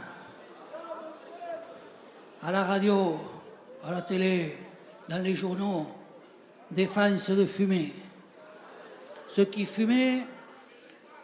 À 2.44 2.52
la 2.52 2.66
radio, 2.66 3.18
à 3.88 3.92
la 3.92 4.02
télé, 4.02 4.54
dans 5.08 5.24
les 5.24 5.34
journaux, 5.34 5.88
défense 6.72 7.30
de 7.30 7.46
fumer. 7.46 7.94
Ceux 9.30 9.46
qui 9.46 9.66
fumaient, 9.66 10.24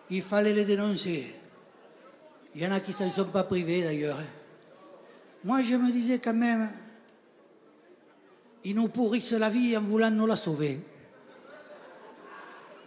il 0.10 0.22
fallait 0.22 0.54
les 0.54 0.64
dénoncer. 0.64 1.36
Il 2.56 2.62
y 2.62 2.68
en 2.68 2.72
a 2.72 2.80
qui 2.80 2.92
ne 2.92 2.96
s'en 2.96 3.10
sont 3.10 3.26
pas 3.26 3.44
privés 3.44 3.84
d'ailleurs. 3.84 4.18
Moi, 5.44 5.62
je 5.64 5.76
me 5.76 5.92
disais 5.92 6.20
quand 6.20 6.34
même, 6.34 6.70
ils 8.64 8.76
nous 8.76 8.90
pourrissent 8.90 9.32
la 9.32 9.50
vie 9.50 9.76
en 9.76 9.82
voulant 9.82 10.12
nous 10.12 10.28
la 10.28 10.36
sauver. 10.36 10.80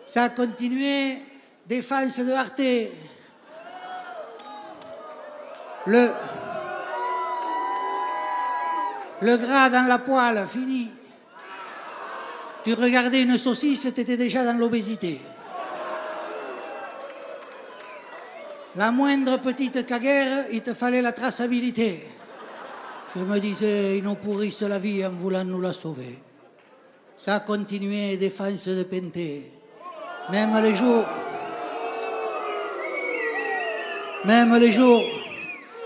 Ça 0.05 0.25
a 0.25 0.29
continué, 0.29 1.19
défense 1.67 2.19
de 2.19 2.33
Arte. 2.33 2.61
Le, 5.87 6.11
le 9.23 9.37
gras 9.37 9.71
dans 9.71 9.89
la 9.89 9.99
poêle, 9.99 10.47
fini. 10.47 10.91
Tu 12.65 12.75
regardais 12.75 13.23
une 13.23 13.37
saucisse, 13.39 13.83
tu 13.95 14.01
étais 14.01 14.17
déjà 14.17 14.45
dans 14.45 14.59
l'obésité. 14.59 15.21
La 18.77 18.91
moindre 18.91 19.39
petite 19.39 19.87
caguère, 19.87 20.47
il 20.51 20.61
te 20.61 20.75
fallait 20.75 21.01
la 21.01 21.13
traçabilité. 21.13 22.09
Je 23.15 23.23
me 23.23 23.39
disais, 23.39 23.99
ils 23.99 24.03
nous 24.03 24.17
pourrissent 24.17 24.63
la 24.63 24.81
vie 24.81 25.07
en 25.07 25.11
voulant 25.11 25.45
nous 25.45 25.61
la 25.61 25.73
sauver. 25.73 26.19
Ça 27.17 27.37
a 27.37 27.41
continué, 27.41 28.17
défense 28.17 28.67
de 28.67 28.83
Penté. 28.83 29.53
Même 30.31 30.61
les 30.61 30.75
jours. 30.75 31.05
Même 34.25 34.57
les 34.57 34.73
jours. 34.73 35.05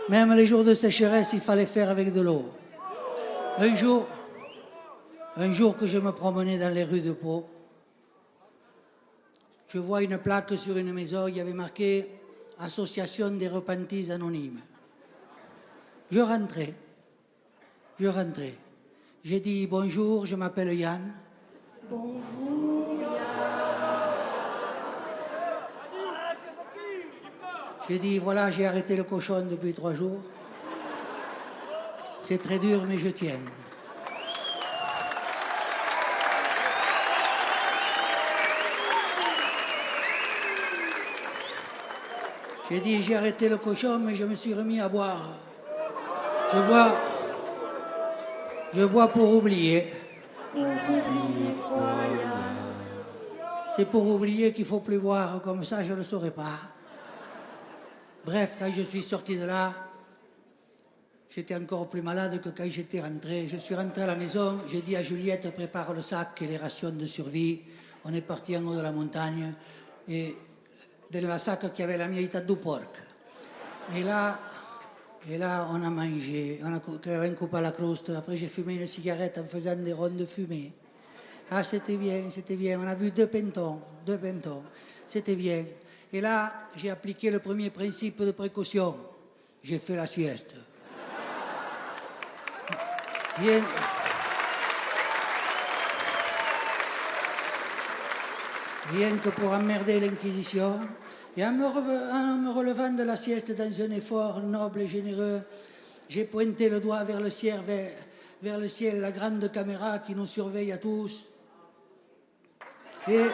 Même 0.09 0.33
les 0.33 0.47
jours 0.47 0.65
de 0.65 0.73
sécheresse, 0.73 1.35
il 1.35 1.41
fallait 1.41 1.67
faire 1.67 1.91
avec 1.91 2.15
de 2.15 2.23
l'eau. 2.23 2.55
Un 3.59 3.75
jour, 3.77 4.07
un 5.37 5.53
jour 5.53 5.77
que 5.77 5.87
je 5.87 5.99
me 5.99 6.13
promenais 6.13 6.57
dans 6.57 6.73
les 6.73 6.85
rues 6.85 7.03
de 7.03 7.13
Pau, 7.13 7.47
je 9.69 9.79
vois 9.79 10.03
une 10.03 10.17
plaque 10.17 10.57
sur 10.57 10.79
une 10.79 10.95
maison, 10.95 11.27
il 11.27 11.37
y 11.37 11.41
avait 11.41 11.53
marqué 11.53 12.18
Association 12.61 13.31
des 13.31 13.49
repentis 13.49 14.11
anonymes. 14.11 14.61
Je 16.11 16.21
rentrais. 16.21 16.75
Je 18.01 18.07
rentrais. 18.07 18.55
J'ai 19.25 19.41
dit 19.41 19.67
bonjour, 19.67 20.27
je 20.27 20.37
m'appelle 20.37 20.73
Yann. 20.75 21.13
J'ai 27.89 27.99
dit, 27.99 28.19
voilà, 28.19 28.51
j'ai 28.51 28.67
arrêté 28.67 28.97
le 28.97 29.05
cochon 29.05 29.47
depuis 29.49 29.73
trois 29.73 29.95
jours. 29.95 30.21
C'est 32.21 32.37
très 32.37 32.59
dur, 32.59 32.85
mais 32.87 32.99
je 32.99 33.09
tiens. 33.09 33.41
J'ai 42.71 42.81
dit, 42.81 43.03
j'ai 43.03 43.17
arrêté 43.17 43.49
le 43.49 43.57
cochon, 43.57 43.99
mais 43.99 44.15
je 44.15 44.25
me 44.25 44.35
suis 44.35 44.53
remis 44.53 44.79
à 44.79 44.89
boire. 44.89 45.37
Je 46.53 46.61
bois. 46.61 46.93
Je 48.75 48.85
bois 48.85 49.09
pour 49.09 49.35
oublier. 49.35 49.87
C'est 53.75 53.87
pour 53.87 54.07
oublier 54.07 54.53
qu'il 54.53 54.67
faut 54.67 54.81
plus 54.81 54.99
boire, 54.99 55.41
comme 55.41 55.65
ça 55.65 55.83
je 55.83 55.93
ne 55.93 55.97
le 55.97 56.03
saurais 56.03 56.31
pas. 56.31 56.59
Bref, 58.27 58.57
quand 58.59 58.71
je 58.71 58.83
suis 58.83 59.03
sorti 59.03 59.39
de 59.39 59.45
là, 59.45 59.73
j'étais 61.35 61.55
encore 61.55 61.89
plus 61.89 62.03
malade 62.03 62.41
que 62.43 62.51
quand 62.51 62.69
j'étais 62.69 63.01
rentré. 63.01 63.49
Je 63.49 63.57
suis 63.57 63.75
rentré 63.75 64.03
à 64.03 64.07
la 64.07 64.17
maison, 64.17 64.59
j'ai 64.71 64.83
dit 64.83 64.97
à 64.97 65.03
Juliette, 65.03 65.51
prépare 65.55 65.95
le 65.95 66.03
sac 66.03 66.43
et 66.43 66.47
les 66.47 66.59
rations 66.59 66.91
de 66.91 67.07
survie. 67.07 67.61
On 68.05 68.13
est 68.13 68.21
parti 68.21 68.57
en 68.57 68.65
haut 68.67 68.75
de 68.75 68.81
la 68.81 68.93
montagne 68.93 69.55
et 70.09 70.35
dans 71.11 71.33
le 71.33 71.39
sac 71.39 71.73
qui 71.73 71.83
avait 71.83 71.97
la 71.97 72.09
mietta 72.09 72.41
du 72.41 72.57
porc. 72.57 72.81
Et 73.97 74.03
là, 74.03 74.39
et 75.31 75.37
là, 75.37 75.67
on 75.71 75.83
a 75.83 75.91
mangé, 75.91 76.61
on 76.63 76.73
a 76.73 76.77
un 76.77 77.35
coup 77.35 77.49
à 77.53 77.61
la 77.61 77.73
croûte. 77.73 78.11
Après, 78.17 78.37
j'ai 78.37 78.47
fumé 78.47 78.75
une 78.75 78.87
cigarette 78.87 79.39
en 79.39 79.45
faisant 79.45 79.77
des 79.77 79.93
rondes 79.93 80.17
de 80.17 80.27
fumée. 80.27 80.73
Ah, 81.51 81.65
c'était 81.65 81.97
bien, 81.97 82.29
c'était 82.31 82.57
bien. 82.57 82.79
On 82.81 82.87
a 82.87 82.95
vu 82.95 83.11
deux 83.11 83.27
pentons, 83.27 83.81
deux 84.07 84.19
pentons. 84.19 84.63
C'était 85.07 85.37
bien. 85.37 85.65
Et 86.13 86.21
là, 86.21 86.69
j'ai 86.77 86.91
appliqué 86.91 87.31
le 87.31 87.39
premier 87.39 87.71
principe 87.71 88.23
de 88.23 88.31
précaution. 88.31 88.97
J'ai 89.63 89.79
fait 89.79 89.97
la 89.97 90.07
sieste. 90.07 90.55
Bien. 93.41 93.63
Rien 98.93 99.17
que 99.19 99.29
pour 99.29 99.53
emmerder 99.53 100.01
l'Inquisition. 100.01 100.81
Et 101.37 101.45
en 101.45 101.53
me, 101.53 102.51
relevant 102.51 102.91
de 102.91 103.03
la 103.03 103.17
sieste 103.17 103.55
dans 103.55 103.65
un 103.65 103.91
effort 103.93 104.41
noble 104.41 104.81
et 104.81 104.89
généreux, 104.89 105.41
j'ai 106.09 106.25
pointé 106.25 106.69
le 106.69 106.81
doigt 106.81 107.05
vers 107.05 107.21
le 107.21 107.31
ciel, 107.31 107.61
vers, 108.43 108.59
le 108.59 108.67
ciel, 108.67 109.01
la 109.01 109.13
grande 109.13 109.53
caméra 109.53 109.99
qui 109.99 110.15
nous 110.15 110.27
surveille 110.27 110.73
à 110.73 110.79
tous. 110.79 111.27
Et, 113.07 113.25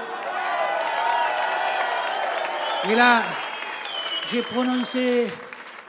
là, 2.94 3.22
j'ai 4.30 4.42
prononcé, 4.42 5.28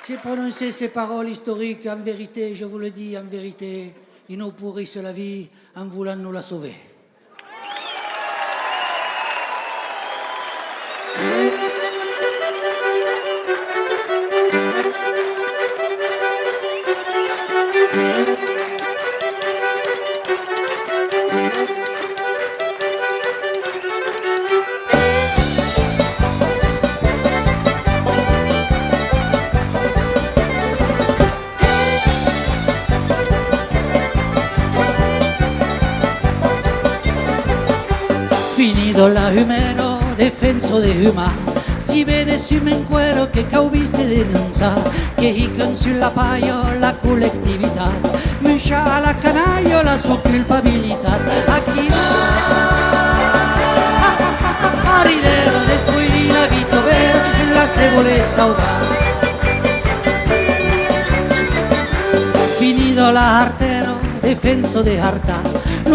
j'ai 0.07 0.17
prononcé 0.17 0.71
ces 0.71 0.89
paroles 0.89 1.29
historiques 1.29 1.87
en 1.87 1.97
vérité, 1.97 2.55
je 2.55 2.65
vous 2.65 2.77
le 2.77 2.91
dis 2.91 3.17
en 3.17 3.23
vérité, 3.23 3.93
ils 4.29 4.37
nous 4.37 4.51
pourrissent 4.51 4.95
la 4.97 5.11
vie 5.11 5.49
en 5.75 5.85
voulant 5.85 6.15
nous 6.15 6.31
la 6.31 6.41
sauver. 6.41 6.94
de 40.79 41.07
humà. 41.07 41.31
Si 41.85 42.03
ve 42.03 42.25
de 42.25 42.37
si 42.39 42.59
me 42.59 42.71
encuero 42.71 43.31
que 43.31 43.45
cauviste 43.45 44.05
denunciar 44.05 44.75
que 45.17 45.29
hi 45.31 45.47
consul 45.57 45.99
la 45.99 46.09
paio 46.09 46.55
la 46.79 46.93
col·lectivitat, 47.03 48.07
muixa 48.41 48.81
a 48.95 48.99
la 48.99 49.13
canalla 49.13 49.83
la 49.83 49.97
sua 49.97 50.17
culpabilitat. 50.21 51.21
Aquí 51.57 51.87
va, 51.93 52.05
ridero, 55.03 55.59
después 55.73 56.11
de 56.13 56.23
la 56.33 56.47
la 57.53 57.65
se 57.67 57.89
vuole. 57.91 58.15
Finido 62.59 63.11
la 63.11 63.41
artero, 63.43 63.93
defenso 64.21 64.83
de 64.83 64.99
harta, 64.99 65.37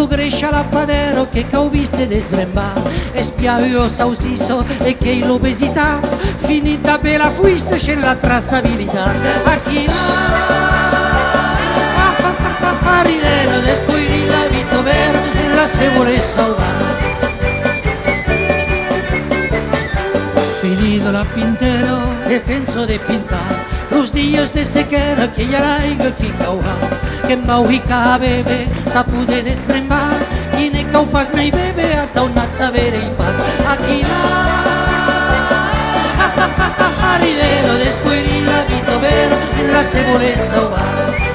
lo 0.01 0.07
Grecia 0.07 0.51
Lampadero 0.51 1.29
che 1.29 1.47
cauviste 1.47 2.07
de 2.07 2.23
sbremba 2.23 2.73
espiavio 3.13 3.87
sausiso 3.87 4.65
e 4.79 4.97
che 4.97 5.17
l'obesità 5.17 6.01
finita 6.39 6.97
per 6.99 7.19
la 7.19 7.31
fuiste 7.31 7.77
c'è 7.77 7.97
la 7.97 8.15
trasabilità 8.15 9.13
a 9.45 9.57
chi 9.59 9.87
a 12.83 13.03
ridere 13.03 13.61
después 13.63 14.09
la 14.29 14.47
vito 14.49 14.83
ver 14.83 15.13
la 15.55 15.67
se 15.67 15.89
vuole 15.91 16.19
salvare 16.19 16.85
finito 20.61 21.11
la 21.11 21.25
pintero 21.25 21.99
defenso 22.27 22.87
de 22.87 22.99
pintar 22.99 23.70
Os 23.93 24.13
días 24.13 24.51
de 24.53 24.65
sequera 24.65 25.29
que 25.29 25.43
hai 25.43 25.55
araiga 25.57 26.11
que 26.13 26.31
caurá 26.33 26.77
Que 27.27 27.37
mau 27.37 27.71
e 27.71 27.79
ca 27.81 28.19
bebe, 28.19 28.69
ta 28.93 29.05
pude 29.05 29.43
destrembar 29.43 30.17
E 30.59 30.71
ne 30.71 30.85
cau 30.85 31.07
pas 31.07 31.33
nei 31.33 31.51
bebe, 31.51 31.89
ata 31.97 32.23
o 32.23 32.29
nat 32.29 32.51
saber 32.51 32.95
en 32.95 33.11
paz. 33.15 33.35
Aquí 33.67 34.03
lá 34.03 34.61
Aridero, 37.03 37.75
después 37.75 38.23
despuerila, 38.23 38.65
vito 38.69 39.01
vero, 39.01 39.37
en 39.59 39.73
la 39.73 39.83
cebolesa 39.91 40.61
o 40.61 41.30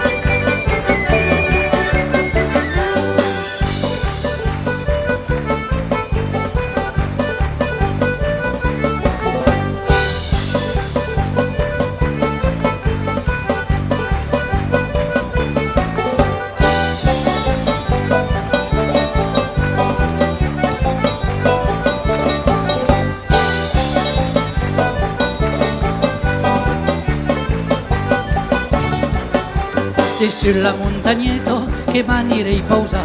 sulla 30.45 30.75
montagnetta 30.75 31.65
che 31.91 32.03
maniera 32.03 32.49
in 32.49 32.63
pausa. 32.67 33.01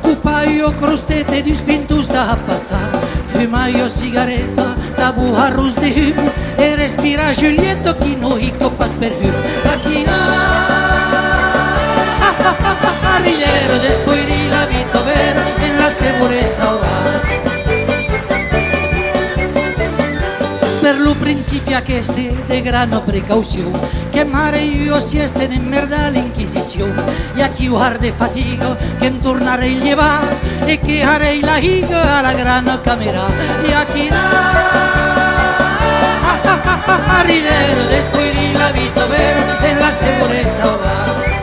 Cupaio 0.00 0.72
crostete 0.74 1.42
di 1.42 1.52
spintus 1.52 2.06
da 2.06 2.38
passare 2.46 2.98
fumaio 3.26 3.88
sigaretta 3.88 4.76
da 4.94 5.10
buja 5.10 5.48
rustim 5.48 6.14
e 6.54 6.76
respira 6.76 7.32
Giulietto 7.32 7.96
chi 7.96 8.14
noi 8.16 8.52
copas 8.56 8.92
per 8.92 9.10
him 9.10 9.32
la 9.64 9.76
china 9.82 10.16
carrillero 13.02 13.78
después 13.82 14.26
de 14.26 14.48
la 14.50 14.66
vito 14.66 15.04
ver 15.04 15.34
en 15.66 15.78
la 15.80 15.90
seguridad 15.90 16.34
per 20.80 21.00
lo 21.00 21.14
principia 21.14 21.82
que 21.82 22.00
este 22.00 22.34
de 22.46 22.60
grano 22.60 23.00
precaución. 23.00 23.72
Que 24.14 24.24
mare 24.24 24.64
io 24.64 25.00
sieste 25.00 25.44
en 25.44 25.68
merda 25.68 26.08
l'inquisición 26.08 26.92
y 27.36 27.40
aquí 27.40 27.66
de 28.00 28.12
fatiga 28.12 28.78
que 29.00 29.08
entornarei 29.08 29.74
llevar 29.80 30.22
e 30.68 30.78
que 30.78 31.02
harei 31.02 31.42
la 31.42 31.58
higa 31.58 32.18
a 32.18 32.22
la 32.22 32.32
gran 32.32 32.64
cámara 32.86 33.26
y 33.68 33.72
aquí 33.72 34.08
a 37.16 37.22
ridere 37.24 37.84
después 37.90 38.54
la 38.54 38.70
vito 38.70 39.08
ver 39.08 39.36
en 39.68 39.80
la 39.80 39.90
seguridad 39.90 41.33